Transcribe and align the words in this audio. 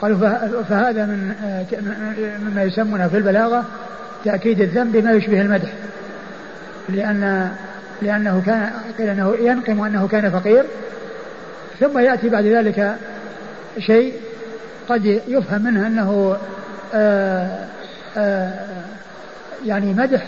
قالوا 0.00 0.18
فهذا 0.68 1.06
من 1.06 1.34
مما 2.46 2.62
يسمونه 2.62 3.08
في 3.08 3.16
البلاغة 3.16 3.64
تأكيد 4.24 4.60
الذنب 4.60 4.92
بما 4.92 5.12
يشبه 5.12 5.40
المدح. 5.40 5.72
لأن 6.88 7.50
لأنه 8.02 8.42
كان 8.46 8.70
قيل 8.98 9.08
أنه 9.08 9.34
ينقم 9.40 9.80
أنه 9.80 10.08
كان 10.08 10.30
فقير. 10.30 10.64
ثم 11.80 11.98
يأتي 11.98 12.28
بعد 12.28 12.44
ذلك 12.44 12.96
شيء 13.78 14.12
قد 14.88 15.04
يفهم 15.28 15.62
منه 15.62 15.86
أنه 15.86 16.36
آآ 16.94 17.66
آآ 18.16 18.50
يعني 19.66 19.94
مدح 19.94 20.26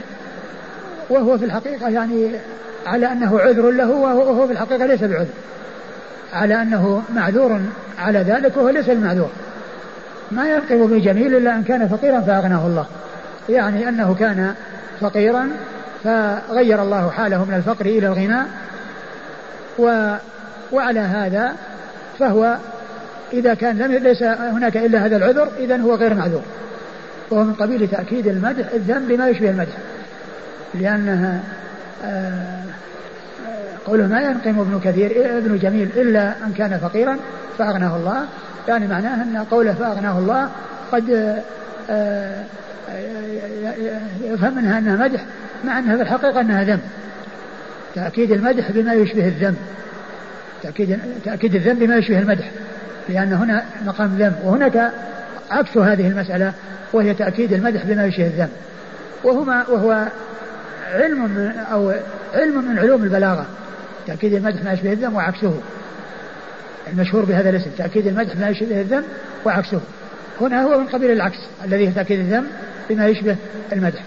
وهو 1.10 1.38
في 1.38 1.44
الحقيقة 1.44 1.88
يعني 1.88 2.30
على 2.86 3.12
أنه 3.12 3.40
عذر 3.40 3.70
له 3.70 3.90
وهو 3.90 4.46
في 4.46 4.52
الحقيقة 4.52 4.86
ليس 4.86 5.04
بعذر. 5.04 5.26
على 6.32 6.62
أنه 6.62 7.02
معذور 7.14 7.60
على 7.98 8.18
ذلك 8.18 8.56
وهو 8.56 8.68
ليس 8.68 8.88
المعذور. 8.88 9.30
ما 10.30 10.48
ينقم 10.48 10.86
بجميل 10.86 11.36
إلا 11.36 11.54
أن 11.54 11.62
كان 11.62 11.88
فقيرا 11.88 12.20
فأغناه 12.20 12.66
الله. 12.66 12.86
يعني 13.48 13.88
أنه 13.88 14.14
كان 14.14 14.54
فقيرا 15.00 15.48
فغير 16.04 16.82
الله 16.82 17.10
حاله 17.10 17.44
من 17.44 17.54
الفقر 17.54 17.86
إلى 17.86 18.06
الغنى. 18.06 18.42
و 19.78 20.14
وعلى 20.72 21.00
هذا 21.00 21.52
فهو 22.18 22.56
إذا 23.32 23.54
كان 23.54 23.78
لم 23.78 23.92
ليس 23.92 24.22
هناك 24.22 24.76
إلا 24.76 25.06
هذا 25.06 25.16
العذر 25.16 25.48
إذا 25.58 25.76
هو 25.76 25.94
غير 25.94 26.14
معذور. 26.14 26.42
وهو 27.30 27.44
من 27.44 27.54
قبيل 27.54 27.88
تأكيد 27.88 28.26
المدح 28.26 28.66
الذنب 28.74 29.08
بما 29.08 29.28
يشبه 29.28 29.50
المدح. 29.50 29.72
لأنها 30.74 31.40
آه، 32.04 32.62
قوله 33.86 34.06
ما 34.06 34.20
ينقم 34.20 34.60
ابن 34.60 34.80
كثير 34.84 35.38
ابن 35.38 35.58
جميل 35.58 35.88
إلا 35.96 36.34
أن 36.46 36.52
كان 36.52 36.78
فقيرا 36.78 37.16
فأغناه 37.58 37.96
الله. 37.96 38.24
يعني 38.68 38.86
معناه 38.86 39.22
أن 39.22 39.44
قوله 39.50 39.72
فأغناه 39.72 40.18
الله 40.18 40.50
قد 40.92 41.36
آه، 41.90 42.44
يفهم 44.24 44.56
منها 44.56 44.78
أنها 44.78 44.96
مدح 44.96 45.24
مع 45.64 45.78
أنها 45.78 45.96
في 45.96 46.02
الحقيقة 46.02 46.40
أنها 46.40 46.64
ذنب. 46.64 46.80
تأكيد 47.94 48.32
المدح 48.32 48.70
بما 48.70 48.94
يشبه 48.94 49.28
الذنب. 49.28 49.56
تأكيد 50.62 50.98
تأكيد 51.24 51.54
الذنب 51.54 51.78
بما 51.78 51.96
يشبه 51.96 52.18
المدح 52.18 52.50
لأن 53.08 53.32
هنا 53.32 53.64
مقام 53.86 54.16
ذنب 54.18 54.34
وهناك 54.44 54.90
عكس 55.50 55.76
هذه 55.76 56.08
المسألة 56.08 56.52
وهي 56.92 57.14
تأكيد 57.14 57.52
المدح 57.52 57.84
بما 57.84 58.06
يشبه 58.06 58.26
الذنب. 58.26 58.50
وهما 59.24 59.68
وهو 59.68 60.06
علم 60.94 61.24
من 61.24 61.52
أو 61.72 61.92
علم 62.34 62.64
من 62.64 62.78
علوم 62.78 63.04
البلاغة. 63.04 63.46
تأكيد 64.06 64.34
المدح 64.34 64.64
ما 64.64 64.72
يشبه 64.72 64.92
الذنب 64.92 65.14
وعكسه. 65.14 65.54
المشهور 66.92 67.24
بهذا 67.24 67.50
الاسم 67.50 67.70
تأكيد 67.78 68.06
المدح 68.06 68.36
ما 68.36 68.48
يشبه 68.48 68.80
الذنب 68.80 69.04
وعكسه. 69.44 69.80
هنا 70.40 70.62
هو 70.62 70.78
من 70.80 70.86
قبيل 70.86 71.10
العكس 71.10 71.38
الذي 71.64 71.86
تأكيد 71.86 72.18
الذنب 72.20 72.46
بما 72.90 73.06
يشبه 73.06 73.36
المدح. 73.72 74.00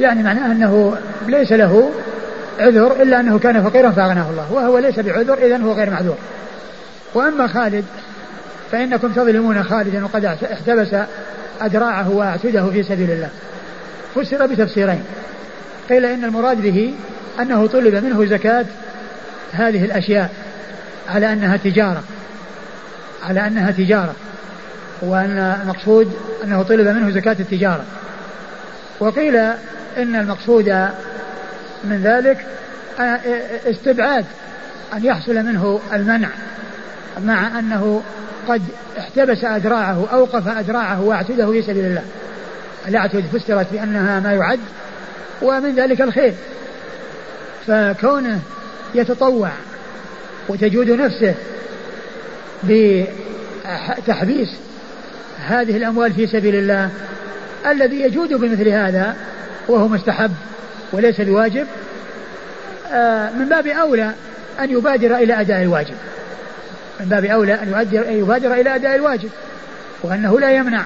يعني 0.00 0.22
معناه 0.22 0.52
أنه 0.52 0.96
ليس 1.26 1.52
له 1.52 1.90
عذر 2.60 3.02
إلا 3.02 3.20
أنه 3.20 3.38
كان 3.38 3.62
فقيرا 3.62 3.90
فأغناه 3.90 4.30
الله 4.30 4.52
وهو 4.52 4.78
ليس 4.78 5.00
بعذر 5.00 5.38
إذا 5.46 5.56
هو 5.56 5.72
غير 5.72 5.90
معذور. 5.90 6.16
وأما 7.14 7.46
خالد 7.46 7.84
فإنكم 8.72 9.12
تظلمون 9.12 9.62
خالدا 9.62 10.04
وقد 10.04 10.24
احتبس 10.24 10.96
أدراعه 11.60 12.10
وأعتده 12.10 12.70
في 12.70 12.82
سبيل 12.82 13.10
الله. 13.10 13.28
فسر 14.14 14.46
بتفسيرين. 14.46 15.04
قيل 15.88 16.04
إن 16.04 16.24
المراد 16.24 16.62
به 16.62 16.94
أنه 17.40 17.66
طلب 17.66 17.94
منه 17.94 18.26
زكاة 18.26 18.64
هذه 19.52 19.84
الأشياء. 19.84 20.30
على 21.08 21.32
أنها 21.32 21.56
تجارة. 21.56 22.02
على 23.22 23.46
أنها 23.46 23.70
تجارة. 23.70 24.14
وأن 25.02 25.38
المقصود 25.62 26.12
أنه 26.44 26.62
طلب 26.62 26.88
منه 26.88 27.10
زكاة 27.10 27.36
التجارة. 27.40 27.84
وقيل 29.00 29.36
إن 29.96 30.16
المقصود 30.16 30.68
من 31.84 32.00
ذلك 32.02 32.46
استبعاد 33.66 34.24
أن 34.94 35.04
يحصل 35.04 35.34
منه 35.34 35.80
المنع 35.92 36.28
مع 37.24 37.58
أنه 37.58 38.02
قد 38.48 38.62
احتبس 38.98 39.44
أدراعه 39.44 40.06
أوقف 40.12 40.48
أدراعه 40.48 41.00
واعتده 41.00 41.50
في 41.50 41.62
سبيل 41.62 41.84
الله. 41.84 42.02
الأعتد 42.88 43.24
فسرت 43.32 43.66
بأنها 43.72 44.20
ما 44.20 44.32
يعد 44.32 44.60
ومن 45.42 45.74
ذلك 45.74 46.00
الخير. 46.00 46.34
فكونه 47.66 48.40
يتطوع 48.94 49.50
وتجود 50.48 50.90
نفسه 50.90 51.34
بتحبيس 52.64 54.48
هذه 55.46 55.76
الأموال 55.76 56.12
في 56.12 56.26
سبيل 56.26 56.54
الله 56.54 56.90
الذي 57.66 58.00
يجود 58.00 58.34
بمثل 58.34 58.68
هذا 58.68 59.16
وهو 59.68 59.88
مستحب 59.88 60.30
وليس 60.92 61.20
بواجب 61.20 61.66
آه، 62.92 63.30
من 63.30 63.48
باب 63.48 63.66
أولى 63.66 64.10
أن 64.60 64.70
يبادر 64.70 65.16
إلى 65.16 65.40
أداء 65.40 65.62
الواجب. 65.62 65.94
من 67.00 67.06
باب 67.06 67.24
أولى 67.24 67.54
أن 67.54 68.18
يبادر 68.18 68.54
إلى 68.54 68.74
أداء 68.74 68.94
الواجب 68.94 69.30
وأنه 70.02 70.40
لا 70.40 70.50
يمنع. 70.50 70.84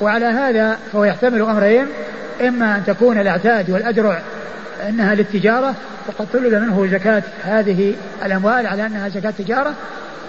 وعلى 0.00 0.26
هذا 0.26 0.78
فهو 0.92 1.04
يحتمل 1.04 1.42
أمرين 1.42 1.86
إما 2.40 2.76
أن 2.76 2.82
تكون 2.86 3.20
الأعتاد 3.20 3.70
والأدرع 3.70 4.22
أنها 4.88 5.14
للتجارة 5.14 5.74
وقد 6.08 6.26
طلب 6.32 6.54
منه 6.54 6.88
زكاة 6.92 7.22
هذه 7.44 7.94
الأموال 8.24 8.66
على 8.66 8.86
أنها 8.86 9.08
زكاة 9.08 9.32
تجارة 9.38 9.74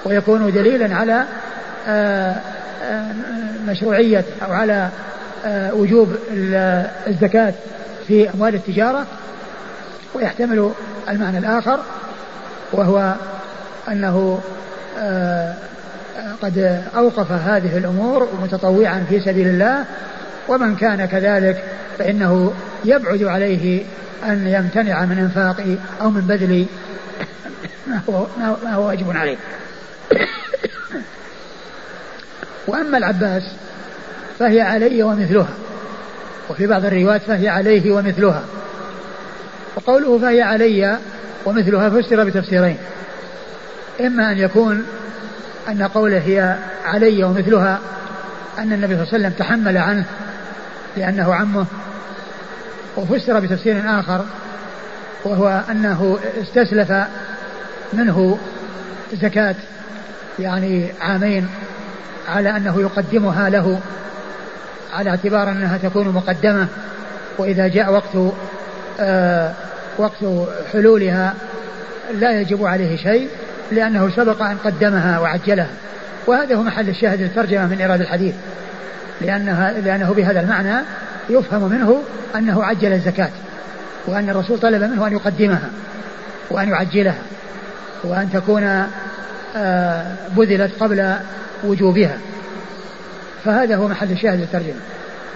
ويكون 0.06 0.52
دليلا 0.52 0.96
على 0.96 1.24
آه، 1.88 2.36
آه، 2.84 3.12
مشروعية 3.68 4.26
أو 4.46 4.54
على 4.54 4.90
آه، 5.46 5.74
وجوب 5.74 6.16
الزكاة 7.08 7.54
في 8.08 8.30
أموال 8.30 8.56
التجارة. 8.56 9.06
ويحتمل 10.14 10.72
المعنى 11.10 11.38
الآخر 11.38 11.80
وهو 12.74 13.14
أنه 13.88 14.40
قد 16.42 16.84
أوقف 16.96 17.32
هذه 17.32 17.78
الأمور 17.78 18.28
متطوعا 18.44 19.06
في 19.10 19.20
سبيل 19.20 19.48
الله. 19.48 19.86
ومن 20.48 20.76
كان 20.76 21.06
كذلك 21.06 21.64
فإنه 22.00 22.54
يبعد 22.86 23.24
عليه 23.24 23.84
أن 24.24 24.48
يمتنع 24.48 25.06
من 25.06 25.18
إنفاق 25.18 25.78
أو 26.02 26.10
من 26.10 26.22
بذل 26.22 26.66
ما 27.88 28.02
هو, 28.10 28.28
ما 28.38 28.74
هو 28.74 28.88
واجب 28.88 29.18
عليه. 29.18 29.38
وأما 32.68 32.98
العباس 32.98 33.44
فهي 34.40 34.62
علي 34.62 35.04
ومثلها. 35.04 35.54
وفي 36.50 36.68
بعض 36.68 36.86
الروايات 36.86 37.22
فهي 37.22 37.50
عليه 37.50 37.92
ومثلها. 37.92 38.44
وقوله 39.76 40.20
فهي 40.20 40.42
علي 40.42 40.98
ومثلها 41.46 41.90
فسر 41.90 42.24
بتفسيرين. 42.24 42.78
إما 44.02 44.32
أن 44.32 44.38
يكون 44.38 44.86
أن 45.70 45.84
قوله 45.84 46.18
هي 46.18 46.58
علي 46.86 47.24
ومثلها 47.24 47.80
أن 48.58 48.74
النبي 48.74 48.96
صلى 48.96 49.04
الله 49.04 49.14
عليه 49.14 49.28
وسلم 49.28 49.32
تحمل 49.40 49.78
عنه 49.78 50.06
لأنه 50.98 51.36
عمه 51.36 51.66
وفسر 52.98 53.40
بتفسير 53.40 54.00
آخر 54.00 54.26
وهو 55.24 55.62
أنه 55.72 56.20
استسلف 56.42 56.94
منه 57.94 58.38
زكاة 59.14 59.56
يعني 60.40 60.92
عامين 61.02 61.48
على 62.28 62.50
أنه 62.58 62.82
يقدمها 62.82 63.50
له 63.50 63.80
على 64.94 65.10
اعتبار 65.10 65.52
أنها 65.52 65.78
تكون 65.78 66.08
مقدمة 66.08 66.68
وإذا 67.38 67.68
جاء 67.68 67.94
وقت 67.94 68.34
آه 69.00 69.54
وقت 69.98 70.48
حلولها 70.74 71.34
لا 72.20 72.42
يجب 72.42 72.66
عليه 72.66 72.98
شيء 72.98 73.30
لأنه 73.72 74.10
سبق 74.16 74.42
أن 74.42 74.58
قدمها 74.58 75.20
وعجلها. 75.20 75.70
وهذا 76.28 76.56
هو 76.56 76.64
محل 76.64 76.90
الشاهد 76.90 77.22
الترجمة 77.22 77.66
من 77.66 77.78
إيراد 77.82 78.02
الحديث 78.02 78.36
لأنها 79.22 79.72
لأنه 79.72 80.14
بهذا 80.14 80.40
المعنى 80.40 80.76
يفهم 81.30 81.70
منه 81.70 82.02
أنه 82.36 82.64
عجل 82.64 82.94
الزكاة 82.94 83.30
وأن 84.08 84.30
الرسول 84.30 84.60
طلب 84.60 84.84
منه 84.84 85.08
أن 85.08 85.12
يقدمها 85.12 85.70
وأن 86.52 86.70
يعجلها 86.70 87.22
وأن 88.04 88.30
تكون 88.34 88.84
آه، 89.56 90.06
بذلت 90.38 90.72
قبل 90.80 91.14
وجوبها. 91.64 92.18
فهذا 93.46 93.76
هو 93.76 93.88
محل 93.88 94.12
الشاهد 94.12 94.42
الترجمة 94.42 94.80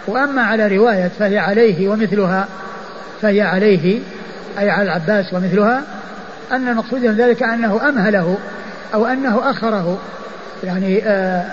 وأما 0.07 0.41
على 0.41 0.77
رواية 0.77 1.11
فهي 1.19 1.37
عليه 1.37 1.89
ومثلها 1.89 2.47
فهي 3.21 3.41
عليه 3.41 3.99
أي 4.59 4.69
على 4.69 4.83
العباس 4.83 5.33
ومثلها 5.33 5.83
أن 6.51 6.67
المقصود 6.67 7.05
من 7.05 7.15
ذلك 7.15 7.43
أنه 7.43 7.89
أمهله 7.89 8.37
أو 8.93 9.05
أنه 9.05 9.51
أخره 9.51 9.99
يعني 10.63 11.03
آآ 11.05 11.09
آه، 11.09 11.45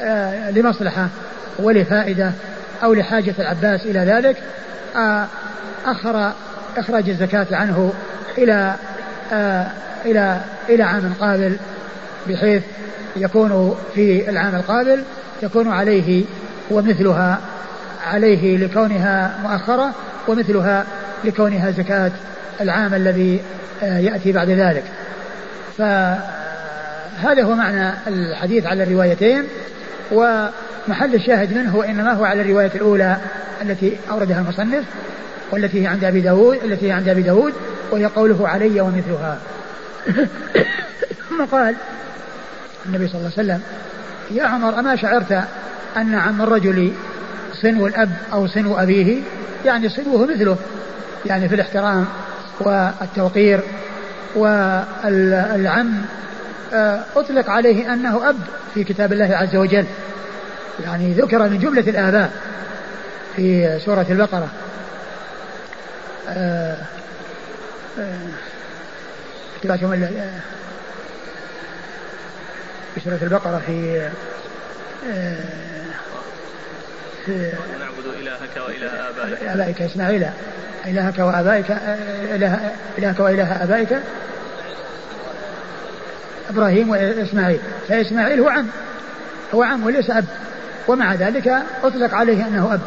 آآ 0.00 0.48
آه، 0.48 0.50
لمصلحة 0.50 1.08
ولفائدة 1.58 2.32
أو 2.82 2.94
لحاجة 2.94 3.34
العباس 3.38 3.86
إلى 3.86 3.98
ذلك 3.98 4.36
آه، 4.96 5.26
أخر 5.86 6.32
إخراج 6.76 7.08
الزكاة 7.08 7.46
عنه 7.52 7.92
إلى 8.38 8.74
إلى 10.06 10.40
إلى 10.68 10.82
عام 10.82 11.14
قابل 11.20 11.56
بحيث 12.28 12.62
يكون 13.16 13.74
في 13.94 14.30
العام 14.30 14.54
القابل 14.54 15.02
تكون 15.42 15.68
عليه 15.68 16.24
ومثلها 16.70 17.38
عليه 18.06 18.56
لكونها 18.56 19.34
مؤخرة 19.42 19.94
ومثلها 20.28 20.84
لكونها 21.24 21.70
زكاة 21.70 22.10
العام 22.60 22.94
الذي 22.94 23.40
آه، 23.82 23.98
يأتي 23.98 24.32
بعد 24.32 24.50
ذلك. 24.50 24.84
فهذا 25.78 27.42
هو 27.42 27.54
معنى 27.54 27.92
الحديث 28.06 28.66
على 28.66 28.82
الروايتين 28.82 29.44
ومحل 30.90 31.14
الشاهد 31.14 31.52
منه 31.56 31.76
وإنما 31.76 32.12
هو 32.12 32.24
على 32.24 32.42
الرواية 32.42 32.70
الأولى 32.74 33.16
التي 33.62 33.96
أوردها 34.10 34.40
المصنف 34.40 34.84
والتي 35.50 35.82
هي 35.82 35.86
عند 35.86 36.04
أبي 36.04 36.20
داود 36.20 36.58
التي 36.64 36.86
هي 36.88 36.92
عند 36.92 37.08
أبي 37.08 37.22
داود 37.22 37.52
وهي 37.90 38.04
قوله 38.04 38.48
علي 38.48 38.80
ومثلها. 38.80 39.38
ثم 41.28 41.44
قال 41.52 41.74
النبي 42.86 43.08
صلى 43.08 43.14
الله 43.18 43.32
عليه 43.38 43.42
وسلم 43.52 43.60
يا 44.30 44.44
عمر 44.44 44.78
أما 44.78 44.96
شعرت 44.96 45.32
أن 45.96 46.14
عم 46.14 46.42
الرجل 46.42 46.92
صنو 47.62 47.86
الأب 47.86 48.10
أو 48.32 48.46
صنو 48.46 48.76
أبيه؟ 48.76 49.20
يعني 49.64 49.88
صنوه 49.88 50.26
مثله 50.26 50.56
يعني 51.26 51.48
في 51.48 51.54
الاحترام 51.54 52.06
والتوقير 52.60 53.60
والعم 54.36 55.92
آه، 56.74 57.00
أطلق 57.16 57.50
عليه 57.50 57.92
أنه 57.92 58.30
أب 58.30 58.36
في 58.74 58.84
كتاب 58.84 59.12
الله 59.12 59.36
عز 59.36 59.56
وجل. 59.56 59.86
يعني 60.84 61.12
ذكر 61.12 61.48
من 61.48 61.58
جملة 61.58 61.80
الآباء 61.80 62.30
في 63.36 63.78
سورة 63.84 64.06
البقرة. 64.10 64.48
آه، 66.28 66.76
في 72.94 73.00
سورة 73.04 73.18
البقرة 73.22 73.62
في 73.66 74.08
في 77.26 77.52
نعبد 77.80 78.06
إلهك 78.20 78.56
وإله 78.66 79.08
آبائك. 79.10 79.42
آبائك 79.42 79.82
إسماعيل. 79.82 80.26
إلهك 80.86 81.18
وآبائك 81.18 81.70
إله 82.34 82.70
إلهك 82.98 83.20
وإله 83.20 83.64
آبائك 83.64 83.98
إبراهيم 86.50 86.90
وإسماعيل. 86.90 87.60
فإسماعيل 87.88 88.40
هو 88.40 88.48
عم. 88.48 88.66
هو 89.54 89.62
عم 89.62 89.86
وليس 89.86 90.10
أب. 90.10 90.24
ومع 90.90 91.14
ذلك 91.14 91.62
أطلق 91.84 92.14
عليه 92.14 92.46
أنه 92.46 92.74
أب 92.74 92.80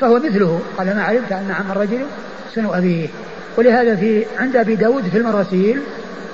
فهو 0.00 0.18
مثله. 0.18 0.60
قال 0.78 0.96
ما 0.96 1.02
علمت 1.02 1.32
أن 1.32 1.50
عم 1.50 1.72
الرجل 1.72 2.06
سن 2.54 2.66
أبيه. 2.66 3.08
ولهذا 3.56 3.96
في 3.96 4.24
عند 4.38 4.56
أبي 4.56 4.76
داود 4.76 5.08
في 5.08 5.18
المراسيل 5.18 5.80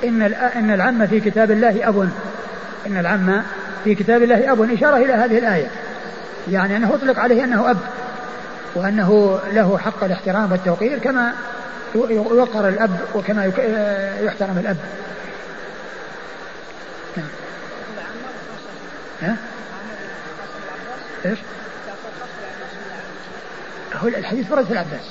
إن 0.04 0.22
إن 0.56 0.70
العم 0.70 1.06
في 1.06 1.20
كتاب 1.20 1.50
الله 1.50 1.88
أب. 1.88 2.08
إن 2.86 2.96
العم 2.96 3.42
في 3.84 3.94
كتاب 3.94 4.22
الله 4.22 4.52
أب. 4.52 4.72
إشارة 4.72 4.96
إلى 4.96 5.12
هذه 5.12 5.38
الآية 5.38 5.70
يعني 6.50 6.76
أنه 6.76 6.94
أطلق 6.94 7.18
عليه 7.18 7.44
أنه 7.44 7.70
أب 7.70 7.76
وأنه 8.74 9.40
له 9.52 9.78
حق 9.78 10.04
الاحترام 10.04 10.52
والتوقير 10.52 10.98
كما 10.98 11.32
يوقر 12.10 12.68
الأب 12.68 12.90
وكما 13.14 13.44
يحترم 14.22 14.58
الأب. 14.58 14.76
نعم. 17.16 17.26
ها؟ 19.22 19.36
إيش؟ 21.26 21.38
هو 23.94 24.08
الحديث 24.08 24.52
ورد 24.52 24.64
في 24.64 24.72
العباس. 24.72 25.04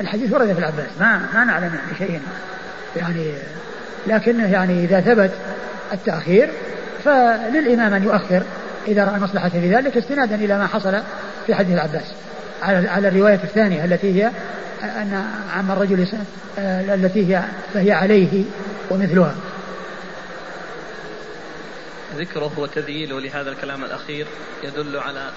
الحديث 0.00 0.32
ورد 0.32 0.52
في 0.52 0.58
العباس. 0.58 0.88
ما 1.00 1.20
ما 1.34 1.44
نعلم 1.44 1.78
شيء. 1.98 2.20
يعني 2.96 3.32
لكنه 4.06 4.52
يعني 4.52 4.84
إذا 4.84 5.00
ثبت 5.00 5.30
التأخير 5.92 6.50
فللإمام 7.04 7.94
أن 7.94 8.02
يؤخر 8.02 8.42
إذا 8.88 9.04
رأى 9.04 9.16
المصلحه 9.16 9.48
في 9.48 9.74
ذلك 9.74 9.96
استنادا 9.96 10.34
إلى 10.34 10.58
ما 10.58 10.66
حصل 10.66 10.98
في 11.46 11.54
حديث 11.54 11.74
العباس. 11.74 12.12
على 12.62 12.88
على 12.88 13.08
الرواية 13.08 13.40
الثانية 13.44 13.84
التي 13.84 14.22
هي 14.22 14.30
أن 14.82 15.24
عم 15.56 15.70
الرجل 15.70 16.06
التي 16.58 17.34
هي 17.34 17.42
فهي 17.74 17.92
عليه 17.92 18.44
ومثلها. 18.90 19.34
ذكره 22.16 22.52
وتذييله 22.58 23.20
لهذا 23.20 23.50
الكلام 23.50 23.84
الأخير 23.84 24.26
يدل 24.64 24.96
على 24.96 25.30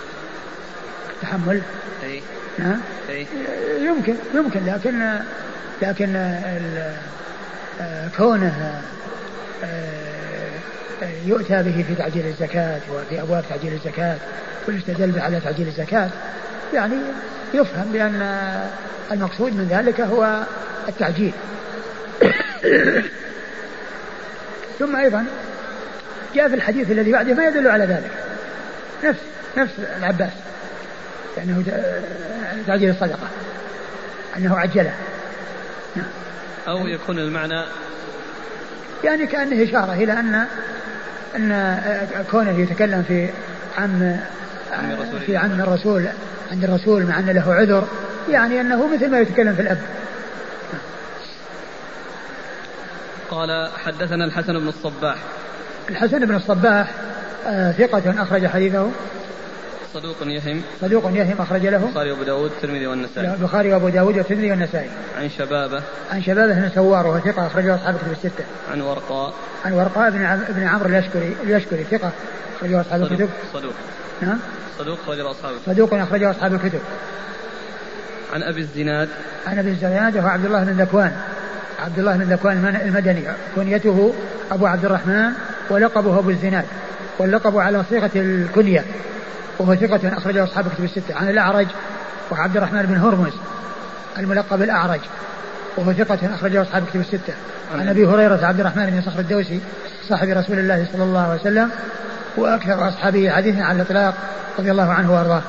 تحمل؟ 1.22 1.62
أي. 2.04 2.22
نعم 2.60 2.80
أي. 3.10 3.27
يمكن 3.80 4.16
يمكن 4.36 4.66
لكن 4.66 5.19
لكن 5.81 6.39
كونه 8.18 8.81
آه، 9.63 10.06
يؤتى 11.25 11.63
به 11.63 11.86
في 11.88 11.95
تعجيل 11.95 12.25
الزكاة 12.25 12.80
وفي 12.94 13.22
أبواب 13.22 13.44
تعجيل 13.50 13.74
الزكاة 13.74 14.18
ويستدل 14.68 15.12
به 15.12 15.22
على 15.22 15.39
تعجيل 15.39 15.68
الزكاة 15.68 16.10
يعني 16.74 16.95
يفهم 17.54 17.92
بأن 17.92 18.22
المقصود 19.12 19.54
من 19.54 19.68
ذلك 19.69 20.01
هو 20.01 20.44
التعجيل. 20.88 21.31
ثم 24.80 24.95
أيضا 24.95 25.25
جاء 26.35 26.47
في 26.47 26.55
الحديث 26.55 26.91
الذي 26.91 27.11
بعده 27.11 27.33
ما 27.33 27.47
يدل 27.47 27.67
على 27.67 27.85
ذلك. 27.85 28.11
نفس 29.03 29.19
نفس 29.57 29.73
العباس. 29.97 30.31
لأنه 31.37 31.63
تعجيل 32.67 32.89
الصدقة. 32.89 33.27
أنه 34.37 34.57
عجله. 34.57 34.93
نعم. 35.95 36.05
أو 36.67 36.87
يكون 36.87 37.19
المعنى 37.19 37.63
يعني 39.03 39.27
كأنه 39.27 39.63
إشارة 39.63 39.93
إلى 39.93 40.13
أن 40.13 40.45
أن 41.35 42.25
كونه 42.31 42.59
يتكلم 42.59 43.03
في 43.07 43.29
عم 43.77 44.17
في 45.25 45.38
عم 45.38 45.61
الرسول 45.61 46.05
عند 46.51 46.63
الرسول 46.63 47.05
مع 47.05 47.19
أن 47.19 47.29
له 47.29 47.53
عذر 47.53 47.88
يعني 48.29 48.61
أنه 48.61 48.93
مثل 48.93 49.11
ما 49.11 49.19
يتكلم 49.19 49.55
في 49.55 49.61
الأب. 49.61 49.81
قال 53.31 53.69
حدثنا 53.85 54.25
الحسن 54.25 54.59
بن 54.59 54.67
الصباح. 54.67 55.17
الحسن 55.89 56.25
بن 56.25 56.35
الصباح 56.35 56.91
آه 57.47 57.71
ثقة 57.71 58.23
أخرج 58.23 58.47
حديثه. 58.47 58.89
صدوق 59.93 60.15
يهم. 60.21 60.61
صدوق 60.81 61.11
يهم 61.13 61.35
أخرج 61.39 61.65
له. 61.65 61.83
البخاري 61.85 62.11
وأبو 62.11 62.23
داود 62.23 62.51
والترمذي 62.51 62.87
والنسائي. 62.87 63.33
البخاري 63.33 63.73
وأبو 63.73 63.89
داود 63.89 64.17
والترمذي 64.17 64.51
والنسائي. 64.51 64.89
عن 65.17 65.29
شبابة. 65.29 65.81
عن 66.11 66.23
شبابة 66.23 66.53
بن 66.53 66.69
سوار 66.75 67.07
وهو 67.07 67.19
ثقة 67.19 67.47
أخرجه 67.47 67.75
أصحاب 67.75 67.95
الكتب 67.95 68.11
الستة. 68.11 68.43
عن 68.71 68.81
ورقاء. 68.81 69.33
عن 69.65 69.73
ورقاء 69.73 70.09
بن 70.09 70.25
عم... 70.25 70.39
بن 70.49 70.63
عمرو 70.63 70.89
اليشكري 70.89 71.35
اليشكري 71.43 71.83
ثقة 71.83 72.11
أخرجه 72.57 72.81
أصحاب 72.81 73.01
الكتب. 73.01 73.29
صدوق. 73.53 73.73
نعم 74.21 74.39
صدوق 74.79 75.00
أخرجه 75.03 75.31
أصحاب 75.31 75.53
الكتب. 75.53 75.74
صدوق 75.74 75.93
أخرجه 75.93 76.31
أصحاب 76.31 76.53
الكتب. 76.53 76.81
عن 78.33 78.43
أبي 78.43 78.62
الزناد. 78.62 79.10
عن 79.48 79.60
أبي 79.60 79.69
الزناد 79.69 80.17
وهو 80.17 80.27
عبد 80.27 80.45
الله 80.45 80.63
بن 80.63 80.81
ذكوان. 80.81 81.12
عبد 81.79 82.00
الله 82.00 82.17
بن 82.17 82.33
ذكوان 82.33 82.81
المدني. 82.86 83.24
كنيته 83.55 84.13
أبو 84.51 84.65
عبد 84.65 84.86
الرحمن. 84.86 85.31
ولقبه 85.69 86.19
أبو 86.19 86.29
الزناد 86.29 86.65
واللقب 87.19 87.57
على 87.57 87.84
صيغة 87.89 88.12
الكنية 88.15 88.84
وهو 89.60 89.75
ثقة 89.75 90.17
أخرجه 90.17 90.43
أصحاب 90.43 90.65
كتب 90.74 90.84
الستة 90.84 91.15
عن 91.15 91.29
الأعرج 91.29 91.67
وعبد 92.31 92.57
الرحمن 92.57 92.81
بن 92.81 92.98
هرمز 92.98 93.34
الملقب 94.17 94.62
الأعرج 94.62 95.00
وهو 95.77 95.93
ثقة 95.93 96.19
أخرجه 96.36 96.62
أصحاب 96.62 96.84
كتب 96.89 97.00
الستة. 97.00 97.34
عن 97.74 97.88
أبي 97.88 98.05
هريرة 98.05 98.45
عبد 98.45 98.60
الرحمن 98.60 98.86
بن 98.86 99.01
صخر 99.01 99.19
الدوسي 99.19 99.60
صاحب 100.10 100.29
رسول 100.29 100.60
الله 100.60 100.88
صلى 100.93 101.03
الله 101.03 101.19
عليه 101.19 101.41
وسلم 101.41 101.69
وأكثر 102.38 102.88
أصحابه 102.88 103.29
حديثا 103.29 103.62
على 103.62 103.75
الإطلاق 103.75 104.13
رضي 104.60 104.72
الله 104.72 104.93
عنه 104.93 105.13
وأرضاه. 105.13 105.41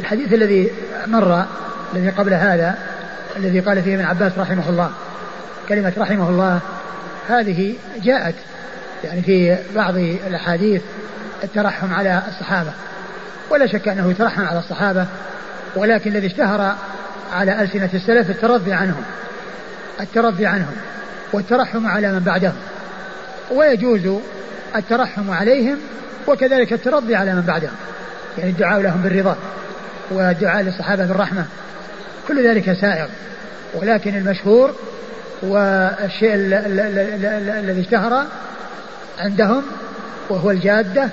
الحديث 0.00 0.32
الذي 0.32 0.70
مر 1.06 1.44
الذي 1.94 2.10
قبل 2.10 2.34
هذا 2.34 2.74
الذي 3.36 3.60
قال 3.60 3.82
فيه 3.82 3.94
ابن 3.94 4.04
عباس 4.04 4.32
رحمه 4.38 4.68
الله 4.68 4.90
كلمة 5.68 5.92
رحمه 5.98 6.28
الله 6.28 6.60
هذه 7.28 7.74
جاءت 8.02 8.34
يعني 9.04 9.22
في 9.22 9.58
بعض 9.74 9.96
الأحاديث 9.96 10.82
الترحم 11.44 11.94
على 11.94 12.22
الصحابة. 12.28 12.70
ولا 13.50 13.66
شك 13.66 13.88
أنه 13.88 14.10
يترحم 14.10 14.44
على 14.44 14.58
الصحابة 14.58 15.06
ولكن 15.76 16.10
الذي 16.10 16.26
اشتهر 16.26 16.74
على 17.32 17.62
ألسنة 17.62 17.90
السلف 17.94 18.30
الترضي 18.30 18.72
عنهم 18.72 19.02
الترضي 20.00 20.46
عنهم 20.46 20.74
والترحم 21.32 21.86
على 21.86 22.12
من 22.12 22.18
بعدهم. 22.18 22.54
ويجوز 23.50 24.20
الترحم 24.76 25.30
عليهم 25.30 25.76
وكذلك 26.26 26.72
الترضي 26.72 27.14
على 27.14 27.34
من 27.34 27.40
بعدهم. 27.40 27.74
يعني 28.38 28.50
الدعاء 28.50 28.80
لهم 28.80 29.00
بالرضا 29.02 29.36
والدعاء 30.10 30.62
للصحابة 30.62 31.06
بالرحمة. 31.06 31.44
كل 32.28 32.48
ذلك 32.48 32.72
سائغ. 32.72 33.06
ولكن 33.74 34.16
المشهور 34.16 34.74
والشيء 35.42 36.34
الذي 36.34 37.80
اشتهر 37.80 38.24
عندهم 39.18 39.62
وهو 40.28 40.50
الجادة 40.50 41.08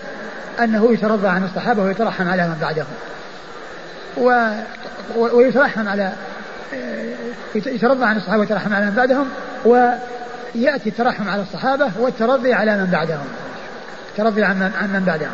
أنه 0.60 0.94
يترضى 0.94 1.28
عن 1.28 1.44
الصحابة 1.44 1.84
ويترحم 1.84 2.30
على 2.30 2.48
من 2.48 2.58
بعدهم. 2.62 2.86
و 4.18 4.52
ويترحم 5.16 5.88
على 5.88 6.12
يترضى 7.56 8.06
عن 8.06 8.18
الصحابة 8.18 8.40
ويترحم 8.40 8.74
على 8.74 8.86
من 8.86 8.92
بعدهم 8.92 9.30
يأتي 10.56 10.90
الترحم 10.90 11.30
على 11.30 11.42
الصحابة 11.42 11.92
والترضي 12.00 12.54
على 12.54 12.78
من 12.78 12.86
بعدهم. 12.86 13.28
الترضي 14.12 14.44
عن 14.44 14.60
من, 14.60 14.72
عن 14.82 14.94
من 14.94 15.04
بعدهم 15.06 15.34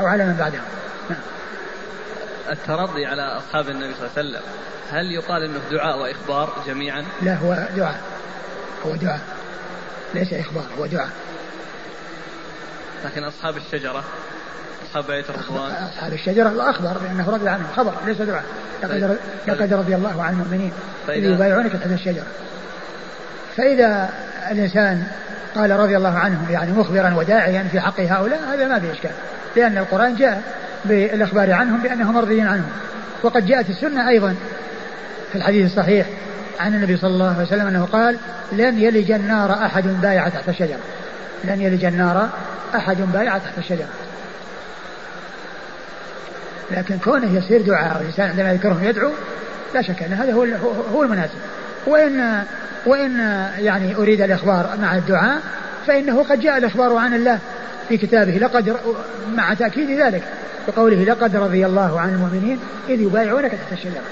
أو 0.00 0.06
على 0.06 0.24
من 0.24 0.36
بعدهم. 0.38 0.62
نعم. 1.10 1.20
الترضي 2.50 3.06
على 3.06 3.22
أصحاب 3.22 3.68
النبي 3.68 3.94
صلى 3.94 4.06
الله 4.06 4.10
عليه 4.16 4.28
وسلم 4.28 4.42
هل 4.90 5.12
يقال 5.12 5.42
أنه 5.42 5.60
دعاء 5.70 5.98
وإخبار 5.98 6.62
جميعا؟ 6.66 7.04
لا 7.22 7.34
هو 7.34 7.66
دعاء. 7.76 8.00
هو 8.86 8.94
دعاء. 8.94 9.20
ليس 10.14 10.32
إخبار 10.32 10.64
هو 10.78 10.86
دعاء. 10.86 11.08
لكن 13.04 13.24
أصحاب 13.24 13.56
الشجرة 13.56 14.04
أصحاب 14.88 15.06
بيت 15.06 15.30
الرضوان 15.30 15.70
أصحاب 15.70 16.12
الشجرة 16.12 16.70
أخبر 16.70 16.98
بأنه 16.98 17.30
رضي 17.30 17.48
عنهم 17.48 17.66
خبر 17.76 17.94
ليس 18.06 18.22
دعاء. 18.22 18.44
لقد, 18.82 19.18
لقد 19.46 19.72
رضي 19.72 19.94
الله 19.94 20.22
عن 20.22 20.32
المؤمنين. 20.32 20.72
إذ 21.08 21.24
يبايعونك 21.24 21.72
تحت 21.72 21.86
الشجرة. 21.86 22.24
فإذا 23.56 24.10
الإنسان 24.50 25.06
قال 25.54 25.70
رضي 25.70 25.96
الله 25.96 26.18
عنهم 26.18 26.46
يعني 26.50 26.72
مخبرا 26.72 27.14
وداعيا 27.14 27.68
في 27.72 27.80
حق 27.80 28.00
هؤلاء 28.00 28.40
هذا 28.52 28.68
ما 28.68 28.80
في 28.80 28.92
إشكال. 28.92 29.10
لأن 29.56 29.78
القرآن 29.78 30.16
جاء 30.16 30.42
بالإخبار 30.84 31.52
عنهم 31.52 31.80
بأنهم 31.82 32.14
مرضيين 32.14 32.46
عنهم. 32.46 32.70
وقد 33.22 33.46
جاءت 33.46 33.70
السنة 33.70 34.08
أيضا 34.08 34.34
في 35.32 35.38
الحديث 35.38 35.72
الصحيح 35.72 36.06
عن 36.60 36.74
النبي 36.74 36.96
صلى 36.96 37.10
الله 37.10 37.34
عليه 37.34 37.46
وسلم 37.46 37.66
أنه 37.66 37.88
قال 37.92 38.16
لن 38.52 38.78
يلج 38.78 39.10
النار 39.10 39.52
أحد 39.52 39.86
بايع 39.86 40.28
تحت 40.28 40.48
الشجرة. 40.48 40.80
لن 41.44 41.60
يلج 41.60 41.84
النار 41.84 42.28
أحد 42.76 42.96
بايع 43.12 43.38
تحت 43.38 43.58
الشجرة. 43.58 43.88
لكن 46.70 46.98
كونه 46.98 47.38
يصير 47.38 47.62
دعاء 47.62 48.00
الإنسان 48.00 48.28
عندما 48.30 48.52
يذكرهم 48.52 48.84
يدعو 48.84 49.10
لا 49.74 49.82
شك 49.82 50.02
أن 50.02 50.12
هذا 50.12 50.32
هو 50.32 50.46
هو 50.92 51.02
المناسب. 51.02 51.38
وإن 51.86 52.44
وإن 52.86 53.18
يعني 53.58 53.96
أريد 53.96 54.20
الإخبار 54.20 54.76
مع 54.80 54.96
الدعاء 54.96 55.42
فإنه 55.86 56.22
قد 56.22 56.40
جاء 56.40 56.58
الإخبار 56.58 56.96
عن 56.96 57.14
الله 57.14 57.38
في 57.88 57.96
كتابه 57.96 58.32
لقد 58.32 58.76
مع 59.34 59.54
تأكيد 59.54 59.90
ذلك 59.90 60.22
بقوله 60.68 61.04
لقد 61.04 61.36
رضي 61.36 61.66
الله 61.66 62.00
عن 62.00 62.08
المؤمنين 62.08 62.60
إذ 62.88 63.00
يبايعونك 63.00 63.50
تحت 63.50 63.72
الشجرة. 63.72 64.02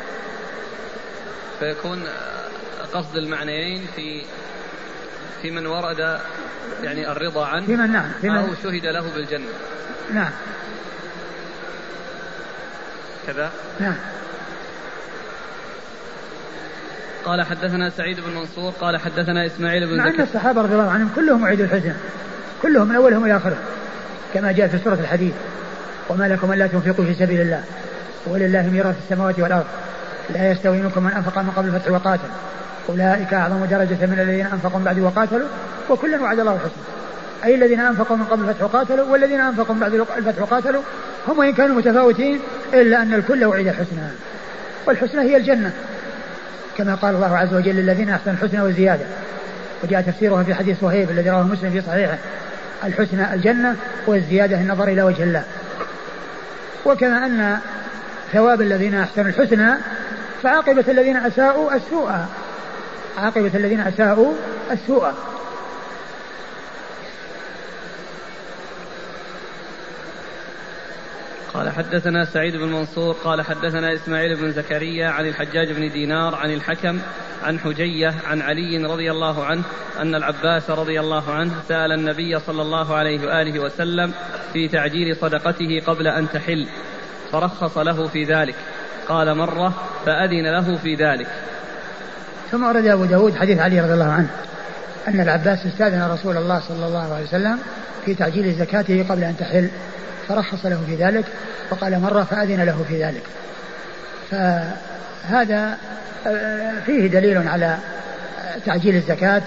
فيكون 1.61 2.03
قصد 2.93 3.17
المعنيين 3.17 3.87
في 3.97 4.23
في 5.43 5.51
من 5.51 5.67
ورد 5.67 6.19
يعني 6.83 7.13
الرضا 7.13 7.47
عنه 7.47 7.67
في 7.67 7.77
من 7.77 7.93
نعم 7.93 8.11
في 8.21 8.31
من 8.31 8.37
أو 8.37 8.47
شهد 8.63 8.87
له 8.87 9.15
بالجنة. 9.15 9.47
نعم. 10.15 10.31
كذا؟ 13.27 13.51
نعم. 13.81 13.97
قال 17.25 17.43
حدثنا 17.43 17.91
سعيد 17.91 18.21
بن 18.21 18.35
منصور 18.35 18.73
قال 18.81 18.97
حدثنا 18.97 19.47
إسماعيل 19.47 19.87
بن 19.87 19.97
مع 19.97 20.09
أن 20.09 20.21
الصحابة 20.21 20.63
رضي 20.63 20.73
الله 20.73 20.91
عنهم 20.91 21.11
كلهم 21.17 21.45
أعيدوا 21.45 21.65
الحسنى 21.65 21.95
كلهم 22.63 22.89
من 22.89 22.97
أولهم 22.97 23.25
إلى 23.25 23.37
اخرهم 23.37 23.59
كما 24.35 24.53
جاء 24.53 24.69
في 24.69 24.79
سورة 24.79 24.95
الحديد 24.95 25.35
وما 26.09 26.29
لكم 26.29 26.53
ألا 26.53 26.67
تنفقوا 26.67 27.05
في 27.05 27.15
سبيل 27.15 27.41
الله 27.41 27.65
ولله 28.27 28.63
ميراث 28.63 28.97
السماوات 29.05 29.39
والأرض 29.39 29.67
لا 30.31 30.51
يستوي 30.51 30.83
منكم 30.83 31.03
من 31.03 31.13
أنفق 31.13 31.39
من 31.39 31.51
قبل 31.51 31.69
الفتح 31.69 31.91
وقاتل. 31.91 32.29
أولئك 32.89 33.35
أعظم 33.35 33.65
درجة 33.65 34.07
من 34.07 34.19
الذين 34.21 34.47
أنفقوا 34.47 34.79
من 34.79 34.85
بعد 34.85 34.99
وقاتلوا 34.99 35.49
وكلا 35.91 36.21
وعد 36.21 36.39
الله 36.39 36.53
الحسنى. 36.55 36.83
أي 37.45 37.55
الذين 37.55 37.81
أنفقوا 37.81 38.17
من 38.17 38.25
قبل 38.25 38.49
الفتح 38.49 38.63
وقاتلوا 38.65 39.13
والذين 39.13 39.41
أنفقوا 39.41 39.75
من 39.75 39.81
بعد 39.81 39.95
الفتح 39.95 40.43
وقاتلوا 40.43 40.83
هم 41.29 41.39
وإن 41.39 41.53
كانوا 41.53 41.77
متفاوتين 41.77 42.41
إلا 42.75 43.03
أن 43.03 43.15
الكل 43.15 43.45
وعد 43.45 43.67
الحسنى. 43.67 44.01
والحسنى 44.87 45.21
هي 45.23 45.37
الجنة. 45.37 45.73
كما 46.79 46.95
قال 46.95 47.15
الله 47.15 47.37
عز 47.37 47.55
وجل 47.55 47.75
للذين 47.75 48.11
أحسنوا 48.11 48.37
الحسنى 48.37 48.63
وزيادة. 48.63 49.05
وجاء 49.85 50.01
تفسيرها 50.01 50.43
في 50.43 50.55
حديث 50.55 50.81
صهيب 50.81 51.11
الذي 51.11 51.31
رواه 51.31 51.43
مسلم 51.43 51.71
في 51.71 51.81
صحيحه. 51.81 52.19
الحسنى 52.85 53.35
الجنة 53.35 53.77
والزيادة 54.07 54.57
النظر 54.57 54.89
إلى 54.89 55.03
وجه 55.03 55.23
الله. 55.23 55.45
وكما 56.85 57.27
أن 57.27 57.59
ثواب 58.33 58.61
الذين 58.61 58.95
أحسنوا 58.95 59.29
الحسنى 59.29 59.71
فعاقبة 60.43 60.85
الذين 60.89 61.17
أساءوا 61.17 61.75
السوء. 61.75 62.11
عاقبة 63.17 63.57
الذين 63.57 63.81
أساءوا 63.81 64.33
السوء. 64.71 65.13
قال 71.55 71.71
حدثنا 71.71 72.25
سعيد 72.25 72.57
بن 72.57 72.73
منصور 72.73 73.15
قال 73.15 73.43
حدثنا 73.43 73.95
إسماعيل 73.95 74.37
بن 74.37 74.51
زكريا 74.51 75.09
عن 75.09 75.29
الحجاج 75.29 75.73
بن 75.73 75.93
دينار 75.93 76.35
عن 76.35 76.53
الحكم 76.53 76.99
عن 77.43 77.59
حجية 77.59 78.15
عن 78.27 78.43
علي 78.43 78.85
رضي 78.85 79.11
الله 79.11 79.45
عنه 79.45 79.63
أن 80.01 80.15
العباس 80.15 80.71
رضي 80.71 81.01
الله 81.01 81.31
عنه 81.31 81.53
سأل 81.69 81.93
النبي 81.93 82.39
صلى 82.39 82.63
الله 82.63 82.95
عليه 82.95 83.27
وآله 83.27 83.61
وسلم 83.61 84.15
في 84.53 84.69
تعجيل 84.69 85.17
صدقته 85.17 85.81
قبل 85.87 86.07
أن 86.09 86.29
تحل 86.29 86.67
فرخص 87.33 87.79
له 87.79 88.09
في 88.09 88.25
ذلك. 88.25 88.55
قال 89.09 89.37
مرة 89.37 89.75
فأذن 90.07 90.47
له 90.53 90.77
في 90.77 90.95
ذلك. 90.95 91.27
ثم 92.53 92.65
ورد 92.65 92.87
أبو 92.87 93.05
داود 93.05 93.37
حديث 93.37 93.59
علي 93.59 93.81
رضي 93.81 93.93
الله 93.93 94.13
عنه 94.13 94.29
أن 95.09 95.21
العباس 95.21 95.67
استأذن 95.67 96.03
رسول 96.03 96.37
الله 96.37 96.61
صلى 96.69 96.87
الله 96.87 97.15
عليه 97.15 97.25
وسلم 97.25 97.59
في 98.05 98.15
تعجيل 98.15 98.55
زكاته 98.55 99.07
قبل 99.09 99.25
أن 99.25 99.37
تحل 99.37 99.69
فرخص 100.29 100.67
له 100.67 100.83
في 100.87 100.95
ذلك 100.95 101.25
وقال 101.71 102.01
مرة 102.01 102.25
فأذن 102.25 102.63
له 102.63 102.85
في 102.89 103.05
ذلك. 103.05 103.23
فهذا 104.31 105.77
فيه 106.87 107.07
دليل 107.07 107.49
على 107.49 107.77
تعجيل 108.67 108.97
الزكاة 108.97 109.43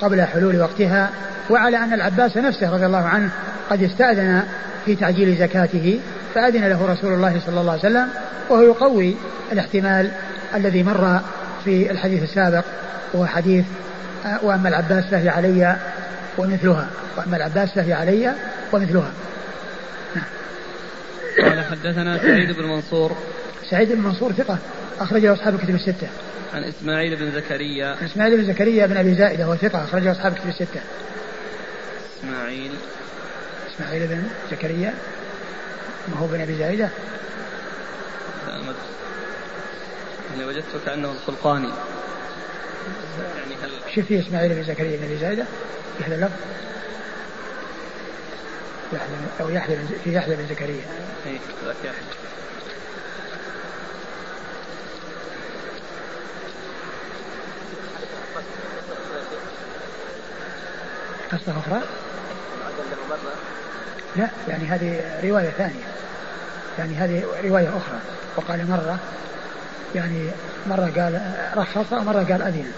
قبل 0.00 0.22
حلول 0.22 0.60
وقتها 0.60 1.10
وعلى 1.50 1.76
أن 1.76 1.92
العباس 1.92 2.36
نفسه 2.36 2.74
رضي 2.74 2.86
الله 2.86 3.04
عنه 3.04 3.30
قد 3.70 3.82
استأذن 3.82 4.42
في 4.84 4.94
تعجيل 4.96 5.36
زكاته 5.36 6.00
فأذن 6.34 6.64
له 6.64 6.86
رسول 6.92 7.12
الله 7.12 7.40
صلى 7.46 7.60
الله 7.60 7.72
عليه 7.72 7.80
وسلم 7.80 8.08
وهو 8.50 8.62
يقوي 8.62 9.16
الاحتمال 9.52 10.10
الذي 10.54 10.82
مر 10.82 11.20
في 11.64 11.90
الحديث 11.90 12.22
السابق 12.22 12.64
وهو 13.14 13.26
حديث 13.26 13.64
آه، 14.26 14.38
وأما 14.42 14.68
العباس 14.68 15.04
فهي 15.04 15.28
علي 15.28 15.76
ومثلها 16.38 16.88
وأما 17.16 17.36
العباس 17.36 17.72
فهي 17.74 17.92
علي 17.92 18.32
ومثلها 18.72 19.10
قال 21.42 21.64
حدثنا 21.64 22.18
سعيد 22.18 22.56
بن 22.56 22.64
منصور 22.64 23.16
سعيد 23.70 23.92
بن 23.92 24.00
منصور 24.00 24.32
ثقة 24.32 24.58
أخرجه 25.00 25.32
أصحاب 25.32 25.54
الكتب 25.54 25.74
الستة. 25.74 26.08
عن 26.54 26.64
إسماعيل 26.64 27.16
بن 27.16 27.32
زكريا. 27.32 27.86
عن 27.86 28.04
إسماعيل 28.04 28.36
بن 28.36 28.46
زكريا 28.46 28.86
بن 28.86 28.96
أبي 28.96 29.14
زائدة 29.14 29.48
وهو 29.48 29.56
ثقة 29.56 29.84
أخرجه 29.84 30.12
أصحاب 30.12 30.32
الكتب 30.32 30.48
الستة. 30.48 30.80
إسماعيل 32.18 32.70
إسماعيل 33.74 34.06
بن 34.06 34.22
زكريا 34.50 34.94
ما 36.08 36.18
هو 36.20 36.26
بن 36.26 36.40
أبي 36.40 36.54
زائدة؟ 36.54 36.88
أنا 40.34 40.46
وجدته 40.46 40.78
كأنه 40.86 41.12
الخلقاني. 41.12 41.68
يعني 43.18 43.54
هل 43.94 44.04
في 44.04 44.20
إسماعيل 44.20 44.54
بن 44.54 44.62
زكريا 44.62 44.96
بن 44.96 45.04
أبي 45.04 45.16
زائدة 45.16 45.44
في 45.98 46.04
هذا 46.04 46.14
اللفظ؟ 46.14 46.36
يحيى 48.92 49.16
أو 49.40 49.50
يحيى 49.50 49.76
في 50.04 50.16
يحيى 50.16 50.36
بن 50.36 50.46
زكريا 50.46 50.84
إيه 51.26 51.38
ذاك 51.64 51.76
يحيى 51.84 52.04
قصة 61.32 61.58
أخرى؟ 61.58 61.82
لا 64.16 64.28
يعني 64.48 64.64
هذه 64.64 65.20
رواية 65.24 65.50
ثانية 65.50 65.84
يعني 66.78 66.94
هذه 66.94 67.24
رواية 67.44 67.68
أخرى 67.68 67.98
وقال 68.36 68.70
مرة 68.70 68.98
يعني 69.94 70.30
مرة 70.66 70.92
قال 70.96 71.20
رخص 71.56 71.92
ومرة 71.92 72.18
قال 72.18 72.42
أذن. 72.42 72.72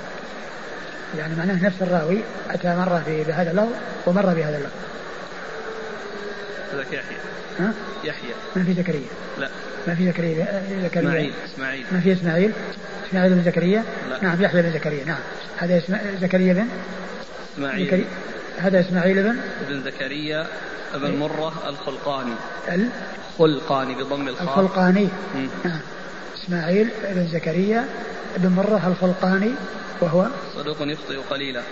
يعني 1.19 1.35
معناه 1.35 1.65
نفس 1.65 1.83
الراوي 1.83 2.21
أتى 2.51 2.77
مرة 2.77 3.03
بهذا 3.27 3.51
اللفظ 3.51 3.73
ومرة 4.07 4.35
بهذا 4.35 4.59
اللفظ. 4.59 4.73
هذاك 6.73 6.87
يحيى. 6.87 7.17
ها؟ 7.61 7.73
يحيى. 8.05 8.35
ما 8.57 8.65
في 8.65 8.75
زكريا. 8.75 9.09
لا. 9.39 9.49
ما 9.87 9.95
في 9.95 10.07
زكريا 10.07 10.63
زكريا. 10.83 11.09
إسماعيل 11.09 11.33
إسماعيل. 11.55 11.85
ما 11.93 12.01
في 12.01 12.13
إسماعيل؟ 12.13 12.53
إسماعيل 13.09 13.35
بن 13.35 13.43
زكريا؟ 13.45 13.85
لا. 14.11 14.19
نعم 14.23 14.43
يحيى 14.43 14.63
بن 14.63 14.73
زكريا 14.73 15.05
نعم. 15.05 15.21
هذا 15.57 15.79
اسم 15.79 15.97
زكريا 16.21 16.53
بن؟ 16.53 16.69
إسماعيل. 17.55 17.87
زكريا. 17.87 18.05
هذا 18.59 18.81
إسماعيل 18.81 19.23
بن؟ 19.23 19.37
ابن 19.67 19.83
زكريا 19.83 20.47
ابن 20.95 21.17
مرة 21.17 21.53
الخلقاني. 21.69 22.35
ال؟ 22.69 22.89
خلقاني 23.39 23.95
بضم 23.95 24.29
الخاء. 24.29 24.49
الخلقاني. 24.49 25.09
نعم. 25.65 25.81
إسماعيل 26.47 26.88
بن 27.15 27.26
زكريا 27.26 27.85
بن 28.37 28.49
مرة 28.49 28.88
الخلقاني 28.88 29.50
وهو 30.00 30.26
صدوق 30.55 30.76
يخطئ 30.81 31.17
قليلا. 31.31 31.62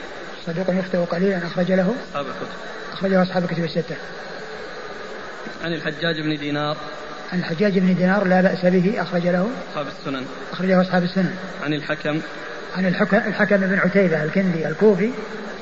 صدوق 0.47 0.67
يخطئ 0.69 0.99
قليلا 0.99 1.47
أخرج 1.47 1.73
له. 1.73 1.95
أصحاب 2.11 2.27
الكتب. 2.27 2.49
أخرجه 2.93 3.23
أصحاب 3.23 3.45
الكتب 3.45 3.65
الستة. 3.65 3.97
عن 5.65 5.73
الحجاج 5.73 6.21
بن 6.21 6.37
دينار. 6.37 6.77
عن 7.33 7.39
الحجاج 7.39 7.79
بن 7.79 7.95
دينار 7.95 8.27
لا 8.27 8.41
بأس 8.41 8.65
به 8.65 9.03
أخرج 9.03 9.27
له. 9.27 9.49
أصحاب 9.71 9.87
السنن. 9.87 10.27
أخرجه 10.53 10.81
أصحاب 10.81 11.03
السنن. 11.03 11.37
عن 11.65 11.75
الحكم. 11.75 12.21
عن 12.77 12.87
الحكم, 12.87 13.17
الحكم 13.17 13.57
بن 13.57 13.79
عتيبة 13.79 14.25
الكندي 14.25 14.69
الكوفي 14.69 15.11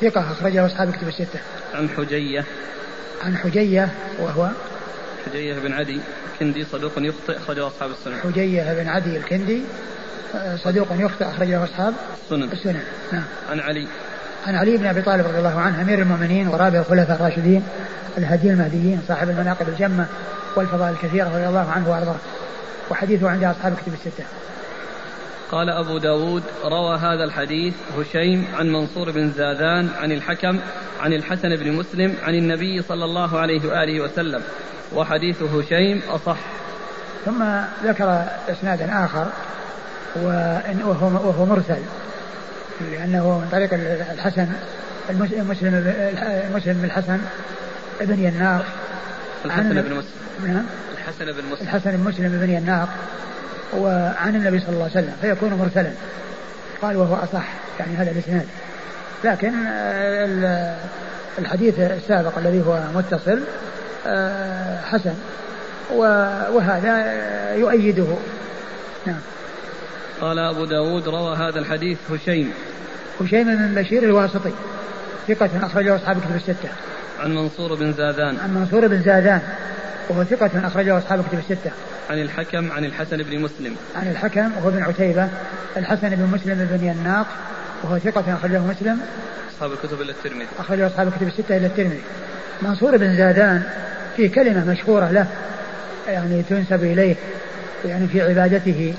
ثقة 0.02 0.32
أخرجه 0.32 0.66
أصحاب 0.66 0.92
كتب 0.92 1.08
الستة. 1.08 1.40
عن 1.74 1.88
حجية. 1.88 2.44
عن 3.24 3.36
حجية 3.36 3.88
وهو 4.18 4.50
حجية 5.26 5.54
بن 5.54 5.72
عدي 5.72 6.00
الكندي 6.32 6.64
صدوق 6.64 6.92
يخطئ 6.96 7.36
أخرجه 7.36 7.66
أصحاب 7.66 7.90
السنن. 7.90 8.14
حجية 8.22 8.74
بن 8.74 8.88
عدي 8.88 9.16
الكندي 9.16 9.62
آه، 10.34 10.56
صدوق 10.56 10.86
يخطئ 10.98 11.24
أخرجه 11.24 11.64
أصحاب 11.64 11.94
السنن. 12.24 12.52
السنن. 12.52 12.80
نعم. 13.12 13.24
عن 13.50 13.60
علي. 13.60 13.86
عن 14.46 14.54
علي 14.54 14.76
بن 14.76 14.86
أبي 14.86 15.02
طالب 15.02 15.26
رضي 15.26 15.38
الله 15.38 15.60
عنه 15.60 15.82
أمير 15.82 16.02
المؤمنين 16.02 16.48
ورابع 16.48 16.78
الخلفاء 16.78 17.16
الراشدين 17.16 17.62
الهدي 18.18 18.50
المهديين 18.50 19.00
صاحب 19.08 19.30
المناقب 19.30 19.68
الجمة 19.68 20.06
والفضائل 20.56 20.92
الكثيرة 20.92 21.28
رضي 21.28 21.46
الله 21.46 21.70
عنه 21.70 21.90
وأرضاه. 21.90 22.16
وحديثه 22.90 23.30
عند 23.30 23.44
أصحاب 23.44 23.72
الكتب 23.72 23.92
الستة. 23.92 24.24
قال 25.52 25.70
أبو 25.70 25.98
داود 25.98 26.42
روى 26.64 26.98
هذا 26.98 27.24
الحديث 27.24 27.74
هشيم 27.98 28.46
عن 28.58 28.72
منصور 28.72 29.10
بن 29.10 29.30
زادان 29.30 29.88
عن 30.00 30.12
الحكم 30.12 30.58
عن 31.00 31.12
الحسن 31.12 31.56
بن 31.56 31.72
مسلم 31.72 32.14
عن 32.22 32.34
النبي 32.34 32.82
صلى 32.82 33.04
الله 33.04 33.38
عليه 33.38 33.68
وآله 33.68 34.00
وسلم 34.00 34.42
وحديث 34.94 35.42
هشيم 35.42 36.02
أصح. 36.08 36.36
ثم 37.24 37.44
ذكر 37.84 38.24
اسنادا 38.48 39.04
آخر 39.04 39.26
وهو 40.16 41.28
وهو 41.28 41.46
مرسل 41.46 41.82
لأنه 42.92 43.38
من 43.38 43.48
طريق 43.52 43.70
الحسن 44.12 44.48
المسلم 45.10 45.48
مسلم 46.54 46.74
بن 46.74 46.84
الحسن 46.84 47.20
ابن 48.00 48.24
يناق. 48.24 48.64
الحسن 49.44 49.82
بن 49.82 49.94
مسلم. 49.94 50.52
نعم. 50.52 50.64
الحسن 50.92 51.24
بن 51.24 51.44
مسلم. 51.52 51.62
الحسن 51.62 51.90
بن 51.90 52.04
مسلم 52.04 52.28
بن 52.28 52.50
يناق. 52.50 52.88
وعن 53.76 54.36
النبي 54.36 54.60
صلى 54.60 54.68
الله 54.68 54.82
عليه 54.82 54.92
وسلم 54.92 55.14
فيكون 55.20 55.54
مرسلا. 55.54 55.90
قال 56.82 56.96
وهو 56.96 57.14
أصح 57.14 57.44
يعني 57.80 57.96
هذا 57.96 58.10
الإسناد. 58.10 58.46
لكن 59.24 59.52
الحديث 61.38 61.80
السابق 61.80 62.38
الذي 62.38 62.62
هو 62.66 62.80
متصل 62.94 63.40
آه، 64.06 64.80
حسن. 64.80 65.14
وهذا 66.54 67.14
يؤيده. 67.54 68.06
نعم. 69.06 69.20
قال 70.20 70.38
أبو 70.38 70.64
داود 70.64 71.08
روى 71.08 71.36
هذا 71.36 71.58
الحديث 71.58 71.98
هشيم. 72.10 72.52
هشيم 73.20 73.44
بن 73.44 73.82
بشير 73.82 74.02
الواسطي 74.02 74.52
ثقة 75.28 75.50
أخرجه 75.62 75.96
أصحاب 75.96 76.16
الكتب 76.16 76.36
الستة. 76.36 76.68
عن 77.20 77.34
منصور 77.34 77.74
بن 77.74 77.92
زادان 77.92 78.36
عن 78.42 78.54
منصور 78.54 78.86
بن 78.86 79.02
زادان 79.02 79.40
وهو 80.08 80.24
ثقة 80.24 80.66
أخرجه 80.66 80.98
أصحاب 80.98 81.20
الكتب 81.20 81.38
الستة. 81.38 81.70
عن 82.12 82.20
الحكم 82.20 82.72
عن 82.72 82.84
الحسن 82.84 83.16
بن 83.16 83.38
مسلم. 83.38 83.76
عن 83.96 84.10
الحكم 84.10 84.50
وهو 84.56 84.70
بن 84.70 84.82
عتيبة 84.82 85.28
الحسن 85.76 86.10
بن 86.10 86.22
مسلم 86.22 86.68
بن 86.70 86.86
يناق 86.86 87.26
وهو 87.82 87.98
ثقة 87.98 88.34
أخرجه 88.34 88.58
مسلم. 88.58 89.00
أصحاب 89.54 89.72
الكتب 89.72 90.00
إلا 90.00 90.10
الترمذي. 90.10 90.46
أخرجه 90.58 90.86
أصحاب 90.86 91.08
الكتب 91.08 91.26
الستة 91.26 91.56
إلى 91.56 91.66
الترمذي. 91.66 92.00
منصور 92.62 92.96
بن 92.96 93.16
زادان 93.16 93.62
في 94.16 94.28
كلمة 94.28 94.64
مشهورة 94.64 95.10
له 95.10 95.26
يعني 96.08 96.42
تنسب 96.42 96.84
إليه 96.84 97.14
يعني 97.84 98.06
في 98.06 98.22
عبادته 98.22 98.94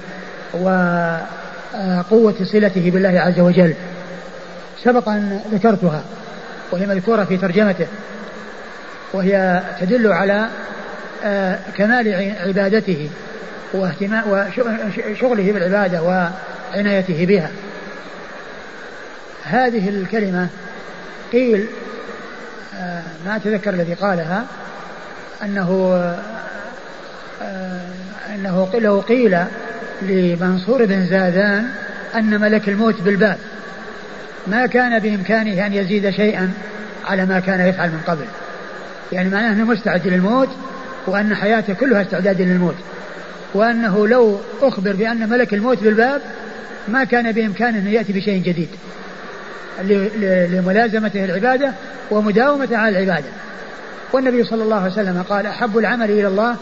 وقوة 0.54 2.36
صلته 2.44 2.92
بالله 2.92 3.20
عز 3.20 3.40
وجل. 3.40 3.74
سبق 4.84 5.10
أن 5.10 5.42
ذكرتها 5.54 6.04
وهي 6.72 6.86
مذكورة 6.86 7.24
في 7.24 7.38
ترجمته 7.38 7.88
وهي 9.14 9.64
تدل 9.82 10.12
على 10.12 10.34
آه، 10.34 10.50
كمال 11.78 12.36
عبادته 12.48 13.10
وشغله 13.74 15.52
بالعبادة 15.52 16.02
وعنايته 16.04 17.26
بها. 17.26 17.50
هذه 19.44 19.90
الكلمة 19.90 20.48
قيل 21.32 21.68
آه، 22.80 23.02
ما 23.26 23.36
أتذكر 23.36 23.70
الذي 23.74 23.94
قالها 23.94 24.46
أنه 25.44 25.94
آه، 27.42 27.80
أنه 28.36 28.70
لو 28.74 29.00
قيل 29.00 29.38
لمنصور 30.02 30.86
بن 30.86 31.06
زادان 31.06 31.70
أن 32.16 32.42
ملك 32.42 32.70
الموت 32.70 33.02
بالباب 33.02 33.38
ما 34.48 34.66
كان 34.66 35.00
بإمكانه 35.00 35.66
أن 35.66 35.74
يزيد 35.74 36.10
شيئا 36.10 36.54
على 37.06 37.26
ما 37.26 37.40
كان 37.40 37.68
يفعل 37.68 37.90
من 37.90 38.02
قبل. 38.08 38.26
يعني 39.12 39.30
معناه 39.30 39.52
أنه 39.52 39.64
مستعد 39.64 40.08
للموت 40.08 40.50
وأن 41.08 41.36
حياته 41.36 41.74
كلها 41.74 42.02
استعداد 42.02 42.42
للموت. 42.42 42.76
وأنه 43.54 44.08
لو 44.08 44.40
أخبر 44.62 44.94
بأن 44.94 45.30
ملك 45.30 45.54
الموت 45.54 45.84
بالباب 45.84 46.22
ما 46.88 47.04
كان 47.04 47.32
بإمكانه 47.32 47.78
أن 47.78 47.88
يأتي 47.88 48.14
بشيء 48.14 48.44
جديد. 48.44 48.70
لملازمته 50.52 51.26
العبادة 51.26 51.74
ومداومته 52.12 52.78
على 52.78 53.00
العبادة. 53.00 53.28
والنبي 54.14 54.44
صلى 54.44 54.64
الله 54.64 54.76
عليه 54.76 54.92
وسلم 54.92 55.24
قال 55.30 55.46
أحب 55.46 55.78
العمل 55.78 56.12
إلى 56.12 56.28
الله 56.28 56.58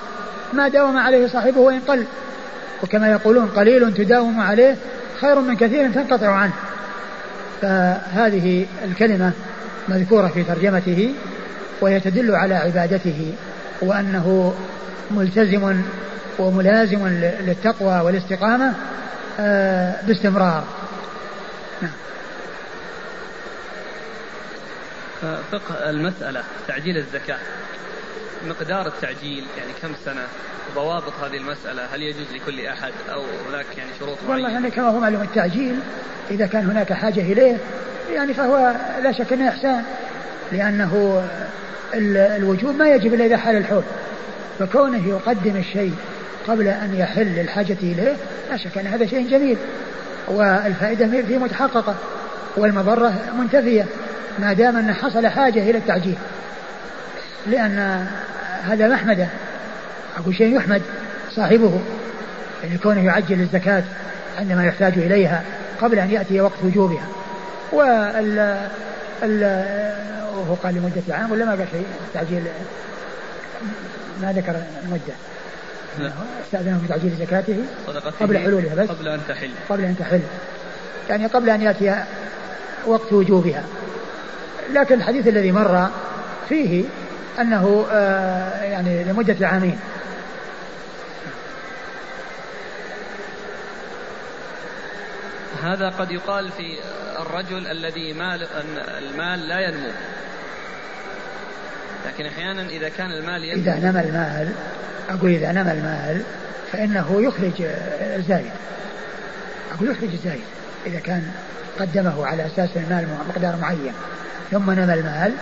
ما 0.53 0.67
داوم 0.67 0.97
عليه 0.97 1.27
صاحبه 1.27 1.59
وإن 1.59 1.79
قل. 1.79 2.03
وكما 2.83 3.11
يقولون 3.11 3.47
قليل 3.47 3.93
تداوم 3.93 4.39
عليه 4.39 4.75
خير 5.21 5.39
من 5.39 5.55
كثير 5.55 5.91
تنقطع 5.91 6.29
عنه. 6.29 6.53
فهذه 7.61 8.65
الكلمة 8.85 9.31
مذكورة 9.89 10.27
في 10.27 10.43
ترجمته 10.43 11.13
وهي 11.81 11.99
تدل 11.99 12.35
على 12.35 12.55
عبادته. 12.55 13.33
وأنه 13.81 14.53
ملتزم 15.11 15.81
وملازم 16.39 17.07
للتقوى 17.07 17.99
والاستقامة 17.99 18.73
آه، 19.39 20.05
باستمرار. 20.07 20.63
نعم. 21.81 21.91
فقه 25.51 25.89
المسألة 25.89 26.43
تعجيل 26.67 26.97
الزكاة. 26.97 27.39
مقدار 28.47 28.87
التعجيل 28.87 29.45
يعني 29.57 29.71
كم 29.81 29.91
سنة؟ 30.05 30.21
ضوابط 30.75 31.13
هذه 31.23 31.37
المسألة 31.37 31.85
هل 31.95 32.01
يجوز 32.01 32.27
لكل 32.33 32.65
أحد 32.65 32.91
أو 33.09 33.23
هناك 33.49 33.65
يعني 33.77 33.89
شروط 33.99 34.17
معينة؟ 34.27 34.33
والله 34.33 34.49
يعني 34.49 34.71
كما 34.71 34.89
هو 34.89 34.99
معلوم 34.99 35.21
التعجيل 35.21 35.79
إذا 36.31 36.47
كان 36.47 36.69
هناك 36.69 36.93
حاجة 36.93 37.21
إليه 37.21 37.57
يعني 38.13 38.33
فهو 38.33 38.75
لا 39.03 39.11
شك 39.11 39.33
أنه 39.33 39.49
إحسان 39.49 39.83
لأنه 40.51 41.23
الوجوب 41.95 42.75
ما 42.75 42.89
يجب 42.89 43.13
إلا 43.13 43.25
إذا 43.25 43.37
حال 43.37 43.55
الحول. 43.55 43.83
فكونه 44.59 45.07
يقدم 45.07 45.55
الشيء 45.55 45.93
قبل 46.47 46.67
أن 46.67 46.95
يحل 46.95 47.39
الحاجة 47.39 47.77
إليه 47.81 48.15
لا 48.49 48.57
شك 48.57 48.77
أن 48.77 48.87
هذا 48.87 49.05
شيء 49.05 49.29
جميل. 49.29 49.57
والفائدة 50.27 51.07
فيه 51.07 51.37
متحققة. 51.37 51.95
والمضرة 52.57 53.13
منتفية. 53.39 53.85
ما 54.39 54.53
دام 54.53 54.77
أن 54.77 54.93
حصل 54.93 55.27
حاجة 55.27 55.59
إلى 55.69 55.77
التعجيل. 55.77 56.17
لأن 57.47 58.05
هذا 58.63 58.87
محمدة. 58.87 59.27
أقول 60.17 60.35
شيء 60.35 60.55
يحمد 60.55 60.81
صاحبه. 61.35 61.79
يعني 62.63 62.77
كونه 62.77 63.05
يعجل 63.05 63.41
الزكاة 63.41 63.83
عندما 64.39 64.65
يحتاج 64.65 64.93
إليها 64.97 65.43
قبل 65.81 65.99
أن 65.99 66.11
يأتي 66.11 66.41
وقت 66.41 66.63
وجوبها. 66.63 67.07
وهو 69.21 70.53
قال 70.53 70.75
لمدة 70.75 71.15
عام 71.15 71.31
ولا 71.31 71.45
ما 71.45 71.51
قال 71.51 71.67
شيء؟ 71.71 71.85
تعجيل 72.13 72.43
ما 74.21 74.33
ذكر 74.33 74.55
المدة 74.83 75.13
استأذنه 76.45 76.79
في 76.81 76.87
تعجيل 76.87 77.11
زكاته 77.19 77.57
قبل 78.19 78.37
حلولها 78.37 78.75
بس. 78.75 78.89
قبل 78.89 79.07
أن 79.07 79.19
تحل. 79.27 79.49
قبل 79.69 79.83
أن 79.83 79.95
تحل. 79.97 80.21
يعني 81.09 81.25
قبل 81.25 81.49
أن 81.49 81.61
يأتي 81.61 82.03
وقت 82.87 83.13
وجوبها. 83.13 83.63
لكن 84.73 84.95
الحديث 84.95 85.27
الذي 85.27 85.51
مر 85.51 85.89
فيه 86.49 86.83
أنه 87.39 87.85
آه، 87.91 88.63
يعني 88.63 89.03
لمدة 89.03 89.47
عامين 89.47 89.79
هذا 95.63 95.89
قد 95.89 96.11
يقال 96.11 96.51
في 96.51 96.77
الرجل 97.19 97.67
الذي 97.67 98.13
مال 98.13 98.47
المال 98.97 99.47
لا 99.47 99.59
ينمو. 99.59 99.89
لكن 102.07 102.25
أحيانا 102.25 102.61
إذا 102.61 102.89
كان 102.89 103.11
المال 103.11 103.43
ينمو 103.43 103.61
إذا 103.61 103.91
نمى 103.91 104.01
المال 104.01 104.51
أقول 105.09 105.31
إذا 105.31 105.51
نمى 105.51 105.71
المال 105.71 106.21
فإنه 106.71 107.21
يخرج 107.21 107.67
الزايد 108.15 108.51
أقول 109.75 109.89
يخرج 109.89 110.09
الزايد 110.13 110.41
إذا 110.85 110.99
كان 110.99 111.31
قدمه 111.79 112.27
على 112.27 112.45
أساس 112.45 112.69
المال 112.75 113.07
مقدار 113.29 113.55
معين. 113.61 113.93
ثم 114.51 114.71
نمى 114.71 114.93
المال 114.93 115.33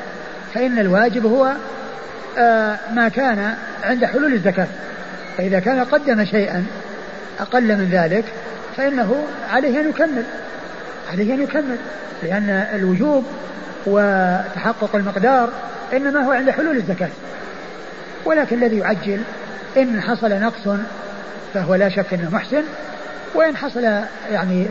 فإن 0.54 0.80
الواجب 0.80 1.26
هو 1.26 1.54
آه، 2.38 2.78
ما 2.94 3.10
كان 3.10 3.54
عند 3.84 4.06
حلول 4.06 4.34
الزكاة. 4.34 4.68
فإذا 5.38 5.60
كان 5.60 5.84
قدم 5.84 6.26
شيئا 6.26 6.66
أقل 7.40 7.64
من 7.64 7.90
ذلك 7.92 8.26
فإنه 8.80 9.24
عليه 9.50 9.80
أن 9.80 9.90
يكمل 9.90 10.24
عليه 11.12 11.34
أن 11.34 11.42
يكمل 11.42 11.78
لأن 12.24 12.50
الوجوب 12.50 13.26
وتحقق 13.86 14.96
المقدار 14.96 15.50
إنما 15.94 16.20
هو 16.20 16.32
عند 16.32 16.50
حلول 16.50 16.78
الزكاة. 16.78 17.10
ولكن 18.26 18.64
الذي 18.64 18.78
يعجل 18.78 19.22
إن 19.78 20.02
حصل 20.02 20.30
نقص 20.30 20.80
فهو 21.54 21.76
لا 21.76 21.90
شك 21.90 22.14
أنه 22.14 22.30
محسن 22.32 22.64
وإن 23.36 23.58
حصل 23.58 23.84
يعني 24.32 24.68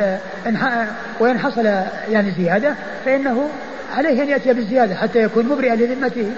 وإن 1.21 1.39
حصل 1.39 1.67
يعني 2.11 2.31
زيادة 2.31 2.75
فإنه 3.05 3.49
عليه 3.97 4.23
أن 4.23 4.29
يأتي 4.29 4.53
بالزيادة 4.53 4.95
حتى 4.95 5.23
يكون 5.23 5.47
مبرئا 5.47 5.77
لذمته. 5.77 6.33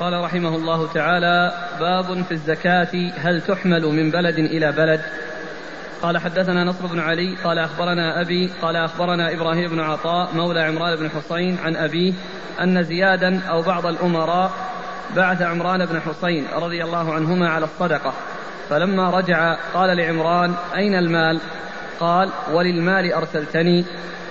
قال 0.00 0.24
رحمه 0.24 0.56
الله 0.56 0.92
تعالى 0.92 1.52
باب 1.80 2.22
في 2.22 2.32
الزكاة 2.32 3.12
هل 3.18 3.40
تحمل 3.40 3.82
من 3.82 4.10
بلد 4.10 4.38
إلى 4.38 4.72
بلد؟ 4.72 5.00
قال 6.02 6.18
حدثنا 6.18 6.64
نصر 6.64 6.86
بن 6.86 7.00
علي 7.00 7.36
قال 7.44 7.58
أخبرنا 7.58 8.20
أبي 8.20 8.50
قال 8.62 8.76
أخبرنا 8.76 9.32
إبراهيم 9.32 9.70
بن 9.70 9.80
عطاء 9.80 10.34
مولى 10.34 10.60
عمران 10.60 10.96
بن 10.96 11.10
حسين 11.10 11.58
عن 11.64 11.76
أبيه 11.76 12.12
أن 12.60 12.82
زيادا 12.82 13.40
أو 13.50 13.62
بعض 13.62 13.86
الأمراء 13.86 14.50
بعث 15.16 15.42
عمران 15.42 15.86
بن 15.86 16.00
حسين 16.00 16.46
رضي 16.54 16.84
الله 16.84 17.14
عنهما 17.14 17.48
على 17.48 17.64
الصدقة. 17.64 18.12
فلما 18.70 19.10
رجع 19.10 19.56
قال 19.74 19.96
لعمران 19.96 20.54
أين 20.76 20.94
المال؟ 20.94 21.40
قال 22.00 22.30
وللمال 22.52 23.12
أرسلتني 23.12 23.84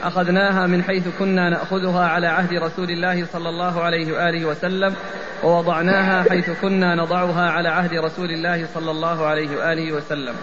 أخذناها 0.03 0.67
من 0.67 0.83
حيث 0.83 1.03
كنا 1.19 1.49
نأخذها 1.49 2.07
على 2.07 2.27
عهد 2.27 2.53
رسول 2.53 2.91
الله 2.91 3.25
صلى 3.33 3.49
الله 3.49 3.81
عليه 3.81 4.13
وآله 4.13 4.45
وسلم 4.45 4.95
ووضعناها 5.43 6.23
حيث 6.29 6.49
كنا 6.61 6.95
نضعها 6.95 7.49
على 7.49 7.69
عهد 7.69 7.93
رسول 7.93 8.31
الله 8.31 8.65
صلى 8.73 8.91
الله 8.91 9.25
عليه 9.25 9.57
وآله 9.57 9.91
وسلم. 9.91 10.35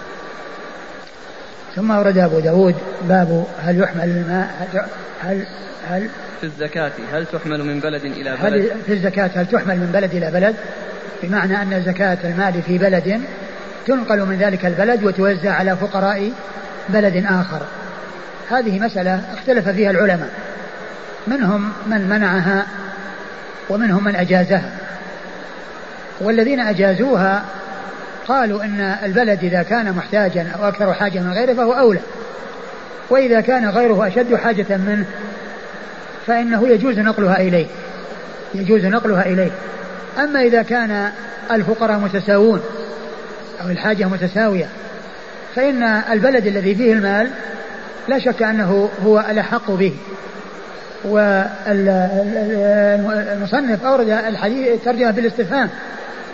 ثم 1.76 1.90
ورد 1.90 2.18
أبو 2.18 2.40
داود 2.40 2.74
باب 3.02 3.46
هل 3.62 3.80
يحمل 3.80 4.04
الماء 4.04 4.68
هل, 5.22 5.46
هل, 5.88 6.08
في 6.40 6.46
الزكاة 6.46 6.92
هل 7.12 7.26
تحمل 7.26 7.64
من 7.64 7.80
بلد 7.80 8.04
إلى 8.04 8.36
بلد؟ 8.42 8.54
هل 8.54 8.70
في 8.86 8.92
الزكاة 8.92 9.30
هل 9.34 9.46
تحمل 9.46 9.76
من 9.76 9.90
بلد 9.92 10.14
إلى 10.14 10.30
بلد؟ 10.30 10.56
بمعنى 11.22 11.62
أن 11.62 11.82
زكاة 11.82 12.18
المال 12.24 12.62
في 12.62 12.78
بلد 12.78 13.20
تنقل 13.86 14.20
من 14.26 14.36
ذلك 14.38 14.66
البلد 14.66 15.04
وتوزع 15.04 15.52
على 15.52 15.76
فقراء 15.76 16.32
بلد 16.88 17.24
آخر. 17.26 17.62
هذه 18.50 18.80
مسألة 18.80 19.22
اختلف 19.34 19.68
فيها 19.68 19.90
العلماء. 19.90 20.30
منهم 21.26 21.72
من 21.86 22.08
منعها 22.08 22.66
ومنهم 23.70 24.04
من 24.04 24.16
أجازها. 24.16 24.70
والذين 26.20 26.60
أجازوها 26.60 27.44
قالوا 28.28 28.64
أن 28.64 28.80
البلد 29.04 29.44
إذا 29.44 29.62
كان 29.62 29.92
محتاجا 29.92 30.46
أو 30.58 30.68
أكثر 30.68 30.92
حاجة 30.92 31.18
من 31.18 31.32
غيره 31.32 31.54
فهو 31.54 31.72
أولى. 31.72 32.00
وإذا 33.10 33.40
كان 33.40 33.68
غيره 33.68 34.08
أشد 34.08 34.34
حاجة 34.34 34.76
منه 34.76 35.06
فإنه 36.26 36.68
يجوز 36.68 36.98
نقلها 36.98 37.36
إليه. 37.40 37.66
يجوز 38.54 38.84
نقلها 38.84 39.26
إليه. 39.26 39.50
أما 40.18 40.42
إذا 40.42 40.62
كان 40.62 41.10
الفقراء 41.50 41.98
متساوون 41.98 42.60
أو 43.62 43.68
الحاجة 43.70 44.04
متساوية 44.04 44.66
فإن 45.54 45.82
البلد 45.82 46.46
الذي 46.46 46.74
فيه 46.74 46.92
المال 46.92 47.30
لا 48.08 48.18
شك 48.18 48.42
أنه 48.42 48.88
هو 49.04 49.24
الأحق 49.30 49.70
به. 49.70 49.94
والمصنف 53.04 53.84
أورد 53.84 54.08
الحديث 54.08 54.84
ترجمة 54.84 55.10
بالاستفهام. 55.10 55.68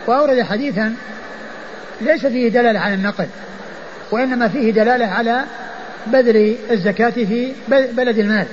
وأورد 0.06 0.42
حديثا 0.42 0.94
ليس 2.00 2.26
فيه 2.26 2.48
دلالة 2.48 2.80
على 2.80 2.94
النقل 2.94 3.26
وإنما 4.10 4.48
فيه 4.48 4.72
دلالة 4.72 5.06
على 5.06 5.44
بذل 6.06 6.56
الزكاة 6.70 7.10
في 7.10 7.52
بلد 7.68 8.18
المال. 8.18 8.46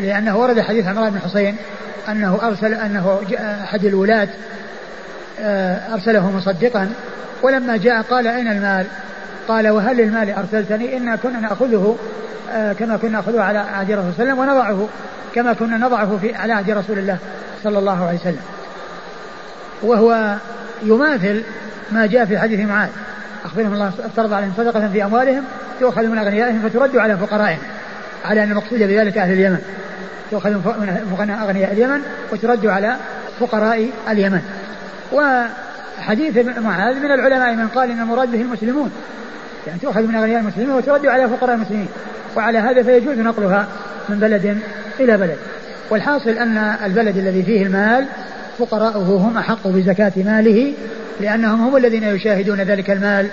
لأنه 0.00 0.36
ورد 0.36 0.60
حديث 0.60 0.86
عمران 0.86 1.10
بن 1.10 1.20
حسين 1.20 1.56
أنه 2.08 2.38
أرسل 2.42 2.74
أنه 2.74 3.20
أحد 3.64 3.84
الولاة 3.84 4.28
آه، 5.40 5.94
أرسله 5.94 6.36
مصدقا 6.36 6.90
ولما 7.42 7.76
جاء 7.76 8.02
قال 8.02 8.26
أين 8.26 8.48
المال؟ 8.48 8.86
قال 9.48 9.68
وهل 9.68 10.00
المال 10.00 10.30
أرسلتني؟ 10.30 10.96
إنا 10.96 11.16
كنا 11.16 11.40
نأخذه 11.40 11.96
آه، 12.52 12.72
كما 12.72 12.96
كنا 12.96 13.10
نأخذه 13.10 13.42
على 13.42 13.58
عهد 13.58 13.90
رسول 13.90 14.12
الله 14.18 14.34
ونضعه 14.34 14.88
كما 15.34 15.52
كنا 15.52 15.76
نضعه 15.76 16.18
في 16.20 16.34
على 16.34 16.52
عهد 16.52 16.70
رسول 16.70 16.98
الله 16.98 17.18
صلى 17.64 17.78
الله 17.78 18.06
عليه 18.06 18.18
وسلم. 18.18 18.40
وهو 19.82 20.36
يماثل 20.82 21.42
ما 21.92 22.06
جاء 22.06 22.24
في 22.24 22.38
حديث 22.38 22.60
معاذ. 22.60 22.88
أخبرهم 23.44 23.72
الله 23.72 23.88
افترض 23.88 24.32
عليهم 24.32 24.52
صدقة 24.56 24.88
في 24.88 25.04
أموالهم 25.04 25.44
تؤخذ 25.80 26.06
من 26.06 26.18
أغنيائهم 26.18 26.68
فترد 26.68 26.96
على 26.96 27.16
فقرائهم 27.16 27.58
على 28.24 28.42
أن 28.42 28.50
المقصود 28.50 28.78
بذلك 28.78 29.18
أهل 29.18 29.32
اليمن. 29.32 29.58
تؤخذ 30.30 30.50
من 30.50 31.30
أغنياء 31.30 31.72
اليمن 31.72 32.00
وترد 32.32 32.66
على 32.66 32.96
فقراء 33.40 33.90
اليمن. 34.08 34.40
وحديث 35.12 36.38
معاذ 36.58 36.96
من 36.96 37.12
العلماء 37.12 37.54
من 37.54 37.68
قال 37.68 37.90
إن 37.90 38.00
المراد 38.00 38.32
به 38.32 38.40
المسلمون. 38.40 38.92
يعني 39.66 39.78
تؤخذ 39.80 40.02
من 40.02 40.14
أغنياء 40.14 40.40
المسلمين 40.40 40.70
وترد 40.70 41.06
على 41.06 41.28
فقراء 41.28 41.54
المسلمين. 41.54 41.88
وعلى 42.36 42.58
هذا 42.58 42.82
فيجوز 42.82 43.18
نقلها 43.18 43.66
من 44.08 44.18
بلد 44.18 44.58
إلى 45.00 45.16
بلد. 45.16 45.36
والحاصل 45.90 46.30
أن 46.30 46.56
البلد 46.84 47.16
الذي 47.16 47.42
فيه 47.42 47.62
المال 47.62 48.06
فقراؤه 48.58 49.16
هم 49.16 49.38
أحق 49.38 49.68
بزكاة 49.68 50.12
ماله 50.16 50.72
لأنهم 51.20 51.60
هم 51.60 51.76
الذين 51.76 52.02
يشاهدون 52.02 52.60
ذلك 52.60 52.90
المال 52.90 53.28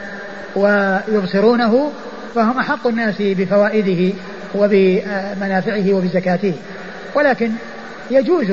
ويبصرونه 0.56 1.92
فهم 2.36 2.60
أحق 2.60 2.88
الناس 2.88 3.16
بفوائده 3.20 4.14
وبمنافعه 4.56 5.94
وبزكاته. 5.94 6.54
ولكن 7.16 7.52
يجوز 8.12 8.52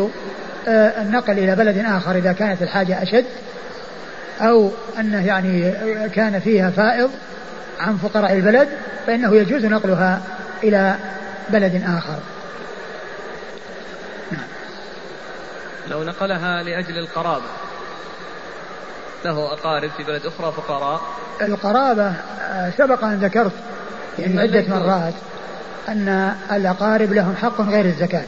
آه، 0.69 1.03
النقل 1.03 1.39
إلى 1.39 1.57
بلد 1.57 1.79
آخر 1.79 2.17
إذا 2.17 2.33
كانت 2.33 2.63
الحاجة 2.63 3.03
أشد 3.03 3.25
أو 4.41 4.71
أنه 5.01 5.27
يعني 5.27 5.73
كان 6.09 6.41
فيها 6.41 6.71
فائض 6.71 7.11
عن 7.81 7.97
فقراء 7.97 8.33
البلد 8.33 8.69
فإنه 9.07 9.37
يجوز 9.37 9.65
نقلها 9.65 10.23
إلى 10.63 10.95
بلد 11.49 11.83
آخر 11.87 12.19
نعم. 14.33 14.43
لو 15.91 16.05
نقلها 16.05 16.63
لأجل 16.63 16.99
القرابة. 16.99 17.45
له 19.25 19.53
أقارب 19.53 19.91
في 19.91 20.03
بلد 20.03 20.27
أخرى 20.27 20.53
فقراء. 20.53 21.01
القرابة 21.43 22.13
آه، 22.41 22.71
سبق 22.79 23.05
أن 23.05 23.19
ذكرت 23.19 23.53
يعني 24.19 24.41
عدة 24.41 24.65
مرات 24.69 25.15
أن 25.89 26.35
الأقارب 26.53 27.13
لهم 27.13 27.37
حق 27.37 27.61
غير 27.61 27.85
الزكاة. 27.85 28.27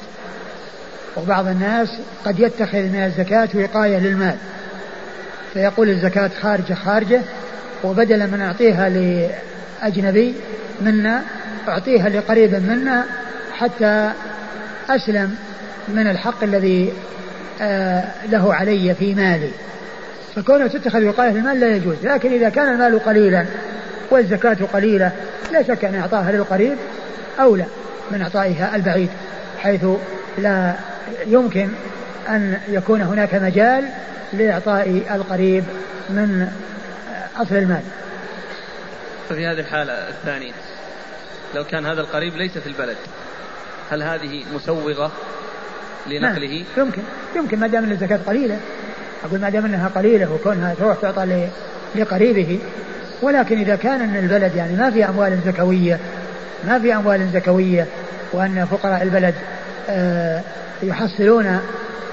وبعض 1.16 1.46
الناس 1.46 1.88
قد 2.24 2.40
يتخذ 2.40 2.78
من 2.78 3.04
الزكاة 3.04 3.48
وقاية 3.54 3.98
للمال. 3.98 4.36
فيقول 5.52 5.88
الزكاة 5.88 6.30
خارجة 6.42 6.74
خارجة 6.74 7.20
وبدلا 7.84 8.26
من 8.26 8.40
أعطيها 8.40 8.88
لأجنبي 8.88 10.34
منا 10.80 11.22
أعطيها 11.68 12.08
لقريب 12.08 12.54
منا 12.54 13.04
حتى 13.52 14.10
أسلم 14.90 15.36
من 15.88 16.10
الحق 16.10 16.42
الذي 16.42 16.92
له 18.30 18.54
علي 18.54 18.94
في 18.94 19.14
مالي. 19.14 19.50
فكونه 20.36 20.66
تتخذ 20.66 21.04
وقاية 21.04 21.30
المال 21.30 21.60
لا 21.60 21.76
يجوز 21.76 21.96
لكن 22.02 22.32
إذا 22.32 22.48
كان 22.48 22.72
المال 22.72 23.04
قليلا 23.04 23.46
والزكاة 24.10 24.56
قليلة 24.72 25.12
لا 25.52 25.62
شك 25.62 25.84
أن 25.84 25.94
إعطائها 25.94 26.32
للقريب 26.32 26.76
أولى 27.40 27.64
من 28.10 28.22
إعطائها 28.22 28.76
البعيد 28.76 29.10
حيث 29.58 29.86
لا 30.38 30.74
يمكن 31.26 31.68
أن 32.28 32.58
يكون 32.68 33.02
هناك 33.02 33.34
مجال 33.34 33.88
لإعطاء 34.32 35.02
القريب 35.14 35.64
من 36.10 36.48
أصل 37.36 37.54
المال. 37.56 37.82
ففي 39.28 39.46
هذه 39.46 39.60
الحالة 39.60 39.92
الثانية 39.92 40.52
لو 41.54 41.64
كان 41.64 41.86
هذا 41.86 42.00
القريب 42.00 42.36
ليس 42.36 42.58
في 42.58 42.66
البلد 42.66 42.96
هل 43.90 44.02
هذه 44.02 44.44
مسوغة؟ 44.54 45.12
لنقله؟ 46.06 46.64
نعم 46.76 46.86
يمكن. 46.86 47.02
يمكن 47.36 47.58
ما 47.58 47.66
دام 47.66 47.92
الزكاة 47.92 48.18
قليلة. 48.26 48.58
أقول 49.24 49.40
ما 49.40 49.50
دام 49.50 49.64
أنها 49.64 49.88
قليلة 49.88 50.32
وكونها 50.32 50.74
تروح 50.74 50.96
تعطى 51.02 51.48
لقريبه. 51.94 52.58
ولكن 53.22 53.58
إذا 53.58 53.76
كان 53.76 54.00
أن 54.00 54.16
البلد 54.16 54.56
يعني 54.56 54.76
ما 54.76 54.90
في 54.90 55.08
أموال 55.08 55.38
زكوية 55.46 55.98
ما 56.66 56.78
في 56.78 56.94
أموال 56.94 57.28
زكوية 57.34 57.86
وأن 58.32 58.66
فقراء 58.70 59.02
البلد 59.02 59.34
آه 59.88 60.40
يحصلون 60.82 61.60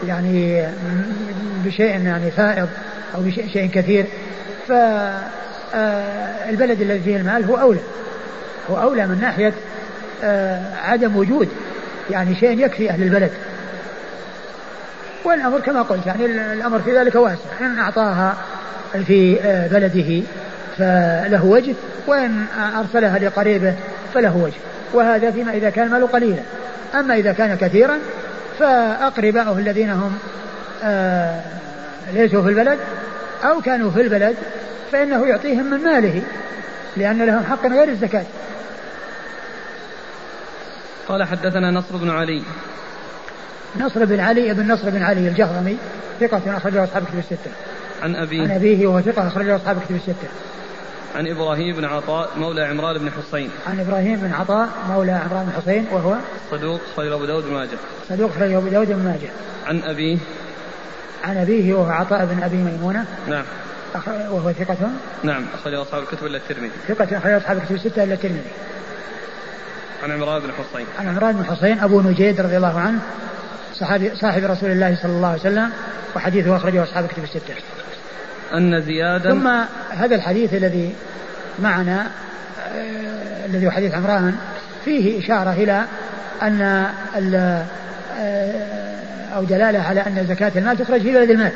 يعني 0.08 0.66
بشيء 1.66 2.06
يعني 2.06 2.32
فائض 2.32 2.70
أو 3.16 3.22
بشيء 3.22 3.70
كثير 3.74 4.06
فالبلد 4.68 5.22
الذي 6.82 7.00
فيه 7.00 7.18
المال 7.18 7.46
هو 7.46 7.58
أولى. 7.58 7.80
هو 8.70 8.82
أولى 8.82 9.08
من 9.08 9.20
ناحية 9.22 9.54
آه، 10.24 10.76
عدم 10.76 11.16
وجود 11.16 11.50
يعني 12.10 12.36
شيء 12.36 12.66
يكفي 12.66 12.90
أهل 12.90 13.04
البلد. 13.04 13.32
والأمر 15.24 15.60
كما 15.60 15.82
قلت 15.82 16.06
يعني 16.06 16.26
الأمر 16.26 16.80
في 16.80 16.98
ذلك 16.98 17.16
واسع. 17.16 17.50
إن 17.62 17.80
أعطاها 17.80 18.38
في 19.08 19.42
آه، 19.42 19.68
بلده 19.68 20.24
فله 20.78 21.46
وجه 21.46 21.74
وإن 22.08 22.46
أرسلها 22.80 23.20
لقريبه 23.20 23.76
فله 24.14 24.38
وجه. 24.38 24.58
وهذا 24.94 25.32
فيما 25.32 25.52
إذا 25.52 25.70
كان 25.70 25.88
المال 25.88 26.12
قليلا. 26.12 26.42
أما 26.96 27.16
إذا 27.16 27.34
كان 27.34 27.56
كثيرا 27.56 27.98
فأقرباؤه 28.60 29.60
الذين 29.60 29.90
هم 29.90 30.18
آه 30.84 31.40
ليسوا 32.14 32.44
في 32.44 32.50
البلد 32.50 32.80
أو 33.44 33.62
كانوا 33.62 33.92
في 33.92 34.02
البلد 34.02 34.36
فإنه 34.92 35.28
يعطيهم 35.28 35.66
من 35.66 35.84
ماله 35.84 36.22
لأن 36.98 37.26
لهم 37.26 37.44
حق 37.44 37.66
غير 37.66 37.90
الزكاة. 37.90 38.26
قال 41.08 41.24
حدثنا 41.24 41.72
نصر 41.72 41.98
بن 41.98 42.10
علي. 42.10 42.44
نصر 43.80 44.06
بن 44.06 44.20
علي 44.20 44.54
بن 44.54 44.72
نصر 44.72 44.90
بن 44.90 45.04
علي 45.04 45.28
الجهضمي 45.28 45.78
ثقة 46.20 46.58
أخرجه 46.58 46.84
أصحاب 46.84 47.04
كتب 47.06 47.20
الستة. 47.20 47.52
عن 48.02 48.16
أبيه 48.16 48.42
عن 48.42 48.52
أبيه 48.52 48.88
وهو 48.88 49.02
ثقة 49.02 49.28
أخرجه 49.28 49.56
أصحاب 49.56 49.78
كتب 49.86 49.96
الستة. 49.96 50.28
عن 51.16 51.28
إبراهيم 51.28 51.76
بن 51.76 51.86
عطاء 51.86 52.30
مولى 52.38 52.62
عمران 52.62 52.98
بن 52.98 53.12
حصين. 53.12 53.50
عن 53.68 53.80
إبراهيم 53.80 54.20
بن 54.20 54.34
عطاء 54.34 54.70
مولى 54.90 55.12
عمران 55.12 55.46
بن 55.46 55.62
حصين 55.62 55.86
وهو 55.92 56.16
صدوق 56.52 56.82
أخرجه 56.94 57.16
أبو 57.16 57.26
داود 57.26 57.44
بن 57.44 57.54
ماجه. 57.54 57.78
صدوق 58.10 58.32
أخرجه 58.32 58.58
أبو 58.58 58.68
داود 58.68 58.88
بن 58.88 59.06
ماجه. 59.06 59.30
عن 59.66 59.82
أبيه 59.84 60.18
عن 61.24 61.38
أبيه 61.38 61.74
وهو 61.74 61.92
عطاء 61.92 62.26
بن 62.26 62.44
أبي 62.44 62.58
ميمونة. 62.58 63.06
نعم. 63.28 63.44
وهو 64.32 64.52
ثقة 64.52 64.78
نعم 65.24 65.46
أخرجه 65.54 65.82
أصحاب 65.82 66.04
الكتب 66.04 66.26
إلا 66.26 66.38
الترمذي. 66.38 66.72
ثقة 66.88 67.18
أخرجه 67.18 67.38
أصحاب 67.38 67.58
الكتب 67.58 67.76
الستة 67.76 68.04
إلا 68.04 68.14
الترمذي. 68.14 68.52
عن 70.04 70.12
عمران 70.12 70.42
بن 70.42 70.50
حصين. 70.52 70.86
عن 71.00 71.08
عمران 71.08 71.36
بن 71.36 71.46
حصين 71.46 71.80
أبو 71.80 72.02
نجيد 72.02 72.42
رضي 72.42 72.58
الله 72.58 72.80
عنه 72.80 73.00
صحابي 73.82 74.12
صاحب 74.16 74.44
رسول 74.44 74.72
الله 74.72 74.98
صلى 75.02 75.12
الله 75.12 75.28
عليه 75.28 75.40
وسلم 75.40 75.70
وحديثه 76.16 76.56
أخرجه 76.56 76.84
أصحاب 76.84 77.06
الكتب 77.06 77.24
الستة. 77.24 77.54
أن 78.54 78.82
زيادا 78.82 79.30
ثم 79.30 79.48
هذا 79.90 80.16
الحديث 80.16 80.54
الذي 80.54 80.96
معنا 81.60 82.08
آه 82.76 83.46
الذي 83.46 83.68
هو 83.68 83.72
حديث 83.72 83.94
عمران 83.94 84.36
فيه 84.86 85.20
إشارة 85.20 85.54
إلى 85.54 85.84
أن 86.42 86.88
آه 87.22 87.66
أو 89.36 89.44
دلالة 89.44 89.80
على 89.80 90.00
أن 90.00 90.26
زكاة 90.30 90.52
المال 90.56 90.78
تخرج 90.78 91.02
في 91.02 91.14
بلد 91.14 91.30
المال. 91.30 91.52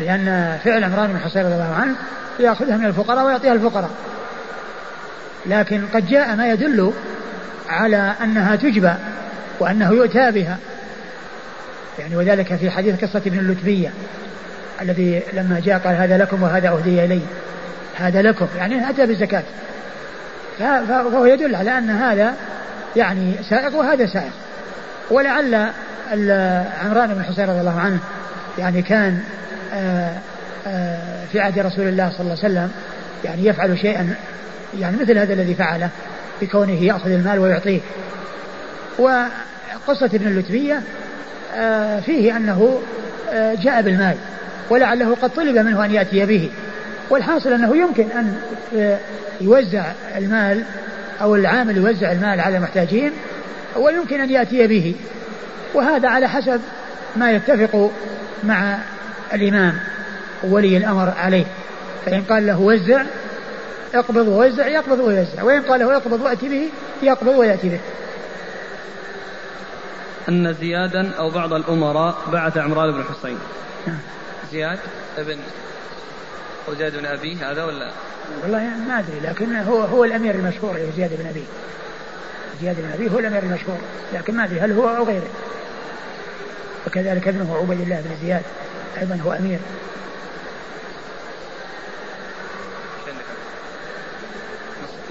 لأن 0.00 0.58
فعل 0.64 0.84
عمران 0.84 1.12
بن 1.12 1.18
حصين 1.18 1.42
رضي 1.42 1.54
الله 1.54 1.74
عنه 1.74 1.94
يأخذها 2.40 2.76
من 2.76 2.86
الفقراء 2.86 3.26
ويعطيها 3.26 3.52
الفقراء. 3.52 3.90
لكن 5.46 5.82
قد 5.94 6.06
جاء 6.06 6.36
ما 6.36 6.52
يدل 6.52 6.92
على 7.68 8.12
أنها 8.24 8.56
تجبى 8.56 8.92
وأنه 9.60 9.90
يؤتى 9.90 10.30
بها. 10.30 10.56
يعني 11.98 12.16
وذلك 12.16 12.54
في 12.54 12.70
حديث 12.70 13.04
قصة 13.04 13.22
ابن 13.26 13.38
اللتبية 13.38 13.90
الذي 14.82 15.22
لما 15.32 15.60
جاء 15.64 15.78
قال 15.78 15.94
هذا 15.94 16.18
لكم 16.18 16.42
وهذا 16.42 16.68
أهدي 16.68 17.04
إلي. 17.04 17.20
هذا 17.96 18.22
لكم. 18.22 18.46
يعني 18.56 18.90
أتى 18.90 19.06
بالزكاة. 19.06 19.42
فهو 20.58 21.24
يدل 21.24 21.54
على 21.54 21.78
أن 21.78 21.90
هذا 21.90 22.34
يعني 22.96 23.34
سائق 23.50 23.76
وهذا 23.76 24.06
سائق. 24.06 24.32
ولعل 25.10 25.54
عمران 26.84 27.14
بن 27.14 27.24
حسين 27.24 27.44
رضي 27.44 27.60
الله 27.60 27.80
عنه 27.80 27.98
يعني 28.58 28.82
كان 28.82 29.22
آآ 29.74 30.12
آآ 30.66 30.98
في 31.32 31.40
عهد 31.40 31.58
رسول 31.58 31.88
الله 31.88 32.10
صلى 32.10 32.20
الله 32.20 32.36
عليه 32.44 32.54
وسلم 32.54 32.70
يعني 33.24 33.46
يفعل 33.46 33.78
شيئا 33.78 34.14
يعني 34.78 34.96
مثل 34.96 35.18
هذا 35.18 35.32
الذي 35.32 35.54
فعله 35.54 35.88
بكونه 36.42 36.82
يأخذ 36.82 37.10
المال 37.10 37.38
ويعطيه. 37.38 37.80
وقصة 38.98 40.06
ابن 40.06 40.26
اللتبية 40.26 40.82
فيه 42.06 42.36
أنه 42.36 42.80
جاء 43.34 43.82
بالمال 43.82 44.16
ولعله 44.70 45.16
قد 45.22 45.30
طلب 45.30 45.58
منه 45.58 45.84
أن 45.84 45.94
يأتي 45.94 46.26
به. 46.26 46.50
والحاصل 47.10 47.52
أنه 47.52 47.76
يمكن 47.76 48.06
أن 48.10 48.36
يوزع 49.40 49.84
المال 50.16 50.62
أو 51.20 51.36
العامل 51.36 51.76
يوزع 51.76 52.12
المال 52.12 52.40
على 52.40 52.56
المحتاجين 52.56 53.12
ويمكن 53.76 54.20
أن 54.20 54.30
يأتي 54.30 54.66
به. 54.66 54.94
وهذا 55.74 56.08
على 56.08 56.28
حسب 56.28 56.60
ما 57.16 57.30
يتفق 57.30 57.90
مع 58.44 58.78
الإمام 59.34 59.74
ولي 60.42 60.76
الأمر 60.76 61.14
عليه. 61.18 61.44
فإن 62.06 62.22
قال 62.22 62.46
له 62.46 62.60
وزع 62.60 63.02
اقبض 63.94 64.28
ووزع 64.28 64.66
يقبض 64.66 64.98
ويوزع. 64.98 65.42
وإن 65.42 65.62
قال 65.62 65.80
له 65.80 65.96
اقبض 65.96 66.20
وأتي 66.20 66.48
به 66.48 66.68
يقبض 67.02 67.38
ويأتي 67.38 67.68
به. 67.68 67.80
أن 70.28 70.54
زيادا 70.54 71.14
أو 71.18 71.30
بعض 71.30 71.52
الأمراء 71.52 72.14
بعث 72.32 72.56
عمران 72.56 72.92
بن 72.92 73.04
حصين 73.04 73.38
زياد 74.52 74.78
ابن 75.18 75.38
زياد 76.78 76.96
بن 76.96 77.06
أبيه 77.06 77.50
هذا 77.50 77.64
ولا؟ 77.64 77.90
والله 78.42 78.58
يعني 78.58 78.88
ما 78.88 78.98
أدري 78.98 79.20
لكن 79.20 79.56
هو 79.56 79.80
هو 79.82 80.04
الأمير 80.04 80.34
المشهور 80.34 80.78
زياد 80.96 81.10
بن 81.20 81.26
أبيه 81.26 81.46
زياد 82.60 82.76
بن 82.76 82.90
أبيه 82.94 83.08
هو 83.10 83.18
الأمير 83.18 83.42
المشهور 83.42 83.78
لكن 84.12 84.36
ما 84.36 84.44
أدري 84.44 84.60
هل 84.60 84.72
هو 84.72 84.88
أو 84.96 85.04
غيره. 85.04 85.28
وكذلك 86.86 87.28
ابنه 87.28 87.56
عبيد 87.56 87.80
الله 87.80 88.00
بن 88.00 88.26
زياد 88.26 88.42
أيضا 88.98 89.20
هو 89.24 89.32
أمير. 89.32 89.58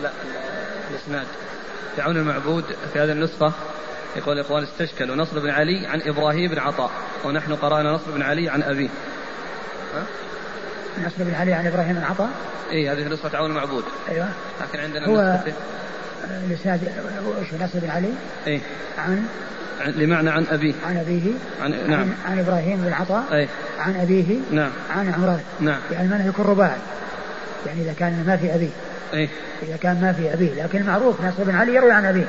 لا 0.03 0.11
الإسناد. 0.91 1.27
في 1.95 2.01
عون 2.01 2.17
المعبود 2.17 2.63
في 2.93 2.99
هذه 2.99 3.11
النسخة. 3.11 3.53
يقول 4.15 4.39
الإخوان 4.39 4.63
استشكلوا 4.63 5.15
نصر 5.15 5.39
بن 5.39 5.49
علي 5.49 5.87
عن 5.87 6.01
إبراهيم 6.01 6.51
بن 6.51 6.59
عطاء 6.59 6.91
ونحن 7.25 7.55
قرأنا 7.55 7.91
نصر 7.91 8.11
بن 8.11 8.21
علي 8.21 8.49
عن 8.49 8.63
أبيه؟ 8.63 8.89
نصر 11.05 11.23
بن 11.23 11.33
علي 11.33 11.53
عن 11.53 11.67
إبراهيم 11.67 11.93
بن 11.93 12.03
عطاء؟ 12.03 12.29
إي 12.71 12.89
هذه 12.89 13.07
نسخة 13.07 13.37
عون 13.37 13.51
المعبود 13.51 13.83
أيوه. 14.09 14.29
لكن 14.61 14.79
عندنا 14.79 15.07
هو 15.07 15.39
الإسناد 16.47 16.81
وش 17.25 17.53
نصر 17.53 17.79
بن 17.79 17.89
علي؟ 17.89 18.13
إيه. 18.47 18.59
عن؟ 18.97 19.25
عن 19.81 19.91
لمعنى 19.91 20.29
عن 20.29 20.45
أبيه. 20.51 20.73
عن 20.85 20.97
أبيه. 20.97 21.31
عن 21.61 21.89
نعم. 21.89 21.99
عن, 21.99 22.15
عن 22.25 22.39
إبراهيم 22.39 22.81
بن 22.81 22.93
عطاء. 22.93 23.23
أي 23.33 23.47
عن 23.79 23.95
أبيه. 23.95 24.37
نعم. 24.51 24.71
عن 24.89 25.13
عمران. 25.13 25.41
نعم. 25.59 25.79
يعني 25.91 26.07
معنى 26.07 26.27
يكون 26.27 26.45
رباعي. 26.45 26.77
يعني 27.65 27.81
إذا 27.81 27.93
كان 27.93 28.23
ما 28.27 28.37
في 28.37 28.55
أبيه. 28.55 28.69
إيه. 29.13 29.29
إذا 29.63 29.77
كان 29.77 30.01
ما 30.01 30.13
في 30.13 30.33
أبيه. 30.33 30.63
لكن 30.63 30.85
معروف 30.85 31.21
نصر 31.21 31.43
بن 31.43 31.55
علي 31.55 31.75
يروي 31.75 31.91
عن 31.91 32.05
أبيه. 32.05 32.27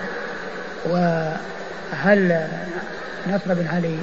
وهل 1.93 2.49
نصر 3.27 3.55
بن 3.55 3.69
علي 3.69 3.99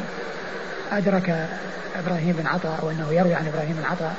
أدرك 0.92 1.48
إبراهيم 1.96 2.36
بن 2.40 2.48
عطاء 2.48 2.80
أو 2.82 2.90
أنه 2.90 3.14
يروي 3.14 3.34
عن 3.34 3.48
إبراهيم 3.48 3.74
بن 3.74 3.86
عطاء 3.86 4.16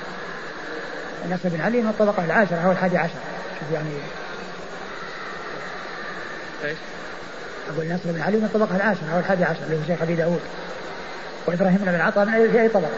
نصر 1.30 1.48
بن 1.48 1.60
علي 1.60 1.80
من 1.80 1.88
الطبقة 1.88 2.24
العاشرة 2.24 2.56
أو 2.56 2.72
الحادي 2.72 2.98
عشر. 2.98 3.18
شوف 3.60 3.72
يعني. 3.72 3.90
إيش؟ 6.64 6.78
أقول 7.74 7.86
نصر 7.86 8.12
بن 8.12 8.20
علي 8.20 8.36
من 8.36 8.44
الطبقة 8.44 8.76
العاشرة 8.76 9.14
أو 9.14 9.18
الحادي 9.18 9.44
عشر 9.44 9.62
اللي 9.62 9.76
هو 9.76 9.86
شيخ 9.86 10.02
أبي 10.02 10.14
داود. 10.14 10.40
وإبراهيم 11.46 11.76
بن 11.76 12.00
عطاء 12.00 12.24
من 12.24 12.34
أي 12.34 12.68
طبقة؟ 12.68 12.90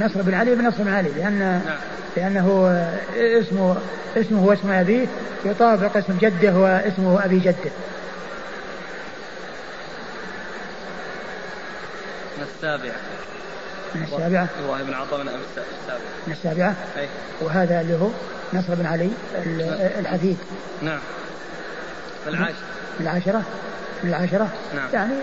نصر 0.00 0.22
بن 0.22 0.34
علي 0.34 0.54
بن 0.54 0.66
نصر 0.68 0.82
بن 0.82 0.94
علي 0.94 1.08
لأن 1.08 1.38
نعم. 1.38 1.76
لأنه 2.16 2.70
اسمه 3.16 3.76
اسمه 4.16 4.44
واسم 4.44 4.70
أبيه 4.70 5.06
يطابق 5.44 5.96
اسم 5.96 6.18
جده 6.20 6.54
واسمه 6.54 7.24
أبي 7.24 7.38
جده. 7.38 7.70
من 12.38 12.42
السابعة. 12.54 12.94
من 13.94 14.02
السابعة؟ 14.02 14.48
إبراهيم 14.64 14.86
بن 14.86 14.94
عطاء 14.94 15.22
من 15.22 15.28
السابعة. 15.28 16.00
من 16.26 16.32
السابعة؟ 16.32 16.74
أي. 16.98 17.08
وهذا 17.40 17.80
اللي 17.80 17.94
هو 17.94 18.08
نصر 18.54 18.74
بن 18.74 18.86
علي 18.86 19.10
ال- 19.34 19.62
الحفيد 20.00 20.36
نعم. 20.82 20.98
العاشر. 22.26 22.54
من 23.00 23.06
العاشرة؟ 23.06 23.42
من 24.04 24.10
العاشرة؟ 24.10 24.48
نعم. 24.74 24.88
يعني 24.92 25.14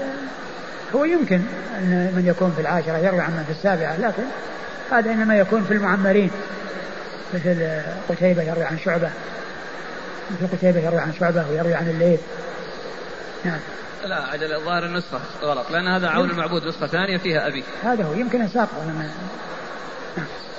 هو 0.96 1.04
يمكن 1.06 1.42
أن 1.78 2.14
من 2.16 2.24
يكون 2.28 2.52
في 2.56 2.62
العاشرة 2.62 2.98
يروي 2.98 3.20
عن 3.20 3.32
من 3.32 3.44
في 3.44 3.52
السابعة 3.52 3.98
لكن 3.98 4.24
هذا 4.92 5.12
إنما 5.12 5.38
يكون 5.38 5.64
في 5.64 5.74
المعمرين 5.74 6.32
مثل 7.34 7.82
قتيبة 8.10 8.44
يروي 8.44 8.64
عن 8.64 8.80
شعبة 8.80 9.10
مثل 10.32 10.58
قتيبة 10.58 10.80
يروي 10.80 11.00
عن 11.00 11.14
شعبة 11.14 11.46
ويروي 11.50 11.74
عن 11.74 11.90
الليل. 11.90 12.20
نعم. 13.46 13.60
لا 14.06 14.16
عجل 14.16 14.60
ظاهر 14.66 14.86
النسخة 14.86 15.20
غلط 15.42 15.72
لأن 15.72 15.88
هذا 15.88 16.08
عون 16.08 16.30
المعبود 16.30 16.68
نسخة 16.68 16.88
ثانية 16.88 17.18
فيها 17.18 17.48
أبي. 17.48 17.64
هذا 17.84 18.04
هو 18.04 18.14
يمكن 18.14 18.42
أنا 18.42 18.94
ما؟ 18.94 19.12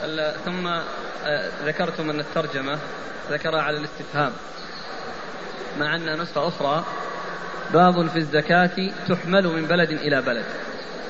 ال- 0.05 0.35
ثم 0.45 0.67
آه، 0.67 1.51
ذكرتم 1.65 2.11
أن 2.11 2.21
الترجمة 2.21 2.79
ذكرها 3.31 3.63
على 3.63 3.77
الاستفهام 3.77 4.33
مع 5.79 5.97
أن 5.97 6.21
نسخة 6.23 6.49
أخرى 6.49 6.85
باب 7.73 8.09
في 8.09 8.17
الزكاة 8.19 8.93
تحمل 9.09 9.47
من 9.47 9.67
بلد 9.67 9.91
إلى 9.91 10.23
بلد. 10.23 10.45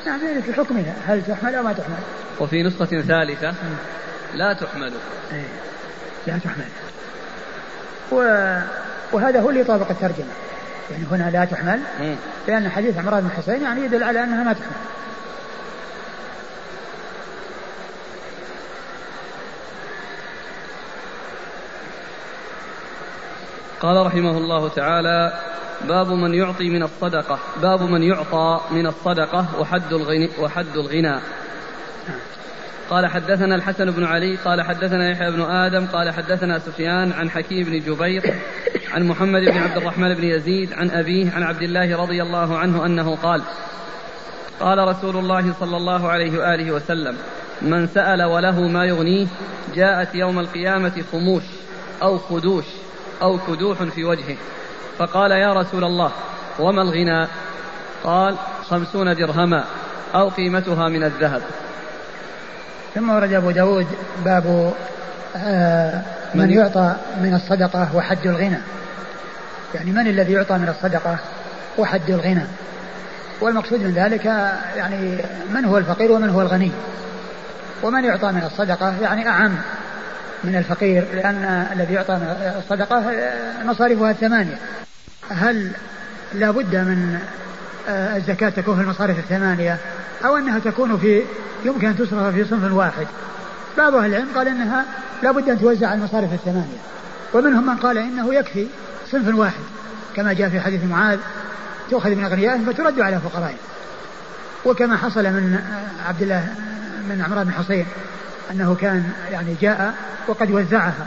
نعم 0.06 0.26
يعني 0.26 0.42
في 0.42 0.52
حكمها. 0.52 0.94
هل 1.06 1.22
تحمل 1.24 1.54
أو 1.54 1.62
ما 1.62 1.72
تحمل؟ 1.72 1.96
وفي 2.40 2.62
نسخة 2.62 2.84
ثالثة 2.84 3.54
لا 4.34 4.52
تحمل. 4.52 4.92
إيه. 5.32 5.46
لا 6.26 6.38
تحمل. 6.38 6.68
و... 8.12 8.16
وهذا 9.12 9.40
هو 9.40 9.50
اللي 9.50 9.60
يطابق 9.60 9.90
الترجمة. 9.90 10.32
يعني 10.90 11.04
هنا 11.10 11.30
لا 11.30 11.44
تحمل. 11.44 11.80
لأن 12.48 12.68
حديث 12.68 12.98
عمران 12.98 13.20
بن 13.20 13.30
حسين 13.30 13.62
يعني 13.62 13.84
يدل 13.84 14.02
على 14.02 14.24
أنها 14.24 14.44
ما 14.44 14.52
تحمل. 14.52 14.72
قال 23.80 24.06
رحمه 24.06 24.38
الله 24.38 24.68
تعالى 24.68 25.32
باب 25.88 26.12
من 26.12 26.34
يعطي 26.34 26.70
من 26.70 26.82
الصدقة. 26.82 27.38
باب 27.62 27.82
من 27.82 28.02
يعطى 28.02 28.60
من 28.70 28.86
الصدقة 28.86 29.60
وحد 29.60 29.92
الغنى 29.92 30.28
وحد 30.40 30.76
الغنى. 30.76 31.20
قال 32.90 33.06
حدثنا 33.06 33.54
الحسن 33.54 33.90
بن 33.90 34.04
علي 34.04 34.36
قال 34.36 34.62
حدثنا 34.62 35.10
يحيى 35.10 35.30
بن 35.30 35.42
آدم 35.42 35.86
قال 35.86 36.10
حدثنا 36.10 36.58
سفيان 36.58 37.12
عن 37.12 37.30
حكيم 37.30 37.64
بن 37.64 37.80
جبير 37.80 38.34
عن 38.92 39.08
محمد 39.08 39.40
بن 39.40 39.58
عبد 39.58 39.76
الرحمن 39.76 40.14
بن 40.14 40.24
يزيد 40.24 40.72
عن 40.72 40.90
أبيه 40.90 41.32
عن 41.32 41.42
عبد 41.42 41.62
الله 41.62 41.96
رضي 41.96 42.22
الله 42.22 42.58
عنه 42.58 42.86
أنه 42.86 43.16
قال 43.16 43.42
قال 44.60 44.78
رسول 44.88 45.16
الله 45.16 45.52
صلى 45.60 45.76
الله 45.76 46.08
عليه 46.08 46.38
وآله 46.38 46.72
وسلم 46.72 47.16
من 47.62 47.86
سأل 47.86 48.22
وله 48.22 48.60
ما 48.60 48.84
يغنيه 48.84 49.26
جاءت 49.74 50.14
يوم 50.14 50.38
القيامة 50.38 51.02
خموش 51.12 51.42
أو 52.02 52.18
خدوش 52.18 52.64
أو 53.22 53.38
كدوح 53.38 53.82
في 53.82 54.04
وجهه. 54.04 54.36
فقال 54.98 55.30
يا 55.30 55.52
رسول 55.52 55.84
الله 55.84 56.10
وما 56.58 56.82
الغنى؟ 56.82 57.26
قال 58.04 58.36
خمسون 58.68 59.14
درهما 59.14 59.64
أو 60.14 60.28
قيمتها 60.28 60.88
من 60.88 61.04
الذهب. 61.04 61.42
ثم 62.94 63.10
ورد 63.10 63.32
أبو 63.32 63.50
داود 63.50 63.86
باب 64.24 64.72
آه 65.36 66.02
من 66.34 66.50
يعطى 66.50 66.96
من 67.20 67.34
الصدقة 67.34 67.96
وحد 67.96 68.26
الغنى. 68.26 68.58
يعني 69.74 69.90
من 69.90 70.06
الذي 70.08 70.32
يعطى 70.32 70.54
من 70.54 70.68
الصدقة 70.68 71.18
وحد 71.78 72.10
الغنى. 72.10 72.46
والمقصود 73.40 73.80
من 73.80 73.90
ذلك 73.90 74.24
يعني 74.76 75.18
من 75.50 75.64
هو 75.64 75.78
الفقير 75.78 76.12
ومن 76.12 76.30
هو 76.30 76.42
الغني. 76.42 76.72
ومن 77.82 78.04
يعطى 78.04 78.32
من 78.32 78.42
الصدقة 78.44 78.94
يعني 79.02 79.28
أعم. 79.28 79.56
من 80.44 80.56
الفقير 80.56 81.04
لأن 81.14 81.68
الذي 81.72 81.94
يعطى 81.94 82.20
الصدقة 82.58 83.04
مصاريفها 83.64 84.10
الثمانية. 84.10 84.58
هل 85.30 85.70
لا 86.34 86.50
بد 86.50 86.76
من 86.76 87.18
آه، 87.88 88.16
الزكاة 88.16 88.48
تكون 88.48 88.76
في 88.76 88.82
المصارف 88.82 89.18
الثمانية 89.18 89.78
أو 90.24 90.36
أنها 90.36 90.58
تكون 90.58 90.98
في 90.98 91.22
يمكن 91.64 91.86
أن 91.86 91.96
تصرف 91.96 92.34
في 92.34 92.44
صنف 92.44 92.72
واحد؟ 92.72 93.06
بعض 93.78 93.94
أهل 93.94 94.14
العلم 94.14 94.28
قال 94.34 94.48
أنها 94.48 94.84
لا 95.22 95.30
بد 95.30 95.48
أن 95.48 95.60
توزع 95.60 95.86
على 95.86 95.98
المصارف 95.98 96.32
الثمانية. 96.32 96.78
ومنهم 97.34 97.66
من 97.66 97.76
قال 97.76 97.98
إنه 97.98 98.34
يكفي 98.34 98.66
صنف 99.10 99.34
واحد 99.34 99.62
كما 100.16 100.32
جاء 100.32 100.48
في 100.48 100.60
حديث 100.60 100.84
معاذ 100.84 101.18
تؤخذ 101.90 102.10
من 102.10 102.24
أغنيائهم 102.24 102.72
فترد 102.72 103.00
على 103.00 103.20
فقرائهم 103.20 103.56
وكما 104.64 104.96
حصل 104.96 105.22
من 105.22 105.54
آه، 105.54 106.08
عبد 106.08 106.22
الله 106.22 106.46
من 107.08 107.22
عمران 107.26 107.44
بن 107.44 107.52
حصين 107.52 107.86
أنه 108.50 108.76
كان 108.80 109.12
يعني 109.30 109.56
جاء 109.60 109.94
وقد 110.28 110.50
وزعها 110.50 111.06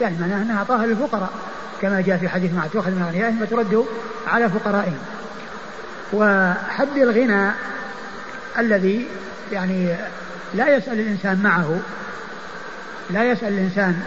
يعني 0.00 0.16
معناه 0.20 0.42
أنها 0.42 0.58
أعطاها 0.58 0.86
للفقراء 0.86 1.30
كما 1.82 2.00
جاء 2.00 2.18
في 2.18 2.28
حديث 2.28 2.52
معاذ 2.52 2.70
تؤخذ 2.70 2.90
من 2.90 3.02
أغنيائهم 3.02 3.46
فترد 3.46 3.84
على 4.26 4.50
فقرائهم. 4.50 4.98
وحد 6.12 6.96
الغنى 6.96 7.50
الذي 8.58 9.06
يعني 9.52 9.96
لا 10.54 10.76
يسأل 10.76 11.00
الإنسان 11.00 11.42
معه 11.42 11.78
لا 13.10 13.24
يسأل 13.24 13.48
الإنسان 13.48 14.02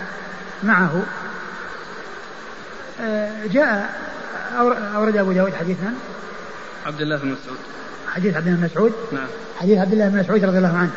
معه 0.64 1.04
آه، 3.02 3.32
جاء 3.46 3.90
أورد 4.96 5.18
أبو 5.18 5.32
داود 5.32 5.54
حديثا. 5.54 5.94
عبد 6.86 7.02
الله 7.02 7.18
بن 7.18 7.28
مسعود. 7.28 7.58
حديث 8.08 8.36
عبد 8.36 8.48
الله 8.48 8.60
بن 8.60 8.66
مسعود؟ 8.66 8.94
نعم. 9.12 9.28
حديث 9.60 9.80
عبد 9.80 9.94
الله 9.94 10.10
بن 10.10 10.20
مسعود 10.20 10.46
رضي 10.46 10.58
الله 10.58 10.78
عنه. 10.78 10.92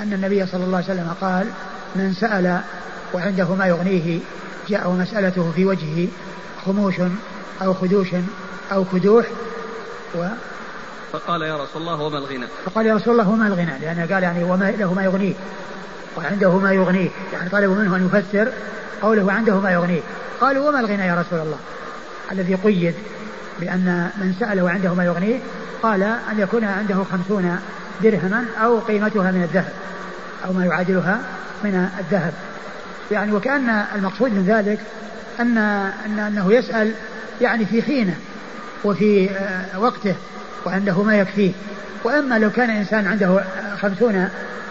أن 0.00 0.12
النبي 0.12 0.46
صلى 0.46 0.64
الله 0.64 0.76
عليه 0.76 0.86
وسلم 0.86 1.14
قال 1.20 1.46
من 1.96 2.12
سأل 2.12 2.60
وعنده 3.14 3.54
ما 3.54 3.66
يغنيه 3.66 4.20
جاء 4.68 4.90
مسألته 4.90 5.52
في 5.56 5.64
وجهه 5.64 6.08
خموش 6.66 6.94
أو 7.62 7.74
خدوش 7.74 8.08
أو 8.72 8.84
كدوح 8.92 9.26
و 10.14 10.26
فقال 11.12 11.42
يا 11.42 11.56
رسول 11.56 11.82
الله 11.82 12.02
وما 12.02 12.18
الغنى؟ 12.18 12.46
فقال 12.64 12.86
يا 12.86 12.94
رسول 12.94 13.12
الله 13.12 13.28
وما 13.28 13.46
الغنى؟ 13.46 13.78
لأنه 13.80 14.14
قال 14.14 14.22
يعني 14.22 14.44
وما 14.44 14.70
له 14.70 14.94
ما 14.94 15.04
يغنيه 15.04 15.34
وعنده 16.16 16.58
ما 16.58 16.72
يغنيه. 16.72 17.08
يعني 17.32 17.50
طلبوا 17.50 17.74
منه 17.74 17.96
أن 17.96 18.06
يفسر 18.06 18.52
قوله 19.02 19.24
وعنده 19.24 19.60
ما 19.60 19.70
يغنيه. 19.70 20.00
قالوا 20.40 20.68
وما 20.68 20.80
الغنى 20.80 21.06
يا 21.06 21.14
رسول 21.14 21.38
الله؟ 21.38 21.58
الذي 22.32 22.54
قيد 22.54 22.94
بأن 23.60 24.10
من 24.16 24.34
سأل 24.40 24.60
وعنده 24.60 24.94
ما 24.94 25.04
يغنيه 25.04 25.38
قال 25.82 26.02
أن 26.02 26.38
يكون 26.38 26.64
عنده 26.64 27.04
خمسون 27.12 27.58
درهما 28.02 28.44
أو 28.62 28.78
قيمتها 28.78 29.30
من 29.30 29.42
الذهب 29.42 29.72
أو 30.44 30.52
ما 30.52 30.64
يعادلها 30.64 31.20
من 31.64 31.88
الذهب. 31.98 32.32
يعني 33.10 33.32
وكأن 33.32 33.84
المقصود 33.94 34.32
من 34.32 34.44
ذلك 34.46 34.78
أن, 35.40 35.58
أن 36.06 36.18
أنه 36.18 36.52
يسأل 36.52 36.92
يعني 37.40 37.64
في 37.64 37.82
حينه 37.82 38.14
وفي 38.84 39.30
آه، 39.30 39.78
وقته 39.80 40.14
وعنده 40.66 41.02
ما 41.02 41.18
يكفيه. 41.18 41.52
وأما 42.04 42.38
لو 42.38 42.50
كان 42.50 42.70
إنسان 42.70 43.06
عنده 43.06 43.44
خمسون 43.80 44.28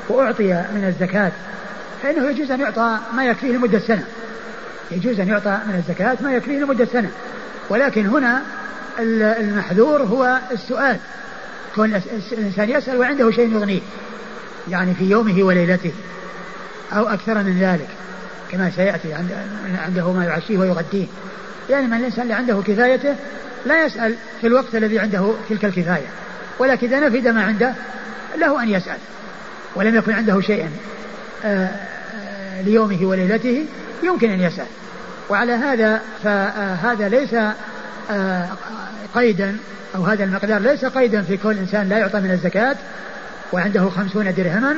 وأعطي 0.10 0.54
من 0.54 0.86
الزكاة 0.88 1.32
فإنه 2.04 2.30
يجوز 2.30 2.52
أن 2.52 2.60
يعطى 2.60 2.98
ما 3.14 3.26
يكفيه 3.26 3.52
لمدة 3.52 3.80
سنة. 3.80 4.04
يجوز 4.92 5.20
أن 5.20 5.28
يعطى 5.28 5.60
من 5.68 5.76
الزكاة 5.76 6.18
ما 6.22 6.34
يكفيه 6.34 6.60
لمدة 6.60 6.86
سنة. 6.86 7.10
ولكن 7.70 8.06
هنا 8.06 8.42
المحذور 9.00 10.02
هو 10.02 10.40
السؤال. 10.52 10.98
كون 11.76 12.02
الإنسان 12.32 12.70
يسأل 12.70 12.98
وعنده 12.98 13.32
شيء 13.32 13.54
يغنيه 13.54 13.82
يعني 14.70 14.94
في 14.94 15.04
يومه 15.04 15.44
وليلته 15.44 15.92
أو 16.94 17.08
أكثر 17.08 17.34
من 17.34 17.60
ذلك 17.60 17.88
كما 18.52 18.72
سيأتي 18.76 19.14
عنده 19.86 20.12
ما 20.12 20.26
يعشيه 20.26 20.58
ويغديه. 20.58 21.06
يعني 21.70 21.88
من 21.88 21.98
الإنسان 21.98 22.24
اللي 22.24 22.34
عنده 22.34 22.62
كفايته 22.68 23.16
لا 23.66 23.86
يسأل 23.86 24.16
في 24.42 24.48
الوقت 24.48 24.76
الذي 24.76 25.00
عنده 25.00 25.34
تلك 25.50 25.66
الكفاية 25.66 26.08
ولكن 26.60 26.88
إذا 26.88 27.00
نفد 27.00 27.28
ما 27.28 27.44
عنده 27.44 27.74
له 28.38 28.64
أن 28.64 28.70
يسأل 28.70 28.98
ولم 29.76 29.96
يكن 29.96 30.14
عنده 30.14 30.42
شيئا 30.42 30.72
آه، 31.46 31.70
آه، 32.16 32.62
ليومه 32.62 33.06
وليلته 33.06 33.66
يمكن 34.04 34.32
أن 34.32 34.42
يسأل. 34.42 34.66
وعلى 35.30 35.52
هذا 35.52 36.02
فهذا 36.24 37.10
ليس 37.10 37.34
آه، 37.34 37.54
قيدا 39.16 39.58
أو 39.96 40.04
هذا 40.04 40.24
المقدار 40.24 40.62
ليس 40.62 40.86
قيدا 40.86 41.22
في 41.22 41.38
كل 41.38 41.58
إنسان 41.58 41.90
لا 41.90 41.98
يعطى 41.98 42.20
من 42.20 42.32
الزكاة 42.32 42.76
وعنده 43.54 43.90
خمسون 43.90 44.34
درهما 44.34 44.78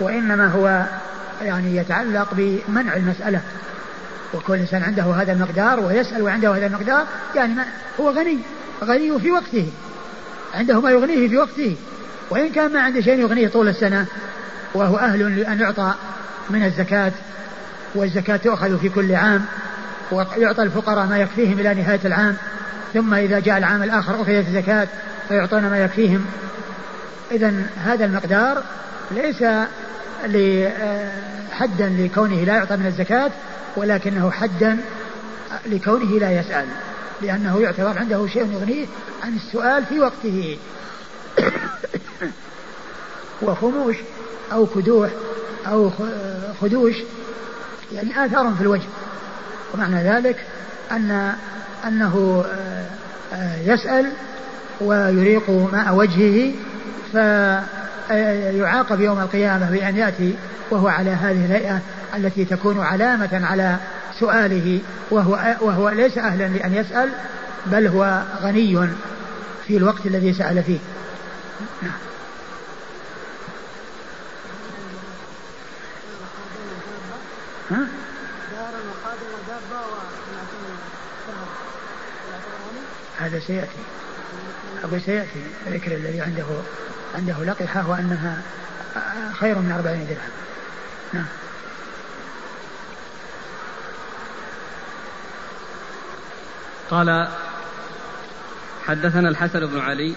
وإنما 0.00 0.48
هو 0.48 0.84
يعني 1.42 1.76
يتعلق 1.76 2.28
بمنع 2.32 2.96
المسألة. 2.96 3.40
وكل 4.34 4.54
إنسان 4.54 4.82
عنده 4.82 5.02
هذا 5.02 5.32
المقدار 5.32 5.80
ويسأل 5.80 6.22
وعنده 6.22 6.56
هذا 6.56 6.66
المقدار 6.66 7.06
يعني 7.34 7.54
هو 8.00 8.10
غني 8.10 8.38
غني 8.84 9.20
في 9.20 9.30
وقته 9.30 9.72
عنده 10.54 10.80
ما 10.80 10.90
يغنيه 10.90 11.28
في 11.28 11.36
وقته. 11.36 11.76
وإن 12.30 12.48
كان 12.52 12.72
ما 12.72 12.80
عنده 12.80 13.00
شيء 13.00 13.18
يغنيه 13.18 13.48
طول 13.48 13.68
السنة 13.68 14.06
وهو 14.74 14.96
أهل 14.96 15.40
لأن 15.40 15.60
يعطى 15.60 15.94
من 16.50 16.64
الزكاة 16.64 17.12
والزكاة 17.94 18.36
تؤخذ 18.36 18.78
في 18.78 18.88
كل 18.88 19.14
عام. 19.14 19.44
ويعطى 20.12 20.62
الفقراء 20.62 21.06
ما 21.06 21.18
يكفيهم 21.18 21.58
إلى 21.58 21.74
نهاية 21.74 22.00
العام 22.04 22.36
ثم 22.94 23.14
إذا 23.14 23.40
جاء 23.40 23.58
العام 23.58 23.82
الآخر 23.82 24.14
أخذت 24.14 24.48
الزكاة 24.48 24.88
فيعطون 25.28 25.62
ما 25.62 25.84
يكفيهم. 25.84 26.26
إذا 27.30 27.54
هذا 27.84 28.04
المقدار 28.04 28.62
ليس 29.10 29.44
حدا 31.52 31.88
لكونه 31.88 32.44
لا 32.44 32.56
يعطى 32.56 32.76
من 32.76 32.86
الزكاة 32.86 33.30
ولكنه 33.76 34.30
حدا 34.30 34.78
لكونه 35.66 36.18
لا 36.18 36.40
يسأل 36.40 36.66
لأنه 37.22 37.60
يعتبر 37.60 37.98
عنده 37.98 38.26
شيء 38.26 38.52
يغنيه 38.52 38.86
عن 39.24 39.36
السؤال 39.36 39.84
في 39.84 40.00
وقته. 40.00 40.58
وخموش 43.42 43.96
أو 44.52 44.66
كدوح 44.66 45.10
أو 45.66 45.90
خدوش 46.60 46.94
يعني 47.92 48.26
آثار 48.26 48.54
في 48.54 48.60
الوجه. 48.60 48.86
ومعنى 49.74 50.02
ذلك 50.10 50.36
أن 50.92 51.32
أنه 51.86 52.44
آه، 52.52 52.84
آه، 53.34 53.56
يسأل 53.64 54.12
ويريق 54.80 55.50
ماء 55.50 55.94
وجهه 55.94 56.52
فيعاقب 57.12 59.00
يوم 59.00 59.20
القيامة 59.20 59.70
بأن 59.70 59.96
يأتي 59.96 60.34
وهو 60.70 60.88
على 60.88 61.10
هذه 61.10 61.44
الهيئة 61.44 61.80
التي 62.16 62.44
تكون 62.44 62.80
علامة 62.80 63.46
على 63.46 63.76
سؤاله 64.20 64.80
وهو, 65.10 65.56
وهو 65.60 65.88
ليس 65.88 66.18
أهلا 66.18 66.48
لأن 66.48 66.74
يسأل 66.74 67.10
بل 67.66 67.86
هو 67.86 68.22
غني 68.42 68.88
في 69.66 69.76
الوقت 69.76 70.06
الذي 70.06 70.32
سأل 70.32 70.62
فيه 70.62 70.78
نعم. 71.82 71.92
ها؟ 77.70 78.03
هذا 83.18 83.40
سيأتي. 83.40 83.78
أقول 84.84 85.00
سيأتي 85.00 85.42
ذكر 85.68 85.94
الذي 85.94 86.20
عنده 86.20 86.44
عنده 87.14 87.44
لقحة 87.44 87.90
وأنها 87.90 88.42
خير 89.32 89.58
من 89.58 89.72
أربعين 89.72 90.06
درهم. 90.06 90.30
نعم. 91.12 91.26
قال 96.90 97.28
حدثنا 98.86 99.28
الحسن 99.28 99.66
بن 99.66 99.80
علي. 99.80 100.14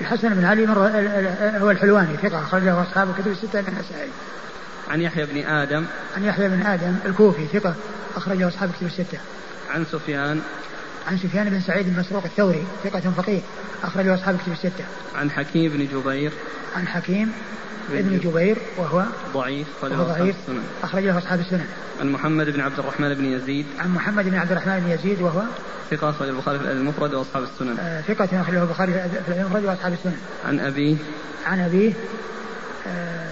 الحسن 0.00 0.34
بن 0.34 0.44
علي 0.44 0.66
مرة 0.66 0.88
هو 1.58 1.70
الحلواني 1.70 2.16
ثقة 2.16 2.42
أخرجه 2.42 2.82
أصحاب 2.82 3.10
الكتب 3.10 3.30
الستة 3.30 3.60
من 3.60 3.68
النسائي. 3.68 4.10
عن 4.90 5.00
يحيى 5.00 5.26
بن 5.26 5.46
آدم. 5.46 5.84
عن 6.16 6.24
يحيى 6.24 6.48
بن 6.48 6.66
آدم 6.66 6.96
الكوفي 7.04 7.46
ثقة 7.46 7.74
أخرجه 8.16 8.48
أصحاب 8.48 8.70
الكتب 8.70 8.86
الستة. 8.86 9.18
عن 9.70 9.84
سفيان. 9.84 10.42
عن 11.06 11.18
سفيان 11.18 11.50
بن 11.50 11.60
سعيد 11.60 11.86
بن 11.86 12.00
مسروق 12.00 12.24
الثوري 12.24 12.64
ثقة 12.84 13.00
فقيه 13.00 13.40
أخرجه 13.82 14.14
أصحاب 14.14 14.34
الكتب 14.34 14.52
الستة. 14.52 14.84
عن 15.14 15.30
حكيم 15.30 15.72
بن 15.72 15.86
جبير 15.86 16.32
عن 16.76 16.86
حكيم 16.86 17.32
ابن 17.92 18.18
جبير 18.18 18.56
وهو 18.78 19.04
ضعيف 19.34 19.66
وهو 19.82 20.04
ضعيف 20.04 20.36
أخرج 20.82 21.04
له 21.04 21.18
أصحاب 21.18 21.40
السنن. 21.40 21.66
عن 22.00 22.12
محمد 22.12 22.50
بن 22.50 22.60
عبد 22.60 22.78
الرحمن 22.78 23.14
بن 23.14 23.24
يزيد. 23.24 23.66
عن 23.78 23.94
محمد 23.94 24.24
بن 24.24 24.34
عبد 24.34 24.50
الرحمن 24.50 24.80
بن 24.80 24.90
يزيد 24.90 25.22
وهو 25.22 25.42
ثقة 25.90 26.10
أخرج 26.10 26.28
البخاري 26.28 26.58
في 26.58 26.72
المفرد 26.72 27.14
وأصحاب 27.14 27.42
السنن. 27.42 27.78
آه 27.78 28.00
ثقة 28.00 28.40
أخرجه 28.40 28.62
البخاري 28.62 28.92
في 29.26 29.40
المفرد 29.40 29.64
وأصحاب 29.64 29.92
السنن. 29.92 30.16
عن 30.44 30.60
أبيه. 30.60 30.96
عن 31.46 31.60
أبيه 31.60 31.92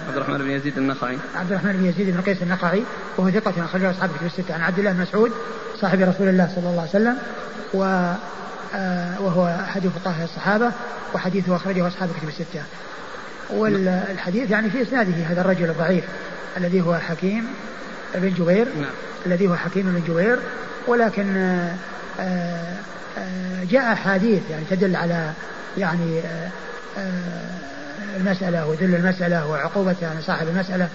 عبد 0.07 0.15
الرحمن 0.15 0.37
بن 0.37 0.49
يزيد 0.49 0.77
النخعي. 0.77 1.17
عبد 1.35 1.51
الرحمن 1.51 1.71
بن 1.73 1.85
يزيد 1.85 2.15
بن 2.15 2.21
قيس 2.21 2.41
النخعي 2.41 2.83
وهو 3.17 3.31
ثقة 3.31 3.65
أخرجه 3.65 3.91
أصحاب 3.91 4.09
الكتب 4.09 4.25
الستة. 4.25 4.53
عن 4.53 4.61
عبد 4.61 4.79
الله 4.79 4.91
بن 4.91 5.01
مسعود 5.01 5.31
صاحب 5.81 6.01
رسول 6.01 6.27
الله 6.27 6.49
صلى 6.55 6.69
الله 6.69 6.79
عليه 6.79 6.89
وسلم 6.89 7.17
و 7.73 7.83
آه 8.75 9.21
وهو 9.21 9.47
أحد 9.47 9.87
فقهاء 9.87 10.23
الصحابة 10.23 10.71
وحديثه 11.13 11.55
أخرجه 11.55 11.87
أصحاب 11.87 12.09
الكتب 12.09 12.27
الستة. 12.27 12.63
والحديث 13.49 14.51
يعني 14.51 14.69
في 14.69 14.81
إسناده 14.81 15.23
هذا 15.23 15.41
الرجل 15.41 15.69
الضعيف 15.69 16.03
الذي 16.57 16.81
هو 16.81 16.95
حكيم 16.95 17.47
بن 18.15 18.33
جبير 18.33 18.67
نعم. 18.79 18.91
الذي 19.25 19.47
هو 19.47 19.55
حكيم 19.55 19.83
بن 19.83 20.13
جبير 20.13 20.39
ولكن 20.87 21.37
آه، 21.37 21.75
آه، 22.19 23.63
جاء 23.71 23.93
أحاديث 23.93 24.41
يعني 24.51 24.65
تدل 24.69 24.95
على 24.95 25.31
يعني 25.77 26.19
آه، 26.19 26.49
المسألة 28.15 28.67
وذل 28.67 28.95
المسألة 28.95 29.47
وعقوبة 29.47 29.95
يعني 30.01 30.21
صاحب 30.21 30.47
المسألة 30.47 30.89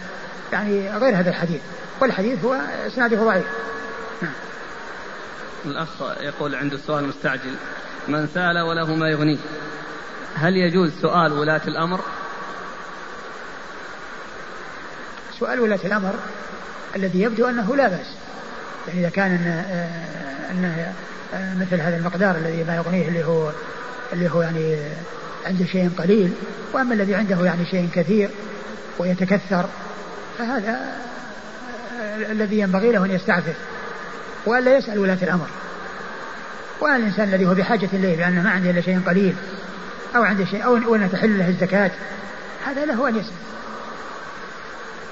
يعني 0.53 0.91
غير 0.91 1.17
هذا 1.17 1.31
الحديث. 1.31 1.61
والحديث 2.01 2.45
هو 2.45 2.55
إسناده 2.87 3.25
ضعيف. 3.25 3.47
نعم. 4.23 4.33
الأخ 5.65 5.89
يقول 6.21 6.55
عنده 6.55 6.79
سؤال 6.87 7.09
مستعجل 7.09 7.55
من 8.09 8.29
سأل 8.35 8.61
وله 8.61 8.95
ما 8.95 9.09
يغنيه. 9.09 9.39
هل 10.35 10.57
يجوز 10.57 10.93
سؤال 11.03 11.33
ولاة 11.33 11.61
الأمر؟ 11.69 12.01
سؤال 15.39 15.61
ولاة 15.61 15.81
الأمر 15.85 16.15
الذي 16.97 17.23
يبدو 17.23 17.49
أنه 17.49 17.77
لا 17.77 17.89
بأس. 17.89 18.07
يعني 18.89 19.01
إذا 19.01 19.09
كان 19.09 19.31
أنه, 20.51 20.93
أنه 21.35 21.65
مثل 21.65 21.81
هذا 21.81 21.97
المقدار 21.97 22.37
الذي 22.37 22.65
ما 22.65 22.77
يغنيه 22.77 23.09
اللي 23.09 23.25
هو 23.25 23.51
اللي 24.13 24.31
هو 24.31 24.43
يعني 24.43 24.79
عنده 25.47 25.65
شيء 25.65 25.91
قليل 25.99 26.33
وأما 26.73 26.95
الذي 26.95 27.15
عنده 27.15 27.45
يعني 27.45 27.67
شيء 27.67 27.89
كثير 27.95 28.31
ويتكثر 28.99 29.69
فهذا 30.39 30.97
الذي 32.31 32.59
ينبغي 32.59 32.93
له 32.93 33.05
أن 33.05 33.11
يستعفف 33.11 33.57
وألا 34.47 34.77
يسأل 34.77 34.99
ولاة 34.99 35.19
الأمر. 35.23 35.47
والإنسان 36.81 37.29
الذي 37.29 37.47
هو 37.47 37.55
بحاجة 37.55 37.89
إليه 37.93 38.17
بأنه 38.17 38.43
ما 38.43 38.51
عنده 38.51 38.71
إلا 38.71 38.81
شيء 38.81 39.01
قليل 39.07 39.37
أو 40.17 40.23
عنده 40.23 40.45
شيء 40.45 40.65
أو 40.65 40.95
أن 40.95 41.11
تحل 41.13 41.39
له 41.39 41.49
الزكاة 41.49 41.91
هذا 42.67 42.85
له 42.85 43.09
أن 43.09 43.17
يسأل. 43.17 43.33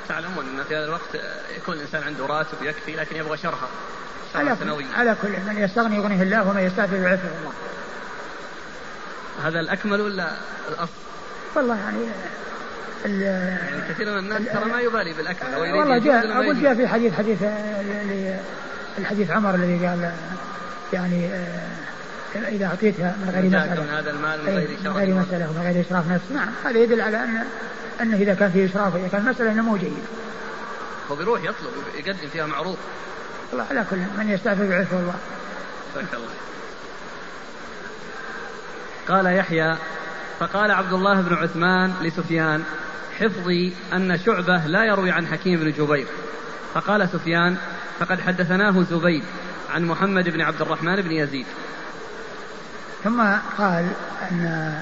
تعلمون 0.09 0.45
أن 0.49 0.65
في 0.65 0.77
هذا 0.77 0.85
الوقت 0.85 1.15
يكون 1.57 1.75
الإنسان 1.75 2.03
عنده 2.03 2.27
راتب 2.27 2.63
يكفي 2.63 2.97
لكن 2.97 3.17
يبغى 3.17 3.37
شرها. 3.37 3.69
على 4.35 4.57
كل, 4.57 4.85
على 4.95 5.17
كل 5.23 5.29
من 5.29 5.59
يستغني 5.59 5.97
يغنيه 5.97 6.23
الله 6.23 6.49
ومن 6.49 6.61
يستعفف 6.61 6.93
يعفه 6.93 7.29
الله. 7.41 7.53
هذا 9.43 9.61
الأكمل 9.61 10.01
ولا 10.01 10.31
الأصل؟ 10.69 10.93
والله 11.57 11.77
يعني 11.77 11.99
يعني 13.23 13.89
كثير 13.89 14.11
من 14.13 14.19
الناس 14.19 14.43
ترى 14.53 14.65
ما 14.65 14.81
يبالي 14.81 15.13
بالاكل 15.13 15.47
والله 15.57 15.99
جاء 15.99 16.33
أقول 16.33 16.63
جاء 16.63 16.75
في 16.75 16.89
حديث 16.89 17.15
حديث 17.15 17.39
الحديث 18.99 19.31
عمر 19.31 19.55
الذي 19.55 19.87
قال 19.87 20.13
يعني 20.93 21.31
إذا 22.35 22.67
أعطيتها 22.67 23.17
من 23.23 23.31
غير 23.35 23.45
مسألة. 23.45 23.83
من 23.83 23.89
هذا 23.89 24.11
المال 24.11 24.41
من 24.43 24.49
غير 24.49 24.69
من 24.85 24.91
غير 24.91 25.15
مسألة 25.15 25.51
ومن 25.51 25.63
غير 25.63 25.87
إسراف 25.87 26.11
نفس. 26.11 26.25
نعم 26.31 26.49
هذا 26.65 26.79
يدل 26.79 27.01
على 27.01 27.17
أن 27.17 27.45
أنه 28.01 28.17
إذا 28.17 28.35
كان 28.35 28.51
فيه 28.51 28.67
إسراف 28.67 28.97
إذا 28.97 29.09
كان 29.09 29.21
المسألة 29.21 29.53
أنه 29.53 29.63
مو 29.63 29.77
جيد. 29.77 30.05
هو 31.11 31.17
بيروح 31.17 31.41
يطلب 31.41 31.73
يقدم 31.95 32.29
فيها 32.33 32.47
معروض 32.47 32.77
الله 33.53 33.67
على 33.71 33.85
كل 33.91 33.97
من 33.97 34.31
يستعفف 34.31 34.71
يعرفه 34.71 34.97
الله. 34.97 35.15
الله 35.97 36.29
قال 39.09 39.27
يحيى 39.27 39.77
فقال 40.41 40.71
عبد 40.71 40.93
الله 40.93 41.21
بن 41.21 41.35
عثمان 41.35 41.95
لسفيان 42.03 42.65
حفظي 43.19 43.73
أن 43.93 44.19
شعبة 44.19 44.67
لا 44.67 44.85
يروي 44.85 45.11
عن 45.11 45.27
حكيم 45.27 45.61
بن 45.61 45.71
جبير. 45.71 46.07
فقال 46.75 47.09
سفيان 47.09 47.57
فقد 47.99 48.21
حدثناه 48.21 48.83
زبيد 48.83 49.25
عن 49.75 49.85
محمد 49.85 50.29
بن 50.29 50.41
عبد 50.41 50.61
الرحمن 50.61 51.03
بن 51.03 51.11
يزيد. 51.11 51.47
ثم 53.05 53.23
قال 53.59 53.89
أن 54.31 54.75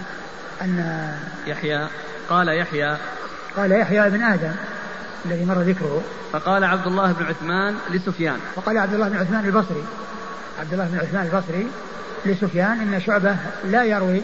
أن 0.63 1.15
يحيى 1.47 1.89
قال 2.31 2.49
يحيى. 2.49 2.97
قال 3.57 3.73
يحيى 3.73 4.11
بن 4.11 4.23
آدم 4.23 4.53
الذي 5.25 5.45
مر 5.45 5.59
ذكره. 5.59 6.03
فقال 6.33 6.65
عبد 6.65 6.87
الله 6.87 7.13
بن 7.13 7.27
عثمان 7.27 7.77
لسفيان. 7.91 8.39
فقال 8.57 8.79
عبد 8.79 8.95
الله 8.95 9.09
بن 9.09 9.17
عثمان 9.17 9.45
البصري. 9.45 9.85
عبد 10.61 10.73
الله 10.73 10.85
بن 10.85 10.99
عثمان 10.99 11.27
البصري 11.27 11.67
لسفيان 12.27 12.81
إن 12.81 13.01
شعبة 13.01 13.37
لا 13.71 13.85
يروي 13.85 14.23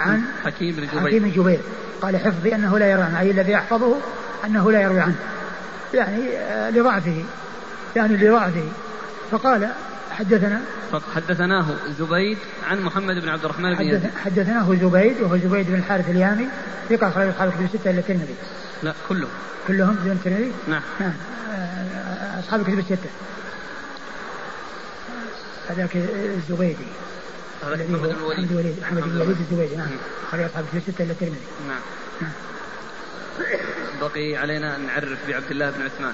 عن 0.00 0.22
حكيم 0.44 0.76
بن 0.76 0.86
جبير. 0.86 1.00
حكيم 1.00 1.22
بن 1.22 1.30
جبير. 1.30 1.60
قال 2.02 2.16
حفظي 2.16 2.54
أنه 2.54 2.78
لا 2.78 2.90
يروي 2.90 3.04
عنه 3.04 3.20
أي 3.20 3.30
الذي 3.30 3.52
يحفظه 3.52 3.96
أنه 4.44 4.72
لا 4.72 4.80
يروي 4.80 5.00
عنه. 5.00 5.16
يعني 5.94 6.36
آه، 6.36 6.70
لضعفه. 6.70 7.24
يعني 7.96 8.16
لضعفه. 8.16 8.68
فقال 9.30 9.68
حدثنا 10.10 10.60
حدثناه 11.14 11.66
زبيد 11.98 12.38
عن 12.70 12.80
محمد 12.80 13.14
بن 13.22 13.28
عبد 13.28 13.44
الرحمن 13.44 13.74
بن 13.74 13.84
يزيد. 13.84 14.10
حدثناه 14.24 14.74
زبيد 14.74 15.20
وهو 15.20 15.36
زبيد 15.36 15.66
بن 15.66 15.74
الحارث 15.74 16.10
اليامي. 16.10 16.46
ثقة 16.88 17.08
أخرج 17.08 17.28
أصحاب 17.28 17.48
الكتب 17.48 17.64
الستة 17.64 17.90
إلا 17.90 17.98
الترمذي. 17.98 18.34
لا 18.82 18.94
كلهم 19.08 19.28
كلهم 19.68 19.94
بدون 19.94 20.12
الترمذي؟ 20.12 20.52
نعم. 20.68 20.82
نعم. 21.00 21.12
آه، 21.54 22.40
أصحاب 22.40 22.60
الكتب 22.60 22.78
الستة. 22.78 23.08
هذاك 25.68 25.96
الزبيدي. 25.96 26.86
الذي 27.66 27.94
هو 27.94 28.30
محمد 28.30 28.50
الوليد. 28.50 28.76
محمد 28.80 29.02
بن 29.02 29.10
الوليد 29.10 29.36
الزبيدي 29.40 29.76
نعم. 29.76 29.88
أخرج 30.28 30.40
أصحاب 30.40 30.64
الكتب 30.64 30.88
الستة 30.88 31.04
إلا 31.04 31.12
الترمذي. 31.12 31.46
نعم. 31.68 31.80
نعم. 32.20 32.32
بقي 34.00 34.36
علينا 34.36 34.76
أن 34.76 34.86
نعرف 34.86 35.18
بعبد 35.28 35.50
الله 35.50 35.70
بن 35.70 35.82
عثمان. 35.82 36.12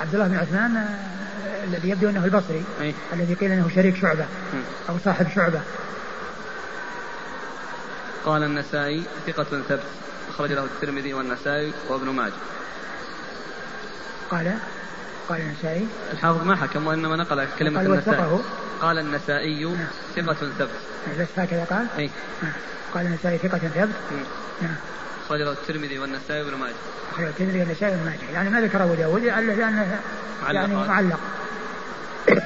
عبد 0.00 0.14
الله 0.14 0.28
بن 0.28 0.36
عثمان 0.36 0.76
آه، 0.76 1.64
الذي 1.64 1.88
يبدو 1.88 2.08
أنه 2.08 2.24
البصري 2.24 2.64
أي. 2.80 2.94
الذي 3.12 3.34
قيل 3.34 3.52
أنه 3.52 3.70
شريك 3.74 3.96
شعبة 3.96 4.26
أو 4.88 4.98
صاحب 5.04 5.26
شعبة. 5.34 5.60
قال 8.24 8.42
النسائي 8.42 9.02
ثقة 9.26 9.62
ثبت 9.68 9.82
أخرج 10.28 10.52
له 10.52 10.64
الترمذي 10.64 11.14
والنسائي 11.14 11.72
وابن 11.88 12.08
ماجه. 12.08 12.32
قال 14.30 14.58
قال 15.28 15.40
النسائي 15.40 15.86
الحافظ 16.12 16.46
ما 16.46 16.56
حكم 16.56 16.86
وإنما 16.86 17.16
نقل 17.16 17.46
كلمة 17.58 17.80
قال 17.80 17.92
النسائي. 17.92 18.38
قال 18.80 18.98
النسائي 18.98 19.64
نعم. 19.64 19.86
ثقة 20.16 20.34
ثبت 20.58 20.68
بس 21.20 21.28
هكذا 21.36 21.64
قال؟ 21.64 22.10
نعم. 22.42 22.52
قال 22.94 23.06
النسائي 23.06 23.38
ثقة 23.38 23.58
ثبت. 23.58 23.88
نعم. 24.62 24.74
أخرج 25.26 25.40
له 25.40 25.52
الترمذي 25.52 25.98
والنسائي 25.98 26.42
وابن 26.42 26.56
ماجه. 26.56 26.74
أخرج 27.12 27.26
الترمذي 27.26 27.60
والنسائي 27.60 27.92
وابن 27.92 28.04
ماجه. 28.04 28.30
يعني 28.34 28.50
ما 28.50 28.60
ذكر 28.60 28.84
أبو 28.84 28.94
داود 28.94 29.22
لأنه 29.22 30.00
يعني 30.48 30.74
معلق. 30.74 31.20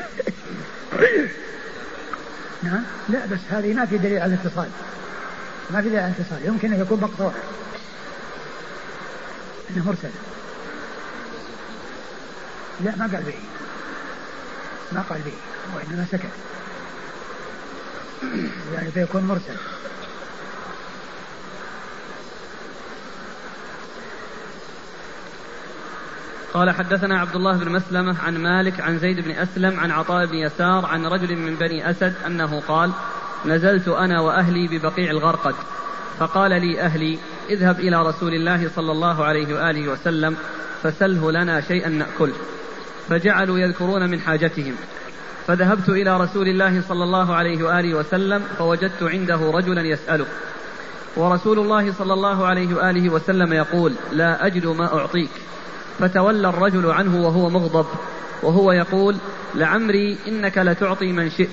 نعم. 2.63 2.83
لا 3.09 3.27
بس 3.27 3.41
هذه 3.51 3.75
ما 3.75 3.87
في 3.87 3.99
دليل 3.99 4.19
على 4.19 4.35
الاتصال. 4.35 4.69
ما 5.71 5.83
في 5.83 5.89
دليل 5.89 6.01
على 6.01 6.13
الاتصال. 6.19 6.47
يمكن 6.47 6.73
أن 6.73 6.81
يكون 6.81 7.01
مقطوع. 7.01 7.33
إنه 9.71 9.87
مرسل. 9.87 10.11
لا 12.85 12.97
ما 12.97 13.07
قال 13.07 13.23
به 13.23 13.35
ما 14.93 15.05
قال 15.11 15.21
به 15.21 15.33
وإنما 15.77 16.07
سكت. 16.13 16.31
يعني 18.75 18.91
فيكون 18.91 19.23
مرسل. 19.23 19.57
قال 26.55 26.71
حدثنا 26.71 27.21
عبد 27.21 27.37
الله 27.37 27.57
بن 27.57 27.73
مسلمة 27.73 28.17
عن 28.23 28.39
مالك 28.39 28.81
عن 28.81 28.99
زيد 28.99 29.21
بن 29.21 29.31
أسلم 29.31 29.81
عن 29.81 29.91
عطاء 29.91 30.27
بن 30.27 30.35
يسار 30.35 30.87
عن 30.87 31.07
رجل 31.07 31.37
من 31.37 31.55
بني 31.55 31.91
أسد 31.91 32.15
أنه 32.27 32.61
قال 32.61 32.93
نزلت 33.47 33.89
أنا 33.89 34.21
وأهلي 34.21 34.69
ببقيع 34.69 35.11
الغرقد. 35.11 35.55
فقال 36.19 36.51
لي 36.51 36.81
أهلي 36.81 37.19
اذهب 37.51 37.81
إلى 37.81 38.03
رسول 38.03 38.35
الله 38.35 38.71
صلى 38.77 38.93
الله 38.93 39.25
عليه 39.25 39.55
وآله 39.55 39.89
وسلم 39.89 40.37
فسله 40.83 41.33
لنا 41.33 41.61
شيئا 41.61 41.89
نأكله. 41.89 42.35
فجعلوا 43.09 43.59
يذكرون 43.59 44.11
من 44.11 44.21
حاجتهم. 44.21 44.75
فذهبت 45.47 45.89
إلى 45.89 46.21
رسول 46.21 46.49
الله 46.49 46.83
صلى 46.89 47.05
الله 47.05 47.35
عليه 47.35 47.65
وآله 47.65 47.95
وسلم 47.95 48.43
فوجدت 48.59 49.03
عنده 49.03 49.51
رجلا 49.51 49.83
يسأله. 49.83 50.27
ورسول 51.17 51.59
الله 51.59 51.93
صلى 51.93 52.13
الله 52.13 52.47
عليه 52.47 52.75
وآله 52.75 53.09
وسلم 53.09 53.53
يقول 53.53 53.93
لا 54.13 54.47
أجد 54.47 54.67
ما 54.67 54.99
أعطيك. 54.99 55.31
فتولى 55.99 56.49
الرجل 56.49 56.91
عنه 56.91 57.27
وهو 57.27 57.51
مغضب 57.51 57.87
وهو 58.43 58.73
يقول 58.73 59.17
لعمري 59.55 60.19
إنك 60.29 60.59
لتعطي 60.59 61.13
من 61.13 61.31
شئت. 61.31 61.51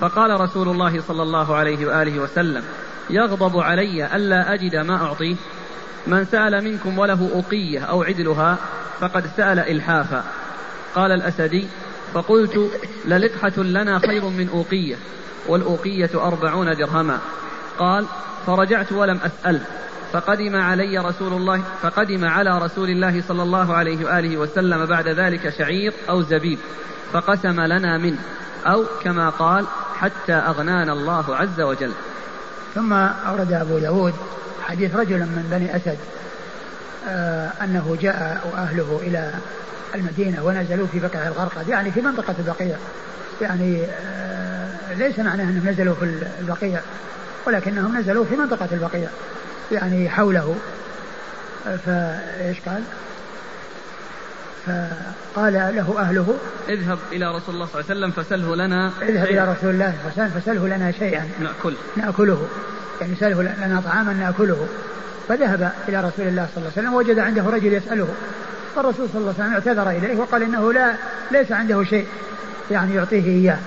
فقال 0.00 0.40
رسول 0.40 0.68
الله 0.68 1.00
صلى 1.00 1.22
الله 1.22 1.56
عليه 1.56 1.86
وآله 1.86 2.18
وسلم 2.18 2.62
يغضب 3.10 3.58
علي 3.58 4.16
ألا 4.16 4.54
أجد 4.54 4.76
ما 4.76 5.02
أعطيه. 5.02 5.36
من 6.06 6.24
سأل 6.24 6.64
منكم 6.64 6.98
وله 6.98 7.30
أقية 7.34 7.80
أو 7.84 8.02
عدلها 8.02 8.58
فقد 9.00 9.26
سأل 9.36 9.58
إلحافا. 9.58 10.24
قال 10.94 11.12
الأسدي 11.12 11.66
فقلت 12.14 12.70
للقحة 13.04 13.62
لنا 13.62 13.98
خير 13.98 14.24
من 14.24 14.48
أوقية 14.48 14.96
والأوقية 15.48 16.10
أربعون 16.14 16.76
درهما. 16.76 17.18
قال 17.78 18.06
فرجعت 18.46 18.92
ولم 18.92 19.20
أسأل 19.24 19.60
فقدم 20.12 20.56
علي 20.56 20.98
رسول 20.98 21.32
الله 21.32 21.62
فقدم 21.82 22.24
على 22.24 22.58
رسول 22.58 22.90
الله 22.90 23.22
صلى 23.28 23.42
الله 23.42 23.74
عليه 23.74 24.04
وآله 24.04 24.36
وسلم 24.36 24.86
بعد 24.86 25.08
ذلك 25.08 25.48
شعير 25.58 25.92
أو 26.08 26.22
زبيب 26.22 26.58
فقسم 27.12 27.60
لنا 27.60 27.98
منه 27.98 28.18
أو 28.66 28.84
كما 29.04 29.28
قال 29.28 29.66
حتى 29.98 30.32
أغنانا 30.32 30.92
الله 30.92 31.36
عز 31.36 31.60
وجل. 31.60 31.92
ثم 32.74 32.92
أورد 32.92 33.52
أبو 33.52 33.78
داود 33.78 34.14
حديث 34.62 34.94
رجل 34.94 35.18
من 35.18 35.48
بني 35.50 35.76
أسد 35.76 35.98
آه 37.08 37.52
أنه 37.64 37.98
جاء 38.02 38.50
وأهله 38.52 39.00
إلى 39.02 39.32
المدينة 39.94 40.44
ونزلوا 40.44 40.86
في 40.86 40.98
بقعة 40.98 41.28
الغرقد 41.28 41.68
يعني 41.68 41.90
في 41.90 42.00
منطقة 42.00 42.34
البقيع. 42.38 42.76
يعني 43.40 43.82
آه 43.84 44.94
ليس 44.94 45.18
معناه 45.18 45.44
أنهم 45.44 45.68
نزلوا 45.68 45.94
في 45.94 46.26
البقيع 46.40 46.80
ولكنهم 47.46 47.98
نزلوا 47.98 48.24
في 48.24 48.36
منطقة 48.36 48.68
البقيع 48.72 49.08
يعني 49.72 50.10
حوله. 50.10 50.56
فايش 51.64 52.60
قال؟ 52.66 52.82
فقال 54.66 55.52
له 55.52 55.94
أهله 55.98 56.34
اذهب 56.68 56.98
إلى 57.12 57.36
رسول 57.36 57.54
الله 57.54 57.66
صلى 57.66 57.80
الله 57.80 57.84
عليه 57.90 58.10
وسلم 58.10 58.10
فسله 58.10 58.56
لنا 58.56 58.92
اذهب 59.02 59.26
إلى 59.26 59.52
رسول 59.52 59.70
الله 59.70 59.94
صلى 60.02 60.12
الله 60.12 60.22
عليه 60.22 60.30
وسلم 60.32 60.40
فسله 60.40 60.76
لنا 60.76 60.92
شيئا. 60.92 61.28
نأكل. 61.40 61.74
نأكله. 61.96 62.48
يعني 63.00 63.14
سله 63.20 63.42
لنا 63.42 63.82
طعاما 63.84 64.12
نأكله. 64.12 64.66
فذهب 65.28 65.72
إلى 65.88 66.00
رسول 66.00 66.26
الله 66.26 66.48
صلى 66.54 66.56
الله 66.56 66.72
عليه 66.76 66.88
وسلم 66.88 66.94
وجد 66.94 67.18
عنده 67.18 67.42
رجل 67.42 67.72
يسأله. 67.72 68.08
فالرسول 68.76 69.08
صلى 69.12 69.20
الله 69.20 69.34
عليه 69.38 69.44
وسلم 69.44 69.52
اعتذر 69.52 69.90
إليه 69.90 70.16
وقال 70.16 70.42
إنه 70.42 70.72
لا 70.72 70.94
ليس 71.30 71.52
عنده 71.52 71.84
شيء 71.84 72.06
يعني 72.70 72.94
يعطيه 72.94 73.24
إياه. 73.24 73.58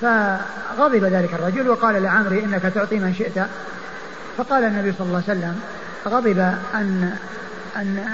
فغضب 0.00 1.04
ذلك 1.04 1.34
الرجل 1.34 1.68
وقال 1.68 2.02
لعمري 2.02 2.44
إنك 2.44 2.62
تعطي 2.62 2.98
من 2.98 3.14
شئت. 3.14 3.46
فقال 4.36 4.64
النبي 4.64 4.92
صلى 4.92 5.06
الله 5.06 5.22
عليه 5.28 5.38
وسلم 5.38 5.60
غضب 6.08 6.38
أن 6.74 7.12
أن 7.76 8.04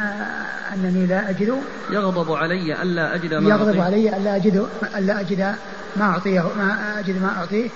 أنني 0.75 1.07
لا 1.07 1.31
أجد. 1.31 1.61
يغضب 1.91 2.33
علي 2.33 2.83
ألا 2.83 3.15
أجد 3.15 3.35
ما 3.35 3.51
يغضب 3.51 3.69
أعطيه. 3.69 3.83
علي 3.83 4.17
ألا 4.17 4.37
أجد 4.37 4.67
ألا 4.97 5.21
أجد 5.21 5.55
ما 5.97 6.05
أعطيه 6.05 6.41
ما 6.41 6.99
أجد 6.99 7.23
ما 7.23 7.31
أعطيه. 7.39 7.69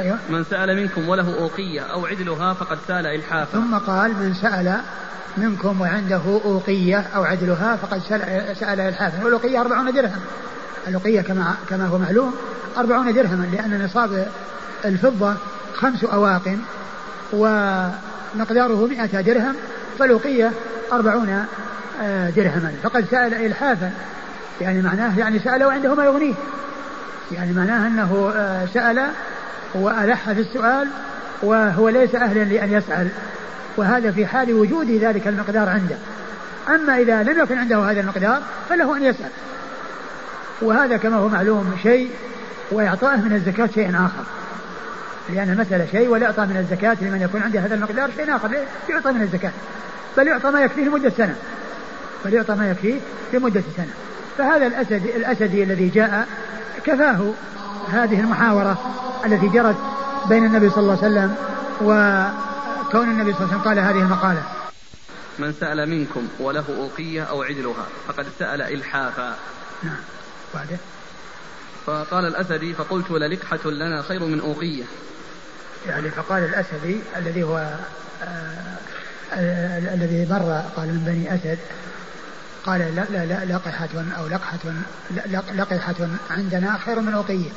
أيوه. 0.00 0.18
من 0.30 0.44
سأل 0.44 0.76
منكم 0.76 1.08
وله 1.08 1.38
أوقية 1.40 1.80
أو 1.80 2.06
عدلها 2.06 2.54
فقد 2.54 2.78
سال 2.88 3.06
إلحافا 3.06 3.52
ثم 3.52 3.78
قال 3.78 4.10
من 4.10 4.34
سأل 4.34 4.80
منكم 5.36 5.80
وعنده 5.80 6.20
أوقية 6.44 7.04
أو 7.16 7.24
عدلها 7.24 7.76
فقد 7.76 8.02
سأل, 8.60 8.80
إلحافا 8.80 9.24
والأوقية 9.24 9.60
أربعون 9.60 9.92
درهم 9.92 10.20
الأوقية 10.88 11.20
كما 11.20 11.54
كما 11.68 11.86
هو 11.86 11.98
معلوم 11.98 12.34
أربعون 12.76 13.14
درهما 13.14 13.48
لأن 13.52 13.84
نصاب 13.84 14.28
الفضة 14.84 15.34
خمس 15.74 16.04
أواق 16.04 16.56
ومقداره 17.32 18.86
مئة 18.86 19.20
درهم 19.20 19.54
فالوقية 19.98 20.52
أربعون 20.92 21.44
آه، 22.02 22.30
درهما. 22.30 22.72
فقد 22.82 23.04
سأل 23.10 23.34
إلحافا 23.34 23.92
يعني 24.60 24.82
معناه 24.82 25.18
يعني 25.18 25.38
سأل 25.38 25.64
وعنده 25.64 25.94
ما 25.94 26.04
يغنيه. 26.04 26.34
يعني 27.32 27.52
معناه 27.52 27.86
أنه 27.86 28.32
آه، 28.36 28.66
سأل 28.74 29.06
وألح 29.74 30.32
في 30.32 30.40
السؤال 30.40 30.88
وهو 31.42 31.88
ليس 31.88 32.14
أهلا 32.14 32.44
لأن 32.44 32.72
يسأل. 32.72 33.08
وهذا 33.78 34.10
في 34.10 34.26
حال 34.26 34.54
وجود 34.54 34.90
ذلك 34.90 35.28
المقدار 35.28 35.68
عنده. 35.68 35.96
أما 36.68 36.98
إذا 36.98 37.22
لم 37.22 37.42
يكن 37.42 37.58
عنده 37.58 37.90
هذا 37.90 38.00
المقدار 38.00 38.42
فله 38.68 38.96
أن 38.96 39.02
يسأل. 39.02 39.30
وهذا 40.62 40.96
كما 40.96 41.16
هو 41.16 41.28
معلوم 41.28 41.76
شيء 41.82 42.10
وإعطائه 42.70 43.16
من 43.16 43.32
الزكاة 43.32 43.68
شيء 43.74 43.90
آخر. 43.90 44.24
لأن 45.28 45.50
المسألة 45.50 45.86
شيء 45.90 46.08
والإعطاء 46.08 46.46
من 46.46 46.56
الزكاة 46.56 46.96
لمن 47.00 47.22
يكون 47.22 47.42
عنده 47.42 47.60
هذا 47.60 47.74
المقدار 47.74 48.10
شيء 48.16 48.36
آخر. 48.36 48.50
يعطى 48.88 49.12
من 49.12 49.22
الزكاة. 49.22 49.52
بل 50.16 50.26
يعطى 50.26 50.50
ما 50.50 50.60
يكفيه 50.60 50.84
لمدة 50.84 51.12
سنة. 51.16 51.36
بل 52.24 52.34
يعطى 52.34 52.54
ما 52.54 52.70
يكفيه 52.70 52.94
لمدة 53.32 53.62
سنة. 53.76 53.92
فهذا 54.38 54.66
الأسد 54.66 55.06
الأسدي 55.16 55.62
الذي 55.62 55.88
جاء 55.88 56.26
كفاه 56.84 57.32
هذه 57.92 58.20
المحاورة 58.20 58.78
التي 59.26 59.48
جرت 59.48 59.76
بين 60.28 60.44
النبي 60.44 60.70
صلى 60.70 60.82
الله 60.82 60.98
عليه 61.04 61.12
وسلم 61.12 61.34
وكون 62.88 63.10
النبي 63.10 63.32
صلى 63.34 63.44
الله 63.44 63.52
عليه 63.52 63.60
وسلم 63.60 63.68
قال 63.68 63.78
هذه 63.78 64.02
المقالة. 64.02 64.42
من 65.38 65.52
سأل 65.60 65.88
منكم 65.88 66.28
وله 66.40 66.64
أوقية 66.68 67.22
أو 67.22 67.42
عدلها 67.42 67.86
فقد 68.08 68.26
سأل 68.38 68.62
إلحافا. 68.62 69.36
نعم. 69.82 69.96
بعده 70.54 70.76
فقال 71.86 72.24
الأسدي 72.24 72.74
فقلت 72.74 73.10
للقحة 73.10 73.70
لنا 73.70 74.02
خير 74.02 74.24
من 74.24 74.40
أوقية. 74.40 74.84
يعني 75.86 76.10
فقال 76.10 76.44
الأسدي 76.44 77.00
الذي 77.16 77.42
هو 77.42 77.76
آه 78.22 78.78
الذي 79.94 80.26
مر 80.30 80.62
قال 80.76 80.88
من 80.88 81.04
بني 81.06 81.34
أسد 81.34 81.58
قال 82.66 82.80
لا 82.80 83.04
لا 83.10 83.26
لا 83.26 83.52
لقحة 83.52 83.88
أو 84.18 84.26
لقحة 84.28 84.58
لقحة 85.54 86.08
عندنا 86.30 86.78
خير 86.78 87.00
من 87.00 87.12
أوقية. 87.14 87.50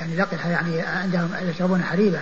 يعني 0.00 0.16
لقحة 0.16 0.48
يعني 0.48 0.80
عندهم 0.80 1.30
يشربون 1.42 1.82
حليبا. 1.82 2.20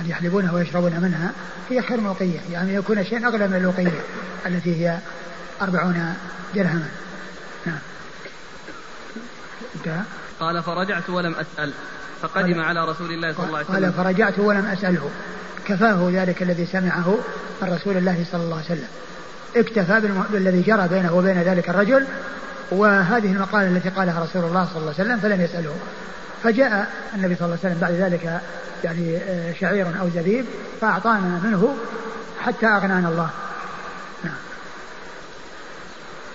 يعني 0.00 0.10
يحلبونها 0.10 0.52
ويشربون 0.52 1.00
منها 1.00 1.32
هي 1.70 1.82
خير 1.82 2.00
من 2.00 2.06
أوقية 2.06 2.40
يعني 2.52 2.74
يكون 2.74 3.04
شيء 3.04 3.26
أغلى 3.26 3.48
من 3.48 3.56
الأوقية 3.56 4.00
التي 4.46 4.76
هي 4.76 4.98
أربعون 5.62 6.14
درهما. 6.54 6.88
نعم. 7.66 7.78
انتهى. 9.76 10.00
قال 10.40 10.62
فرجعت 10.62 11.10
ولم 11.10 11.34
أسأل 11.34 11.72
فقدم 12.22 12.60
على 12.60 12.84
رسول 12.84 13.12
الله 13.12 13.32
صلى 13.32 13.46
الله 13.46 13.58
عليه 13.58 13.68
وسلم. 13.68 13.84
قال 13.84 13.92
فرجعت 13.92 14.38
ولم 14.38 14.66
أسأله. 14.66 15.10
كفاه 15.64 16.10
ذلك 16.12 16.42
الذي 16.42 16.66
سمعه 16.66 17.18
من 17.62 17.72
رسول 17.72 17.96
الله 17.96 18.24
صلى 18.32 18.42
الله 18.42 18.56
عليه 18.56 18.64
وسلم. 18.64 18.88
اكتفى 19.56 20.00
بالذي 20.30 20.62
جرى 20.62 20.88
بينه 20.88 21.14
وبين 21.14 21.42
ذلك 21.42 21.70
الرجل 21.70 22.06
وهذه 22.70 23.32
المقالة 23.32 23.68
التي 23.68 23.88
قالها 23.88 24.24
رسول 24.24 24.44
الله 24.44 24.64
صلى 24.64 24.76
الله 24.76 24.94
عليه 24.98 25.04
وسلم 25.04 25.20
فلم 25.20 25.40
يسأله. 25.40 25.74
فجاء 26.42 26.92
النبي 27.14 27.34
صلى 27.34 27.44
الله 27.44 27.58
عليه 27.64 27.74
وسلم 27.74 27.80
بعد 27.80 27.92
ذلك 27.92 28.40
يعني 28.84 29.16
آه، 29.16 29.52
شعير 29.60 30.00
أو 30.00 30.08
زبيب 30.08 30.44
فأعطانا 30.80 31.40
منه 31.44 31.76
حتى 32.40 32.66
أغنانا 32.66 33.08
الله. 33.08 33.30
نعم. 34.24 34.34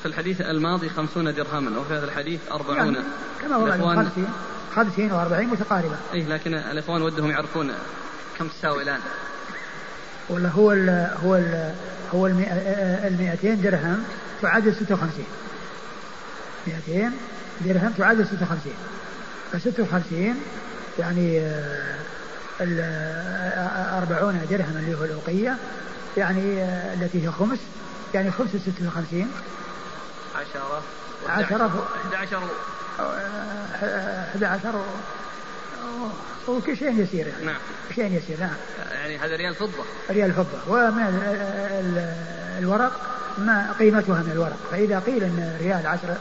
في 0.01 0.05
الحديث 0.07 0.41
الماضي 0.41 0.89
خمسون 0.89 1.33
درهما 1.33 1.79
وفي 1.79 1.93
هذا 1.93 2.05
الحديث 2.05 2.39
أربعون. 2.51 2.77
يعني 2.77 2.97
كما 3.41 3.55
هو 3.55 3.95
خمسين 3.95 4.29
خمسين 4.75 5.11
وأربعين 5.11 5.49
متقاربة. 5.49 5.95
إيه 6.13 6.27
لكن 6.27 6.53
الإخوان 6.53 7.01
ودهم 7.01 7.31
يعرفون 7.31 7.71
كم 8.39 8.47
تساوي 8.47 8.83
الآن. 8.83 8.99
ولا 10.29 10.49
هو 10.49 10.71
ال 10.71 11.09
هو 11.23 11.35
ال 11.35 11.73
هو 12.13 12.27
ال 12.27 13.17
200 13.43 13.53
درهم 13.53 14.03
تعادل 14.41 14.75
56 14.75 15.25
200 16.87 17.11
درهم 17.61 17.91
تعادل 17.97 18.25
56 18.27 18.73
ف 19.51 19.57
56 19.57 20.35
يعني 20.99 21.39
آه، 21.39 21.95
ال 22.61 22.79
40 24.11 24.35
آه، 24.35 24.45
درهم 24.45 24.77
اللي 24.77 24.93
هو 24.97 25.03
الأوقية 25.03 25.57
يعني 26.17 26.61
آه، 26.63 26.93
التي 26.93 27.23
هي 27.27 27.31
خمس 27.31 27.59
يعني 28.13 28.31
خمس 28.31 28.49
56 28.55 29.31
عشرة. 30.35 30.83
عشرة. 31.27 31.87
11 32.05 32.43
11 34.35 34.83
وشيء 36.47 37.01
يسير 37.01 37.27
يعني. 37.27 37.45
نعم. 37.45 37.59
شيء 37.95 38.05
يسير 38.05 38.39
نعم. 38.39 38.55
يعني 38.91 39.17
هذا 39.17 39.35
ريال 39.35 39.55
فضة. 39.55 39.83
ريال 40.09 40.33
فضة. 40.33 40.59
ومن 40.67 41.21
الورق 42.59 43.01
ما 43.37 43.75
قيمتها 43.79 44.23
من 44.23 44.31
الورق؟ 44.31 44.57
فإذا 44.71 44.99
قيل 44.99 45.23
أن 45.23 45.57
ريال 45.61 45.87
عشرة 45.87 46.17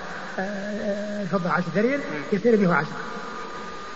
الفضة 1.23 1.51
عشرة 1.51 1.73
ريال 1.77 2.01
يصير 2.33 2.57
به 2.57 2.75
عشرة 2.75 3.01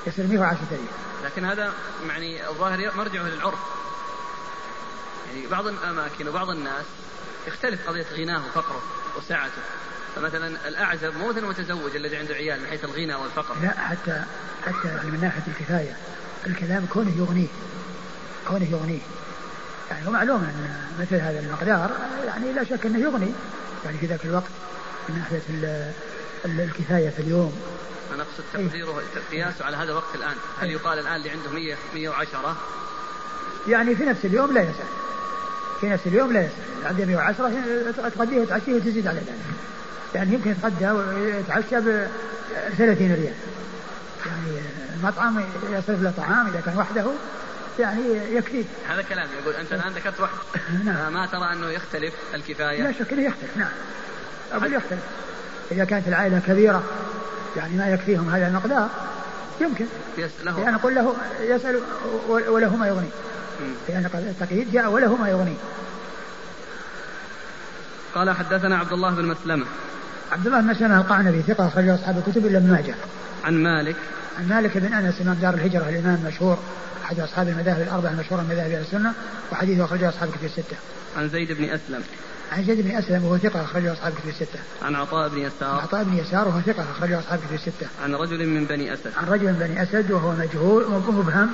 يصير 0.06 0.26
به 0.26 0.44
عشرة 0.44 0.66
ريال 0.70 0.80
لكن 1.24 1.44
هذا 1.44 1.72
يعني 2.08 2.48
الظاهر 2.48 2.96
مرجعه 2.96 3.22
للعرف. 3.22 3.58
يعني 5.28 5.46
بعض 5.46 5.66
الأماكن 5.66 6.28
وبعض 6.28 6.50
الناس 6.50 6.84
يختلف 7.46 7.88
قضية 7.88 8.06
غناه 8.12 8.46
وفقره 8.46 8.82
وسعته 9.16 9.62
فمثلا 10.16 10.68
الأعزب 10.68 11.16
مو 11.16 11.28
مثل 11.28 11.38
المتزوج 11.38 11.96
الذي 11.96 12.16
عنده 12.16 12.34
عيال 12.34 12.60
من 12.60 12.66
حيث 12.66 12.84
الغنى 12.84 13.14
والفقر. 13.14 13.54
لا 13.62 13.70
حتى 13.70 14.22
حتى 14.66 14.88
يعني 14.88 15.10
من 15.10 15.20
ناحية 15.20 15.42
الكفاية. 15.48 15.96
الكلام 16.46 16.86
كونه 16.86 17.18
يغنيه 17.18 17.48
كونه 18.48 18.70
يغنيه. 18.70 19.00
يعني 19.90 20.06
هو 20.06 20.10
معلوم 20.10 20.42
أن 20.42 20.86
مثل 21.00 21.14
هذا 21.14 21.40
المقدار 21.40 21.90
يعني 22.26 22.52
لا 22.52 22.64
شك 22.64 22.86
أنه 22.86 22.98
يغني. 22.98 23.32
يعني 23.84 23.98
في 23.98 24.06
ذاك 24.06 24.24
الوقت 24.24 24.50
من 25.08 25.18
ناحية 25.18 25.40
الكفاية 26.44 27.10
في 27.10 27.22
اليوم. 27.22 27.60
أنا 28.14 28.22
أقصد 28.22 28.44
تقديره 28.52 29.02
قياسه 29.30 29.64
على 29.64 29.76
هذا 29.76 29.90
الوقت 29.90 30.14
الآن. 30.14 30.36
هل 30.60 30.70
يقال 30.70 30.98
الآن 30.98 31.16
اللي 31.16 31.30
عنده 31.30 31.50
100 31.50 31.76
110 31.94 32.56
يعني 33.68 33.96
في 33.96 34.04
نفس 34.04 34.24
اليوم 34.24 34.52
لا 34.52 34.60
يسأل 34.60 34.86
في 35.80 35.88
نفس 35.88 36.06
اليوم 36.06 36.32
لا 36.32 36.40
يسأل 36.40 36.86
عنده 36.86 37.04
110 37.04 38.10
تغديه 38.16 38.40
وتعشيه 38.40 38.74
وتزيد 38.74 39.06
على 39.06 39.18
ذلك 39.18 39.38
يعني 40.14 40.34
يمكن 40.34 40.50
يتغدى 40.50 40.90
ويتعشى 40.90 41.80
ب 41.80 42.06
30 42.78 43.14
ريال. 43.14 43.34
يعني 44.26 44.60
المطعم 44.94 45.44
يصرف 45.70 46.02
له 46.02 46.12
طعام 46.16 46.46
إذا 46.46 46.60
كان 46.60 46.78
وحده 46.78 47.04
يعني 47.78 48.00
يكفي 48.34 48.64
هذا 48.88 49.02
كلام 49.02 49.28
يقول 49.42 49.54
أنت 49.54 49.72
الآن 49.72 49.92
ذكرت 49.92 50.20
واحد. 50.20 50.34
نعم. 50.84 51.12
ما 51.12 51.26
ترى 51.26 51.52
أنه 51.52 51.70
يختلف 51.70 52.14
الكفاية؟ 52.34 52.82
لا 52.82 52.92
شك 52.92 53.12
أنه 53.12 53.22
يختلف 53.22 53.56
نعم. 53.56 53.72
أقول 54.52 54.74
يختلف. 54.74 55.02
إذا 55.72 55.84
كانت 55.84 56.08
العائلة 56.08 56.40
كبيرة 56.46 56.82
يعني 57.56 57.76
ما 57.76 57.88
يكفيهم 57.88 58.30
هذا 58.30 58.48
المقدار 58.48 58.88
يمكن. 59.60 59.86
له. 60.44 60.60
يعني 60.60 60.76
نقول 60.76 60.94
له 60.94 61.16
يسأل 61.40 61.80
وله 62.28 62.76
ما 62.76 62.88
يغني. 62.88 63.08
لأن 63.88 64.10
التقييد 64.14 64.72
جاء 64.72 64.90
وله 64.90 65.16
ما 65.16 65.28
يغني. 65.28 65.56
قال 68.14 68.30
حدثنا 68.30 68.78
عبد 68.78 68.92
الله 68.92 69.10
بن 69.10 69.24
مسلمة. 69.24 69.66
عبد 70.32 70.46
الله 70.46 70.60
بن 70.60 70.66
مسلمة 70.66 71.00
القعنبي 71.00 71.42
ثقة 71.42 71.66
أخرجه 71.66 71.94
أصحاب 71.94 72.18
الكتب 72.18 72.46
إلا 72.46 72.58
ابن 72.58 72.70
ماجه 72.70 72.94
عن 73.44 73.54
مالك 73.54 73.96
عن 74.38 74.48
مالك 74.48 74.78
بن 74.78 74.92
أنس 74.92 75.20
إمام 75.20 75.34
دار 75.34 75.54
الهجرة 75.54 75.88
الإمام 75.88 76.20
المشهور 76.24 76.58
أحد 77.04 77.20
أصحاب 77.20 77.48
المذاهب 77.48 77.80
الأربعة 77.80 78.10
المشهورة 78.10 78.40
من 78.40 78.48
مذاهب 78.48 78.70
أهل 78.70 78.80
السنة 78.80 79.12
وحديثه 79.52 79.84
أخرجه 79.84 80.08
أصحاب 80.08 80.28
الكتب 80.28 80.44
الستة. 80.44 80.76
عن 81.16 81.28
زيد 81.28 81.52
بن 81.52 81.64
أسلم 81.64 82.02
عن 82.52 82.64
زيد 82.64 82.80
بن 82.80 82.96
أسلم 82.96 83.24
وهو 83.24 83.38
ثقة 83.38 83.62
أخرجه 83.62 83.92
أصحاب 83.92 84.12
كتب 84.12 84.28
الستة. 84.28 84.58
عن 84.82 84.94
عطاء 84.94 85.28
بن 85.28 85.38
يسار. 85.38 85.68
عن 85.68 85.78
عطاء 85.78 86.04
بن 86.04 86.16
يسار 86.16 86.48
وهو 86.48 86.60
ثقة 86.60 86.82
أخرجه 86.82 87.18
أصحاب 87.18 87.38
كتب 87.38 87.54
الستة. 87.54 87.86
عن 88.04 88.14
رجل 88.14 88.46
من 88.46 88.64
بني 88.64 88.94
أسد. 88.94 89.10
عن 89.16 89.26
رجل 89.28 89.46
من 89.46 89.58
بني 89.58 89.82
أسد 89.82 90.10
وهو 90.10 90.32
مجهول 90.32 91.02
مبهم 91.08 91.50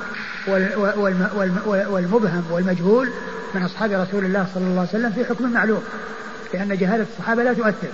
والمبهم 1.66 2.44
والمجهول 2.50 3.10
من 3.54 3.62
أصحاب 3.62 3.92
رسول 3.92 4.24
الله 4.24 4.46
صلى 4.54 4.64
الله 4.64 4.80
عليه 4.80 4.90
وسلم 4.90 5.12
في 5.12 5.24
حكم 5.24 5.52
معلوم. 5.52 5.82
لأن 6.54 6.76
جهالة 6.76 7.06
الصحابة 7.12 7.42
لا 7.42 7.52
تؤثر. 7.52 7.88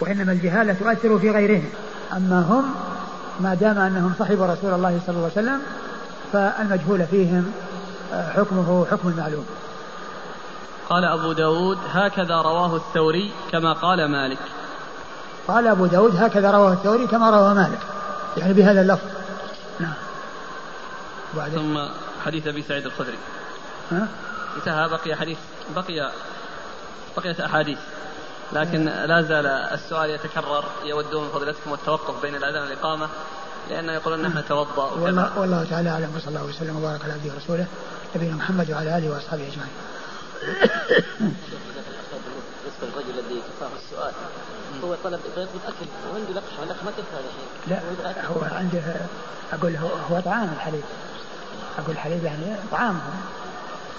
وإنما 0.00 0.32
الجهالة 0.32 0.72
تؤثر 0.72 1.18
في 1.18 1.30
غيرهم. 1.30 1.70
أما 2.12 2.40
هم 2.40 2.74
ما 3.40 3.54
دام 3.54 3.78
أنهم 3.78 4.14
صحبوا 4.18 4.46
رسول 4.46 4.74
الله 4.74 5.00
صلى 5.06 5.16
الله 5.16 5.30
عليه 5.36 5.46
وسلم 5.46 5.62
فالمجهول 6.32 7.06
فيهم 7.06 7.52
آه، 8.12 8.32
حكمه 8.32 8.86
حكم 8.90 9.08
المعلوم. 9.08 9.46
قال 10.88 11.04
أبو 11.04 11.32
داود 11.32 11.78
هكذا 11.92 12.42
رواه 12.42 12.76
الثوري 12.76 13.32
كما 13.52 13.72
قال 13.72 14.10
مالك. 14.10 14.38
قال 15.48 15.66
أبو 15.66 15.86
داود 15.86 16.16
هكذا 16.16 16.50
رواه 16.50 16.72
الثوري 16.72 17.06
كما 17.06 17.30
رواه 17.30 17.54
مالك. 17.54 17.78
يعني 18.36 18.52
بهذا 18.52 18.80
اللفظ. 18.80 19.06
نعم. 19.80 19.94
ثم 21.54 21.78
حديث 22.24 22.46
أبي 22.46 22.62
سعيد 22.62 22.86
الخدري. 22.86 23.18
ها؟ 23.92 24.08
انتهى 24.56 24.88
بقي 24.88 25.16
حديث 25.16 25.38
بقي 25.76 26.10
بقيت 27.16 27.40
أحاديث. 27.40 27.78
لكن 28.52 28.84
لا 28.84 29.22
زال 29.22 29.46
السؤال 29.46 30.10
يتكرر 30.10 30.64
يودون 30.84 31.24
من 31.24 31.30
فضيلتكم 31.30 31.74
التوقف 31.74 32.22
بين 32.22 32.34
الأذان 32.34 32.62
والإقامة 32.62 33.08
لأنه 33.70 33.92
يقولون 33.92 34.22
نحن 34.22 34.38
نتوضأ 34.38 34.90
والله, 34.92 35.38
والله 35.38 35.64
تعالى 35.70 35.90
أعلم 35.90 36.12
وصلى 36.16 36.28
الله 36.28 36.44
وسلم 36.44 36.76
وبارك 36.76 37.04
على 37.04 37.12
عبده 37.12 37.32
ورسوله 37.34 37.66
نبينا 38.16 38.34
محمد 38.34 38.70
وعلى 38.70 38.98
آله 38.98 39.10
وأصحابه 39.10 39.42
أجمعين. 39.42 39.72
بالنسبة 42.80 42.82
للرجل 42.82 43.18
الذي 43.18 43.40
كفاه 43.40 43.68
السؤال 43.76 44.12
هو 44.84 44.94
طلب 45.04 45.20
يطلب 45.32 45.48
اكل 45.66 45.86
وعنده 46.12 46.32
لقحه 46.32 46.84
ما 46.84 46.90
تكفى 46.90 47.22
لا 47.66 47.80
هو 48.26 48.56
عنده 48.56 48.82
أقول 49.52 49.76
هو, 49.76 49.88
هو 50.10 50.20
طعام 50.20 50.52
الحليب. 50.56 50.84
أقول 51.78 51.94
الحليب 51.94 52.24
يعني 52.24 52.56
طعامهم 52.72 53.22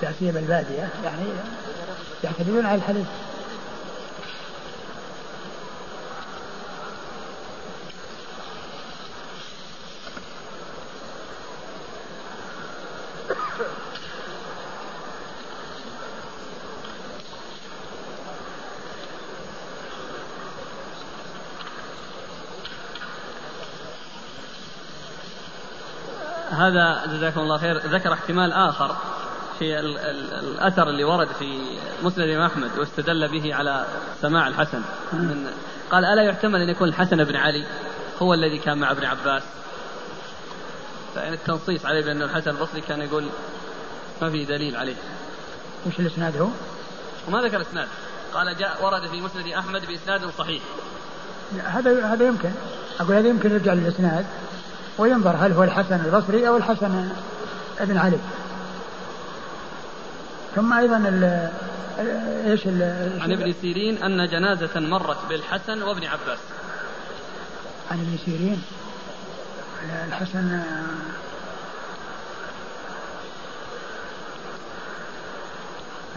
لا 0.01 0.11
سيما 0.19 0.39
الباديه 0.39 0.89
يعني 1.03 1.25
يعتمدون 2.23 2.65
على 2.65 2.75
الحليب. 2.75 3.05
هذا 26.57 27.05
جزاكم 27.13 27.39
الله 27.39 27.57
خير 27.57 27.77
ذكر 27.77 28.13
احتمال 28.13 28.53
آخر 28.53 28.95
في 29.59 29.79
ال 29.79 29.97
ال 29.97 30.33
الأثر 30.33 30.89
اللي 30.89 31.03
ورد 31.03 31.27
في 31.39 31.59
مسند 32.03 32.29
أحمد 32.29 32.69
واستدل 32.77 33.27
به 33.27 33.55
على 33.55 33.85
سماع 34.21 34.47
الحسن. 34.47 34.81
من 35.13 35.47
قال 35.91 36.05
ألا 36.05 36.23
يحتمل 36.23 36.61
أن 36.61 36.69
يكون 36.69 36.87
الحسن 36.87 37.23
بن 37.23 37.35
علي 37.35 37.65
هو 38.21 38.33
الذي 38.33 38.57
كان 38.57 38.77
مع 38.77 38.91
ابن 38.91 39.05
عباس؟ 39.05 39.43
فإن 41.15 41.33
التنصيص 41.33 41.85
عليه 41.85 42.05
بأن 42.05 42.21
الحسن 42.21 42.51
البصري 42.51 42.81
كان 42.81 43.01
يقول 43.01 43.29
ما 44.21 44.29
في 44.29 44.45
دليل 44.45 44.75
عليه. 44.75 44.95
وش 45.87 45.99
الإسناد 45.99 46.37
هو؟ 46.37 46.47
وما 47.27 47.41
ذكر 47.41 47.61
إسناد. 47.61 47.87
قال 48.33 48.57
جاء 48.57 48.85
ورد 48.85 49.07
في 49.07 49.21
مسند 49.21 49.47
أحمد 49.47 49.85
بإسناد 49.85 50.29
صحيح. 50.37 50.63
هذا 51.65 52.05
هذا 52.05 52.27
يمكن. 52.27 52.51
أقول 52.99 53.15
هذا 53.15 53.27
يمكن 53.27 53.51
يرجع 53.51 53.73
للإسناد. 53.73 54.25
وينظر 54.97 55.35
هل 55.39 55.51
هو 55.51 55.63
الحسن 55.63 56.05
البصري 56.05 56.47
أو 56.47 56.57
الحسن 56.57 57.09
ابن 57.79 57.97
علي. 57.97 58.19
ثم 60.55 60.73
أيضا 60.73 60.97
ال 60.97 61.51
إيش 62.45 62.67
عن 63.21 63.31
ابن 63.31 63.53
سيرين 63.61 64.03
أن 64.03 64.27
جنازة 64.27 64.79
مرت 64.79 65.17
بالحسن 65.29 65.81
وابن 65.83 66.03
عباس. 66.05 66.39
عن 67.91 67.99
ابن 67.99 68.17
سيرين. 68.25 68.63
الحسن 70.07 70.61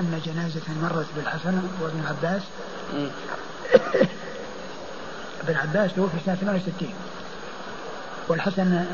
أن 0.01 0.21
جنازة 0.25 0.63
مرت 0.83 1.07
بالحسن 1.17 1.63
وابن 1.81 2.05
عباس. 2.09 2.43
ابن 5.41 5.57
عباس 5.57 5.95
توفي 5.95 6.17
سنة 6.27 6.35
68 6.35 6.95
والحسن 8.29 8.85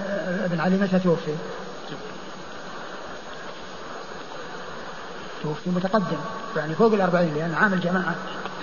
بن 0.51 0.61
علي 0.61 0.77
متى 0.77 0.99
توفي؟ 0.99 1.35
توفي 5.43 5.71
متقدم 5.71 6.19
يعني 6.57 6.75
فوق 6.75 6.93
الأربعين 6.93 7.35
لأن 7.35 7.55
عام 7.55 7.73
الجماعة 7.73 8.15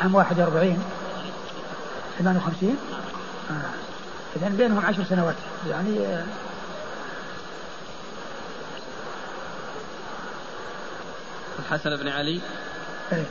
عام 0.02 0.16
41 0.16 0.84
58 2.20 2.78
آه. 3.50 3.54
إذا 4.36 4.50
بينهم 4.50 4.86
عشر 4.86 5.04
سنوات 5.04 5.36
يعني 5.70 6.00
آه. 6.00 6.26
الحسن 11.60 11.96
بن 11.98 12.08
علي؟ 12.08 12.42
إيه. 13.12 13.26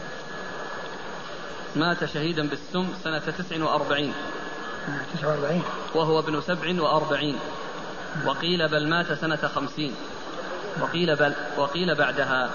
مات 1.76 2.04
شهيدا 2.04 2.48
بالسم 2.48 2.88
سنة 3.04 3.18
49 3.18 4.12
49 5.20 5.62
وهو 5.94 6.18
ابن 6.18 6.40
سبع 6.40 6.82
وأربعين 6.82 7.38
وقيل 8.26 8.68
بل 8.68 8.88
مات 8.88 9.12
سنة 9.12 9.36
خمسين 9.54 9.94
وقيل 10.80 11.16
بل 11.16 11.34
وقيل 11.56 11.94
بعدها 11.94 12.50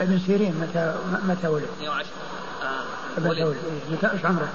ابن 0.00 0.18
سيرين 0.26 0.54
متى 0.60 0.94
متى 1.28 1.48
ولد؟ 1.48 1.68
110 1.80 2.06
آه 2.62 3.20
متى 3.20 3.44
ولد؟ 3.44 3.56
متى 3.90 4.12
إيش 4.12 4.24
عمره؟ 4.24 4.48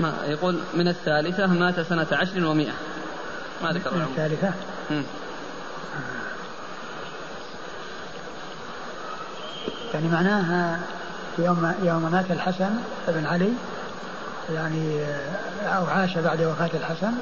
ما 0.00 0.14
يقول 0.26 0.60
من 0.74 0.88
الثالثة 0.88 1.46
مات 1.46 1.80
سنة 1.80 2.06
عشر 2.12 2.44
ومائة 2.44 2.72
ما 3.62 3.72
ذكر 3.72 3.94
من 3.94 4.02
الثالثة؟ 4.02 4.52
يعني 9.94 10.08
معناها 10.08 10.80
يوم 11.38 11.72
يوم 11.82 12.12
مات 12.12 12.30
الحسن 12.30 12.70
بن 13.08 13.26
علي 13.26 13.52
يعني 14.54 15.04
أو 15.64 15.86
عاش 15.86 16.18
بعد 16.18 16.42
وفاة 16.42 16.70
الحسن 16.74 17.12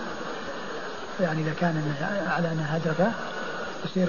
يعني 1.21 1.43
إذا 1.43 1.53
كان 1.61 1.95
على 2.27 2.53
أنها 2.53 2.77
أدركه 2.77 3.13
يصير 3.85 4.07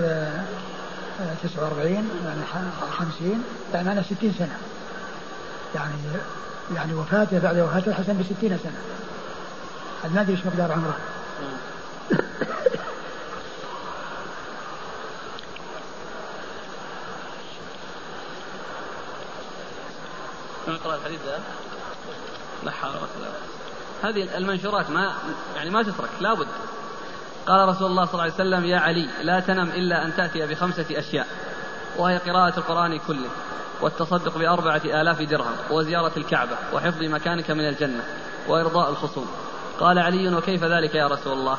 49 1.43 1.91
يعني 2.25 2.41
50 2.91 3.43
يعني 3.73 3.87
معناها 3.87 4.03
60 4.03 4.33
سنة. 4.39 4.57
يعني 5.75 5.93
يعني 6.75 6.93
وفاته 6.93 7.39
بعد 7.39 7.57
وفاة 7.57 7.83
الحسن 7.87 8.13
ب 8.13 8.23
60 8.23 8.59
سنة 8.63 8.81
ما 10.13 10.21
أدري 10.21 10.33
إيش 10.33 10.45
مقدار 10.45 10.71
عمره. 10.71 10.97
الحديث 20.95 21.19
ذا 21.25 21.39
هذه 24.03 24.37
المنشورات 24.37 24.89
ما 24.89 25.13
يعني 25.55 25.69
ما 25.69 25.83
تترك 25.83 26.09
لابد 26.19 26.47
قال 27.47 27.69
رسول 27.69 27.87
الله 27.91 28.05
صلى 28.05 28.13
الله 28.13 28.23
عليه 28.23 28.33
وسلم 28.33 28.65
يا 28.65 28.79
علي 28.79 29.09
لا 29.21 29.39
تنم 29.39 29.69
إلا 29.69 30.05
أن 30.05 30.15
تأتي 30.15 30.45
بخمسة 30.47 30.85
أشياء 30.91 31.27
وهي 31.97 32.17
قراءة 32.17 32.57
القرآن 32.57 32.99
كله. 32.99 33.29
والتصدق 33.81 34.37
بأربعة 34.37 34.81
آلاف 34.85 35.21
درهم 35.21 35.55
وزيارة 35.71 36.11
الكعبة 36.17 36.55
وحفظ 36.73 37.03
مكانك 37.03 37.51
من 37.51 37.67
الجنة 37.67 38.03
وإرضاء 38.47 38.89
الخصوم. 38.89 39.27
قال 39.79 39.99
علي 39.99 40.35
وكيف 40.35 40.63
ذلك 40.63 40.95
يا 40.95 41.07
رسول 41.07 41.33
الله؟ 41.33 41.57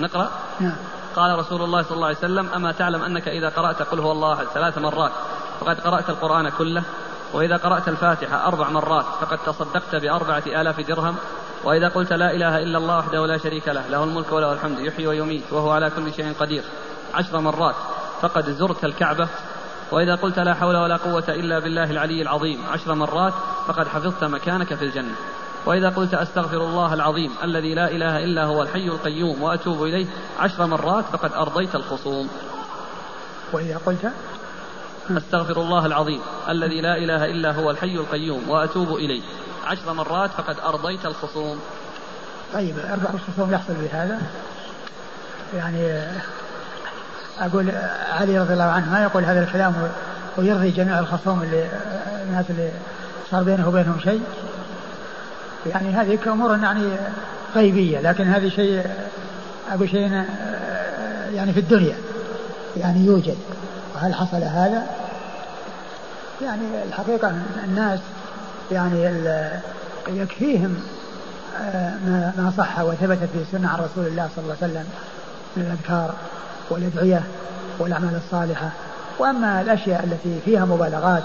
نقرأ. 0.00 0.30
نعم. 0.60 0.76
قال 1.16 1.38
رسول 1.38 1.62
الله 1.62 1.82
صلى 1.82 1.94
الله 1.96 2.06
عليه 2.06 2.18
وسلم 2.18 2.48
أما 2.54 2.72
تعلم 2.72 3.02
أنك 3.02 3.28
إذا 3.28 3.48
قرأت 3.48 3.82
قل 3.82 3.98
هو 3.98 4.12
الله 4.12 4.34
أحد 4.34 4.46
ثلاث 4.46 4.78
مرات 4.78 5.12
فقد 5.60 5.80
قرأت 5.80 6.10
القرآن 6.10 6.48
كله 6.48 6.82
وإذا 7.32 7.56
قرأت 7.56 7.88
الفاتحة 7.88 8.46
أربع 8.46 8.68
مرات 8.68 9.04
فقد 9.20 9.38
تصدقت 9.46 9.94
بأربعة 9.94 10.42
آلاف 10.46 10.80
درهم 10.80 11.16
وإذا 11.64 11.88
قلت 11.88 12.12
لا 12.12 12.30
إله 12.30 12.62
إلا 12.62 12.78
الله 12.78 12.98
وحده 12.98 13.26
لا 13.26 13.38
شريك 13.38 13.68
له 13.68 13.86
له 13.88 14.04
الملك 14.04 14.32
وله 14.32 14.52
الحمد 14.52 14.78
يحيي 14.78 15.06
ويميت 15.06 15.52
وهو 15.52 15.70
على 15.70 15.90
كل 15.90 16.12
شيء 16.12 16.32
قدير 16.40 16.64
عشر 17.14 17.40
مرات 17.40 17.74
فقد 18.22 18.50
زرت 18.50 18.84
الكعبة 18.84 19.28
وإذا 19.92 20.14
قلت 20.14 20.38
لا 20.38 20.54
حول 20.54 20.76
ولا 20.76 20.96
قوة 20.96 21.24
إلا 21.28 21.58
بالله 21.58 21.90
العلي 21.90 22.22
العظيم 22.22 22.66
عشر 22.66 22.94
مرات 22.94 23.32
فقد 23.66 23.88
حفظت 23.88 24.24
مكانك 24.24 24.74
في 24.74 24.84
الجنة. 24.84 25.14
وإذا 25.66 25.88
قلت 25.88 26.14
أستغفر 26.14 26.56
الله 26.56 26.94
العظيم 26.94 27.30
الذي 27.44 27.74
لا 27.74 27.90
إله 27.90 28.24
إلا 28.24 28.44
هو 28.44 28.62
الحي 28.62 28.88
القيوم 28.88 29.42
وأتوب 29.42 29.82
إليه 29.82 30.06
عشر 30.38 30.66
مرات 30.66 31.04
فقد 31.04 31.32
أرضيت 31.32 31.74
الخصوم. 31.74 32.28
وإذا 33.52 33.80
قلت 33.86 34.12
أستغفر 35.10 35.60
الله 35.60 35.86
العظيم 35.86 36.20
الذي 36.48 36.80
لا 36.80 36.96
إله 36.96 37.24
إلا 37.24 37.52
هو 37.52 37.70
الحي 37.70 37.94
القيوم 37.94 38.48
وأتوب 38.48 38.94
إليه 38.94 39.22
عشر 39.66 39.92
مرات 39.92 40.30
فقد 40.30 40.56
أرضيت 40.60 41.06
الخصوم. 41.06 41.60
طيب 42.54 42.78
أربع 42.78 43.10
الخصوم 43.14 43.52
يحصل 43.52 43.74
بهذا؟ 43.74 44.22
يعني 45.54 46.10
أقول 47.40 47.72
علي 48.12 48.38
رضي 48.38 48.52
الله 48.52 48.64
عنه 48.64 48.92
ما 48.92 49.02
يقول 49.02 49.24
هذا 49.24 49.44
الكلام 49.44 49.74
ويرضي 50.36 50.70
جميع 50.70 50.98
الخصوم 50.98 51.42
اللي 51.42 51.68
الناس 52.22 52.44
اللي 52.50 52.70
صار 53.30 53.42
بينه 53.42 53.68
وبينهم 53.68 54.00
شيء. 54.00 54.22
يعني 55.66 55.94
هذه 55.94 56.18
أمور 56.26 56.58
يعني 56.58 56.88
غيبية 57.54 58.00
لكن 58.00 58.24
هذه 58.24 58.48
شيء 58.48 58.86
أقول 59.72 59.88
شيء 59.88 60.24
يعني 61.34 61.52
في 61.52 61.60
الدنيا 61.60 61.96
يعني 62.76 63.06
يوجد. 63.06 63.36
وهل 63.94 64.14
حصل 64.14 64.36
هذا؟ 64.36 64.86
يعني 66.42 66.82
الحقيقة 66.88 67.32
الناس 67.64 68.00
يعني 68.72 69.04
يكفيهم 70.08 70.76
آه، 71.60 71.94
ما 72.36 72.52
صح 72.56 72.80
وثبت 72.80 73.18
في 73.32 73.38
السنة 73.40 73.68
عن 73.68 73.78
رسول 73.78 74.06
الله 74.06 74.28
صلى 74.36 74.44
الله 74.44 74.56
عليه 74.62 74.72
وسلم 74.72 74.84
من 75.56 75.62
الأذكار. 75.62 76.14
والأدعية 76.70 77.22
والأعمال 77.78 78.16
الصالحة. 78.16 78.70
وأما 79.18 79.60
الأشياء 79.60 80.04
التي 80.04 80.40
فيها 80.44 80.64
مبالغات 80.64 81.22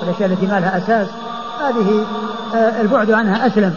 والأشياء 0.00 0.32
التي 0.32 0.46
ما 0.46 0.60
لها 0.60 0.78
أساس 0.78 1.08
هذه 1.60 2.06
آه، 2.54 2.80
البعد 2.80 3.10
عنها 3.10 3.46
أسلم. 3.46 3.74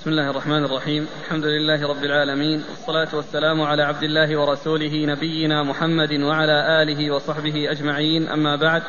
بسم 0.00 0.10
الله 0.10 0.30
الرحمن 0.30 0.64
الرحيم. 0.64 1.06
الحمد 1.24 1.44
لله 1.44 1.88
رب 1.88 2.04
العالمين. 2.04 2.64
والصلاة 2.70 3.16
والسلام 3.16 3.62
على 3.62 3.82
عبد 3.82 4.02
الله 4.02 4.40
ورسوله 4.40 5.06
نبينا 5.06 5.62
محمد 5.62 6.12
وعلى 6.12 6.82
آله 6.82 7.14
وصحبه 7.14 7.70
أجمعين. 7.70 8.28
أما 8.28 8.56
بعد 8.56 8.82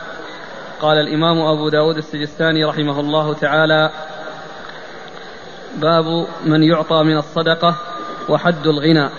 قال 0.82 0.98
الإمام 0.98 1.40
أبو 1.40 1.70
داود 1.70 1.98
السجستاني 1.98 2.66
رحمه 2.66 3.00
الله 3.00 3.34
تعالى 3.34 3.92
باب 5.76 6.28
من 6.46 6.64
يعطى 6.64 7.04
من 7.04 7.18
الصدقة 7.18 7.76
وحد 8.30 8.68
الغنى. 8.68 9.10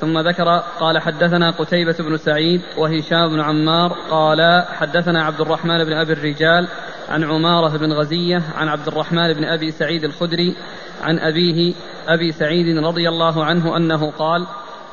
ثم 0.00 0.18
ذكر 0.18 0.62
قال 0.80 0.98
حدثنا 0.98 1.50
قتيبة 1.50 1.96
بن 1.98 2.16
سعيد 2.16 2.62
وهشام 2.76 3.28
بن 3.28 3.40
عمار 3.40 3.96
قال 4.10 4.64
حدثنا 4.68 5.24
عبد 5.24 5.40
الرحمن 5.40 5.84
بن 5.84 5.92
أبي 5.92 6.12
الرجال 6.12 6.68
عن 7.08 7.24
عمارة 7.24 7.76
بن 7.78 7.92
غزية 7.92 8.42
عن 8.56 8.68
عبد 8.68 8.88
الرحمن 8.88 9.32
بن 9.32 9.44
أبي 9.44 9.70
سعيد 9.70 10.04
الخدري 10.04 10.56
عن 11.02 11.18
أبيه 11.18 11.74
أبي 12.08 12.32
سعيد 12.32 12.78
رضي 12.78 13.08
الله 13.08 13.44
عنه 13.44 13.76
أنه 13.76 14.10
قال 14.10 14.46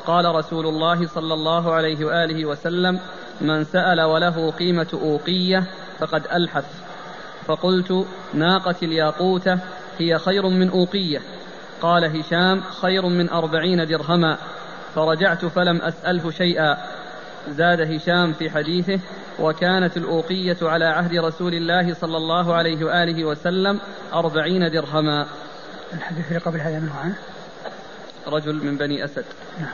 قال 0.07 0.35
رسول 0.35 0.65
الله 0.65 1.07
صلى 1.07 1.33
الله 1.33 1.73
عليه 1.73 2.05
وآله 2.05 2.45
وسلم 2.45 2.99
من 3.41 3.63
سأل 3.63 4.01
وله 4.01 4.51
قيمة 4.51 4.87
أوقية 4.93 5.63
فقد 5.99 6.23
ألحف 6.33 6.65
فقلت 7.47 8.05
ناقة 8.33 8.75
الياقوتة 8.83 9.59
هي 9.99 10.19
خير 10.19 10.49
من 10.49 10.69
أوقية. 10.69 11.21
قال 11.81 12.19
هشام 12.19 12.61
خير 12.81 13.05
من 13.05 13.29
أربعين 13.29 13.87
درهما. 13.87 14.37
فرجعت 14.95 15.45
فلم 15.45 15.81
أسأله 15.81 16.31
شيئا. 16.31 16.77
زاد 17.49 17.81
هشام 17.81 18.33
في 18.33 18.49
حديثه 18.49 18.99
وكانت 19.39 19.97
الأوقية 19.97 20.57
على 20.61 20.85
عهد 20.85 21.15
رسول 21.15 21.53
الله 21.53 21.93
صلى 21.93 22.17
الله 22.17 22.53
عليه 22.53 22.85
وآله 22.85 23.25
وسلم 23.25 23.79
أربعين 24.13 24.71
درهما. 24.71 25.25
الحديث 25.93 26.27
اللي 26.27 26.39
قبل 26.39 26.59
هذا 26.59 26.79
منه 26.79 26.95
عنه 27.03 27.15
رجل 28.27 28.65
من 28.65 28.77
بني 28.77 29.05
أسد. 29.05 29.25
نعم. 29.59 29.69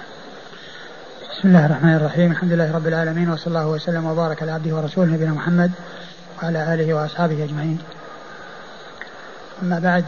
بسم 1.32 1.48
الله 1.48 1.66
الرحمن 1.66 1.96
الرحيم. 1.96 2.32
الحمد 2.32 2.54
لله 2.54 2.76
رب 2.76 2.88
العالمين 2.88 3.30
وصلى 3.30 3.48
الله 3.48 3.68
وسلم 3.68 4.06
وبارك 4.06 4.42
على 4.42 4.52
عبده 4.52 4.76
ورسوله 4.76 5.14
نبينا 5.14 5.32
محمد 5.32 5.72
وعلى 6.44 6.74
آله 6.74 6.94
وأصحابه 6.94 7.44
أجمعين. 7.44 7.80
أما 9.62 9.80
بعد 9.80 10.06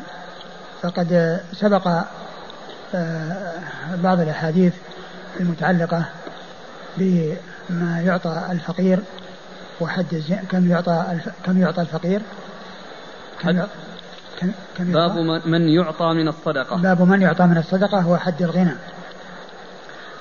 فقد 0.82 1.40
سبق 1.54 1.88
آه، 2.96 3.60
بعض 4.04 4.20
الأحاديث 4.20 4.74
المتعلقة 5.40 6.06
بما 6.98 8.02
يعطى 8.02 8.42
الفقير 8.52 9.00
وحد 9.82 10.24
كم 10.52 10.70
يعطى 10.70 11.06
كم 11.46 11.62
يعطى 11.62 11.82
الفقير؟ 11.82 12.22
كم 13.40 13.64
كم 14.40 14.52
كم 14.78 14.92
باب 14.92 15.18
من 15.46 15.70
يعطى 15.70 16.14
من 16.14 16.28
الصدقة. 16.28 16.78
باب 16.78 17.02
من 17.02 17.22
يعطى 17.22 17.44
من 17.44 17.58
الصدقة 17.58 18.00
هو 18.00 18.18
حد 18.18 18.42
الغنى. 18.42 18.74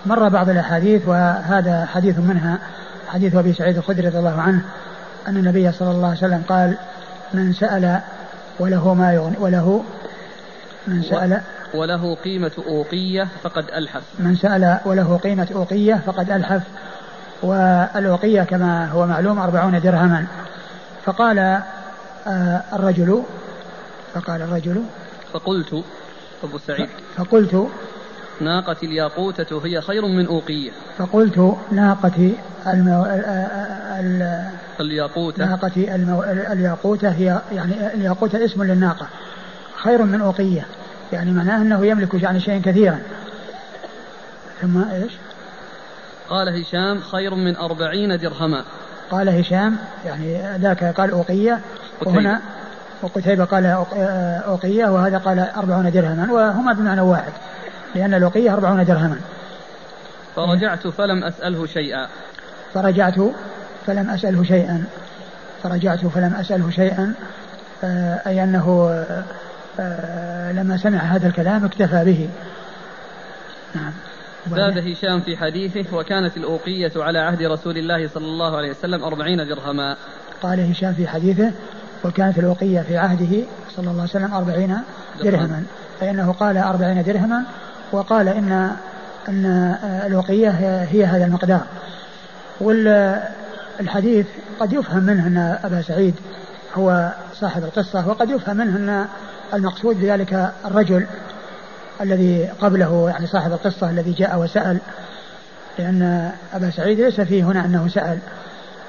مر 0.07 0.29
بعض 0.29 0.49
الأحاديث 0.49 1.09
وهذا 1.09 1.87
حديث 1.87 2.19
منها 2.19 2.59
حديث 3.09 3.35
أبي 3.35 3.53
سعيد 3.53 3.77
الخدري 3.77 4.09
رضي 4.09 4.19
الله 4.19 4.41
عنه 4.41 4.63
أن 5.29 5.37
النبي 5.37 5.73
صلى 5.73 5.91
الله 5.91 6.09
عليه 6.09 6.19
وسلم 6.19 6.43
قال 6.49 6.77
من 7.35 7.53
سأل 7.53 8.01
وله 8.61 8.95
ما 8.95 9.13
يغني 9.13 9.37
وله 9.39 9.85
من 10.87 11.03
سأل 11.03 11.41
وله 11.75 12.15
قيمة 12.15 12.53
أوقية 12.67 13.29
فقد 13.43 13.65
ألحف. 13.71 14.03
من 14.19 14.37
سأل 14.37 14.81
وله 14.85 15.17
قيمة 15.17 15.49
أوقية 15.55 16.03
فقد 16.07 16.31
ألحف. 16.31 16.63
والأوقية 17.43 18.43
كما 18.43 18.87
هو 18.87 19.07
معلوم 19.07 19.39
أربعون 19.39 19.81
درهما. 19.81 20.27
فقال 21.05 21.39
آه 21.39 22.63
الرجل 22.73 23.23
فقال 24.15 24.43
الرجل 24.43 24.83
فقلت 25.33 25.85
أبو 26.45 26.59
سعيد. 26.59 26.89
فقلت 27.17 27.69
ناقة 28.41 28.77
الياقوتة 28.83 29.67
هي 29.67 29.81
خير 29.81 30.07
من 30.07 30.27
أوقية. 30.27 30.71
فقلت 30.99 31.57
ناقة 31.73 32.33
المو... 32.67 33.07
الياقوتة. 34.81 35.47
ناقة 35.47 35.95
المو... 35.95 36.23
الياقوتة 36.23 37.09
هي 37.09 37.41
يعني 37.53 37.95
الياقوتة 37.95 38.45
اسم 38.45 38.63
للناقة. 38.63 39.07
خير 39.83 40.03
من 40.03 40.21
أوقية. 40.21 40.67
يعني 41.13 41.33
معناه 41.33 41.57
أنه 41.57 41.87
يملك 41.87 42.15
يعني 42.15 42.41
شيئا 42.41 42.63
كثيرا. 42.65 42.99
ثم 44.61 44.83
إيش؟ 44.91 45.13
قال 46.31 46.61
هشام 46.61 47.01
خير 47.01 47.35
من 47.35 47.57
أربعين 47.57 48.19
درهما. 48.19 48.65
قال 49.11 49.29
هشام 49.29 49.77
يعني 50.07 50.59
ذاك 50.59 50.85
قال 50.85 51.11
أوقية. 51.11 51.61
وهنا 52.07 52.41
وقتيبة 53.03 53.45
قال 53.45 53.67
أوقية 54.47 54.87
وهذا 54.87 55.19
قال 55.19 55.39
أربعون 55.39 55.91
درهما 55.91 56.33
وهما 56.33 56.73
بمعنى 56.73 57.01
واحد. 57.01 57.33
لأن 57.95 58.15
الوقية 58.15 58.55
أربعون 58.55 58.85
درهما. 58.85 59.21
فرجعت 60.37 60.87
فلم 60.87 61.25
أسأله 61.25 61.67
شيئا. 61.67 62.09
فرجعت 62.75 63.21
فلم 63.87 64.11
أسأله 64.11 64.45
شيئا. 64.45 64.85
فرجعت 65.63 66.07
فلم 66.07 66.35
أسأله 66.35 66.71
شيئا. 66.71 67.15
آه، 67.85 68.21
أي 68.27 68.45
أنه 68.45 69.05
آه، 69.81 70.53
لما 70.53 70.77
سمع 70.77 70.99
هذا 70.99 71.27
الكلام 71.29 71.65
اكتفى 71.65 72.05
به. 72.05 72.29
نعم. 73.75 73.93
زاد 74.51 74.79
هشام 74.79 75.21
في 75.21 75.37
حديثه 75.37 75.97
وكانت 75.97 76.37
الأوقية 76.37 76.93
على 76.97 77.19
عهد 77.19 77.43
رسول 77.43 77.79
الله 77.79 78.09
صلى 78.09 78.25
الله 78.25 78.57
عليه 78.57 78.71
وسلم 78.71 79.05
أربعين 79.05 79.39
درهما. 79.39 79.97
قال 80.43 80.71
هشام 80.71 80.95
في 80.95 81.09
حديثه 81.09 81.53
وكانت 82.05 82.39
الأوقية 82.39 82.81
في 82.81 82.97
عهده 82.97 83.45
صلى 83.77 83.91
الله 83.91 84.01
عليه 84.01 84.11
وسلم 84.11 84.35
أربعين 84.35 84.77
درهما. 85.25 85.63
أي 86.03 86.11
أنه 86.11 86.33
قال 86.33 86.57
أربعين 86.57 87.03
درهما 87.03 87.45
وقال 87.93 88.29
إن 88.29 88.71
أن 89.29 89.47
الوقية 90.07 90.51
هي 90.83 91.05
هذا 91.05 91.25
المقدار. 91.25 91.63
والحديث 92.61 94.27
قد 94.61 94.73
يفهم 94.73 95.03
منه 95.03 95.27
أن 95.27 95.59
أبا 95.65 95.83
سعيد 95.83 96.15
هو 96.75 97.13
صاحب 97.35 97.65
القصة 97.65 98.09
وقد 98.09 98.31
يفهم 98.31 98.57
منه 98.57 98.77
أن 98.77 99.07
المقصود 99.55 100.01
بذلك 100.01 100.53
الرجل 100.65 101.07
الذي 102.01 102.49
قبله 102.61 103.11
يعني 103.11 103.27
صاحب 103.27 103.53
القصة 103.53 103.91
الذي 103.91 104.13
جاء 104.13 104.39
وسأل 104.39 104.79
لأن 105.79 106.33
أبا 106.55 106.71
سعيد 106.71 107.01
ليس 107.01 107.21
فيه 107.21 107.45
هنا 107.45 107.65
أنه 107.65 107.89
سأل 107.89 108.19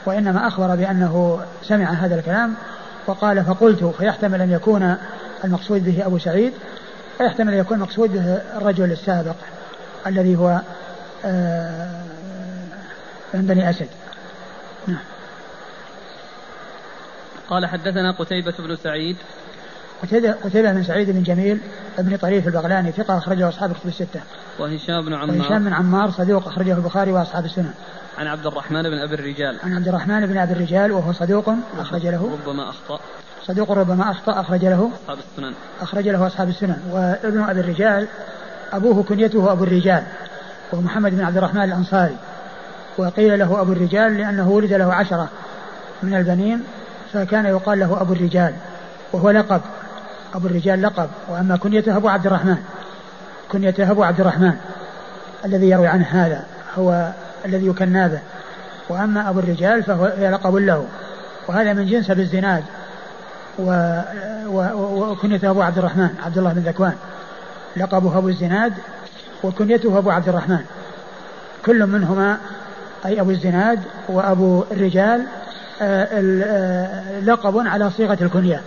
وإنما 0.06 0.48
أخبر 0.48 0.76
بأنه 0.76 1.40
سمع 1.64 1.92
هذا 1.92 2.16
الكلام 2.16 2.54
وقال 3.08 3.44
فقلت 3.46 3.84
فيحتمل 3.84 4.42
أن 4.42 4.52
يكون 4.52 4.96
المقصود 5.44 5.86
به 5.86 6.06
أبو 6.06 6.18
سعيد 6.18 6.54
ويحتمل 7.20 7.54
أن 7.54 7.60
يكون 7.60 7.78
المقصود 7.78 8.14
به 8.14 8.42
الرجل 8.58 8.92
السابق 8.92 9.36
الذي 10.08 10.36
هو 10.36 10.62
آه، 11.26 12.04
من 13.34 13.42
بني 13.42 13.70
أسد 13.70 13.90
نعم 14.88 15.04
قال 17.50 17.66
حدثنا 17.66 18.12
قتيبة 18.12 18.54
بن 18.60 18.76
سعيد 18.76 19.18
قتيبة 20.44 20.72
بن 20.72 20.84
سعيد 20.84 21.10
بن 21.10 21.24
جميل 21.24 21.60
بن 21.98 22.18
طريف 22.18 22.48
البغلاني 22.48 22.92
ثقة 22.92 23.18
أخرجه 23.18 23.50
أصحاب 23.50 23.74
كتب 23.74 23.88
الستة. 23.88 24.22
وهشام 24.60 25.06
بن 25.06 25.14
عمار 25.14 25.38
وهشام 25.38 25.64
بن 25.64 25.74
عمار 25.74 26.12
صدوق 26.12 26.48
أخرجه 26.48 26.74
البخاري 26.74 27.12
وأصحاب 27.12 27.46
السنن. 27.46 27.74
عن 28.18 28.28
عبد 28.28 28.46
الرحمن 28.46 28.84
بن 28.84 28.98
أبي 28.98 29.16
الرجال. 29.16 29.58
عن 29.64 29.74
عبد 29.74 29.88
الرحمن 29.88 30.26
بن 30.26 30.38
أبي 30.38 30.54
الرجال 30.54 30.92
وهو 30.92 31.14
صدوق 31.14 31.54
أخرج 31.80 32.08
له. 32.08 32.38
ربما 32.44 32.70
أخطأ. 32.70 33.00
صدوق 33.50 33.72
ربما 33.72 34.12
أخطأ 34.12 34.42
أخرج 34.42 34.66
له. 34.66 34.92
أصحاب 35.04 35.18
السنن. 35.18 35.54
أخرج 35.82 36.08
له 36.08 36.28
أصحاب 36.28 36.50
السنن. 36.50 36.78
وابن 36.92 37.44
أبي 37.44 37.60
الرجال 37.60 38.08
أبوه 38.74 39.04
كنيته 39.04 39.52
أبو 39.52 39.64
الرجال 39.64 40.04
ومحمد 40.74 41.12
بن 41.12 41.24
عبد 41.24 41.38
الرحمن 41.38 41.64
الأنصاري. 41.64 42.16
وقيل 42.98 43.40
له 43.40 43.62
أبو 43.62 43.72
الرجال 43.72 44.18
لأنه 44.18 44.50
ولد 44.50 44.74
له 44.74 44.94
عشرة 44.94 45.30
من 46.04 46.16
البنين 46.16 46.64
فكان 47.14 47.46
يقال 47.46 47.80
له 47.80 48.02
أبو 48.02 48.14
الرجال 48.14 48.54
وهو 49.14 49.30
لقب. 49.30 49.62
أبو 50.36 50.48
الرجال 50.48 50.82
لقب. 50.82 51.10
وأما 51.30 51.58
كنيته 51.58 51.98
أبو 51.98 52.10
عبد 52.10 52.26
الرحمن. 52.26 52.58
كنيته 53.52 53.92
أبو 53.92 54.04
عبد 54.04 54.20
الرحمن. 54.20 54.54
الذي 55.46 55.70
يروي 55.70 55.88
عنه 55.88 56.06
هذا 56.06 56.44
هو 56.78 57.12
الذي 57.46 57.68
يكنى 57.68 58.10
به. 58.10 58.20
وأما 58.90 59.30
أبو 59.30 59.40
الرجال 59.40 59.84
فهو 59.84 60.06
لقب 60.20 60.56
له. 60.56 60.86
وهذا 61.48 61.74
من 61.74 61.86
جنس 61.86 62.12
بالزناد 62.12 62.64
و... 62.64 62.79
وكنيته 63.58 65.50
أبو 65.50 65.62
عبد 65.62 65.78
الرحمن 65.78 66.10
عبد 66.26 66.38
الله 66.38 66.54
بن 66.54 66.62
ذكوان. 66.62 66.96
لقبه 67.78 68.18
أبو 68.18 68.30
الزناد 68.30 68.74
وكنيته 69.44 69.98
أبو 69.98 70.10
عبد 70.10 70.30
الرحمن. 70.30 70.66
كل 71.66 71.88
منهما 71.88 72.38
أي 73.06 73.22
أبو 73.22 73.32
الزناد 73.32 73.80
وأبو 74.10 74.64
الرجال 74.72 75.24
آه، 75.82 76.08
آه، 76.12 77.20
لقب 77.20 77.68
على 77.68 77.92
صيغة 77.92 78.18
الكنية. 78.22 78.62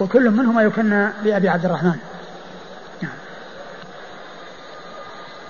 وكل 0.00 0.30
منهما 0.30 0.62
يكنى 0.62 1.08
بأبي 1.24 1.48
عبد 1.48 1.64
الرحمن. 1.64 1.96
نعم. 3.02 3.12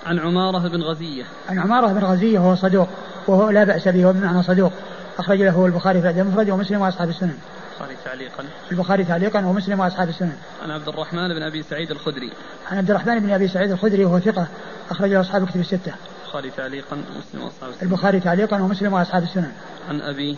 عن 0.05 0.19
عمارة 0.19 0.67
بن 0.67 0.81
غزية. 0.81 1.23
عن 1.49 1.59
عمارة 1.59 1.87
بن 1.87 2.03
غزية 2.03 2.39
وهو 2.39 2.55
صدوق 2.55 2.87
وهو 3.27 3.49
لا 3.49 3.63
بأس 3.63 3.87
به 3.87 4.05
وبمعنى 4.05 4.43
صدوق. 4.43 4.71
أخرج 5.19 5.41
له 5.41 5.65
البخاري 5.65 6.01
في 6.01 6.09
المفرد 6.09 6.49
ومسلم 6.49 6.81
وأصحاب 6.81 7.09
السنن. 7.09 7.37
البخاري 7.75 7.97
تعليقا. 8.05 8.43
البخاري 8.71 9.03
تعليقا 9.03 9.45
ومسلم 9.45 9.79
وأصحاب 9.79 10.09
السنن 10.09 10.33
عن 10.63 10.71
عبد 10.71 10.87
الرحمن 10.87 11.27
بن 11.27 11.43
أبي 11.43 11.63
سعيد 11.63 11.91
الخدري. 11.91 12.31
عن 12.71 12.77
عبد 12.77 12.89
الرحمن 12.89 13.19
بن 13.19 13.31
أبي 13.31 13.47
سعيد 13.47 13.71
الخدري 13.71 14.05
وهو 14.05 14.19
ثقة 14.19 14.47
أخرج 14.91 15.09
له 15.09 15.21
أصحاب 15.21 15.43
الكتب 15.43 15.59
الستة. 15.59 15.93
البخاري 16.23 16.51
تعليقا 16.57 16.95
ومسلم 16.95 17.43
وأصحاب 17.43 17.69
السنن 17.69 17.83
البخاري 17.83 18.19
تعليقا 18.19 18.61
ومسلم 18.61 18.93
وأصحاب 18.93 19.23
السنن 19.23 19.51
عن 19.89 20.01
أبي. 20.01 20.37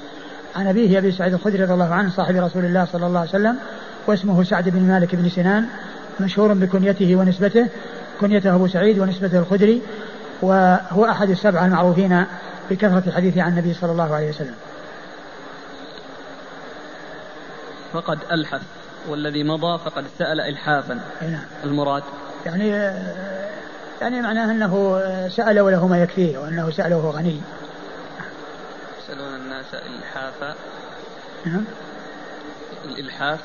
عن 0.56 0.68
أبيه 0.68 0.98
أبي 0.98 1.12
سعيد 1.12 1.34
الخدري 1.34 1.64
رضي 1.64 1.74
الله 1.74 1.94
عنه 1.94 2.10
صاحب 2.10 2.36
رسول 2.36 2.66
الله 2.66 2.86
صلى 2.86 3.08
الله 3.08 3.20
عليه 3.20 3.30
وسلم 3.30 3.58
واسمه 4.08 4.44
سعد 4.44 4.70
بن 4.70 4.82
مالك 4.82 5.16
بن 5.16 5.30
سنان 5.30 5.66
مشهور 6.20 6.54
بكنيته 6.54 7.16
ونسبته. 7.16 7.68
كنيته 8.22 8.56
أبو 8.56 8.68
سعيد 8.68 9.00
ونسبته 9.00 9.40
الخدري 9.40 9.82
وهو 10.42 11.06
أحد 11.06 11.30
السبعه 11.30 11.66
المعروفين 11.66 12.26
بكثرة 12.70 13.04
الحديث 13.08 13.38
عن 13.38 13.52
النبي 13.52 13.74
صلى 13.74 13.92
الله 13.92 14.16
عليه 14.16 14.30
وسلم. 14.30 14.56
فقد 17.94 18.20
ألحف 18.32 18.62
والذي 19.08 19.44
مضى 19.44 19.80
فقد 19.86 20.06
سأل 20.20 20.42
إلحافا. 20.42 21.00
نعم 21.22 21.46
المراد؟ 21.64 22.04
يعني 22.46 22.70
يعني 24.02 24.22
معناه 24.22 24.52
أنه 24.52 25.02
سأل 25.30 25.60
وله 25.60 25.88
ما 25.88 26.02
يكفيه 26.02 26.38
وأنه 26.38 26.72
سأل 26.72 26.94
وهو 26.94 27.10
غني. 27.10 27.42
يسألون 29.04 29.36
الناس 29.36 29.66
إلحافا. 29.74 30.56
نعم. 31.46 31.64
الإلحاف؟ 32.86 33.40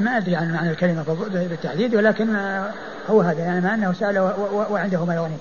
ما 0.00 0.16
أدري 0.16 0.36
عن 0.36 0.52
معنى 0.52 0.70
الكلمة 0.70 1.02
بالتحديد 1.32 1.94
ولكن 1.94 2.36
هو 3.10 3.20
هذا 3.20 3.40
يعني 3.40 3.60
ما 3.60 3.74
أنه 3.74 3.92
سأل 3.92 4.18
وعنده 4.70 5.04
ما 5.04 5.14
يغني. 5.14 5.38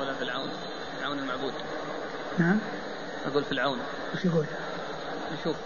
ولا 0.00 0.14
في 0.14 0.24
العون 0.24 0.48
العون 1.00 1.18
المعبود. 1.18 1.52
نعم. 2.38 2.58
أقول 3.26 3.44
في 3.44 3.52
العون. 3.52 3.78
وش 4.14 4.24
يقول؟ 4.24 4.44
نشوف. 5.32 5.56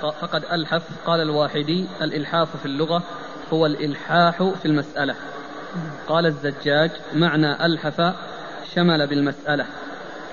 فقد 0.00 0.44
ألحف 0.52 0.82
قال 1.06 1.20
الواحدي 1.20 1.86
الإلحاف 2.02 2.56
في 2.56 2.66
اللغة 2.66 3.02
هو 3.52 3.66
الإلحاح 3.66 4.42
في 4.42 4.66
المسألة. 4.66 5.14
قال 6.08 6.26
الزجاج 6.26 6.90
معنى 7.14 7.66
ألحف 7.66 8.14
شمل 8.74 9.06
بالمسألة. 9.06 9.66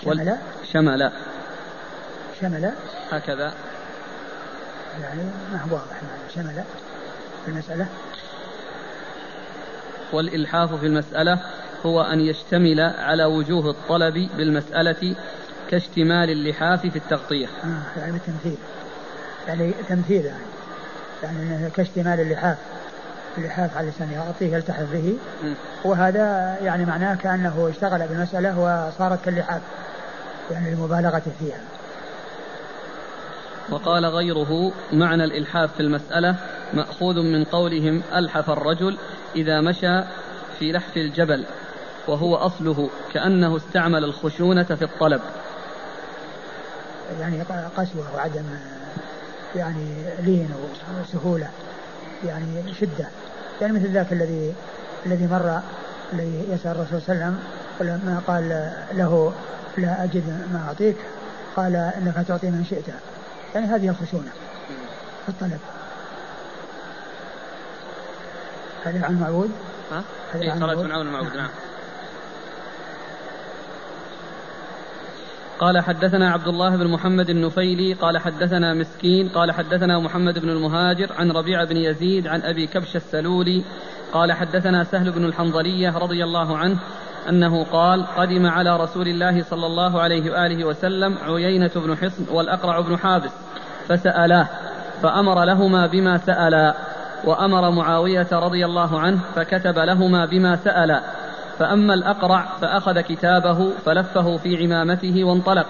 شمل؟ 0.03 0.37
شمل. 0.73 1.11
شمل؟ 2.41 2.71
هكذا. 3.11 3.53
يعني 5.01 5.23
ما 5.51 5.61
هو 5.61 5.75
واضح 5.75 6.01
شمل 6.35 6.63
المسألة؟ 7.47 7.87
والإلحاف 10.13 10.73
في 10.73 10.85
المسألة 10.85 11.39
هو 11.85 12.01
أن 12.01 12.19
يشتمل 12.19 12.79
على 12.79 13.25
وجوه 13.25 13.69
الطلب 13.69 14.29
بالمسألة 14.37 15.15
كاشتمال 15.69 16.29
اللحاف 16.29 16.81
في 16.81 16.95
التغطية. 16.95 17.47
آه 17.47 17.99
يعني 17.99 18.11
بالتمثيل 18.11 18.57
يعني 19.47 19.73
تمثيل 19.89 20.25
يعني. 20.25 20.45
يعني 21.23 21.69
كاشتمال 21.69 22.19
اللحاف. 22.19 22.57
اللحاف 23.37 23.77
على 23.77 23.87
اللسان 23.87 24.11
يغطيه 24.11 24.55
يلتحف 24.55 24.91
به. 24.91 25.17
وهذا 25.83 26.57
يعني 26.61 26.85
معناه 26.85 27.15
كأنه 27.15 27.69
اشتغل 27.69 28.07
بالمسألة 28.07 28.59
وصارت 28.59 29.25
كاللحاف. 29.25 29.61
يعني 30.51 30.73
المبالغة 30.73 31.23
فيها. 31.39 31.59
وقال 33.69 34.05
غيره 34.05 34.71
معنى 34.93 35.23
الإلحاف 35.23 35.73
في 35.73 35.79
المسألة 35.79 36.35
مأخوذ 36.73 37.15
من 37.15 37.43
قولهم 37.43 38.01
ألحف 38.15 38.49
الرجل 38.49 38.97
إذا 39.35 39.61
مشى 39.61 40.01
في 40.59 40.71
لحف 40.71 40.97
الجبل. 40.97 41.45
وهو 42.07 42.35
أصله 42.35 42.89
كأنه 43.13 43.57
استعمل 43.57 44.03
الخشونة 44.03 44.63
في 44.63 44.83
الطلب. 44.83 45.21
يعني 47.19 47.41
قسوة 47.77 48.15
وعدم 48.15 48.45
يعني 49.55 49.85
لين 50.19 50.49
وسهولة 51.01 51.49
يعني 52.25 52.73
شدة. 52.73 53.07
يعني 53.61 53.73
مثل 53.73 53.91
ذاك 53.91 54.13
الذي 54.13 54.53
الذي 55.05 55.27
مر 55.27 55.59
الذي 56.13 56.45
يسأل 56.49 56.71
الرسول 56.71 57.01
صلى 57.01 57.13
الله 57.13 57.25
عليه 57.25 57.35
وسلم 57.35 57.39
ولما 57.79 58.21
قال 58.27 58.71
له 58.93 59.33
لا 59.77 60.03
أجد 60.03 60.27
ما 60.53 60.63
أعطيك 60.67 60.97
قال 61.55 61.75
إنك 61.75 62.27
تعطي 62.27 62.47
من 62.47 62.65
شئت. 62.69 62.85
يعني 63.55 63.67
هذه 63.67 63.89
الخشونة 63.89 64.31
في 65.25 65.29
الطلب. 65.29 65.59
هذا 68.83 69.05
عن 69.05 69.19
معبود 69.19 69.51
ها؟ 69.91 70.03
هذا 70.33 70.43
إيه، 70.43 70.51
عن 70.51 70.59
معبود 70.59 71.35
نعم. 71.35 71.49
قال 75.59 75.79
حدثنا 75.79 76.31
عبد 76.31 76.47
الله 76.47 76.75
بن 76.75 76.87
محمد 76.87 77.29
النفيلي 77.29 77.93
قال 77.93 78.17
حدثنا 78.17 78.73
مسكين 78.73 79.29
قال 79.29 79.51
حدثنا 79.51 79.99
محمد 79.99 80.39
بن 80.39 80.49
المهاجر 80.49 81.13
عن 81.17 81.31
ربيع 81.31 81.63
بن 81.63 81.77
يزيد 81.77 82.27
عن 82.27 82.41
أبي 82.41 82.67
كبش 82.67 82.95
السلولي 82.95 83.63
قال 84.13 84.33
حدثنا 84.33 84.83
سهل 84.83 85.11
بن 85.11 85.25
الحنظلية 85.25 85.97
رضي 85.97 86.23
الله 86.23 86.57
عنه 86.57 86.77
أنه 87.29 87.63
قال 87.63 88.05
قدم 88.05 88.45
على 88.45 88.77
رسول 88.77 89.07
الله 89.07 89.43
صلى 89.43 89.65
الله 89.65 90.01
عليه 90.01 90.31
وآله 90.31 90.65
وسلم 90.65 91.17
عيينة 91.17 91.71
بن 91.75 91.97
حصن 91.97 92.25
والأقرع 92.31 92.79
بن 92.79 92.97
حابس 92.97 93.31
فسألاه 93.87 94.47
فأمر 95.01 95.43
لهما 95.43 95.87
بما 95.87 96.17
سألا 96.17 96.75
وأمر 97.25 97.71
معاوية 97.71 98.27
رضي 98.31 98.65
الله 98.65 98.99
عنه 98.99 99.19
فكتب 99.35 99.79
لهما 99.79 100.25
بما 100.25 100.55
سألا. 100.55 101.01
فأما 101.59 101.93
الأقرع 101.93 102.45
فأخذ 102.61 103.01
كتابه 103.01 103.69
فلفه 103.85 104.37
في 104.37 104.63
عمامته 104.63 105.23
وانطلق. 105.23 105.65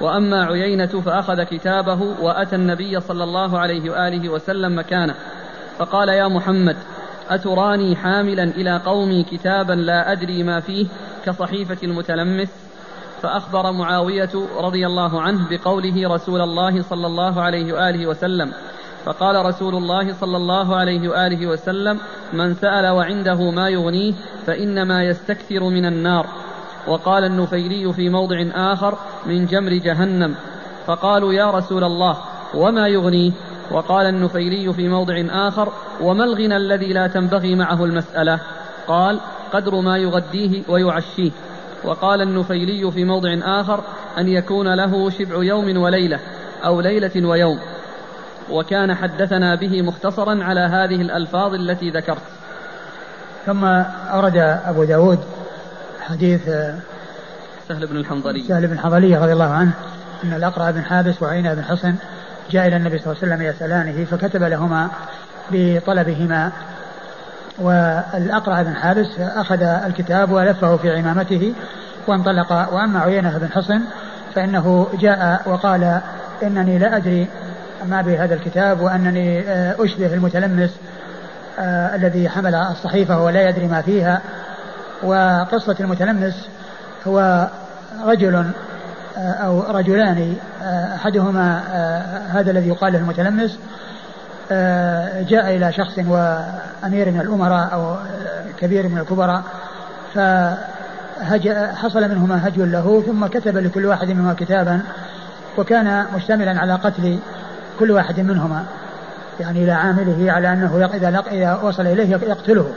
وأما 0.00 0.44
عيينة 0.44 1.00
فأخذ 1.00 1.42
كتابه 1.42 2.02
وأتى 2.20 2.56
النبي 2.56 3.00
صلى 3.00 3.24
الله 3.24 3.58
عليه 3.58 3.90
وآله 3.90 4.28
وسلم 4.28 4.78
مكانه. 4.78 5.14
فقال 5.78 6.08
يا 6.08 6.28
محمد 6.28 6.76
أتراني 7.28 7.96
حاملا 7.96 8.44
إلى 8.44 8.76
قومي 8.76 9.22
كتابا 9.22 9.72
لا 9.72 10.12
أدري 10.12 10.42
ما 10.42 10.60
فيه 10.60 10.86
كصحيفة 11.24 11.78
المتلمس؟ 11.82 12.48
فأخبر 13.22 13.72
معاوية 13.72 14.30
رضي 14.58 14.86
الله 14.86 15.22
عنه 15.22 15.48
بقوله 15.50 16.14
رسول 16.14 16.40
الله 16.40 16.82
صلى 16.82 17.06
الله 17.06 17.42
عليه 17.42 17.72
وآله 17.72 18.06
وسلم 18.06 18.52
فقال 19.06 19.46
رسول 19.46 19.74
الله 19.74 20.12
صلى 20.12 20.36
الله 20.36 20.76
عليه 20.76 21.08
وآله 21.08 21.46
وسلم 21.46 21.98
من 22.32 22.54
سأل 22.54 22.86
وعنده 22.86 23.50
ما 23.50 23.68
يغنيه 23.68 24.12
فإنما 24.46 25.04
يستكثر 25.04 25.64
من 25.64 25.86
النار. 25.86 26.26
وقال 26.86 27.24
النفيلي 27.24 27.92
في 27.92 28.08
موضع 28.08 28.44
آخر 28.54 28.98
من 29.26 29.46
جمر 29.46 29.72
جهنم 29.72 30.34
فقالوا 30.86 31.32
يا 31.32 31.50
رسول 31.50 31.84
الله 31.84 32.16
وما 32.54 32.88
يغنيه؟ 32.88 33.32
وقال 33.70 34.06
النفيلي 34.06 34.72
في 34.72 34.88
موضع 34.88 35.24
آخر 35.30 35.72
وما 36.00 36.24
الغنى 36.24 36.56
الذي 36.56 36.92
لا 36.92 37.06
تنبغي 37.06 37.54
معه 37.54 37.84
المسألة؟ 37.84 38.40
قال 38.88 39.20
قدر 39.52 39.80
ما 39.80 39.98
يغديه 39.98 40.62
ويعشيه. 40.68 41.30
وقال 41.84 42.22
النفيلي 42.22 42.90
في 42.90 43.04
موضع 43.04 43.38
آخر 43.42 43.80
أن 44.18 44.28
يكون 44.28 44.74
له 44.74 45.10
شبع 45.10 45.44
يوم 45.44 45.76
وليلة 45.76 46.20
أو 46.64 46.80
ليلة 46.80 47.26
ويوم. 47.28 47.58
وكان 48.50 48.94
حدثنا 48.94 49.54
به 49.54 49.82
مختصرا 49.82 50.44
على 50.44 50.60
هذه 50.60 51.02
الألفاظ 51.02 51.54
التي 51.54 51.90
ذكرت. 51.90 52.22
ثم 53.46 53.64
أورد 53.64 54.36
أبو 54.66 54.84
داود 54.84 55.18
حديث 56.00 56.44
سهل 57.68 57.86
بن 57.86 57.96
الحنظلي. 57.96 58.42
سهل 58.42 58.66
بن 58.66 58.72
الحنظلي 58.72 59.16
رضي 59.16 59.32
الله 59.32 59.52
عنه 59.52 59.72
أن 60.24 60.32
الأقرع 60.32 60.70
بن 60.70 60.82
حابس 60.82 61.22
وعينة 61.22 61.54
بن 61.54 61.64
حصن 61.64 61.94
جاء 62.50 62.66
إلى 62.66 62.76
النبي 62.76 62.98
صلى 62.98 63.12
الله 63.12 63.22
عليه 63.22 63.34
وسلم 63.34 63.46
يسألانه 63.46 64.04
فكتب 64.04 64.42
لهما 64.42 64.88
بطلبهما. 65.50 66.52
والأقرع 67.58 68.62
بن 68.62 68.74
حابس 68.74 69.18
أخذ 69.18 69.62
الكتاب 69.62 70.30
ولفه 70.30 70.76
في 70.76 70.96
عمامته 70.96 71.54
وانطلق 72.06 72.52
وأما 72.52 73.00
عيينة 73.00 73.38
بن 73.38 73.48
حصن 73.48 73.80
فإنه 74.34 74.88
جاء 75.00 75.42
وقال 75.46 76.00
إنني 76.42 76.78
لا 76.78 76.96
أدري 76.96 77.26
ما 77.84 78.02
بهذا 78.02 78.34
الكتاب 78.34 78.80
وأنني 78.80 79.40
آه، 79.40 79.74
أشبه 79.78 80.14
المتلمس 80.14 80.70
آه، 81.58 81.96
الذي 81.96 82.28
حمل 82.28 82.54
الصحيفة 82.54 83.22
ولا 83.22 83.48
يدري 83.48 83.66
ما 83.66 83.82
فيها. 83.82 84.20
وقصة 85.02 85.76
المتلمس 85.80 86.48
هو 87.06 87.48
رجل 88.04 88.34
آه، 89.16 89.20
أو 89.20 89.62
رجلان 89.62 90.36
أحدهما 90.94 91.62
هذا 92.28 92.50
الذي 92.50 92.68
يقال 92.68 92.92
له 92.92 92.98
المتلمس 92.98 93.58
جاء 95.28 95.56
إلى 95.56 95.72
شخص 95.72 95.98
وأمير 95.98 97.10
من 97.10 97.20
الأمراء 97.20 97.72
أو 97.72 97.96
كبير 98.58 98.88
من 98.88 98.98
الكبراء 98.98 99.42
فحصل 100.14 102.08
منهما 102.08 102.48
هجو 102.48 102.64
له 102.64 103.02
ثم 103.06 103.26
كتب 103.26 103.56
لكل 103.56 103.86
واحد 103.86 104.08
منهما 104.08 104.34
كتابا 104.34 104.80
وكان 105.58 106.06
مشتملا 106.14 106.60
على 106.60 106.74
قتل 106.74 107.18
كل 107.78 107.90
واحد 107.90 108.20
منهما 108.20 108.64
يعني 109.40 109.64
إلى 109.64 109.72
عامله 109.72 110.32
على 110.32 110.52
أنه 110.52 110.90
إذا 111.32 111.60
وصل 111.62 111.86
إليه 111.86 112.10
يقتله. 112.10 112.70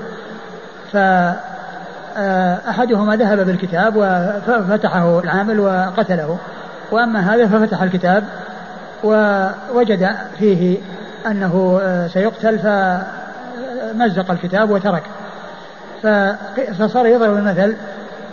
فأحدهما 2.16 3.16
ذهب 3.16 3.46
بالكتاب 3.46 3.96
وفتحه 4.48 5.20
العامل 5.20 5.60
وقتله. 5.60 6.38
وأما 6.92 7.20
هذا 7.20 7.48
ففتح 7.48 7.82
الكتاب 7.82 8.24
ووجد 9.04 10.10
فيه 10.40 10.78
أنه 11.28 11.82
سيقتل 12.14 12.60
فمزق 12.60 14.32
الكتاب 14.32 14.70
وترك. 14.70 15.04
فصار 16.80 17.06
يضرب 17.06 17.38
المثل 17.38 17.76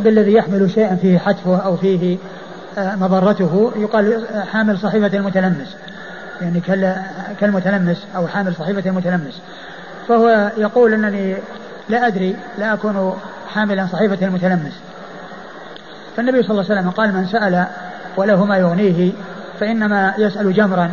بالذي 0.00 0.32
يحمل 0.32 0.70
شيئا 0.70 0.96
فيه 0.96 1.18
حتفه 1.18 1.56
أو 1.56 1.76
فيه 1.76 2.18
مضرته. 2.78 3.72
يقال 3.76 4.24
حامل 4.52 4.78
صحيفة 4.78 5.16
المتلمس. 5.18 5.76
يعني 6.40 6.62
كالمتلمس 7.40 8.06
أو 8.16 8.28
حامل 8.28 8.54
صحيفة 8.54 8.90
المتلمس. 8.90 9.42
فهو 10.08 10.50
يقول 10.56 10.94
أنني 10.94 11.36
لا 11.88 12.06
أدري 12.06 12.36
لا 12.58 12.74
أكون 12.74 13.18
حاملا 13.48 13.86
صحيفة 13.86 14.26
المتلمس. 14.26 14.80
فالنبي 16.16 16.42
صلى 16.42 16.50
الله 16.50 16.64
عليه 16.70 16.80
وسلم 16.80 16.90
قال 16.90 17.14
من 17.14 17.26
سأل 17.26 17.66
وله 18.16 18.44
ما 18.44 18.56
يغنيه 18.56 19.12
فإنما 19.60 20.14
يسأل 20.18 20.52
جمرا 20.52 20.92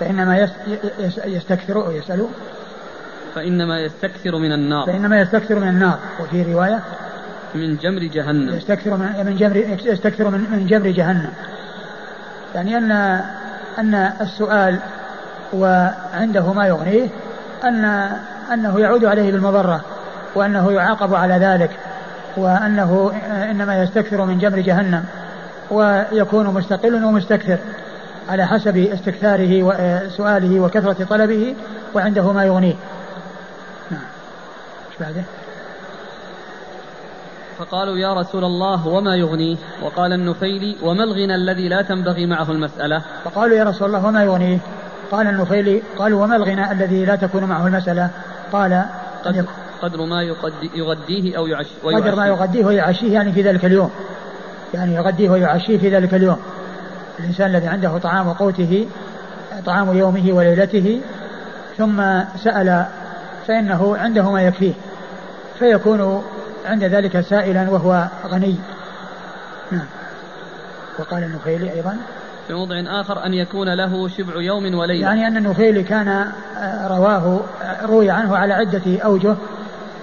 فإنما 0.00 0.48
يستكثر 1.26 1.92
يسأل 1.92 2.26
فإنما 3.34 3.80
يستكثر 3.80 4.38
من 4.38 4.52
النار. 4.52 4.86
فإنما 4.86 5.20
يستكثر 5.20 5.58
من 5.58 5.68
النار. 5.68 5.98
وفي 6.20 6.52
رواية 6.52 6.80
من 7.54 7.76
جمر 7.76 8.00
جهنم. 8.00 8.54
يستكثر 8.54 8.96
من 8.96 9.26
من 9.26 9.36
جمر 9.36 9.56
يستكثر 9.84 10.30
من, 10.30 10.46
من 10.50 10.66
جمر 10.66 10.90
جهنم. 10.90 11.30
يعني 12.54 12.78
أن 12.78 13.20
أن 13.78 13.94
السؤال 14.20 14.78
وعنده 15.52 16.52
ما 16.52 16.66
يغنيه 16.66 17.08
أن 17.64 17.84
أنه 18.52 18.80
يعود 18.80 19.04
عليه 19.04 19.32
بالمضرة 19.32 19.80
وأنه 20.34 20.72
يعاقب 20.72 21.14
على 21.14 21.34
ذلك 21.34 21.70
وأنه 22.36 23.12
إنما 23.50 23.82
يستكثر 23.82 24.24
من 24.24 24.38
جمر 24.38 24.60
جهنم 24.60 25.04
ويكون 25.70 26.46
مستقل 26.46 27.04
ومستكثر 27.04 27.58
على 28.28 28.46
حسب 28.46 28.76
استكثاره 28.76 29.62
وسؤاله 29.62 30.60
وكثرة 30.60 31.04
طلبه 31.04 31.54
وعنده 31.94 32.32
ما 32.32 32.44
يغنيه 32.44 32.74
نعم 33.90 34.00
إيش 34.90 34.98
بعده؟ 35.00 35.22
فقالوا 37.58 37.96
يا 37.96 38.12
رسول 38.12 38.44
الله 38.44 38.88
وما 38.88 39.16
يغنيه 39.16 39.56
وقال 39.82 40.12
النفيلي 40.12 40.76
وما 40.82 41.04
الغنى 41.04 41.34
الذي 41.34 41.68
لا 41.68 41.82
تنبغي 41.82 42.26
معه 42.26 42.50
المسألة؟ 42.50 43.02
فقالوا 43.24 43.56
يا 43.56 43.64
رسول 43.64 43.88
الله 43.88 44.06
وما 44.06 44.24
يغنيه 44.24 44.58
قال 45.10 45.26
النفيلي 45.26 45.82
قالوا 45.98 46.24
وما 46.24 46.36
الغنى 46.36 46.72
الذي 46.72 47.04
لا 47.04 47.16
تكون 47.16 47.44
معه 47.44 47.66
المسألة؟ 47.66 48.10
قال 48.52 48.84
قد 49.24 49.46
قدر 49.82 50.04
ما 50.04 50.22
يغديه 50.74 51.36
أو 51.36 51.46
يعشيه 51.46 51.74
قدر 51.84 52.14
ما 52.14 52.26
يغديه 52.26 52.64
ويعشيه 52.64 53.14
يعني 53.14 53.32
في 53.32 53.42
ذلك 53.42 53.64
اليوم. 53.64 53.90
يعني 54.74 54.94
يغديه 54.94 55.30
ويعشيه 55.30 55.78
في 55.78 55.88
ذلك 55.88 56.14
اليوم. 56.14 56.38
الإنسان 57.18 57.50
الذي 57.50 57.66
عنده 57.66 57.98
طعام 57.98 58.32
قوته 58.32 58.86
طعام 59.66 59.98
يومه 59.98 60.32
وليلته 60.32 61.00
ثم 61.78 62.02
سأل 62.36 62.86
فإنه 63.46 63.96
عنده 63.96 64.30
ما 64.30 64.42
يكفيه 64.42 64.72
فيكون 65.58 66.24
عند 66.64 66.84
ذلك 66.84 67.20
سائلا 67.20 67.70
وهو 67.70 68.08
غني. 68.26 68.56
نعم. 69.72 69.86
وقال 70.98 71.24
النخيلي 71.24 71.72
أيضا. 71.72 71.96
في 72.48 72.54
موضع 72.54 73.00
آخر 73.00 73.26
أن 73.26 73.34
يكون 73.34 73.74
له 73.74 74.08
شبع 74.08 74.42
يوم 74.42 74.74
وليلة. 74.74 75.06
يعني 75.06 75.26
أن 75.26 75.36
النخيلي 75.36 75.82
كان 75.82 76.08
آه، 76.08 76.88
رواه 76.88 77.40
آه، 77.62 77.86
روي 77.86 78.10
عنه 78.10 78.36
على 78.36 78.54
عدة 78.54 78.98
أوجه 79.04 79.34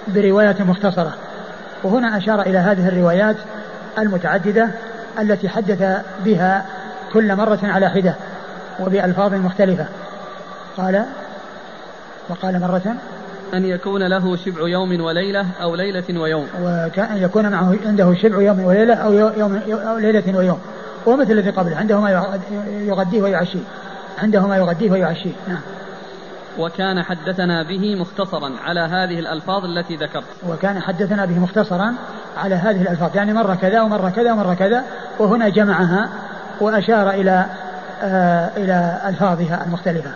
برواية 0.08 0.56
مختصرة. 0.60 1.14
وهنا 1.82 2.16
أشار 2.16 2.40
إلى 2.40 2.58
هذه 2.58 2.88
الروايات 2.88 3.36
المتعددة 3.98 4.68
التي 5.18 5.48
حدث 5.48 6.02
بها 6.24 6.64
كل 7.12 7.36
مرة 7.36 7.58
على 7.62 7.88
حدة 7.90 8.14
وبألفاظ 8.80 9.34
مختلفة. 9.34 9.86
قال 10.76 11.04
وقال 12.28 12.60
مرة 12.60 12.96
أن 13.54 13.64
يكون 13.64 14.02
له 14.02 14.36
شبع 14.36 14.68
يوم 14.68 15.00
وليلة 15.00 15.46
أو 15.62 15.74
ليلة 15.74 16.20
ويوم. 16.20 16.46
وكأن 16.62 17.16
يكون 17.16 17.48
معه 17.48 17.76
عنده 17.86 18.14
شبع 18.14 18.42
يوم 18.42 18.64
وليلة 18.64 18.94
أو 18.94 19.12
يوم 19.12 19.60
أو 19.70 19.98
ليلة 19.98 20.38
ويوم. 20.38 20.58
ومثل 21.06 21.30
الذي 21.30 21.50
قبله 21.50 21.76
عنده 21.76 22.00
ما 22.00 22.30
يغديه 22.68 23.22
ويعشيه. 23.22 23.58
عنده 24.18 24.46
ما 24.46 24.56
يغديه 24.56 24.90
ويعشيه. 24.90 25.32
نعم. 25.48 25.60
وكان 26.58 27.02
حدثنا 27.02 27.62
به 27.62 27.96
مختصرا 27.96 28.52
على 28.64 28.80
هذه 28.80 29.18
الألفاظ 29.18 29.64
التي 29.64 29.96
ذكرت. 29.96 30.24
وكان 30.48 30.80
حدثنا 30.80 31.24
به 31.24 31.38
مختصرا 31.38 31.94
على 32.36 32.54
هذه 32.54 32.82
الألفاظ. 32.82 33.16
يعني 33.16 33.32
مرة 33.32 33.54
كذا 33.54 33.82
ومرة 33.82 34.10
كذا 34.10 34.32
ومرة 34.32 34.54
كذا 34.54 34.82
وهنا 35.18 35.48
جمعها 35.48 36.08
وأشار 36.60 37.10
إلى 37.10 37.46
آه 38.02 38.50
إلى 38.56 39.00
ألفاظها 39.08 39.64
المختلفة. 39.66 40.10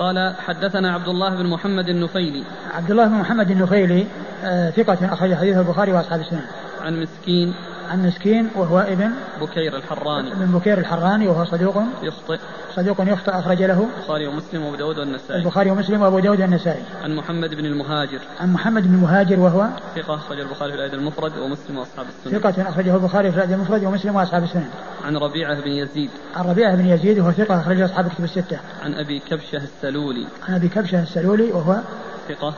قال 0.00 0.34
حدثنا 0.46 0.92
عبد 0.92 1.08
الله 1.08 1.34
بن 1.34 1.46
محمد 1.46 1.88
النفيلي. 1.88 2.44
عبد 2.74 2.90
الله 2.90 3.06
بن 3.06 3.14
محمد 3.14 3.50
النفيلي 3.50 4.06
آه 4.44 4.70
ثقة 4.70 5.12
أخرج 5.12 5.34
حديثه 5.34 5.60
البخاري 5.60 5.92
وأصحاب 5.92 6.20
السنن. 6.20 6.40
عن 6.84 7.00
مسكين 7.00 7.54
عن 7.90 8.06
مسكين 8.06 8.48
وهو 8.56 8.78
ابن 8.78 9.10
بكير 9.40 9.76
الحراني. 9.76 10.32
ابن 10.32 10.46
بكير 10.46 10.78
الحراني 10.78 11.28
وهو 11.28 11.44
صدوق 11.44 11.82
يخطئ. 12.02 12.38
صدوق 12.74 13.00
يخطئ 13.00 13.30
أخرج 13.30 13.62
له 13.62 13.86
البخاري 13.98 14.26
ومسلم 14.26 14.62
وأبو 14.62 14.76
داود 14.76 14.98
والنسائي. 14.98 15.40
البخاري 15.40 15.70
ومسلم 15.70 16.02
وأبو 16.02 16.18
داود 16.18 16.40
والنسائي. 16.40 16.82
عن 17.04 17.16
محمد 17.16 17.54
بن 17.54 17.66
المهاجر. 17.66 18.20
عن 18.40 18.52
محمد 18.52 18.82
بن 18.82 18.94
المهاجر 18.94 19.40
وهو 19.40 19.68
ثقة 19.96 20.14
أخرج 20.14 20.40
البخاري 20.40 20.72
في 20.72 20.78
الأدب 20.78 20.94
المفرد 20.94 21.38
ومسلم 21.38 21.78
وأصحاب 21.78 22.06
السنن 22.06 22.38
ثقة 22.38 22.68
أخرجه 22.68 22.94
البخاري 22.94 23.30
في 23.30 23.36
الأدب 23.36 23.52
المفرد 23.52 23.84
ومسلم 23.84 24.16
وأصحاب 24.16 24.42
السنن 24.42 24.70
عن 25.04 25.16
ربيعة 25.16 25.60
بن 25.60 25.70
يزيد. 25.70 26.10
عن 26.36 26.44
ربيعة 26.44 26.76
بن 26.76 26.86
يزيد 26.86 27.18
وهو 27.18 27.32
ثقة 27.32 27.60
أخرجه 27.60 27.84
أصحاب 27.84 28.06
الكتب 28.06 28.24
الستة. 28.24 28.58
عن 28.82 28.94
أبي 28.94 29.18
كبشة 29.18 29.56
السلولي. 29.56 30.26
عن 30.48 30.54
أبي 30.54 30.68
كبشة 30.68 31.02
السلولي 31.02 31.52
وهو 31.52 31.76
ثقة 32.28 32.54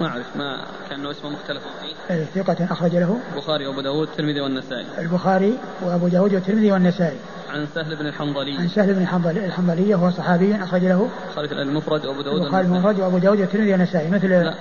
ما 0.00 0.06
أعرف 0.06 0.36
ما 0.36 0.64
كأنه 0.90 1.10
اسمه 1.10 1.30
مختلف. 1.30 1.62
فيه 2.08 2.24
ثقة 2.42 2.72
أخرج 2.72 2.96
له 2.96 3.18
البخاري 3.34 3.66
وأبو 3.66 3.80
داود 3.80 4.08
الترمذي 4.08 4.40
والنسائي. 4.40 4.86
البخاري 4.98 5.58
وأبو 5.82 6.08
داود 6.08 6.34
والترمذي 6.34 6.72
والنسائي. 6.72 7.18
عن 7.50 7.66
سهل 7.74 7.96
بن 7.96 8.06
الحنظلي. 8.06 8.58
عن 8.58 8.68
سهل 8.68 8.94
بن 8.94 9.02
الحنظلي 9.02 9.46
الحنظلي 9.46 9.94
وهو 9.94 10.10
صحابي 10.10 10.56
أخرج 10.56 10.84
له. 10.84 11.08
البخاري 11.38 11.62
المفرد 11.62 12.06
وأبو 12.06 12.22
داود 12.22 12.42
البخاري. 12.42 12.66
المفرد 12.66 13.00
وأبو 13.00 13.18
داود 13.18 13.40
والترمذي 13.40 13.72
والنسائي. 13.72 14.10
مثل 14.10 14.30
لا. 14.30 14.54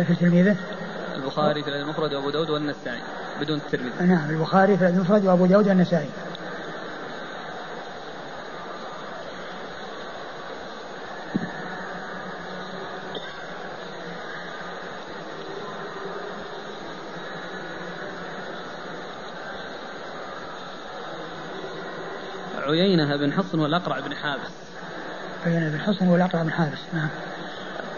مثل 0.00 0.16
تلميذه. 0.16 0.56
البخاري 1.16 1.62
في 1.62 1.70
المفرد 1.70 2.14
وأبو 2.14 2.30
داود 2.30 2.50
والنسائي 2.50 3.00
بدون 3.40 3.56
الترمذي. 3.58 4.06
نعم 4.06 4.30
البخاري 4.30 4.76
في 4.76 4.88
المفرد 4.88 5.24
وأبو 5.24 5.46
داود 5.46 5.68
والنسائي. 5.68 6.08
عيينة 22.72 23.16
بن 23.16 23.32
حصن 23.32 23.58
والأقرع 23.58 24.00
بن 24.00 24.14
حابس؟ 24.14 24.50
بين 25.44 25.70
بن 25.70 25.80
حصن 25.80 26.08
والأقرع 26.08 26.42
بن 26.42 26.50
حابس 26.50 26.78
نعم. 26.92 27.08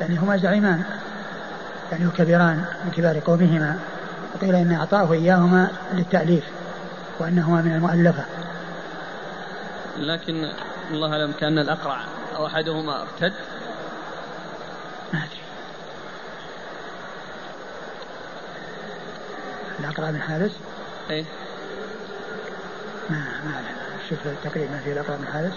يعني 0.00 0.16
هما 0.16 0.36
زعيمان 0.36 0.82
يعني 1.92 2.10
كبيران 2.10 2.64
من 2.84 2.90
كبار 2.90 3.18
قومهما 3.18 3.78
وقيل 4.34 4.54
إن 4.54 4.72
أعطاه 4.72 5.12
إياهما 5.12 5.70
للتأليف 5.92 6.44
وأنهما 7.18 7.62
من 7.62 7.74
المؤلفة. 7.74 8.24
لكن 9.96 10.48
الله 10.90 11.12
أعلم 11.12 11.32
كأن 11.40 11.58
الأقرع 11.58 12.00
أو 12.36 12.46
أحدهما 12.46 13.02
ارتد. 13.02 13.32
ما 15.12 15.18
أدري. 15.18 15.40
الأقرع 19.80 20.10
بن 20.10 20.20
حابس؟ 20.20 20.50
إيه. 21.10 21.24
ما 23.10 23.16
ما 23.44 23.63
شوف 24.08 24.26
التقريب 24.26 24.70
ما 24.70 24.78
في 24.78 24.92
الأقرع 24.92 25.16
بن 25.16 25.26
حابس 25.26 25.52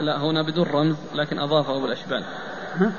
لا 0.00 0.18
هنا 0.18 0.42
بدون 0.42 0.66
رمز 0.66 0.96
لكن 1.14 1.38
أضافه 1.38 1.76
أبو 1.76 1.86
الأشبال 1.86 2.24
ها؟ 2.76 2.92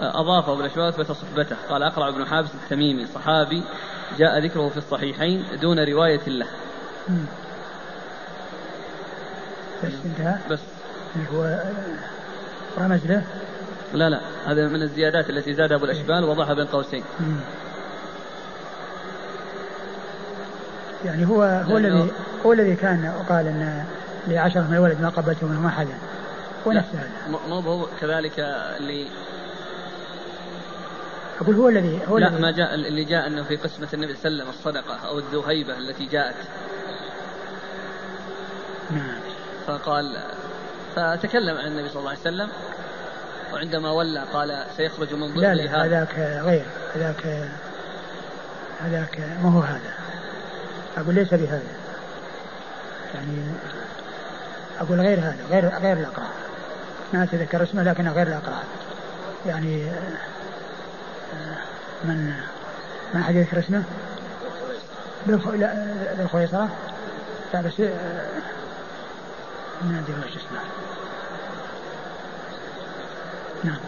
أضافه 0.00 0.52
أبو 0.52 0.60
الأشبال 0.60 0.82
أثبت 0.82 1.12
صحبته 1.12 1.56
قال 1.70 1.82
أقرع 1.82 2.10
بن 2.10 2.26
حابس 2.26 2.54
التميمي 2.54 3.06
صحابي 3.06 3.62
جاء 4.18 4.38
ذكره 4.38 4.68
في 4.68 4.76
الصحيحين 4.76 5.44
دون 5.60 5.78
رواية 5.78 6.28
له. 6.28 6.46
بس 9.86 9.92
انتهى؟ 10.04 10.38
بس. 10.50 10.60
اللي 11.16 11.28
هو 11.32 11.62
رمز 12.78 13.06
له 13.06 13.22
لا 13.94 14.10
لا. 14.10 14.20
هذا 14.46 14.68
من 14.68 14.82
الزيادات 14.82 15.30
التي 15.30 15.54
زادها 15.54 15.76
أبو 15.76 15.84
الأشبال 15.84 16.24
وضعها 16.24 16.54
بين 16.54 16.66
قوسين. 16.66 17.04
يعني 21.04 21.26
هو 21.26 21.42
هو 21.42 21.76
الذي 21.76 22.10
هو 22.46 22.52
الذي 22.52 22.76
كان 22.76 23.14
وقال 23.20 23.46
إن 23.46 23.84
لعشرة 24.28 24.60
من 24.60 24.74
الولد 24.74 25.00
ما 25.00 25.08
قبلته 25.08 25.46
منهم 25.46 25.66
احدا 25.66 25.94
ونفس 26.66 26.88
هذا. 26.94 27.38
مو 27.48 27.58
هو 27.58 27.86
كذلك 28.00 28.38
اللي 28.80 29.06
أقول 31.40 31.56
هو 31.56 31.68
الذي 31.68 32.00
هو 32.08 32.18
لا 32.18 32.28
الذي 32.28 32.42
ما 32.42 32.50
جاء 32.50 32.74
اللي 32.74 33.04
جاء 33.04 33.26
إنه 33.26 33.42
في 33.42 33.56
قسمة 33.56 33.88
النبي 33.94 34.14
صلى 34.14 34.28
الله 34.28 34.44
عليه 34.44 34.52
وسلم 34.52 34.58
الصدقة 34.58 35.08
أو 35.08 35.18
الذهيبة 35.18 35.78
التي 35.78 36.06
جاءت 36.06 36.34
نعم 38.90 39.20
فقال 39.78 40.16
فتكلم 40.96 41.56
عن 41.58 41.66
النبي 41.66 41.88
صلى 41.88 41.98
الله 41.98 42.10
عليه 42.10 42.20
وسلم. 42.20 42.48
وعندما 43.52 43.90
ولى 43.90 44.24
قال 44.32 44.64
سيخرج 44.76 45.14
من 45.14 45.34
لا 45.34 45.52
ضمن 45.52 45.64
لا 45.64 45.84
هذا 45.84 45.84
هذاك 45.84 46.18
غير 46.44 46.64
هذاك 46.94 47.48
هذاك 48.80 49.20
ما 49.42 49.50
هو 49.50 49.60
هذا؟ 49.60 49.94
أقول 50.96 51.14
ليس 51.14 51.34
بهذا. 51.34 51.62
يعني 53.14 53.38
أقول 54.80 55.00
غير 55.00 55.18
هذا 55.18 55.36
غير 55.50 55.68
غير 55.68 55.96
الاقرع 55.96 56.26
ما 57.12 57.24
أتذكر 57.24 57.62
اسمه 57.62 57.82
لكنه 57.82 58.12
غير 58.12 58.26
الاقرع 58.26 58.62
يعني 59.46 59.86
من 62.04 62.32
ما 63.14 63.20
أحد 63.20 63.34
يذكر 63.34 63.58
اسمه. 63.58 63.82
لا 65.26 65.86
بالخويصرة 66.18 66.68
لا 67.54 67.60
بس 67.60 67.82
ما 69.82 69.98
أدري 69.98 70.20
وش 70.20 70.36
اسمه. 70.36 70.60
نعم. 73.64 73.78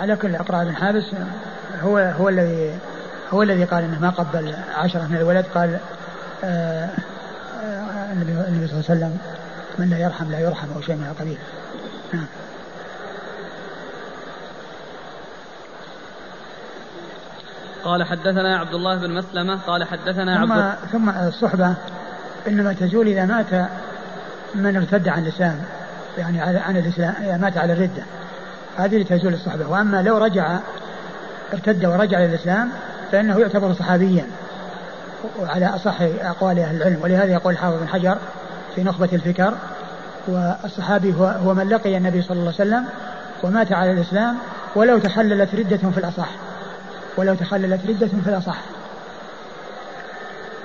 على 0.00 0.16
كل 0.16 0.36
اقرع 0.36 0.62
بن 0.62 0.76
حابس 0.76 1.04
هو 1.82 1.98
هو 1.98 2.28
الذي 2.28 2.78
هو 3.32 3.42
الذي 3.42 3.64
قال 3.64 3.84
إنه 3.84 4.00
ما 4.00 4.10
قبل 4.10 4.54
عشرة 4.74 5.06
من 5.06 5.16
الولد 5.16 5.46
قال 5.54 5.78
آه 6.44 6.88
آه 7.64 8.12
النبي 8.12 8.66
صلى 8.66 8.80
الله 8.80 8.84
عليه 8.90 9.00
وسلم 9.00 9.18
من 9.78 9.90
لا 9.90 9.98
يرحم 9.98 10.30
لا 10.30 10.40
يرحم 10.40 10.68
أو 10.76 10.80
شيء 10.80 10.94
من 10.94 11.02
هذا 11.02 11.12
القبيل. 11.12 11.38
نعم. 12.12 12.26
قال 17.84 18.04
حدثنا 18.04 18.58
عبد 18.58 18.74
الله 18.74 18.96
بن 18.96 19.10
مسلمة 19.10 19.60
قال 19.66 19.84
حدثنا 19.84 20.40
ثم 20.40 20.52
عبد 20.52 20.76
ثم 20.92 21.08
الصحبة 21.08 21.74
إنما 22.48 22.72
تزول 22.72 23.08
إذا 23.08 23.24
مات 23.24 23.68
من 24.54 24.76
ارتد 24.76 25.08
عن 25.08 25.22
الإسلام 25.22 25.56
يعني 26.18 26.40
عن 26.40 26.76
الإسلام 26.76 27.14
إذا 27.22 27.36
مات 27.36 27.58
على 27.58 27.72
الردة. 27.72 28.02
هذه 28.76 29.02
تزول 29.02 29.34
الصحبة 29.34 29.68
وأما 29.68 30.02
لو 30.02 30.18
رجع 30.18 30.58
ارتد 31.52 31.84
ورجع 31.84 32.18
للاسلام 32.18 32.68
فإنه 33.12 33.38
يعتبر 33.38 33.72
صحابيا. 33.72 34.26
وعلى 35.40 35.66
أصح 35.66 36.00
أقوال 36.00 36.58
أهل 36.58 36.76
العلم. 36.76 36.98
ولهذا 37.02 37.32
يقول 37.32 37.52
الحافظ 37.52 37.80
بن 37.80 37.88
حجر 37.88 38.16
في 38.74 38.82
نخبة 38.82 39.08
الفكر 39.12 39.54
والصحابي 40.28 41.14
هو, 41.14 41.24
هو 41.24 41.54
من 41.54 41.68
لقي 41.68 41.96
النبي 41.96 42.22
صلى 42.22 42.36
الله 42.36 42.52
عليه 42.58 42.70
وسلم 42.70 42.84
ومات 43.42 43.72
على 43.72 43.90
الإسلام 43.90 44.36
ولو 44.74 44.98
تخللت 44.98 45.54
ردة 45.54 45.90
في 45.90 45.98
الأصح. 45.98 46.28
ولو 47.16 47.34
تخللت 47.34 47.86
ردة 47.86 48.06
في 48.06 48.30
الأصح. 48.30 48.56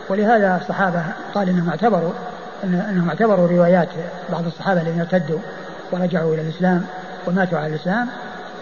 ولهذا 0.09 0.57
الصحابة 0.61 1.03
قال 1.33 1.49
إنهم 1.49 1.69
اعتبروا 1.69 2.11
إن 2.63 2.73
إنهم 2.73 3.09
اعتبروا 3.09 3.47
روايات 3.47 3.89
بعض 4.31 4.45
الصحابة 4.45 4.81
الذين 4.81 5.01
ارتدوا 5.01 5.39
ورجعوا 5.91 6.33
إلى 6.33 6.41
الإسلام 6.41 6.85
وماتوا 7.27 7.57
على 7.57 7.67
الإسلام 7.67 8.07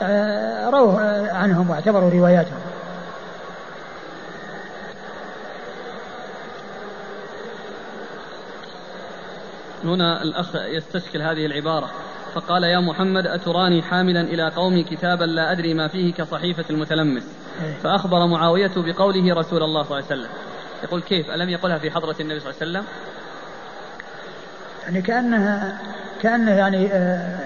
آه، 0.01 0.69
رووا 0.69 0.99
عنهم 1.31 1.69
واعتبروا 1.69 2.09
رواياتهم. 2.09 2.59
هنا 9.83 10.21
الأخ 10.21 10.55
يستشكل 10.55 11.21
هذه 11.21 11.45
العبارة 11.45 11.89
فقال 12.33 12.63
يا 12.63 12.79
محمد 12.79 13.27
أتراني 13.27 13.81
حاملا 13.81 14.21
إلى 14.21 14.49
قومي 14.49 14.83
كتابا 14.83 15.23
لا 15.23 15.51
أدري 15.51 15.73
ما 15.73 15.87
فيه 15.87 16.13
كصحيفة 16.13 16.65
المتلمس؟ 16.69 17.23
إيه. 17.63 17.73
فأخبر 17.73 18.27
معاوية 18.27 18.71
بقوله 18.75 19.35
رسول 19.35 19.63
الله 19.63 19.83
صلى 19.83 19.97
الله 19.97 20.09
عليه 20.09 20.21
وسلم. 20.21 20.29
يقول 20.83 21.01
كيف؟ 21.01 21.29
ألم 21.29 21.49
يقلها 21.49 21.77
في 21.77 21.91
حضرة 21.91 22.15
النبي 22.19 22.39
صلى 22.39 22.51
الله 22.51 22.61
عليه 22.61 22.71
وسلم؟ 22.71 22.83
يعني 24.87 25.01
كأنها 25.01 25.77
كأنه 26.21 26.51
يعني 26.51 26.89
آه 26.93 27.39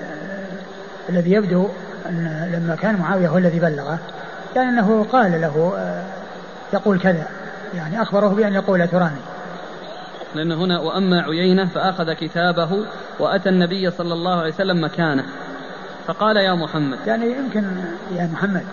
الذي 1.09 1.31
يبدو 1.31 1.67
أن 2.09 2.49
لما 2.53 2.75
كان 2.75 2.95
معاوية 2.95 3.27
هو 3.27 3.37
الذي 3.37 3.59
بلغه 3.59 3.99
كان 4.55 4.67
أنه 4.67 5.05
قال 5.11 5.41
له 5.41 5.73
آه 5.77 6.03
يقول 6.73 6.99
كذا 6.99 7.27
يعني 7.75 8.01
أخبره 8.01 8.27
بأن 8.27 8.53
يقول 8.53 8.81
أتراني 8.81 9.21
لأن 10.35 10.51
هنا 10.51 10.79
وأما 10.79 11.21
عيينة 11.21 11.65
فأخذ 11.65 12.13
كتابه 12.13 12.85
وأتى 13.19 13.49
النبي 13.49 13.91
صلى 13.91 14.13
الله 14.13 14.39
عليه 14.39 14.53
وسلم 14.53 14.83
مكانه. 14.83 15.23
فقال 16.07 16.37
يا 16.37 16.53
محمد. 16.53 16.97
يعني 17.07 17.31
يمكن 17.31 17.63
يا 18.15 18.29
محمد. 18.33 18.65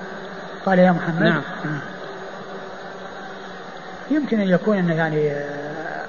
قال 0.66 0.78
يا 0.78 0.92
محمد. 0.92 1.22
نعم. 1.22 1.42
يمكن 4.10 4.40
أن 4.40 4.48
يكون 4.48 4.78
أنه 4.78 4.94
يعني 4.94 5.32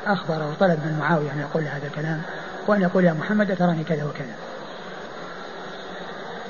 أخبر 0.07 0.35
أو 0.35 0.53
طلب 0.59 0.79
من 0.85 0.97
معاوية 0.99 1.31
أن 1.31 1.39
يقول 1.39 1.63
هذا 1.63 1.87
الكلام. 1.87 2.21
وأن 2.69 2.81
يقول 2.81 3.05
يا 3.05 3.13
محمد 3.13 3.51
أتراني 3.51 3.83
كذا 3.83 4.03
وكذا. 4.03 4.33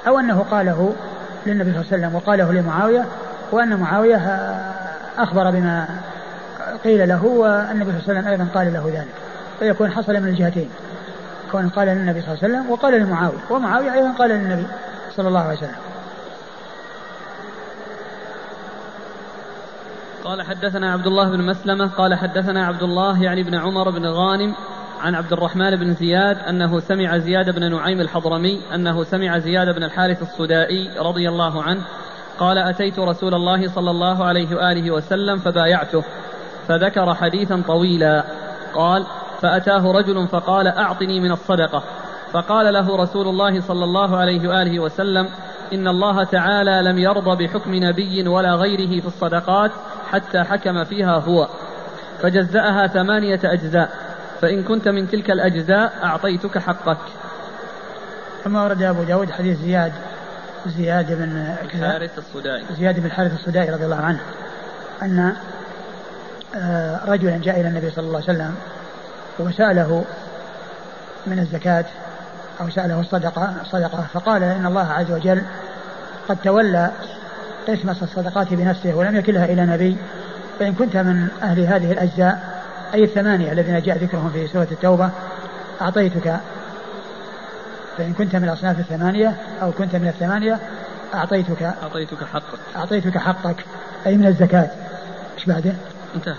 أو 0.07 0.19
أنه 0.19 0.45
قاله 0.51 0.93
للنبي 1.45 1.71
صلى 1.71 1.81
الله 1.81 1.93
عليه 1.93 1.97
وسلم 1.97 2.15
وقاله 2.15 2.53
لمعاوية 2.53 3.05
وأن 3.51 3.79
معاوية 3.79 4.17
أخبر 5.17 5.51
بما 5.51 5.87
قيل 6.83 7.09
له 7.09 7.25
والنبي 7.25 7.91
صلى 7.91 7.99
الله 7.99 8.03
عليه 8.07 8.19
وسلم 8.19 8.27
أيضا 8.27 8.47
قال 8.55 8.73
له 8.73 8.91
ذلك. 8.95 9.15
فيكون 9.59 9.91
حصل 9.91 10.13
من 10.13 10.27
الجهتين 10.27 10.69
كون 11.51 11.69
قال 11.69 11.87
للنبي 11.87 12.21
صلى 12.21 12.33
الله 12.33 12.43
عليه 12.43 12.53
وسلم 12.53 12.71
وقال 12.71 13.01
لمعاوية 13.01 13.37
ومعاوية 13.49 13.93
أيضا 13.93 14.11
قال 14.11 14.29
للنبي 14.29 14.67
صلى 15.15 15.27
الله 15.27 15.39
عليه 15.39 15.57
وسلم. 15.57 15.75
قال 20.23 20.41
حدثنا 20.41 20.93
عبد 20.93 21.07
الله 21.07 21.29
بن 21.29 21.41
مسلمة 21.41 21.87
قال 21.87 22.15
حدثنا 22.15 22.65
عبد 22.65 22.83
الله 22.83 23.23
يعني 23.23 23.43
بن 23.43 23.55
عمر 23.55 23.89
بن 23.89 24.05
غانم 24.05 24.55
عن 24.99 25.15
عبد 25.15 25.33
الرحمن 25.33 25.75
بن 25.75 25.93
زياد 25.93 26.37
أنه 26.37 26.79
سمع 26.79 27.17
زياد 27.17 27.55
بن 27.55 27.71
نعيم 27.71 28.01
الحضرمي 28.01 28.61
أنه 28.75 29.03
سمع 29.03 29.37
زياد 29.37 29.75
بن 29.75 29.83
الحارث 29.83 30.21
الصدائي 30.21 30.89
رضي 30.99 31.29
الله 31.29 31.63
عنه 31.63 31.81
قال 32.39 32.57
أتيت 32.57 32.99
رسول 32.99 33.33
الله 33.33 33.67
صلى 33.67 33.91
الله 33.91 34.25
عليه 34.25 34.55
وآله 34.55 34.91
وسلم 34.91 35.37
فبايعته 35.37 36.03
فذكر 36.67 37.13
حديثا 37.15 37.63
طويلا 37.67 38.23
قال 38.73 39.05
فأتاه 39.41 39.91
رجل 39.91 40.27
فقال 40.27 40.67
أعطني 40.67 41.19
من 41.19 41.31
الصدقة 41.31 41.83
فقال 42.31 42.73
له 42.73 42.97
رسول 42.97 43.27
الله 43.27 43.61
صلى 43.61 43.83
الله 43.83 44.17
عليه 44.17 44.49
وآله 44.49 44.79
وسلم 44.79 45.29
إن 45.73 45.87
الله 45.87 46.23
تعالى 46.23 46.81
لم 46.83 46.97
يرضى 46.97 47.45
بحكم 47.45 47.75
نبي 47.75 48.27
ولا 48.27 48.55
غيره 48.55 49.01
في 49.01 49.07
الصدقات 49.07 49.71
حتى 50.11 50.43
حكم 50.43 50.83
فيها 50.83 51.17
هو 51.17 51.47
فجزأها 52.21 52.87
ثمانية 52.87 53.39
أجزاء 53.43 54.08
فإن 54.41 54.63
كنت 54.63 54.87
من 54.87 55.09
تلك 55.09 55.31
الأجزاء 55.31 55.93
أعطيتك 56.03 56.57
حقك. 56.57 56.97
ثم 58.43 58.55
ورد 58.55 58.81
أبو 58.81 59.03
داود 59.03 59.31
حديث 59.31 59.59
زياد 59.59 59.91
زياد 60.67 61.13
بن 61.13 61.55
الحارث 61.63 62.17
الصدائي 62.17 62.65
زياد 62.77 62.99
بن 62.99 63.05
الحارث 63.05 63.33
الصدائي 63.33 63.69
رضي 63.69 63.85
الله 63.85 63.95
عنه 63.95 64.19
أن 65.01 65.33
آه، 66.55 67.05
رجلا 67.05 67.37
جاء 67.37 67.59
إلى 67.59 67.67
النبي 67.67 67.89
صلى 67.89 68.07
الله 68.07 68.21
عليه 68.27 68.37
وسلم 68.37 68.55
وسأله 69.39 70.05
من 71.27 71.39
الزكاة 71.39 71.85
أو 72.61 72.69
سأله 72.69 72.99
الصدقة 72.99 73.53
صدقة 73.71 74.07
فقال 74.13 74.43
إن 74.43 74.65
الله 74.65 74.91
عز 74.91 75.11
وجل 75.11 75.41
قد 76.29 76.37
تولى 76.43 76.91
قسمة 77.67 77.95
الصدقات 78.01 78.53
بنفسه 78.53 78.93
ولم 78.93 79.15
يكلها 79.15 79.45
إلى 79.45 79.65
نبي 79.65 79.97
فإن 80.59 80.73
كنت 80.73 80.97
من 80.97 81.27
أهل 81.43 81.59
هذه 81.59 81.91
الأجزاء 81.91 82.58
أي 82.93 83.03
الثمانية 83.03 83.51
الذين 83.51 83.81
جاء 83.81 83.97
ذكرهم 83.97 84.29
في 84.29 84.47
سورة 84.47 84.67
التوبة؟ 84.71 85.09
أعطيتك. 85.81 86.39
فإن 87.97 88.13
كنت 88.13 88.35
من 88.35 88.43
الأصناف 88.43 88.79
الثمانية 88.79 89.35
أو 89.61 89.71
كنت 89.71 89.95
من 89.95 90.07
الثمانية 90.07 90.59
أعطيتك. 91.13 91.61
أعطيتك 91.83 92.23
حقك. 92.23 92.59
أعطيتك 92.75 93.17
حقك. 93.17 93.65
أي 94.05 94.17
من 94.17 94.27
الزكاة؟ 94.27 94.69
إيش 95.37 95.45
بعده؟ 95.45 95.73
انتهى. 96.15 96.35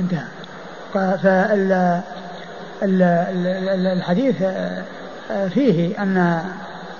انتهى. 0.00 0.24
فال 0.92 2.02
الحديث 3.92 4.42
آه، 4.42 5.48
فيه 5.48 6.02
أن 6.02 6.44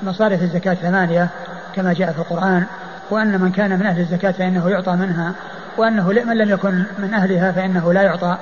مصارف 0.03 0.43
الزكاة 0.43 0.75
ثمانية 0.75 1.29
كما 1.75 1.93
جاء 1.93 2.13
في 2.13 2.19
القرآن 2.19 2.65
وأن 3.11 3.41
من 3.41 3.53
كان 3.53 3.79
من 3.79 3.87
أهل 3.87 4.01
الزكاة 4.01 4.31
فإنه 4.31 4.71
يعطى 4.71 4.93
منها 4.93 5.33
وأنه 5.77 6.09
من 6.09 6.37
لم 6.37 6.51
يكن 6.51 6.85
من 6.99 7.15
أهلها 7.15 7.53
فإنه 7.53 7.93
لا 7.93 8.03
يعطى. 8.03 8.37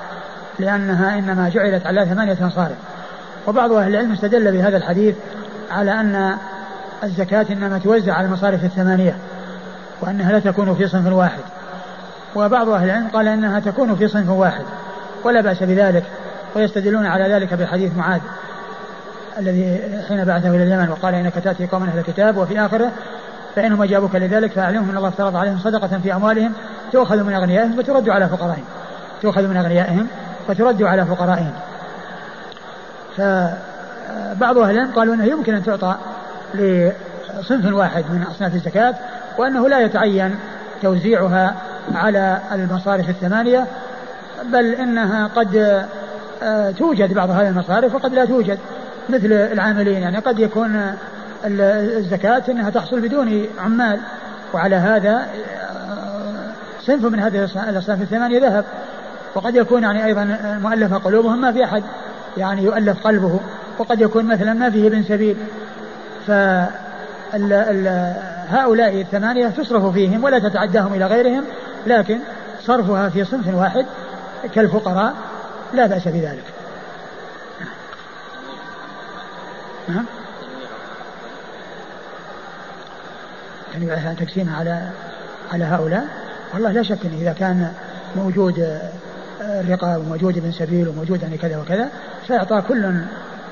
لأنها 0.59 1.19
إنما 1.19 1.49
جعلت 1.49 1.87
على 1.87 2.07
ثمانية 2.07 2.37
مصارف. 2.41 2.77
وبعض 3.47 3.73
أهل 3.73 3.91
العلم 3.91 4.13
استدل 4.13 4.53
بهذا 4.53 4.77
الحديث 4.77 5.15
على 5.71 6.01
أن 6.01 6.37
الزكاة 7.05 7.47
إنما 7.51 7.79
توزع 7.79 8.13
على 8.13 8.27
المصارف 8.27 8.65
الثمانية 8.65 9.17
وأنها 10.01 10.33
لا 10.33 10.39
تكون 10.39 10.75
في 10.75 10.89
صنف 10.89 11.13
واحد. 11.13 11.43
وبعض 12.37 12.69
أهل 12.69 12.85
العلم 12.85 13.09
قال 13.09 13.29
إنها 13.29 13.61
تكون 13.61 13.97
في 13.97 14.09
صنف 14.09 14.29
واحد 14.29 14.65
ولا 15.25 15.41
بأس 15.41 15.63
بذلك 15.63 16.05
ويستدلون 16.57 17.07
على 17.07 17.35
ذلك 17.35 17.55
بحديث 17.55 17.97
معاذ 17.97 18.21
الذي 19.39 19.81
حين 20.09 20.25
بعثه 20.25 20.49
إلى 20.49 20.63
اليمن 20.63 20.89
وقال 20.89 21.15
إنك 21.15 21.35
تأتي 21.35 21.67
قوم 21.67 21.83
أهل 21.83 21.99
الكتاب 21.99 22.37
وفي 22.37 22.61
آخرة 22.61 22.93
فإنهم 23.57 23.83
أجابوك 23.83 24.15
لذلك 24.15 24.53
فأعلمهم 24.53 24.91
أن 24.91 24.97
الله 24.97 25.09
افترض 25.09 25.37
عليهم 25.37 25.59
صدقة 25.59 25.99
في 26.03 26.15
أموالهم 26.15 26.53
تؤخذ 26.93 27.23
من 27.23 27.35
أغنيائهم 27.35 27.79
وترد 27.79 28.09
على 28.09 28.29
فقرائهم 28.29 28.65
تؤخذ 29.23 29.47
من 29.47 29.57
أغنيائهم 29.57 30.07
وترد 30.49 30.83
على 30.83 31.07
فقرائهم. 31.07 31.53
فبعض 33.17 34.59
أهل 34.59 34.71
العلم 34.71 34.91
قالوا 34.93 35.15
أنه 35.15 35.25
يمكن 35.25 35.55
أن 35.55 35.65
تعطى 35.65 35.97
لصنف 36.55 37.73
واحد 37.73 38.05
من 38.11 38.25
أصناف 38.31 38.55
الزكاة 38.55 38.95
وأنه 39.39 39.69
لا 39.69 39.81
يتعين 39.81 40.37
توزيعها 40.83 41.55
على 41.95 42.39
المصارف 42.53 43.09
الثمانية 43.09 43.67
بل 44.45 44.67
إنها 44.67 45.27
قد 45.27 45.85
آه، 46.43 46.71
توجد 46.71 47.15
بعض 47.15 47.31
هذه 47.31 47.49
المصارف 47.49 47.95
وقد 47.95 48.15
لا 48.15 48.25
توجد 48.25 48.59
مثل 49.09 49.33
العاملين. 49.33 50.03
يعني 50.03 50.19
قد 50.19 50.39
يكون 50.39 50.97
الزكاة 51.45 52.43
أنها 52.49 52.71
تحصل 52.71 53.01
بدون 53.01 53.47
عمال 53.59 54.01
وعلى 54.55 54.77
هذا 54.77 55.15
آه، 55.15 56.51
صنف 56.81 57.05
من 57.05 57.21
هذه 57.21 57.45
الأصناف 57.69 58.03
الثمانية 58.03 58.41
ذهب. 58.41 58.65
وقد 59.37 59.57
يكون 59.57 59.83
يعني 59.83 60.05
أيضا 60.05 60.39
مؤلفة 60.63 60.97
قلوبهم 60.97 61.41
ما 61.41 61.53
في 61.53 61.65
أحد 61.65 61.83
يعني 62.37 62.63
يؤلف 62.63 63.07
قلبه 63.07 63.41
وقد 63.79 64.01
يكون 64.01 64.25
مثلا 64.25 64.55
ما 64.55 64.71
فيه 64.71 64.87
ابن 64.89 65.03
سبيل. 65.03 65.37
ف 66.27 66.31
هؤلاء 68.51 69.01
الثمانية 69.01 69.49
تصرف 69.49 69.87
فيهم 69.87 70.25
ولا 70.25 70.39
تتعداهم 70.39 70.95
إلى 70.95 71.07
غيرهم 71.07 71.45
لكن 71.87 72.19
صرفها 72.63 73.09
في 73.09 73.25
صنف 73.25 73.55
واحد 73.55 73.87
كالفقراء 74.55 75.15
لا 75.73 75.87
بأس 75.87 76.09
بذلك. 76.09 76.45
نعم 79.89 80.05
يعني 83.75 84.15
تقسيمها 84.15 84.57
على 84.59 84.89
على 85.53 85.65
هؤلاء؟ 85.65 86.07
والله 86.55 86.73
لا 86.73 86.83
شك 86.83 86.99
إذا 87.21 87.33
كان 87.33 87.73
موجود 88.17 88.79
الرقاب 89.41 90.01
وموجود 90.01 90.37
ابن 90.37 90.53
سبيل 90.53 90.89
وموجود 90.89 91.23
يعني 91.23 91.39
كذا 91.39 91.59
وكذا 91.59 91.89
سيعطى 92.27 92.63
كل 92.69 92.95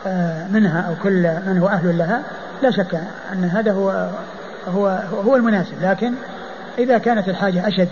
آه، 0.07 0.49
منها 0.49 0.81
أو 0.81 0.95
كل 1.03 1.23
من 1.47 1.59
هو 1.59 1.69
أهل 1.69 1.99
لها. 1.99 2.23
لا 2.63 2.71
شك 2.71 3.01
أن 3.33 3.45
هذا 3.45 3.73
هو 3.73 4.09
هو 4.69 4.89
هو 5.27 5.37
المناسب 5.37 5.83
لكن 5.83 6.13
إذا 6.79 6.99
كانت 6.99 7.29
الحاجة 7.29 7.69
أشد 7.69 7.89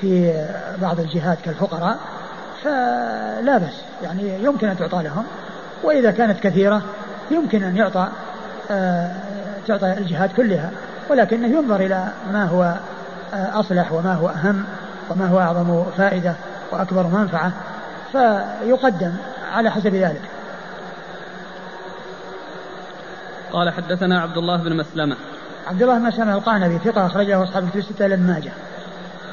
في 0.00 0.44
بعض 0.82 1.00
الجهات 1.00 1.38
كالفقراء 1.44 1.98
فلا 2.64 3.58
بس 3.58 3.74
يعني 4.02 4.44
يمكن 4.44 4.68
أن 4.68 4.78
تعطى 4.78 5.02
لهم 5.02 5.24
وإذا 5.82 6.10
كانت 6.10 6.40
كثيرة 6.40 6.82
يمكن 7.30 7.62
أن 7.62 7.76
يعطى 7.76 8.08
آه، 8.70 9.12
تعطى 9.66 9.92
الجهات 9.92 10.32
كلها. 10.36 10.70
ولكنه 11.10 11.46
ينظر 11.46 11.76
إلى 11.76 12.08
ما 12.32 12.44
هو 12.44 12.74
آه، 13.34 13.60
أصلح 13.60 13.92
وما 13.92 14.14
هو 14.14 14.28
أهم 14.28 14.64
وما 15.10 15.26
هو 15.26 15.40
أعظم 15.40 15.84
فائدة. 15.98 16.34
وأكبر 16.72 17.06
منفعة 17.06 17.52
فيقدم 18.12 19.12
على 19.52 19.70
حسب 19.70 19.94
ذلك. 19.94 20.22
قال 23.52 23.70
حدثنا 23.70 24.20
عبد 24.20 24.36
الله 24.36 24.56
بن 24.56 24.76
مسلمة. 24.76 25.16
عبد 25.66 25.82
الله 25.82 25.98
بن 25.98 26.04
مسلمة 26.04 26.34
القعنبي 26.34 26.78
ثقة 26.78 27.06
أخرجه 27.06 27.42
أصحاب 27.42 27.64
الكتب 27.64 27.78
الستة 27.78 28.06
إلى 28.06 28.16
ماجه. 28.16 28.52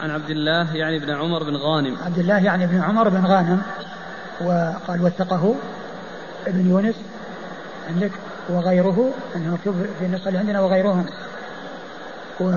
عن 0.03 0.11
عبد 0.11 0.29
الله 0.29 0.75
يعني 0.75 0.99
بن 0.99 1.11
عمر 1.11 1.43
بن 1.43 1.55
غانم. 1.55 1.97
عبد 2.05 2.17
الله 2.17 2.37
يعني 2.37 2.67
بن 2.67 2.81
عمر 2.81 3.09
بن 3.09 3.25
غانم 3.25 3.61
وقال 4.41 5.05
وثقه 5.05 5.55
ابن 6.47 6.69
يونس 6.69 6.95
عندك 7.89 8.11
وغيره 8.49 9.11
إنه 9.35 9.53
مكتوب 9.53 9.75
في 9.99 10.05
النسخه 10.05 10.27
اللي 10.27 10.39
عندنا 10.39 10.59
وغيرهم. 10.59 11.05
و 12.39 12.51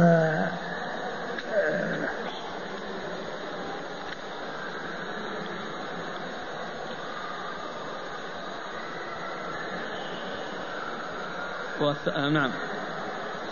وس... 11.82 12.08
آه 12.08 12.28
نعم. 12.28 12.50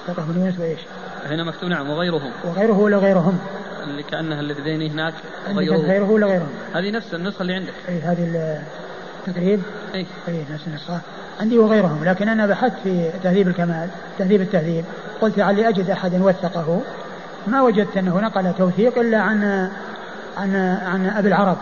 ثقة 0.07 0.23
بن 0.23 0.41
يونس 0.41 0.59
وإيش؟ 0.59 0.81
هنا 1.27 1.45
مكتوب 1.45 1.71
نعم 1.71 1.91
وغيرهم. 1.91 2.31
وغيره 2.45 2.79
ولا 2.79 2.97
غيرهم؟ 2.97 3.39
اللي 3.85 4.03
كأنها 4.03 4.41
اللي 4.41 4.91
هناك 4.91 5.15
غيره. 5.49 5.77
غيره 5.77 6.11
ولا 6.11 6.27
غيرهم؟ 6.27 6.49
هذه 6.75 6.91
نفس 6.91 7.15
النسخة 7.15 7.43
اللي 7.43 7.55
عندك. 7.55 7.73
أي 7.89 8.01
هذه 8.01 8.59
التقريب 9.27 9.63
أي. 9.95 10.07
أي 10.29 10.45
نفس 10.51 10.67
النسخة. 10.67 11.01
عندي 11.41 11.59
وغيرهم 11.59 12.05
لكن 12.05 12.29
أنا 12.29 12.47
بحثت 12.47 12.75
في 12.85 13.11
تهذيب 13.23 13.49
الكمال 13.49 13.89
تهذيب 14.19 14.41
التهذيب. 14.41 14.85
قلت 15.21 15.39
لعلي 15.39 15.69
أجد 15.69 15.91
أحدا 15.91 16.25
وثقه. 16.25 16.81
ما 17.47 17.63
وجدت 17.63 17.97
أنه 17.97 18.21
نقل 18.21 18.55
توثيق 18.59 18.99
إلا 18.99 19.19
عن 19.19 19.71
عن 20.37 20.57
عن 20.85 21.07
أبي 21.07 21.29
العرب. 21.29 21.57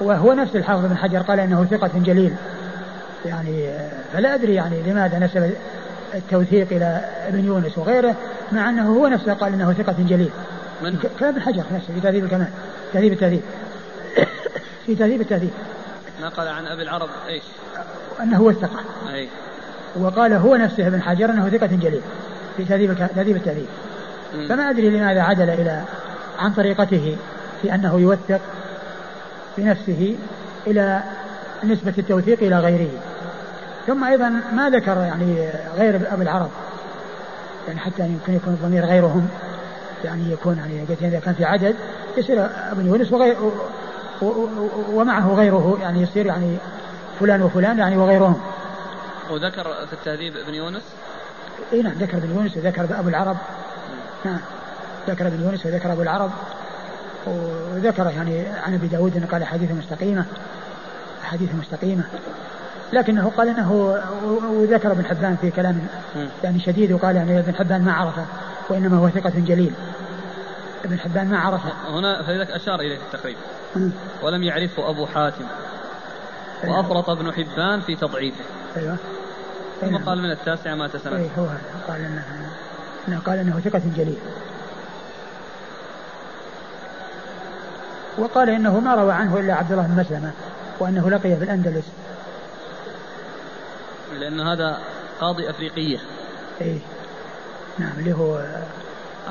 وهو 0.00 0.32
نفس 0.32 0.56
الحافظ 0.56 0.84
بن 0.84 0.96
حجر 0.96 1.22
قال 1.22 1.40
إنه 1.40 1.64
ثقة 1.64 1.90
جليل. 1.94 2.34
يعني 3.24 3.70
فلا 4.12 4.34
أدري 4.34 4.54
يعني 4.54 4.82
لماذا 4.82 5.18
نسب 5.18 5.52
التوثيق 6.14 6.66
إلى 6.70 7.00
ابن 7.28 7.44
يونس 7.44 7.78
وغيره 7.78 8.16
مع 8.52 8.68
أنه 8.68 8.88
هو 8.88 9.06
نفسه 9.06 9.34
قال 9.34 9.52
إنه 9.52 9.72
ثقة 9.72 9.96
جليل. 9.98 10.30
من؟ 10.82 10.98
كلام 11.18 11.34
ابن 11.34 11.42
حجر 11.42 11.64
نفسه 11.72 11.94
في 11.94 12.00
تهذيب 12.00 12.24
الكمال 12.24 12.48
تهذيب 12.92 13.12
التهذيب. 13.12 13.42
في 14.86 14.94
تهذيب 14.94 15.20
التهذيب. 15.20 15.50
نقل 16.22 16.48
عن 16.48 16.66
أبي 16.66 16.82
العرب 16.82 17.08
إيش؟ 17.28 17.42
أنه 18.20 18.36
هو 18.36 18.50
الثقة. 18.50 18.80
أي. 19.14 19.28
وقال 19.96 20.32
هو 20.32 20.56
نفسه 20.56 20.86
ابن 20.86 21.02
حجر 21.02 21.30
أنه 21.30 21.48
ثقة 21.48 21.66
جليل 21.66 22.02
في 22.56 22.64
تهذيب 22.64 23.08
تهذيب 23.14 23.36
التهذيب. 23.36 23.66
فما 24.48 24.70
أدري 24.70 24.90
لماذا 24.90 25.22
عدل 25.22 25.50
إلى 25.50 25.82
عن 26.38 26.52
طريقته 26.52 27.16
في 27.62 27.74
أنه 27.74 28.00
يوثق 28.00 28.40
بنفسه 29.58 30.16
إلى 30.66 31.02
نسبة 31.64 31.94
التوثيق 31.98 32.38
إلى 32.42 32.58
غيره. 32.58 32.90
ثم 33.86 34.04
أيضا 34.04 34.28
ما 34.52 34.70
ذكر 34.70 34.96
يعني 34.96 35.50
غير 35.76 36.12
أبي 36.12 36.22
العرب. 36.22 36.50
يعني 37.68 37.80
حتى 37.80 38.02
يمكن 38.02 38.34
يكون 38.34 38.52
الضمير 38.52 38.84
غيرهم. 38.84 39.28
يعني 40.04 40.32
يكون 40.32 40.58
يعني 40.58 40.84
إذا 41.00 41.20
كان 41.20 41.34
في 41.34 41.44
عدد 41.44 41.76
يصير 42.16 42.46
ابن 42.72 42.86
يونس 42.86 43.12
وغير 43.12 43.36
ومعه 44.92 45.34
غيره. 45.34 45.78
يعني 45.80 46.02
يصير 46.02 46.26
يعني 46.26 46.56
فلان 47.20 47.42
وفلان 47.42 47.78
يعني 47.78 47.96
وغيرهم. 47.96 48.40
وذكر 49.30 49.64
في 49.86 49.92
التهذيب 49.92 50.36
ابن 50.36 50.54
يونس؟ 50.54 50.82
إي 51.72 51.82
نعم 51.82 51.92
ذكر 51.92 52.16
ابن 52.16 52.34
يونس 52.36 52.56
وذكر 52.56 52.84
أبو 52.98 53.08
العرب. 53.08 53.36
نعم 54.24 54.40
ذكر 55.08 55.26
ابن 55.26 55.44
يونس 55.44 55.66
وذكر 55.66 55.92
أبو 55.92 56.02
العرب. 56.02 56.30
وذكر 57.26 58.10
يعني 58.16 58.44
عن 58.66 58.74
أبي 58.74 58.86
داود 58.86 59.16
انه 59.16 59.26
قال 59.26 59.44
حديث 59.44 59.70
مستقيمة. 59.70 60.24
حديث 61.22 61.54
مستقيمة. 61.54 62.04
لكنه 62.92 63.32
قال 63.36 63.48
إنه 63.48 63.72
وذكر 64.50 64.92
ابن 64.92 65.04
حبان 65.04 65.36
في 65.36 65.50
كلام 65.50 65.86
يعني 66.44 66.60
شديد 66.60 66.92
وقال 66.92 67.16
يعني 67.16 67.38
ابن 67.38 67.54
حبان 67.54 67.84
ما 67.84 67.92
عرفه 67.92 68.24
وإنما 68.68 68.96
هو 68.96 69.08
ثقة 69.08 69.32
جليل. 69.36 69.72
ابن 70.84 70.98
حبان 70.98 71.28
ما 71.28 71.38
عرفه. 71.38 71.72
هنا 71.88 72.22
فلذلك 72.22 72.50
أشار 72.50 72.80
إليه 72.80 72.98
التقريب. 72.98 73.36
ولم 74.22 74.42
يعرفه 74.42 74.90
أبو 74.90 75.06
حاتم. 75.06 75.44
أيوة. 76.64 76.76
وأفرط 76.76 77.10
ابن 77.10 77.32
حبان 77.32 77.80
في 77.80 77.96
تضعيفه. 77.96 78.44
أيوه. 78.76 78.96
ثم 79.80 79.96
قال 79.96 80.18
من 80.22 80.30
التاسعة 80.30 80.74
مات 80.74 80.96
سنة 80.96 81.16
أي 81.16 81.28
هو 81.38 81.46
قال 81.88 82.00
انه 82.00 82.24
إنه 83.08 83.18
قال 83.18 83.38
إنه 83.38 83.60
ثقة 83.60 83.82
جليل. 83.96 84.18
وقال 88.18 88.50
إنه 88.50 88.80
ما 88.80 88.94
روى 88.94 89.12
عنه 89.12 89.40
إلا 89.40 89.54
عبد 89.54 89.72
الله 89.72 89.86
بن 89.86 90.00
مسلمة 90.00 90.30
وأنه 90.78 91.10
لقي 91.10 91.36
في 91.36 91.44
الأندلس. 91.44 91.84
لأن 94.18 94.40
هذا 94.40 94.78
قاضي 95.20 95.50
أفريقية. 95.50 95.98
إيه. 96.60 96.78
نعم 97.78 97.98
اللي 97.98 98.12
هو 98.12 98.44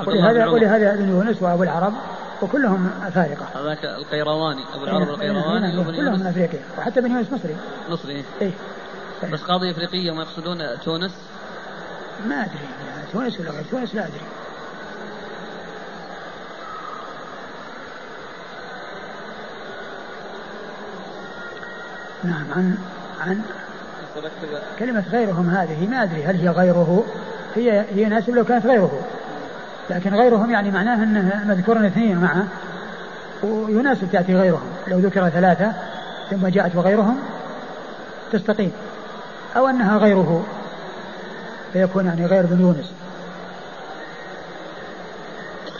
ولهذا 0.08 0.48
ولهذا 0.48 0.94
ابن 0.94 1.10
يونس 1.10 1.42
وأبو 1.42 1.64
العرب 1.64 1.94
وكلهم 2.42 2.90
أفارقة. 3.04 3.46
هذاك 3.62 3.86
القيرواني 3.86 4.62
أبو 4.76 4.84
العرب 4.84 5.08
إيه، 5.08 5.14
القيرواني 5.14 5.76
نعم 5.76 5.84
كلهم 5.84 6.20
من 6.20 6.28
أفريقيا 6.28 6.62
وحتى 6.78 7.00
ابن 7.00 7.12
يونس 7.12 7.32
مصري. 7.32 7.58
مصري. 7.90 8.26
إيه 8.42 8.52
بس 9.34 9.42
قاضي 9.42 9.72
أفريقية 9.72 10.12
ما 10.12 10.22
يقصدون 10.22 10.80
تونس؟ 10.86 11.12
ما 12.28 12.36
أدري. 12.36 12.60
تونس 13.14 13.40
ولا 13.40 13.52
غير؟ 13.52 13.64
تونس 13.72 13.96
لا 13.96 14.08
أدري. 14.08 14.22
نعم 22.24 22.46
عن 22.52 22.78
عن 23.20 23.42
كلمة 24.80 25.04
غيرهم 25.12 25.50
هذه 25.50 25.88
ما 25.88 26.04
أدري 26.04 26.24
هل 26.24 26.36
هي 26.36 26.50
غيره 26.50 27.04
هي 27.56 27.86
هي 27.96 28.06
ناسب 28.06 28.36
لو 28.36 28.46
كانت 28.46 28.66
غيره. 28.66 29.02
لكن 29.90 30.16
غيرهم 30.16 30.52
يعني 30.52 30.72
معناه 30.72 31.04
أنه 31.04 31.44
مذكور 31.48 31.88
اثنين 31.88 32.18
معه. 32.18 32.48
ويناسب 33.44 34.12
تأتي 34.12 34.36
غيرهم. 34.36 34.70
لو 34.88 35.00
ذكر 35.00 35.30
ثلاثة 35.30 35.74
ثم 36.30 36.48
جاءت 36.48 36.76
وغيرهم 36.76 37.20
تستقيم. 38.32 38.72
أو 39.58 39.68
أنها 39.68 39.98
غيره. 39.98 40.46
فيكون 41.74 42.06
يعني 42.06 42.26
غير 42.26 42.46
بن 42.46 42.62
يونس. 42.62 42.92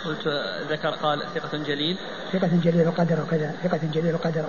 قلت 0.06 0.28
ذكر 0.70 0.90
قال 0.90 1.24
ثقة 1.36 1.58
جليل. 1.58 1.98
ثقة 2.34 2.50
جليل 2.64 2.88
وقدر 2.88 3.22
وكذا 3.22 3.54
ثقة 3.64 3.80
جليل 3.94 4.16
وقدر 4.16 4.46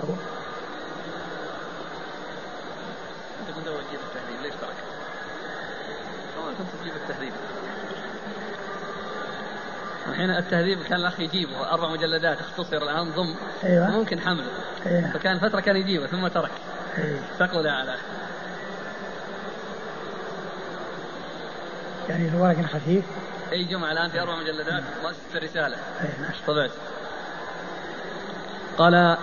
الحين 10.25 10.43
التهذيب 10.43 10.83
كان 10.83 10.99
الأخ 10.99 11.19
يجيبه. 11.19 11.71
أربع 11.71 11.89
مجلدات 11.89 12.37
اختصر 12.39 12.77
الآن 12.77 13.11
ضم 13.11 13.35
أيوة. 13.63 13.89
ممكن 13.89 14.19
حمله 14.19 14.51
أيوة. 14.85 15.11
فكان 15.11 15.39
فترة 15.39 15.59
كان 15.59 15.75
يجيبه 15.75 16.07
ثم 16.07 16.27
ترك. 16.27 16.51
أيوة. 16.97 17.19
ثقل 17.39 17.67
على 17.67 17.95
يعني 22.09 22.27
الورق 22.27 22.65
خفيف. 22.65 23.05
أي 23.51 23.63
جمعة 23.63 23.91
الآن 23.91 24.09
في 24.09 24.21
أربع 24.21 24.35
مجلدات؟ 24.35 24.83
مؤسسة 25.03 25.37
الرسالة. 25.37 25.77
أيوة. 26.01 26.31
طبعت. 26.47 26.71
قال 28.77 29.17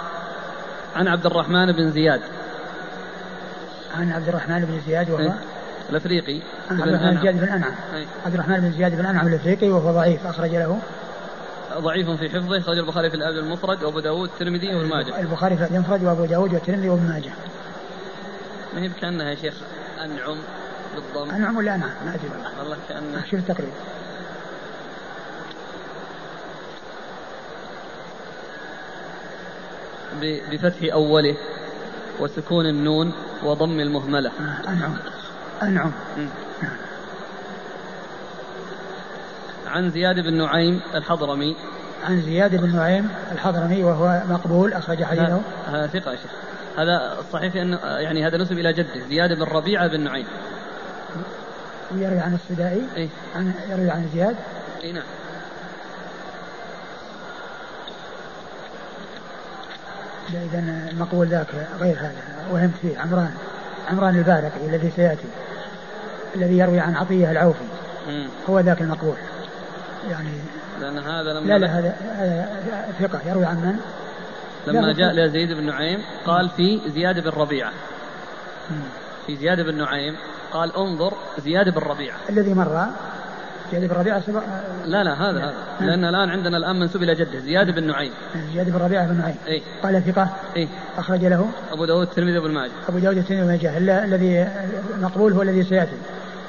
عن 0.97 1.09
عبد 1.09 1.27
الرحمن 1.27 1.73
بن 1.73 1.91
زياد. 1.91 2.21
عن 3.97 4.13
عبد 4.13 4.29
الرحمن 4.29 4.65
بن 4.65 4.81
زياد 4.87 5.11
وهو 5.11 5.33
الأفريقي. 5.91 6.41
عبد 6.71 6.81
الرحمن 6.81 7.11
بن 7.11 7.21
زياد 7.21 7.41
بن 7.41 7.49
أنعم. 7.49 7.75
عبد 8.27 8.35
الرحمن 8.35 8.61
بن 8.61 8.73
زياد 8.73 8.97
بن 8.97 9.07
أنعم 9.07 9.29
الافريقي 9.29 9.69
وهو 9.69 9.93
ضعيف 9.93 10.27
أخرج 10.27 10.51
له. 10.51 10.79
ضعيف 11.79 12.11
في 12.11 12.29
حفظه 12.29 12.61
خرج 12.61 12.79
البخاري 12.79 13.11
في 13.11 13.17
الأدب 13.17 13.39
المفرد 13.39 13.83
وأبو 13.83 14.01
داود 14.01 14.29
الترمذي 14.29 14.75
وابن 14.75 14.89
ماجه. 14.89 15.21
البخاري 15.21 15.57
في 15.57 15.63
الأدب 15.63 15.75
المفرد 15.75 16.05
وأبو 16.05 16.25
داود 16.25 16.55
والترمذي 16.55 16.89
وابن 16.89 17.09
ماجه. 17.09 17.31
ما 18.75 18.83
هي 18.83 18.89
كانها 18.89 19.31
يا 19.31 19.35
شيخ؟ 19.35 19.55
أنعم 20.05 20.37
بالضم. 20.95 21.31
أنعم 21.31 21.57
ولا 21.57 21.75
أنعم؟ 21.75 21.91
ما 22.05 22.15
أدري 22.15 22.31
والله. 22.59 22.77
كأنه. 22.89 23.25
شوف 23.31 23.41
التقريب. 23.41 23.71
بفتح 30.23 30.93
أوله 30.93 31.37
وسكون 32.21 32.67
النون 32.67 33.13
وضم 33.45 33.81
المهملة. 33.81 34.31
آه، 34.31 34.69
أنعم. 34.69 34.97
أنعم 35.63 35.93
عن 39.67 39.91
زياد 39.91 40.21
بن 40.21 40.35
نعيم 40.35 40.81
الحضرمي. 40.95 41.57
عن 42.05 42.23
زياد 42.23 42.57
بن 42.57 42.77
نعيم 42.77 43.09
الحضرمي 43.33 43.85
وهو 43.85 44.23
مقبول 44.29 44.73
أخرج 44.73 45.05
حديثه. 45.05 45.41
هذا 45.67 45.87
ثقة 45.87 46.11
يا 46.11 46.17
شيخ. 46.17 46.31
هذا 46.79 47.17
صحيح 47.33 47.55
أنه 47.57 47.77
يعني 47.77 48.27
هذا 48.27 48.37
نسب 48.37 48.53
إلى 48.53 48.73
جده 48.73 49.09
زياد 49.09 49.33
بن 49.33 49.43
ربيعة 49.43 49.89
بن 49.89 50.01
نعيم. 50.01 50.27
ويروي 51.91 52.19
عن 52.19 52.35
السدائي. 52.35 52.83
إيه؟ 52.97 53.09
عن 53.37 53.53
يروي 53.71 53.91
عن 53.91 54.09
زياد. 54.15 54.37
اي 54.83 54.93
نعم. 54.93 55.05
إذا 60.29 60.59
المقبول 60.91 61.27
ذاك 61.27 61.47
غير 61.81 61.97
هذا 61.99 62.23
وهمت 62.53 62.75
فيه 62.83 62.99
عمران. 62.99 63.35
عمران 63.91 64.17
البارقي 64.19 64.67
الذي 64.67 64.91
سيأتي 64.97 65.29
الذي 66.37 66.59
يروي 66.59 66.81
عن 66.81 66.97
عطية 66.97 67.31
العوفي. 67.31 67.65
هو 68.51 68.61
ذاك 68.61 68.81
المقبول. 68.81 69.17
يعني 70.11 70.29
لأن 70.81 70.99
هذا 70.99 71.33
لما 71.33 71.47
لا 71.47 71.59
لا 71.59 71.67
هذا 71.67 71.95
ثقة. 73.01 73.21
يروي 73.31 73.45
عن 73.45 73.57
من؟ 73.57 73.79
لما 74.67 74.93
جاء 74.93 75.13
لزيد 75.13 75.53
بن 75.53 75.67
نعيم 75.67 76.03
قال 76.27 76.49
في 76.49 76.81
زياد 76.87 77.21
بن 77.21 77.31
ربيعة. 77.31 77.73
في 79.27 79.37
زياد 79.37 79.61
بن 79.61 79.79
نعيم 79.79 80.17
قال 80.53 80.77
انظر 80.77 81.13
زياد 81.39 81.69
بن 81.69 81.81
ربيعة. 81.81 82.17
الذي 82.31 82.55
مر 82.55 82.87
زياد 83.71 83.85
بن 83.85 83.95
ربيعة 83.95 84.21
سبق 84.21 84.43
لا 84.87 85.05
لا 85.05 85.13
هذا 85.13 85.39
هذا. 85.39 85.55
لأن 85.81 86.05
الآن 86.05 86.31
عندنا 86.31 86.57
الآن 86.57 86.81
منسوب 86.81 87.03
إلى 87.03 87.15
جده 87.15 87.39
زياد 87.39 87.71
بن 87.71 87.87
نعيم. 87.87 88.13
زياد 88.53 88.71
بن 88.71 88.79
ربيعة 88.79 89.07
بن 89.07 89.19
نعيم. 89.19 89.37
إيه؟ 89.47 89.63
قال 89.83 90.03
ثقة. 90.03 90.29
إيه؟ 90.57 90.69
أخرج 90.99 91.25
له. 91.25 91.49
أبو 91.73 91.85
داود 91.85 92.07
الترمذي 92.07 92.39
وابن 92.39 92.51
ماجه 92.51 92.73
أبو 92.89 92.99
داود 92.99 93.17
الترمذي 93.17 93.43
وابن 93.43 93.53
ماجه 93.53 94.05
الذي 94.05 94.49
مقبول 95.01 95.33
هو 95.33 95.43
الذي 95.43 95.65
سيأتي 95.65 95.97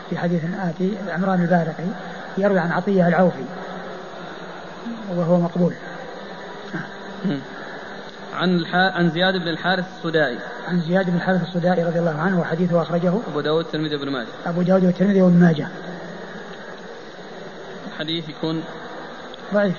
في 0.09 0.17
حديث 0.17 0.41
آتي 0.59 0.93
عمران 1.09 1.41
البارقي 1.41 1.83
يروي 2.37 2.59
عن 2.59 2.71
عطية 2.71 3.07
العوفي. 3.07 3.43
وهو 5.15 5.39
مقبول. 5.39 5.73
عن 8.33 8.49
الح... 8.49 8.75
عن 8.75 9.09
زياد 9.09 9.33
بن 9.33 9.47
الحارث 9.47 9.85
السدائي. 9.97 10.37
عن 10.67 10.81
زياد 10.81 11.09
بن 11.09 11.15
الحارث 11.15 11.41
السدائي 11.41 11.83
رضي 11.83 11.99
الله 11.99 12.21
عنه 12.21 12.39
وحديثه 12.39 12.81
أخرجه. 12.81 13.13
أبو 13.31 13.41
داود 13.41 13.65
الترمذي 13.65 13.95
وابن 13.95 14.11
ماجه 14.11 14.27
أبو 14.45 14.61
داود 14.61 14.85
والترمذي 14.85 15.21
وابن 15.21 15.39
ماجه. 15.39 15.67
الحديث 17.99 18.29
يكون 18.29 18.63
ضعيف. 19.53 19.77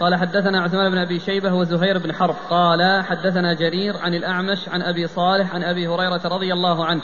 قال 0.00 0.14
حدثنا 0.14 0.62
عثمان 0.62 0.90
بن 0.90 0.98
أبي 0.98 1.20
شيبة 1.20 1.54
وزهير 1.54 1.98
بن 1.98 2.12
حرب. 2.12 2.34
قال 2.50 3.04
حدثنا 3.04 3.52
جرير 3.52 3.96
عن 3.96 4.14
الأعمش 4.14 4.68
عن 4.68 4.82
أبي 4.82 5.06
صالح 5.06 5.54
عن 5.54 5.64
أبي 5.64 5.88
هريرة 5.88 6.20
رضي 6.24 6.52
الله 6.52 6.86
عنه 6.86 7.02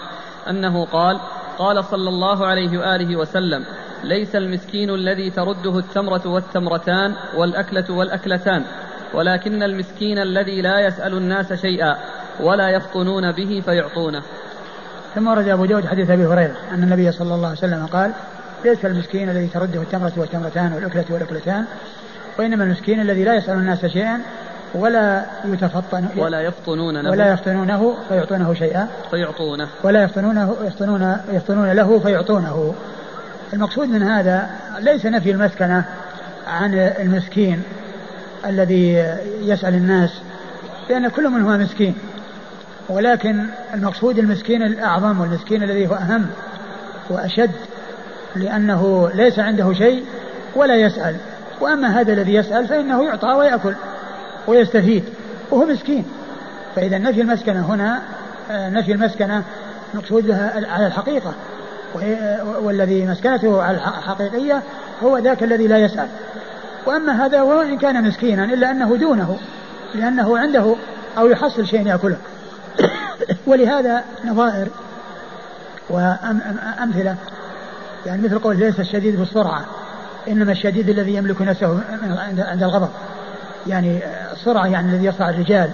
أنه 0.48 0.84
قال 0.84 1.20
قال 1.58 1.84
صلى 1.84 2.08
الله 2.08 2.46
عليه 2.46 2.78
وآله 2.78 3.16
وسلم 3.16 3.64
ليس 4.04 4.36
المسكين 4.36 4.90
الذي 4.90 5.30
ترده 5.30 5.78
التمرة 5.78 6.22
والتمرتان 6.26 7.14
والأكلة 7.36 7.84
والأكلتان 7.90 8.64
ولكن 9.14 9.62
المسكين 9.62 10.18
الذي 10.18 10.62
لا 10.62 10.80
يسأل 10.80 11.14
الناس 11.14 11.52
شيئا 11.52 11.96
ولا 12.40 12.68
يفطنون 12.68 13.32
به 13.32 13.62
فيعطونه. 13.64 14.22
ثم 15.14 15.28
ورد 15.28 15.48
أبو 15.48 15.64
داود 15.64 15.86
حديث 15.86 16.10
أبي 16.10 16.26
هريرة 16.26 16.56
أن 16.74 16.82
النبي 16.82 17.12
صلى 17.12 17.34
الله 17.34 17.48
عليه 17.48 17.58
وسلم 17.58 17.86
قال 17.86 18.12
ليس 18.64 18.84
المسكين 18.84 19.30
الذي 19.30 19.46
ترده 19.46 19.82
التمرة 19.82 20.12
والتمرتان 20.16 20.72
والأكلة 20.72 21.04
والأكلتان 21.10 21.64
وإنما 22.38 22.64
المسكين 22.64 23.00
الذي 23.00 23.24
لا 23.24 23.34
يسأل 23.34 23.54
الناس 23.54 23.86
شيئا 23.86 24.20
ولا 24.74 25.24
يتفطن 25.44 26.08
ولا 26.16 26.40
يفطنون 26.40 26.96
له. 26.96 27.10
ولا 27.10 27.32
يفطنونه 27.32 27.96
فيعطونه 28.08 28.54
شيئا. 28.54 28.88
فيعطونه. 29.10 29.68
ولا 29.82 30.02
يفطنونه 30.02 30.56
يفطنون 30.66 31.16
يفطنون 31.32 31.72
له 31.72 31.98
فيعطونه. 31.98 32.74
المقصود 33.52 33.88
من 33.88 34.02
هذا 34.02 34.50
ليس 34.78 35.06
نفي 35.06 35.30
المسكنة 35.30 35.84
عن 36.46 36.74
المسكين 36.74 37.62
الذي 38.46 39.16
يسأل 39.42 39.74
الناس 39.74 40.10
لأن 40.90 41.08
كل 41.08 41.28
منهما 41.28 41.56
مسكين. 41.56 41.94
ولكن 42.90 43.46
المقصود 43.74 44.18
المسكين 44.18 44.62
الأعظم 44.62 45.20
والمسكين 45.20 45.62
الذي 45.62 45.88
هو 45.88 45.94
أهم 45.94 46.26
وأشد 47.10 47.50
لأنه 48.36 49.10
ليس 49.14 49.38
عنده 49.38 49.72
شيء 49.72 50.04
ولا 50.56 50.74
يسأل. 50.74 51.16
وأما 51.60 52.00
هذا 52.00 52.12
الذي 52.12 52.34
يسأل 52.34 52.68
فإنه 52.68 53.04
يعطى 53.04 53.26
ويأكل 53.26 53.74
ويستفيد 54.46 55.04
وهو 55.50 55.66
مسكين. 55.66 56.04
فإذا 56.76 56.98
نفي 56.98 57.20
المسكنة 57.20 57.74
هنا 57.74 58.02
آه، 58.50 58.70
نفي 58.70 58.92
المسكنة 58.92 59.42
مقصود 59.94 60.26
بها 60.26 60.66
على 60.70 60.86
الحقيقة. 60.86 61.34
والذي 62.62 63.06
مسكنته 63.06 63.62
على 63.62 63.76
الحقيقية 63.76 64.62
هو 65.02 65.18
ذاك 65.18 65.42
الذي 65.42 65.66
لا 65.66 65.78
يسأل. 65.78 66.08
وأما 66.86 67.26
هذا 67.26 67.42
وإن 67.42 67.78
كان 67.78 68.04
مسكينا 68.04 68.44
إلا 68.44 68.70
أنه 68.70 68.96
دونه 68.96 69.38
لأنه 69.94 70.38
عنده 70.38 70.74
أو 71.18 71.28
يحصل 71.28 71.66
شيء 71.66 71.86
يأكله. 71.86 72.16
ولهذا 73.47 74.05
نظائر 74.24 74.69
وأمثلة. 75.90 77.16
يعني 78.07 78.23
مثل 78.23 78.39
قول 78.39 78.59
ليس 78.59 78.81
الشديد 78.81 79.19
بالسرعة 79.19 79.65
إنما 80.28 80.52
الشديد 80.52 80.89
الذي 80.89 81.15
يملك 81.15 81.43
نفسه 81.43 81.81
عند 82.39 82.62
الغضب. 82.62 82.89
يعني 83.66 84.01
السرعة 84.32 84.66
يعني 84.66 84.93
الذي 84.93 85.05
يصنع 85.05 85.31
الرجال. 85.31 85.70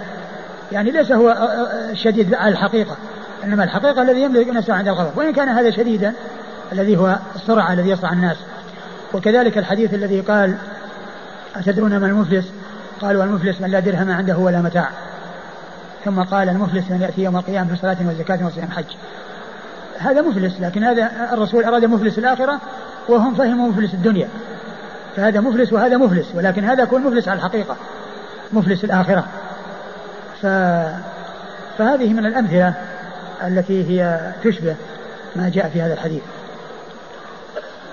يعني 0.71 0.91
ليس 0.91 1.11
هو 1.11 1.49
الشديد 1.91 2.33
على 2.33 2.51
الحقيقة. 2.51 2.95
إنما 3.43 3.63
الحقيقة 3.63 4.01
الذي 4.01 4.21
يملك 4.21 4.47
نفسه 4.47 4.73
عند 4.73 4.87
الغضب. 4.87 5.17
وإن 5.17 5.33
كان 5.33 5.49
هذا 5.49 5.71
شديدا 5.71 6.13
الذي 6.71 6.97
هو 6.97 7.17
السرعة 7.35 7.73
الذي 7.73 7.89
يصنع 7.89 8.13
الناس. 8.13 8.37
وكذلك 9.13 9.57
الحديث 9.57 9.93
الذي 9.93 10.21
قال 10.21 10.55
أتدرون 11.55 11.97
ما 11.97 12.07
المفلس؟ 12.07 12.45
قالوا 13.01 13.23
المفلس 13.23 13.61
من 13.61 13.71
لا 13.71 13.79
درهم 13.79 14.11
عنده 14.11 14.37
ولا 14.37 14.61
متاع. 14.61 14.89
ثم 16.05 16.23
قال 16.23 16.49
المفلس 16.49 16.91
من 16.91 17.01
يأتي 17.01 17.23
يوم 17.23 17.37
القيامة 17.37 17.73
بصلاة 17.73 17.97
وزكاة 18.05 18.45
وصيام 18.45 18.71
حج. 18.71 18.85
هذا 19.97 20.21
مفلس 20.21 20.53
لكن 20.59 20.83
هذا 20.83 21.11
الرسول 21.33 21.63
أراد 21.63 21.85
مفلس 21.85 22.17
الآخرة 22.17 22.59
وهم 23.09 23.35
فهموا 23.35 23.69
مفلس 23.69 23.93
الدنيا. 23.93 24.27
فهذا 25.15 25.39
مفلس 25.39 25.73
وهذا 25.73 25.97
مفلس 25.97 26.27
ولكن 26.35 26.63
هذا 26.63 26.83
يكون 26.83 27.03
مفلس 27.03 27.27
على 27.27 27.37
الحقيقة 27.37 27.75
مفلس 28.53 28.83
الآخرة. 28.83 29.25
ف... 30.41 30.45
فهذه 31.77 32.13
من 32.13 32.25
الأمثلة 32.25 32.73
التي 33.47 33.89
هي 33.89 34.31
تشبه 34.43 34.75
ما 35.35 35.49
جاء 35.49 35.69
في 35.69 35.81
هذا 35.81 35.93
الحديث. 35.93 36.21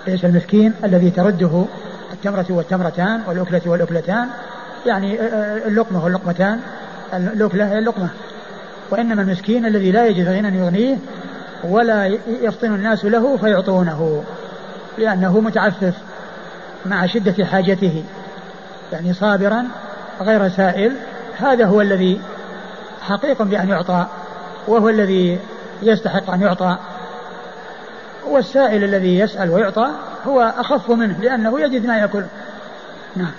ليس 0.06 0.24
المسكين 0.24 0.74
الذي 0.85 1.10
ترده 1.10 1.64
التمرة 2.12 2.47
والتمرتان 2.51 3.22
والأكلة 3.26 3.60
والأكلتان 3.66 4.28
يعني 4.86 5.20
اللقمة 5.66 6.05
واللقمتان. 6.05 6.60
الأكلة 7.16 7.73
هي 7.73 7.78
اللقمة. 7.78 8.09
وإنما 8.91 9.23
المسكين 9.23 9.66
الذي 9.66 9.93
لا 9.93 10.07
يجد 10.07 10.28
غنى 10.28 10.59
يغنيه 10.59 10.97
ولا 11.65 12.07
يفطن 12.27 12.74
الناس 12.74 13.05
له 13.05 13.36
فيعطونه 13.36 14.24
لأنه 14.99 15.41
متعفف 15.41 15.95
مع 16.86 17.07
شدة 17.07 17.45
حاجته. 17.45 18.05
يعني 18.93 19.15
صابرا 19.15 19.65
غير 20.20 20.49
سائل 20.49 20.93
هذا 21.39 21.65
هو 21.65 21.81
الذي 21.81 22.20
حقيق 23.01 23.43
بأن 23.43 23.69
يعطى 23.69 24.07
وهو 24.69 24.89
الذي 24.89 25.39
يستحق 25.82 26.31
أن 26.31 26.43
يعطى. 26.43 26.77
والسائل 28.28 28.85
الذي 28.85 29.19
يسأل 29.19 29.51
ويعطى 29.51 29.91
هو 30.27 30.55
أخف 30.59 30.91
منه 30.91 31.19
لأنه 31.20 31.61
يجد 31.61 31.86
ما 31.86 31.99
يأكل. 31.99 32.24
نعم. 33.16 33.32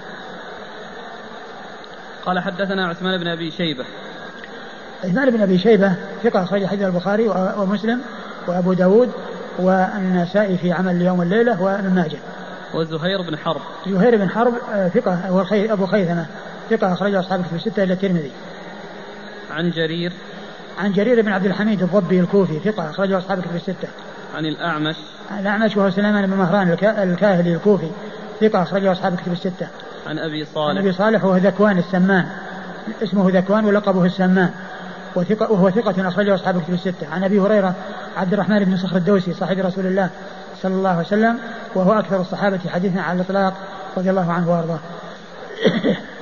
قال 2.26 2.40
حدثنا 2.40 2.88
عثمان 2.88 3.18
بن 3.18 3.28
أبي 3.28 3.52
شيبة. 3.52 3.86
عثمان 5.04 5.30
بن 5.30 5.42
أبي 5.42 5.58
شيبة 5.58 5.96
ثقة 6.24 6.44
أخرج 6.44 6.66
حديث 6.66 6.84
البخاري 6.86 7.28
ومسلم 7.58 8.02
وأبو 8.48 8.74
داود 8.74 9.12
والنسائي 9.60 10.58
في 10.58 10.72
عمل 10.72 10.96
اليوم 10.96 11.20
والليلة 11.20 11.62
وابن 11.62 11.96
ماجه. 11.96 12.18
وزهير 12.74 13.22
بن 13.22 13.38
حرب. 13.38 13.62
زهير 13.88 14.18
بن 14.18 14.30
حرب 14.30 14.54
آه، 14.74 14.88
ثقة 14.88 15.20
أبو 15.74 15.86
خيثمة. 15.86 16.26
ثقة 16.70 16.94
أخرجه 16.94 17.20
أصحاب 17.20 17.40
الكتب 17.40 17.56
الستة 17.56 17.84
إلى 17.84 17.94
الترمذي. 17.94 18.32
عن 19.52 19.72
جرير. 19.72 20.12
عن 20.80 20.92
جرير 20.92 21.22
بن 21.22 21.32
عبد 21.32 21.46
الحميد 21.46 21.82
الضبي 21.82 22.20
الكوفي 22.20 22.60
ثقة 22.60 22.90
أخرجه 22.90 23.18
أصحاب 23.18 23.38
الكتب 23.38 23.56
الستة. 23.56 23.88
عن 24.36 24.46
الأعمش. 24.46 24.96
الأعمش 25.40 25.78
وهو 25.78 25.90
سليمان 25.90 26.26
بن 26.26 26.38
مهران 26.38 26.72
الكاهلي 26.84 27.54
الكوفي 27.54 27.90
ثقة 28.42 28.62
أخرجه 28.62 28.92
أصحاب 28.92 29.14
الكتب 29.14 29.32
الستة. 29.32 29.68
عن 30.06 30.20
أبي 30.20 30.46
صالح. 30.46 30.70
عن 30.70 30.78
أبي 30.78 30.92
صالح 30.92 31.24
وهو 31.24 31.38
ذكوان 31.38 31.78
السمان. 31.78 32.26
اسمه 33.04 33.30
ذكوان 33.32 33.66
ولقبه 33.66 34.06
السمان. 34.06 34.50
وثقة 35.16 35.52
وهو 35.52 35.70
ثقة 35.70 36.08
أخرجه 36.08 36.36
أصحاب 36.36 36.58
الكتب 36.58 36.74
الستة. 36.74 37.08
عن 37.12 37.24
أبي 37.24 37.40
هريرة 37.40 37.74
عبد 38.18 38.34
الرحمن 38.34 38.64
بن 38.64 38.78
صخر 38.78 38.98
الدوسي 38.98 39.34
صاحب 39.34 39.60
رسول 39.60 39.86
الله 39.86 40.10
صلى 40.62 40.74
الله 40.74 40.90
عليه 40.90 41.08
وسلم 41.08 41.38
وهو 41.76 41.94
أكثر 41.94 42.22
الصحابة 42.22 42.60
حديثا 42.74 43.00
على 43.00 43.22
الإطلاق 43.22 43.54
رضي 43.98 44.10
الله 44.10 44.32
عنه 44.32 44.52
وأرضاه. 44.52 44.80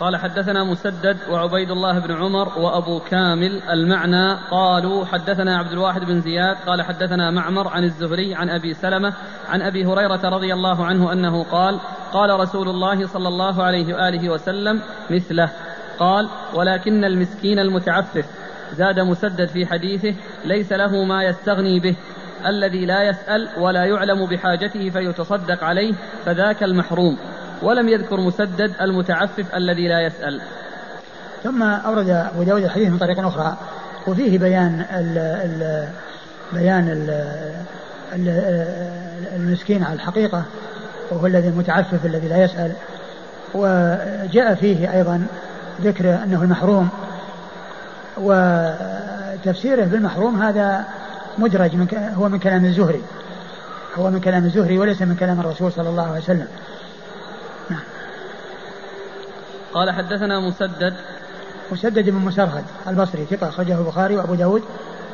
قال 0.00 0.16
حدثنا 0.16 0.64
مسدد 0.64 1.16
وعبيد 1.30 1.70
الله 1.70 1.98
بن 1.98 2.12
عمر 2.12 2.58
وأبو 2.58 3.00
كامل 3.00 3.62
المعنى 3.62 4.34
قالوا 4.50 5.04
حدثنا 5.04 5.58
عبد 5.58 5.72
الواحد 5.72 6.04
بن 6.04 6.20
زياد 6.20 6.56
قال 6.66 6.82
حدثنا 6.82 7.30
معمر 7.30 7.68
عن 7.68 7.84
الزهري 7.84 8.34
عن 8.34 8.50
أبي 8.50 8.74
سلمة 8.74 9.14
عن 9.48 9.62
أبي 9.62 9.84
هريرة 9.84 10.28
رضي 10.28 10.54
الله 10.54 10.84
عنه 10.84 11.12
أنه 11.12 11.44
قال 11.44 11.80
قال 12.12 12.40
رسول 12.40 12.68
الله 12.68 13.06
صلى 13.06 13.28
الله 13.28 13.62
عليه 13.62 13.94
وآله 13.94 14.30
وسلم 14.30 14.80
مثله 15.10 15.50
قال 15.98 16.28
ولكن 16.54 17.04
المسكين 17.04 17.58
المتعفف 17.58 18.26
زاد 18.72 19.00
مسدد 19.00 19.48
في 19.48 19.66
حديثه 19.66 20.14
ليس 20.44 20.72
له 20.72 21.04
ما 21.04 21.24
يستغني 21.24 21.80
به 21.80 21.96
الذي 22.46 22.86
لا 22.86 23.02
يسأل 23.02 23.48
ولا 23.58 23.84
يعلم 23.84 24.26
بحاجته 24.26 24.90
فيتصدق 24.90 25.64
عليه 25.64 25.94
فذاك 26.24 26.62
المحروم 26.62 27.18
ولم 27.62 27.88
يذكر 27.88 28.20
مسدد 28.20 28.72
المتعفف 28.80 29.54
الذي 29.54 29.88
لا 29.88 30.00
يسأل. 30.00 30.40
ثم 31.44 31.62
أورد 31.62 32.08
أبو 32.08 32.42
داود 32.42 32.62
الحديث 32.62 32.88
من 32.88 32.98
طريق 32.98 33.26
أخرى 33.26 33.56
وفيه 34.06 34.38
بيان 34.38 34.84
ال 34.90 35.18
ال 35.18 35.88
بيان 36.52 36.88
ال 36.88 37.10
ال 38.12 38.28
المسكين 39.36 39.84
على 39.84 39.94
الحقيقة 39.94 40.42
وهو 41.10 41.26
الذي 41.26 41.48
المتعفف 41.48 42.06
الذي 42.06 42.28
لا 42.28 42.44
يسأل. 42.44 42.72
وجاء 43.54 44.54
فيه 44.54 44.92
أيضا 44.92 45.26
ذكر 45.80 46.14
أنه 46.14 46.42
المحروم 46.42 46.88
وتفسيره 48.16 49.84
بالمحروم 49.84 50.42
هذا 50.42 50.84
مدرج 51.38 51.74
من 51.74 52.12
هو 52.16 52.28
من 52.28 52.38
كلام 52.38 52.64
الزهري 52.64 53.02
هو 53.98 54.10
من 54.10 54.20
كلام 54.20 54.44
الزهري 54.44 54.78
وليس 54.78 55.02
من 55.02 55.16
كلام 55.16 55.40
الرسول 55.40 55.72
صلى 55.72 55.88
الله 55.88 56.08
عليه 56.08 56.20
وسلم 56.20 56.46
نعم 57.70 57.82
قال 59.74 59.90
حدثنا 59.90 60.40
مسدد. 60.40 60.94
مسدد 61.72 62.10
بن 62.10 62.16
مسرهد 62.16 62.64
البصري 62.88 63.24
ثقة 63.24 63.48
أخرجه 63.48 63.78
البخاري 63.78 64.16
وأبو 64.16 64.34
داود 64.34 64.62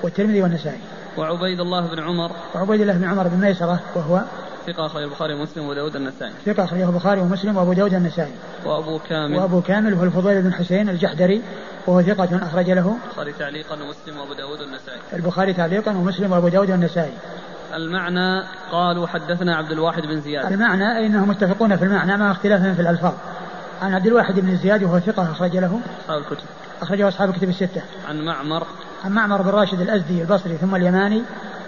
والترمذي 0.02 0.42
والنسائي. 0.42 0.80
وعبيد 1.18 1.60
الله 1.60 1.86
بن 1.86 2.00
عمر. 2.00 2.30
وعبيد 2.54 2.80
الله 2.80 2.92
بن 2.92 3.04
عمر 3.04 3.28
بن 3.28 3.40
ميسرة 3.40 3.80
وهو 3.94 4.22
ثقة 4.66 4.86
أخرج 4.86 5.02
البخاري 5.02 5.34
ومسلم 5.34 5.64
وأبو 5.64 5.74
داود 5.74 5.96
النسائي. 5.96 6.32
ثقة 6.46 6.64
أخرجه 6.64 6.88
البخاري 6.88 7.20
ومسلم 7.20 7.56
وأبو 7.56 7.72
داود 7.72 7.94
النسائي. 7.94 8.32
وأبو 8.64 8.98
كامل. 9.08 9.38
وأبو 9.38 9.60
كامل 9.60 9.94
هو 9.94 10.04
الفضيل 10.04 10.42
بن 10.42 10.52
حسين 10.52 10.88
الجحدري 10.88 11.42
وهو 11.86 12.02
ثقة 12.02 12.46
أخرج 12.46 12.70
له 12.70 12.96
البخاري 13.06 13.32
تعليقا 13.32 13.74
ومسلم 13.74 14.20
وأبو 14.20 14.32
داود 14.32 14.60
النسائي. 14.60 15.00
البخاري 15.12 15.52
تعليقا 15.52 15.90
ومسلم 15.90 16.32
وأبو 16.32 16.48
داود 16.48 16.70
النسائي. 16.70 17.12
المعنى 17.74 18.42
قالوا 18.72 19.06
حدثنا 19.06 19.56
عبد 19.56 19.70
الواحد 19.70 20.02
بن 20.02 20.20
زياد. 20.20 20.52
المعنى 20.52 20.98
أي 20.98 21.06
أنهم 21.06 21.28
متفقون 21.28 21.76
في 21.76 21.84
المعنى 21.84 22.16
مع 22.16 22.30
اختلافهم 22.30 22.74
في 22.74 22.82
الألفاظ. 22.82 23.12
عن 23.82 23.94
عبد 23.94 24.07
الواحد 24.07 24.40
بن 24.40 24.57
زياد 24.57 24.82
وهو 24.82 25.01
ثقة 25.01 25.23
أخرج 25.23 25.57
له. 25.57 25.81
أصحاب 26.05 26.19
الكتب. 26.19 26.44
أخرجه 26.82 27.09
أصحاب 27.09 27.31
الكتب 27.31 27.48
الستة. 27.48 27.82
عن 28.09 28.24
معمر. 28.24 28.66
عن 29.05 29.12
معمر 29.12 29.43
بن 29.43 29.51
راشد 29.51 29.81
الأزدي 29.81 30.23
البصري 30.23 30.57
ثم 30.57 30.74
اليماني. 30.74 31.23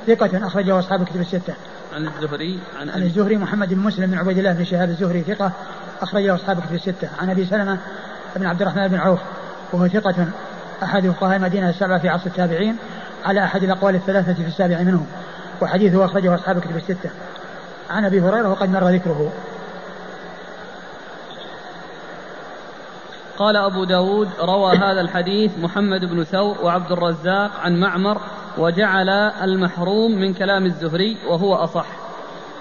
ثقة 0.06 0.46
أخرجه 0.46 0.78
أصحاب 0.78 1.02
الكتب 1.02 1.20
الستة. 1.20 1.54
عن 1.94 2.06
الزهري 2.06 2.60
عن 2.80 2.90
عن 2.90 3.02
الزهري 3.02 3.36
محمد 3.36 3.74
بن 3.74 3.80
مسلم 3.80 4.10
بن 4.10 4.18
عبيد 4.18 4.38
الله 4.38 4.52
بن 4.52 4.64
شهاب 4.64 4.88
الزهري 4.88 5.22
ثقة 5.22 5.52
أخرجه 6.02 6.34
أصحاب 6.34 6.58
الكتب 6.58 6.74
الستة. 6.74 7.08
عن 7.18 7.30
أبي 7.30 7.46
سلمة 7.46 7.78
بن 8.36 8.46
عبد 8.46 8.62
الرحمن 8.62 8.88
بن 8.88 8.96
عوف 8.96 9.20
وهو 9.72 9.88
ثقة 9.88 10.26
أحد 10.82 11.06
فقهاء 11.06 11.36
المدينة 11.36 11.70
السبعة 11.70 11.98
في 11.98 12.08
عصر 12.08 12.26
التابعين 12.26 12.76
على 13.24 13.44
أحد 13.44 13.62
الأقوال 13.62 13.94
الثلاثة 13.94 14.32
في 14.32 14.46
السابع 14.46 14.78
منهم. 14.82 15.06
وحديثه 15.60 16.04
أخرجه 16.04 16.34
أصحاب 16.34 16.56
الكتب 16.56 16.76
الستة. 16.76 17.10
عن 17.90 18.04
أبي 18.04 18.20
هريرة 18.20 18.48
وقد 18.48 18.70
مر 18.70 18.88
ذكره. 18.88 19.32
قال 23.38 23.56
أبو 23.56 23.84
داود 23.84 24.28
روى 24.40 24.76
هذا 24.76 25.00
الحديث 25.00 25.58
محمد 25.58 26.04
بن 26.04 26.24
ثور 26.24 26.58
وعبد 26.62 26.92
الرزاق 26.92 27.50
عن 27.60 27.80
معمر 27.80 28.20
وجعل 28.58 29.08
المحروم 29.42 30.20
من 30.20 30.34
كلام 30.34 30.66
الزهري 30.66 31.16
وهو 31.28 31.54
أصح. 31.54 31.86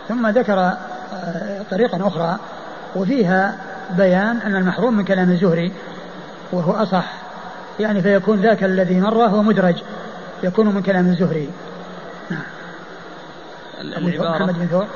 ثم 0.07 0.27
ذكر 0.27 0.59
آه، 0.59 1.61
طريقا 1.71 2.07
أخرى 2.07 2.37
وفيها 2.95 3.57
بيان 3.97 4.37
أن 4.37 4.55
المحروم 4.55 4.97
من 4.97 5.05
كلام 5.05 5.29
الزهري 5.29 5.71
وهو 6.51 6.71
أصح. 6.71 7.13
يعني 7.79 8.01
فيكون 8.01 8.41
ذاك 8.41 8.63
الذي 8.63 8.99
مر 8.99 9.25
هو 9.25 9.41
مدرج 9.41 9.75
يكون 10.43 10.67
من 10.67 10.81
كلام 10.81 11.07
الزهري. 11.07 11.49
نعم. 12.29 12.41
العبارة؟ 13.81 14.29
محمد 14.29 14.59
بن 14.59 14.67
ثور؟ 14.67 14.87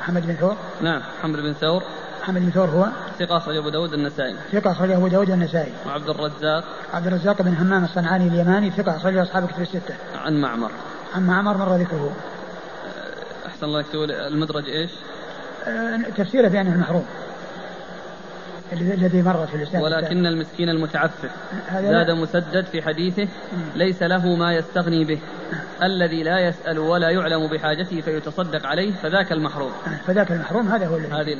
محمد 0.00 0.26
بن 0.26 0.34
ثور 0.34 0.56
نعم 0.80 1.00
محمد 1.18 1.38
بن 1.38 1.52
ثور. 1.52 1.82
محمد 2.20 2.40
بن 2.40 2.50
ثور 2.50 2.68
هو؟ 2.68 2.86
ثقة 3.18 3.36
أخرج 3.36 3.56
أبو 3.56 3.68
داود 3.68 3.92
النسائي. 3.92 4.34
ثقة 4.52 4.72
أخرجه 4.72 4.96
أبو 4.96 5.08
داود 5.08 5.30
النسائي. 5.30 5.72
وعبد 5.86 6.08
الرزاق. 6.08 6.64
عبد 6.92 7.06
الرزاق 7.06 7.42
بن 7.42 7.54
همام 7.54 7.84
الصنعاني 7.84 8.28
اليماني 8.28 8.70
ثقة 8.70 8.96
أخرجه 8.96 9.22
أصحاب 9.22 9.44
الكتب 9.44 9.62
الستة. 9.62 9.94
عن 10.14 10.40
معمر. 10.40 10.70
عن 11.14 11.26
معمر 11.26 11.56
مر 11.56 11.76
ذكره. 11.76 12.16
أحسن 13.46 13.66
الله 13.66 13.82
تقول 13.82 14.10
المدرج 14.10 14.68
إيش؟ 14.68 14.90
آه، 15.66 15.98
تفسيره 16.16 16.48
بأنه 16.48 16.72
المحروم. 16.72 17.04
الذي 18.72 19.22
مر 19.22 19.46
في 19.46 19.54
الإسلام. 19.54 19.82
ولكن 19.82 20.26
المسكين 20.26 20.68
المتعفف. 20.68 21.30
زاد. 21.72 22.10
مسدد 22.10 22.64
في 22.64 22.82
حديثه 22.82 23.28
ليس 23.76 24.02
له 24.02 24.36
ما 24.36 24.54
يستغني 24.54 25.04
به. 25.04 25.18
الذي 25.82 26.22
لا 26.22 26.38
يسأل 26.38 26.78
ولا 26.78 27.10
يعلم 27.10 27.46
بحاجته 27.46 28.00
فيتصدق 28.00 28.66
عليه 28.66 28.92
فذاك 28.92 29.32
المحروم. 29.32 29.72
آه، 29.86 30.06
فذاك 30.06 30.32
المحروم 30.32 30.68
هذا 30.68 30.86
هو 30.86 30.96
الذي. 30.96 31.12
هذه 31.12 31.36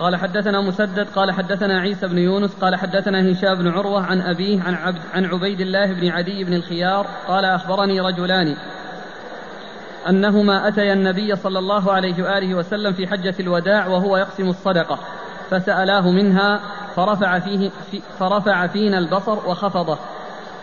قال 0.00 0.16
حدثنا 0.16 0.60
مسدد 0.60 1.08
قال 1.08 1.32
حدثنا 1.32 1.80
عيسى 1.80 2.06
بن 2.06 2.18
يونس 2.18 2.54
قال 2.54 2.76
حدثنا 2.76 3.32
هشام 3.32 3.54
بن 3.54 3.68
عروة 3.68 4.06
عن 4.06 4.20
أبيه 4.20 4.62
عن, 4.62 4.74
عبد 4.74 4.98
عن 5.14 5.24
عبيد 5.24 5.60
الله 5.60 5.92
بن 5.92 6.08
عدي 6.08 6.44
بن 6.44 6.54
الخيار 6.54 7.06
قال 7.28 7.44
أخبرني 7.44 8.00
رجلان. 8.00 8.56
أنهما 10.08 10.68
أتيا 10.68 10.92
النبي 10.92 11.36
صلى 11.36 11.58
الله 11.58 11.92
عليه 11.92 12.22
وآله 12.22 12.54
وسلم 12.54 12.92
في 12.92 13.06
حجة 13.06 13.34
الوداع 13.40 13.86
وهو 13.86 14.16
يقسم 14.16 14.48
الصدقة 14.48 14.98
فسألاه 15.50 16.10
منها 16.10 16.60
فرفع, 16.96 17.38
فيه 17.38 17.70
في 17.90 18.02
فرفع 18.18 18.66
فينا 18.66 18.98
البصر 18.98 19.48
وخفضه 19.48 19.98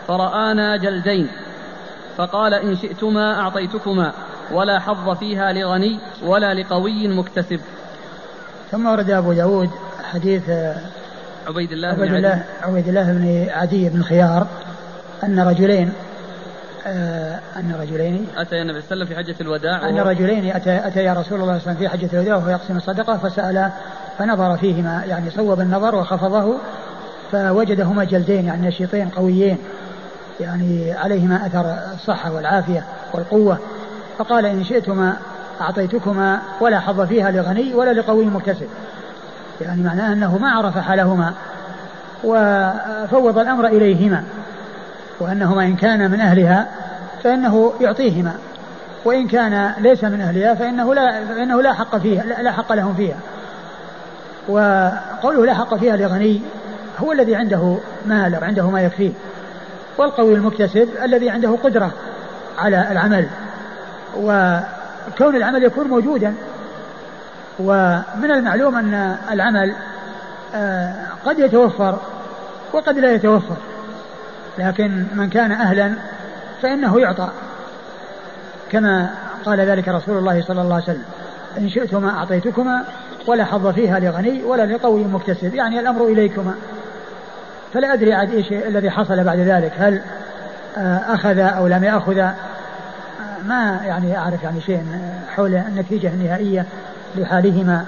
فرآنا 0.08 0.76
جلدين 0.76 1.28
فقال 2.16 2.54
إن 2.54 2.76
شئتما 2.76 3.40
أعطيتكما 3.40 4.12
ولا 4.52 4.78
حظ 4.78 5.18
فيها 5.18 5.52
لغني 5.52 5.98
ولا 6.24 6.54
لقوي 6.54 7.08
مكتسب. 7.08 7.60
ثم 8.70 8.86
ورد 8.86 9.10
أبو 9.10 9.32
داود 9.32 9.70
حديث 10.12 10.48
آه، 10.48 10.76
عبيد 11.46 11.72
الله 11.72 11.88
عبيد 11.88 12.00
بن 12.00 12.14
عدي. 12.14 12.16
الله 12.18 12.42
عبيد 12.62 12.88
الله 12.88 13.12
بن 13.12 13.46
عدي 13.50 13.88
بن 13.88 14.02
خيار 14.02 14.46
أن 15.24 15.40
رجلين 15.40 15.92
آه، 16.86 17.40
أن 17.56 17.74
رجلين 17.80 18.26
أتى 18.36 18.62
النبي 18.62 18.80
صلى 18.80 18.92
الله 18.92 19.04
عليه 19.04 19.04
وسلم 19.04 19.06
في 19.06 19.16
حجة 19.16 19.36
الوداع 19.40 19.88
أن 19.88 19.98
رجلين 19.98 20.56
أتى 20.56 20.86
أتيا 20.86 21.12
رسول 21.12 21.14
الله 21.14 21.24
صلى 21.24 21.42
الله 21.42 21.52
عليه 21.52 21.62
وسلم 21.62 21.74
في 21.74 21.88
حجة 21.88 22.08
الوداع 22.12 22.36
وهو 22.36 22.50
يقسم 22.50 22.76
الصدقة 22.76 23.16
فسأل 23.16 23.70
فنظر 24.18 24.56
فيهما 24.56 25.04
يعني 25.08 25.30
صوب 25.30 25.60
النظر 25.60 25.94
وخفضه 25.94 26.54
فوجدهما 27.32 28.04
جلدين 28.04 28.44
يعني 28.46 28.68
نشيطين 28.68 29.08
قويين 29.08 29.58
يعني 30.40 30.92
عليهما 30.92 31.46
أثر 31.46 31.94
الصحة 31.94 32.32
والعافية 32.32 32.84
والقوة 33.14 33.58
فقال 34.18 34.46
إن 34.46 34.64
شئتما 34.64 35.16
أعطيتكما 35.60 36.40
ولا 36.60 36.80
حظ 36.80 37.00
فيها 37.00 37.30
لغني 37.30 37.74
ولا 37.74 37.92
لقوي 37.92 38.24
مكتسب. 38.24 38.68
يعني 39.60 39.82
معناه 39.82 40.12
أنه 40.12 40.38
ما 40.38 40.50
عرف 40.50 40.78
حالهما 40.78 41.32
وفوض 42.24 43.38
الأمر 43.38 43.66
إليهما 43.66 44.24
وأنهما 45.20 45.64
إن 45.64 45.76
كان 45.76 46.10
من 46.10 46.20
أهلها 46.20 46.66
فإنه 47.24 47.72
يعطيهما 47.80 48.34
وإن 49.04 49.28
كان 49.28 49.72
ليس 49.78 50.04
من 50.04 50.20
أهلها 50.20 50.54
فإنه 50.54 50.94
لا 50.94 51.24
فإنه 51.24 51.62
لا 51.62 51.72
حق 51.72 51.96
فيها 51.96 52.24
لا, 52.24 52.52
حق 52.52 52.72
لهم 52.72 52.94
فيها. 52.94 53.16
وقوله 54.48 55.46
لا 55.46 55.54
حق 55.54 55.74
فيها 55.74 55.96
لغني 55.96 56.40
هو 56.98 57.12
الذي 57.12 57.36
عنده 57.36 57.76
مال 58.06 58.34
أو 58.34 58.44
عنده 58.44 58.70
ما 58.70 58.82
يكفيه 58.82 59.12
والقوي 59.98 60.34
المكتسب 60.34 60.88
الذي 61.02 61.30
عنده 61.30 61.58
قدرة 61.64 61.90
على 62.58 62.92
العمل. 62.92 63.28
وكون 65.08 65.36
العمل 65.36 65.64
يكون 65.64 65.88
موجودا. 65.88 66.34
ومن 67.58 68.30
المعلوم 68.30 68.76
أن 68.76 69.16
العمل 69.30 69.74
آه، 70.54 70.94
قد 71.24 71.38
يتوفر 71.38 71.98
وقد 72.72 72.98
لا 72.98 73.14
يتوفر. 73.14 73.56
لكن 74.58 75.06
من 75.14 75.28
كان 75.28 75.52
أهلا 75.52 75.92
فإنه 76.62 77.00
يعطى. 77.00 77.28
كما 78.72 79.10
قال 79.44 79.60
ذلك 79.60 79.88
رسول 79.88 80.18
الله 80.18 80.42
صلى 80.42 80.62
الله 80.62 80.74
عليه 80.74 80.84
وسلم 80.84 81.04
إن 81.58 81.68
شئتما 81.68 82.10
أعطيتكما 82.10 82.84
ولا 83.26 83.44
حظ 83.44 83.66
فيها 83.66 83.98
لغني 83.98 84.42
ولا 84.42 84.66
لقوي 84.66 85.04
مكتسب. 85.04 85.54
يعني 85.54 85.80
الأمر 85.80 86.04
إليكما. 86.04 86.54
فلا 87.74 87.92
أدري 87.92 88.12
عاد 88.12 88.34
إيش 88.34 88.52
الذي 88.52 88.90
حصل 88.90 89.24
بعد 89.24 89.38
ذلك. 89.38 89.72
هل 89.78 90.00
آه، 90.78 91.14
أخذ 91.14 91.38
أو 91.38 91.66
لم 91.66 91.84
يأخذ؟ 91.84 92.28
ما 93.44 93.80
يعني 93.84 94.18
أعرف 94.18 94.42
يعني 94.42 94.60
شيء 94.60 94.84
حول 95.36 95.54
النتيجة 95.54 96.08
النهائية 96.08 96.66
لحالهما 97.16 97.84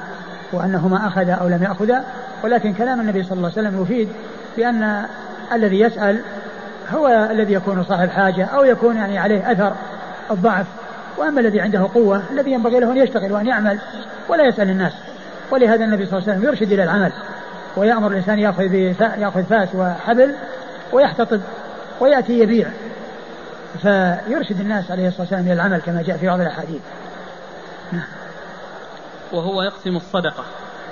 وأنهما 0.53 1.07
أخذ 1.07 1.29
أو 1.29 1.49
لم 1.49 1.63
يأخذ 1.63 1.93
ولكن 2.45 2.73
كلام 2.73 3.01
النبي 3.01 3.23
صلى 3.23 3.37
الله 3.37 3.53
عليه 3.57 3.69
وسلم 3.69 3.83
يفيد 3.83 4.09
بأن 4.57 5.05
الذي 5.53 5.81
يسأل 5.81 6.21
هو 6.91 7.29
الذي 7.31 7.53
يكون 7.53 7.85
صاحب 7.85 8.09
حاجة 8.09 8.45
أو 8.45 8.65
يكون 8.65 8.97
يعني 8.97 9.19
عليه 9.19 9.53
أثر 9.53 9.73
الضعف 10.31 10.67
وأما 11.17 11.41
الذي 11.41 11.61
عنده 11.61 11.89
قوة 11.95 12.23
الذي 12.31 12.53
ينبغي 12.53 12.81
له 12.81 12.93
أن 12.93 12.97
يشتغل 12.97 13.33
وأن 13.33 13.47
يعمل 13.47 13.79
ولا 14.29 14.45
يسأل 14.45 14.71
الناس. 14.71 14.93
ولهذا 15.51 15.85
النبي 15.85 16.07
صلى 16.07 16.19
الله 16.19 16.29
عليه 16.29 16.39
وسلم 16.39 16.49
يرشد 16.49 16.73
إلى 16.73 16.85
العمل 16.85 17.13
ويأمر 17.77 18.11
الإنسان 18.11 18.39
يأخذ 18.39 18.75
يأخذ 19.19 19.43
فاس 19.43 19.69
وحبل 19.75 20.35
ويحتطب 20.93 21.41
ويأتي 22.01 22.39
يبيع. 22.39 22.69
فيرشد 23.83 24.61
الناس 24.61 24.91
عليه 24.91 25.09
الصلاة 25.09 25.21
والسلام 25.23 25.45
إلى 25.45 25.53
العمل 25.53 25.81
كما 25.81 26.03
جاء 26.03 26.17
في 26.17 26.27
بعض 26.27 26.41
الأحاديث. 26.41 26.81
وهو 29.33 29.63
يقسم 29.63 29.97
الصدقة. 29.97 30.45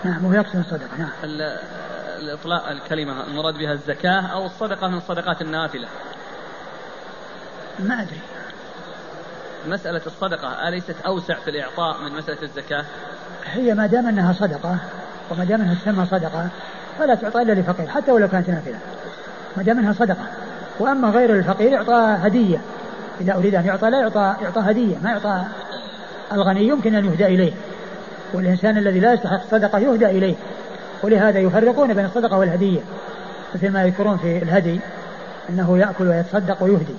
نعم 0.04 0.24
وهو 0.24 0.34
يقسم 0.34 0.60
الصدقة 0.60 0.96
نعم. 0.98 1.08
ال- 1.24 1.58
الإطلاق 2.18 2.68
الكلمة 2.68 3.24
المراد 3.26 3.54
بها 3.54 3.72
الزكاة 3.72 4.20
أو 4.26 4.46
الصدقة 4.46 4.88
من 4.88 5.00
صدقات 5.00 5.42
النافلة. 5.42 5.88
ما 7.78 8.02
أدري. 8.02 8.20
مسألة 9.66 10.00
الصدقة 10.06 10.68
أليست 10.68 10.94
أوسع 11.06 11.34
في 11.34 11.50
الإعطاء 11.50 12.02
من 12.02 12.12
مسألة 12.12 12.42
الزكاة؟ 12.42 12.84
هي 13.44 13.74
ما 13.74 13.86
دام 13.86 14.06
أنها 14.06 14.32
صدقة 14.32 14.76
وما 15.30 15.44
دام 15.44 15.60
أنها 15.60 15.74
تسمى 15.74 16.06
صدقة 16.06 16.48
فلا 16.98 17.14
تعطى 17.14 17.42
إلا 17.42 17.52
لفقير 17.52 17.88
حتى 17.88 18.12
ولو 18.12 18.28
كانت 18.28 18.50
نافلة. 18.50 18.78
ما 19.56 19.62
دام 19.62 19.78
أنها 19.78 19.92
صدقة. 19.92 20.26
وأما 20.80 21.08
غير 21.08 21.34
الفقير 21.34 21.72
يعطى 21.72 22.16
هدية. 22.22 22.58
إذا 23.20 23.34
أريد 23.34 23.54
أن 23.54 23.66
يعطى 23.66 23.90
لا 23.90 24.00
يعطى 24.00 24.34
يعطى 24.42 24.60
هدية 24.60 24.96
ما 25.02 25.10
يعطى 25.10 25.42
الغني. 26.32 26.68
يمكن 26.68 26.94
أن 26.94 27.04
يهدى 27.04 27.26
إليه. 27.26 27.52
والإنسان 28.34 28.78
الذي 28.78 29.00
لا 29.00 29.12
يستحق 29.12 29.42
الصدقة 29.42 29.78
يهدى 29.78 30.06
إليه. 30.06 30.34
ولهذا 31.02 31.38
يفرقون 31.38 31.94
بين 31.94 32.04
الصدقة 32.04 32.38
والهدية. 32.38 32.80
مثل 33.54 33.70
ما 33.70 33.84
يذكرون 33.84 34.16
في 34.16 34.38
الهدي 34.38 34.80
أنه 35.50 35.78
يأكل 35.78 36.08
ويتصدق 36.08 36.62
ويهدي. 36.62 36.94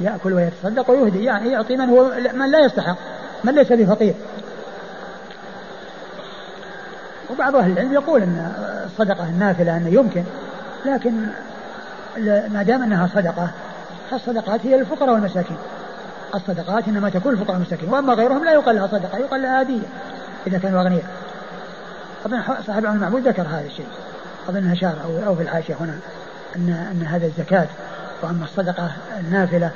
يأكل 0.00 0.32
ويتصدق 0.32 0.90
ويهدي. 0.90 1.24
يعني 1.24 1.52
يعطي 1.52 1.76
من 1.76 1.88
هو 1.88 2.10
من 2.34 2.50
لا 2.50 2.58
يستحق 2.58 2.96
من 3.44 3.54
ليس 3.54 3.72
بفقير. 3.72 4.14
وبعض 7.30 7.56
أهل 7.56 7.72
العلم 7.72 7.92
يقول 7.92 8.22
أن 8.22 8.52
الصدقة 8.86 9.28
النافلة 9.28 9.76
أنه 9.76 9.88
يمكن 9.88 10.22
لكن 10.86 11.12
ما 12.52 12.62
دام 12.62 12.82
أنها 12.82 13.06
صدقة 13.06 13.50
فالصدقات 14.10 14.66
هي 14.66 14.76
للفقراء 14.76 15.14
والمساكين. 15.14 15.56
الصدقات 16.34 16.88
إنما 16.88 17.10
تكون 17.10 17.32
للفقراء 17.32 17.52
والمساكين 17.52 17.88
وأما 17.88 18.14
غيرهم 18.14 18.44
لا 18.44 18.52
يقال 18.52 18.76
لها 18.76 18.86
صدقة 18.86 19.18
يقال 19.18 19.42
لها 19.42 19.62
هدية 19.62 19.86
إذا 20.46 20.58
كانوا 20.58 20.80
أغنياء. 20.80 21.04
أظن 22.26 22.42
صاحب 22.66 22.86
عون 22.86 22.96
المعبود 22.96 23.28
ذكر 23.28 23.42
هذا 23.42 23.66
الشيء. 23.66 23.86
أظن 24.48 24.70
أشار 24.70 24.94
أو, 25.04 25.26
أو 25.26 25.34
في 25.34 25.42
الحاشية 25.42 25.74
هنا 25.80 25.98
أن 26.56 26.70
أن 26.92 27.06
هذا 27.06 27.26
الزكاة 27.26 27.66
وأما 28.22 28.44
الصدقة 28.44 28.90
النافلة 29.20 29.70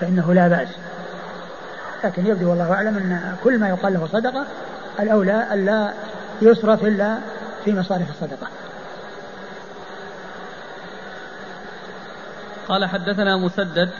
فإنه 0.00 0.34
لا 0.34 0.48
بأس. 0.48 0.68
لكن 2.04 2.26
يبدو 2.26 2.50
والله 2.50 2.72
أعلم 2.72 2.96
أن 2.96 3.36
كل 3.44 3.58
ما 3.58 3.68
يقال 3.68 3.92
له 3.92 4.08
صدقة 4.12 4.46
الأولى 5.00 5.46
ألا 5.52 5.92
يصرف 6.42 6.84
إلا 6.84 7.18
في 7.64 7.72
مصارف 7.72 8.10
الصدقة. 8.10 8.46
قال 12.68 12.84
حدثنا 12.84 13.36
مسدد 13.36 13.90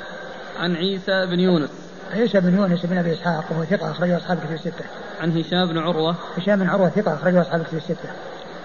عن 0.61 0.77
عيسى 0.77 1.27
بن 1.27 1.41
يونس 1.41 1.71
عيسى 2.13 2.41
بن 2.41 2.57
يونس 2.57 2.87
بن 2.87 2.99
أبي 2.99 3.13
إسحاق 3.13 3.45
وهو 3.51 3.65
ثقة 3.65 3.91
أخرجه 3.91 4.17
أصحاب 4.17 4.39
الكتب 4.39 4.55
الستة. 4.55 4.85
عن 5.21 5.39
هشام 5.39 5.69
بن 5.69 5.79
عروة 5.79 6.17
هشام 6.37 6.59
بن 6.59 6.69
عروة 6.69 6.89
ثقة 6.89 7.15
أخرجه 7.15 7.41
أصحاب 7.41 7.61
الكتب 7.61 7.77
الستة. 7.77 8.09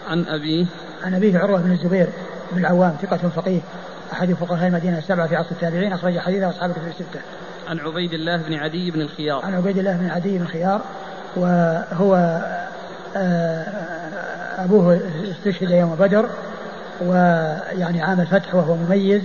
عن 0.09 0.25
ابيه 0.27 0.65
عن 1.03 1.13
أبيه 1.13 1.39
عروة 1.39 1.61
بن 1.61 1.71
الزبير 1.71 2.07
بن 2.51 2.59
العوام 2.59 2.95
ثقة 3.01 3.17
فقيه 3.17 3.61
أحد 4.13 4.33
فقهاء 4.33 4.67
المدينة 4.67 4.97
السبعة 4.97 5.27
في 5.27 5.35
عصر 5.35 5.51
التابعين 5.51 5.93
أخرج 5.93 6.19
حديثه 6.19 6.49
أصحاب 6.49 6.69
الكتب 6.69 6.87
الستة. 6.87 7.19
عن 7.67 7.79
عبيد 7.79 8.13
الله 8.13 8.37
بن 8.37 8.53
عدي 8.53 8.91
بن 8.91 9.01
الخيار. 9.01 9.45
عن 9.45 9.55
عبيد 9.55 9.77
الله 9.77 9.97
بن 9.97 10.09
عدي 10.09 10.37
بن 10.37 10.43
الخيار 10.43 10.81
وهو 11.35 12.15
آه، 13.17 13.65
أبوه 14.63 14.99
استشهد 15.31 15.71
يوم 15.71 15.95
بدر 15.95 16.29
ويعني 17.01 18.01
عام 18.01 18.21
الفتح 18.21 18.55
وهو 18.55 18.75
مميز 18.75 19.21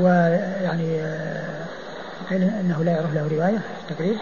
ويعني 0.00 1.00
قيل 2.30 2.42
آه، 2.42 2.60
أنه 2.60 2.84
لا 2.84 2.92
يعرف 2.92 3.14
له 3.14 3.28
رواية 3.28 3.58
تقريب 3.88 4.16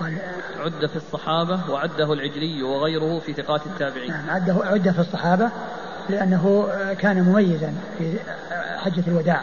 قال 0.00 0.16
عد 0.58 0.86
في 0.86 0.96
الصحابة 0.96 1.60
وعده 1.70 2.12
العجلي 2.12 2.62
وغيره 2.62 3.18
في 3.18 3.32
ثقات 3.32 3.60
التابعين. 3.66 4.10
نعم 4.10 4.30
عده 4.30 4.56
عد 4.64 4.90
في 4.90 4.98
الصحابة 4.98 5.48
لأنه 6.08 6.68
كان 6.98 7.22
مميزا 7.22 7.74
في 7.98 8.18
حجة 8.78 9.04
الوداع. 9.08 9.40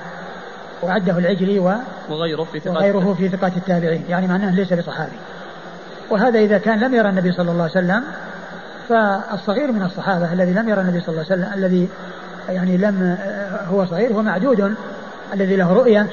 وعده 0.84 1.18
العجلي 1.18 1.60
و 1.60 1.74
وغيره 2.10 2.44
في 2.44 2.60
ثقات 2.60 2.76
وغيره 2.76 3.14
في 3.14 3.30
ثقات 3.30 3.58
التابعين. 3.58 4.06
يعني 4.10 4.28
معناه 4.28 4.56
ليس 4.56 4.74
بصحابي 4.74 5.18
وهذا 6.10 6.40
إذا 6.40 6.58
كان 6.58 6.80
لم 6.80 6.94
يرى 6.94 7.10
النبي 7.10 7.32
صلى 7.32 7.52
الله 7.52 7.64
عليه 7.64 7.72
وسلم 7.72 8.04
فالصغير 8.90 9.72
من 9.72 9.82
الصحابة 9.82 10.34
الذي 10.34 10.54
لم 10.54 10.70
يرى 10.70 10.82
النبي 10.82 11.02
صلى 11.02 11.10
الله 11.10 11.26
عليه 11.32 11.42
وسلم 11.44 11.54
الذي 11.54 11.90
يعني 12.50 12.78
لم 12.78 13.18
هو 13.68 13.86
صغير 13.86 14.14
هو 14.14 14.22
معدود 14.22 14.76
الذي 15.34 15.56
له 15.56 15.74
رؤية 15.74 16.08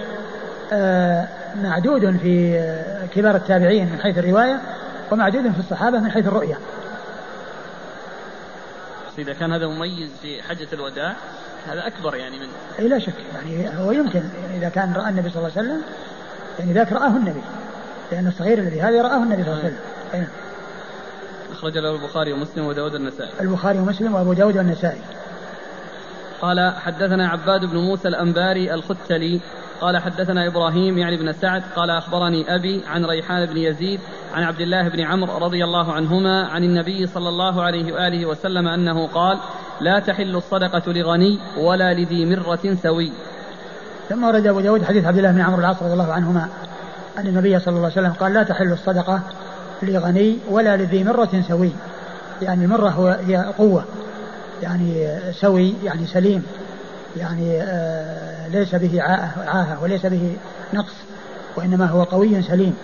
آه، 0.72 1.28
معدود 1.62 2.16
في 2.16 2.64
كبار 3.14 3.36
التابعين 3.36 3.92
من 3.92 4.00
حيث 4.00 4.18
الرواية 4.18 4.60
ومعدود 5.10 5.52
في 5.52 5.58
الصحابة 5.58 5.98
من 5.98 6.10
حيث 6.10 6.26
الرؤية. 6.26 6.58
إذا 9.18 9.32
كان 9.32 9.52
هذا 9.52 9.66
مميز 9.66 10.10
في 10.22 10.42
حجة 10.42 10.68
الوداع 10.72 11.14
هذا 11.66 11.86
أكبر 11.86 12.16
يعني 12.16 12.38
من 12.38 12.46
أي 12.78 12.88
لا 12.88 12.98
شك 12.98 13.14
يعني 13.34 13.78
هو 13.78 13.92
يمكن 13.92 14.22
إذا 14.56 14.68
كان 14.68 14.92
رأى 14.92 15.10
النبي 15.10 15.30
صلى 15.30 15.38
الله 15.38 15.52
عليه 15.56 15.68
وسلم 15.68 15.82
يعني 16.58 16.72
ذاك 16.72 16.92
رآه 16.92 17.08
النبي 17.08 17.40
لأن 18.12 18.26
الصغير 18.26 18.58
الذي 18.58 18.80
هذا 18.80 19.02
رآه 19.02 19.16
النبي 19.16 19.42
صلى 19.42 19.52
الله 19.52 19.64
عليه 19.64 19.74
وسلم. 19.74 19.80
أيه. 20.14 20.28
أخرج 21.52 21.78
له 21.78 21.90
البخاري 21.90 22.32
ومسلم 22.32 22.66
وداود 22.66 22.94
النسائي 22.94 23.30
البخاري 23.40 23.78
ومسلم 23.78 24.14
وأبو 24.14 24.32
داود 24.32 24.56
والنسائي. 24.56 25.00
قال 26.44 26.72
حدثنا 26.84 27.28
عباد 27.28 27.64
بن 27.64 27.76
موسى 27.76 28.08
الأنباري 28.08 28.74
الختلي 28.74 29.40
قال 29.80 29.98
حدثنا 29.98 30.46
إبراهيم 30.46 30.98
يعني 30.98 31.16
بن 31.16 31.32
سعد 31.32 31.62
قال 31.76 31.90
أخبرني 31.90 32.54
أبي 32.54 32.82
عن 32.86 33.04
ريحان 33.04 33.46
بن 33.46 33.56
يزيد 33.56 34.00
عن 34.34 34.42
عبد 34.42 34.60
الله 34.60 34.88
بن 34.88 35.00
عمرو 35.00 35.38
رضي 35.38 35.64
الله 35.64 35.92
عنهما 35.92 36.46
عن 36.46 36.64
النبي 36.64 37.06
صلى 37.06 37.28
الله 37.28 37.62
عليه 37.62 37.92
وآله 37.92 38.26
وسلم 38.26 38.68
أنه 38.68 39.06
قال 39.06 39.38
لا 39.80 39.98
تحل 39.98 40.36
الصدقة 40.36 40.92
لغني 40.92 41.38
ولا 41.58 41.94
لذي 41.94 42.26
مرة 42.26 42.76
سوي. 42.82 43.12
ثم 44.08 44.24
ورد 44.24 44.46
أبو 44.46 44.60
داود 44.60 44.84
حديث 44.84 45.04
عبد 45.04 45.18
الله 45.18 45.30
بن 45.30 45.40
عمرو 45.40 45.60
العاص 45.60 45.82
رضي 45.82 45.92
الله 45.92 46.12
عنهما 46.12 46.48
أن 47.18 47.26
النبي 47.26 47.58
صلى 47.58 47.76
الله 47.76 47.90
عليه 47.90 48.00
وسلم 48.00 48.12
قال 48.12 48.32
لا 48.32 48.42
تحل 48.42 48.72
الصدقة 48.72 49.20
لغني 49.82 50.38
ولا 50.50 50.76
لذي 50.76 51.04
مرة 51.04 51.42
سوي. 51.48 51.72
يعني 52.42 52.76
هو 52.76 53.08
هي 53.26 53.36
قوة. 53.58 53.84
يعني 54.62 55.10
سوي 55.32 55.74
يعني 55.84 56.06
سليم 56.06 56.42
يعني 57.16 57.62
آه 57.62 58.48
ليس 58.48 58.74
به 58.74 59.02
عاهة 59.02 59.82
وليس 59.82 60.06
به 60.06 60.36
نقص 60.74 60.94
وإنما 61.56 61.86
هو 61.86 62.02
قوي 62.02 62.42
سليم. 62.42 62.76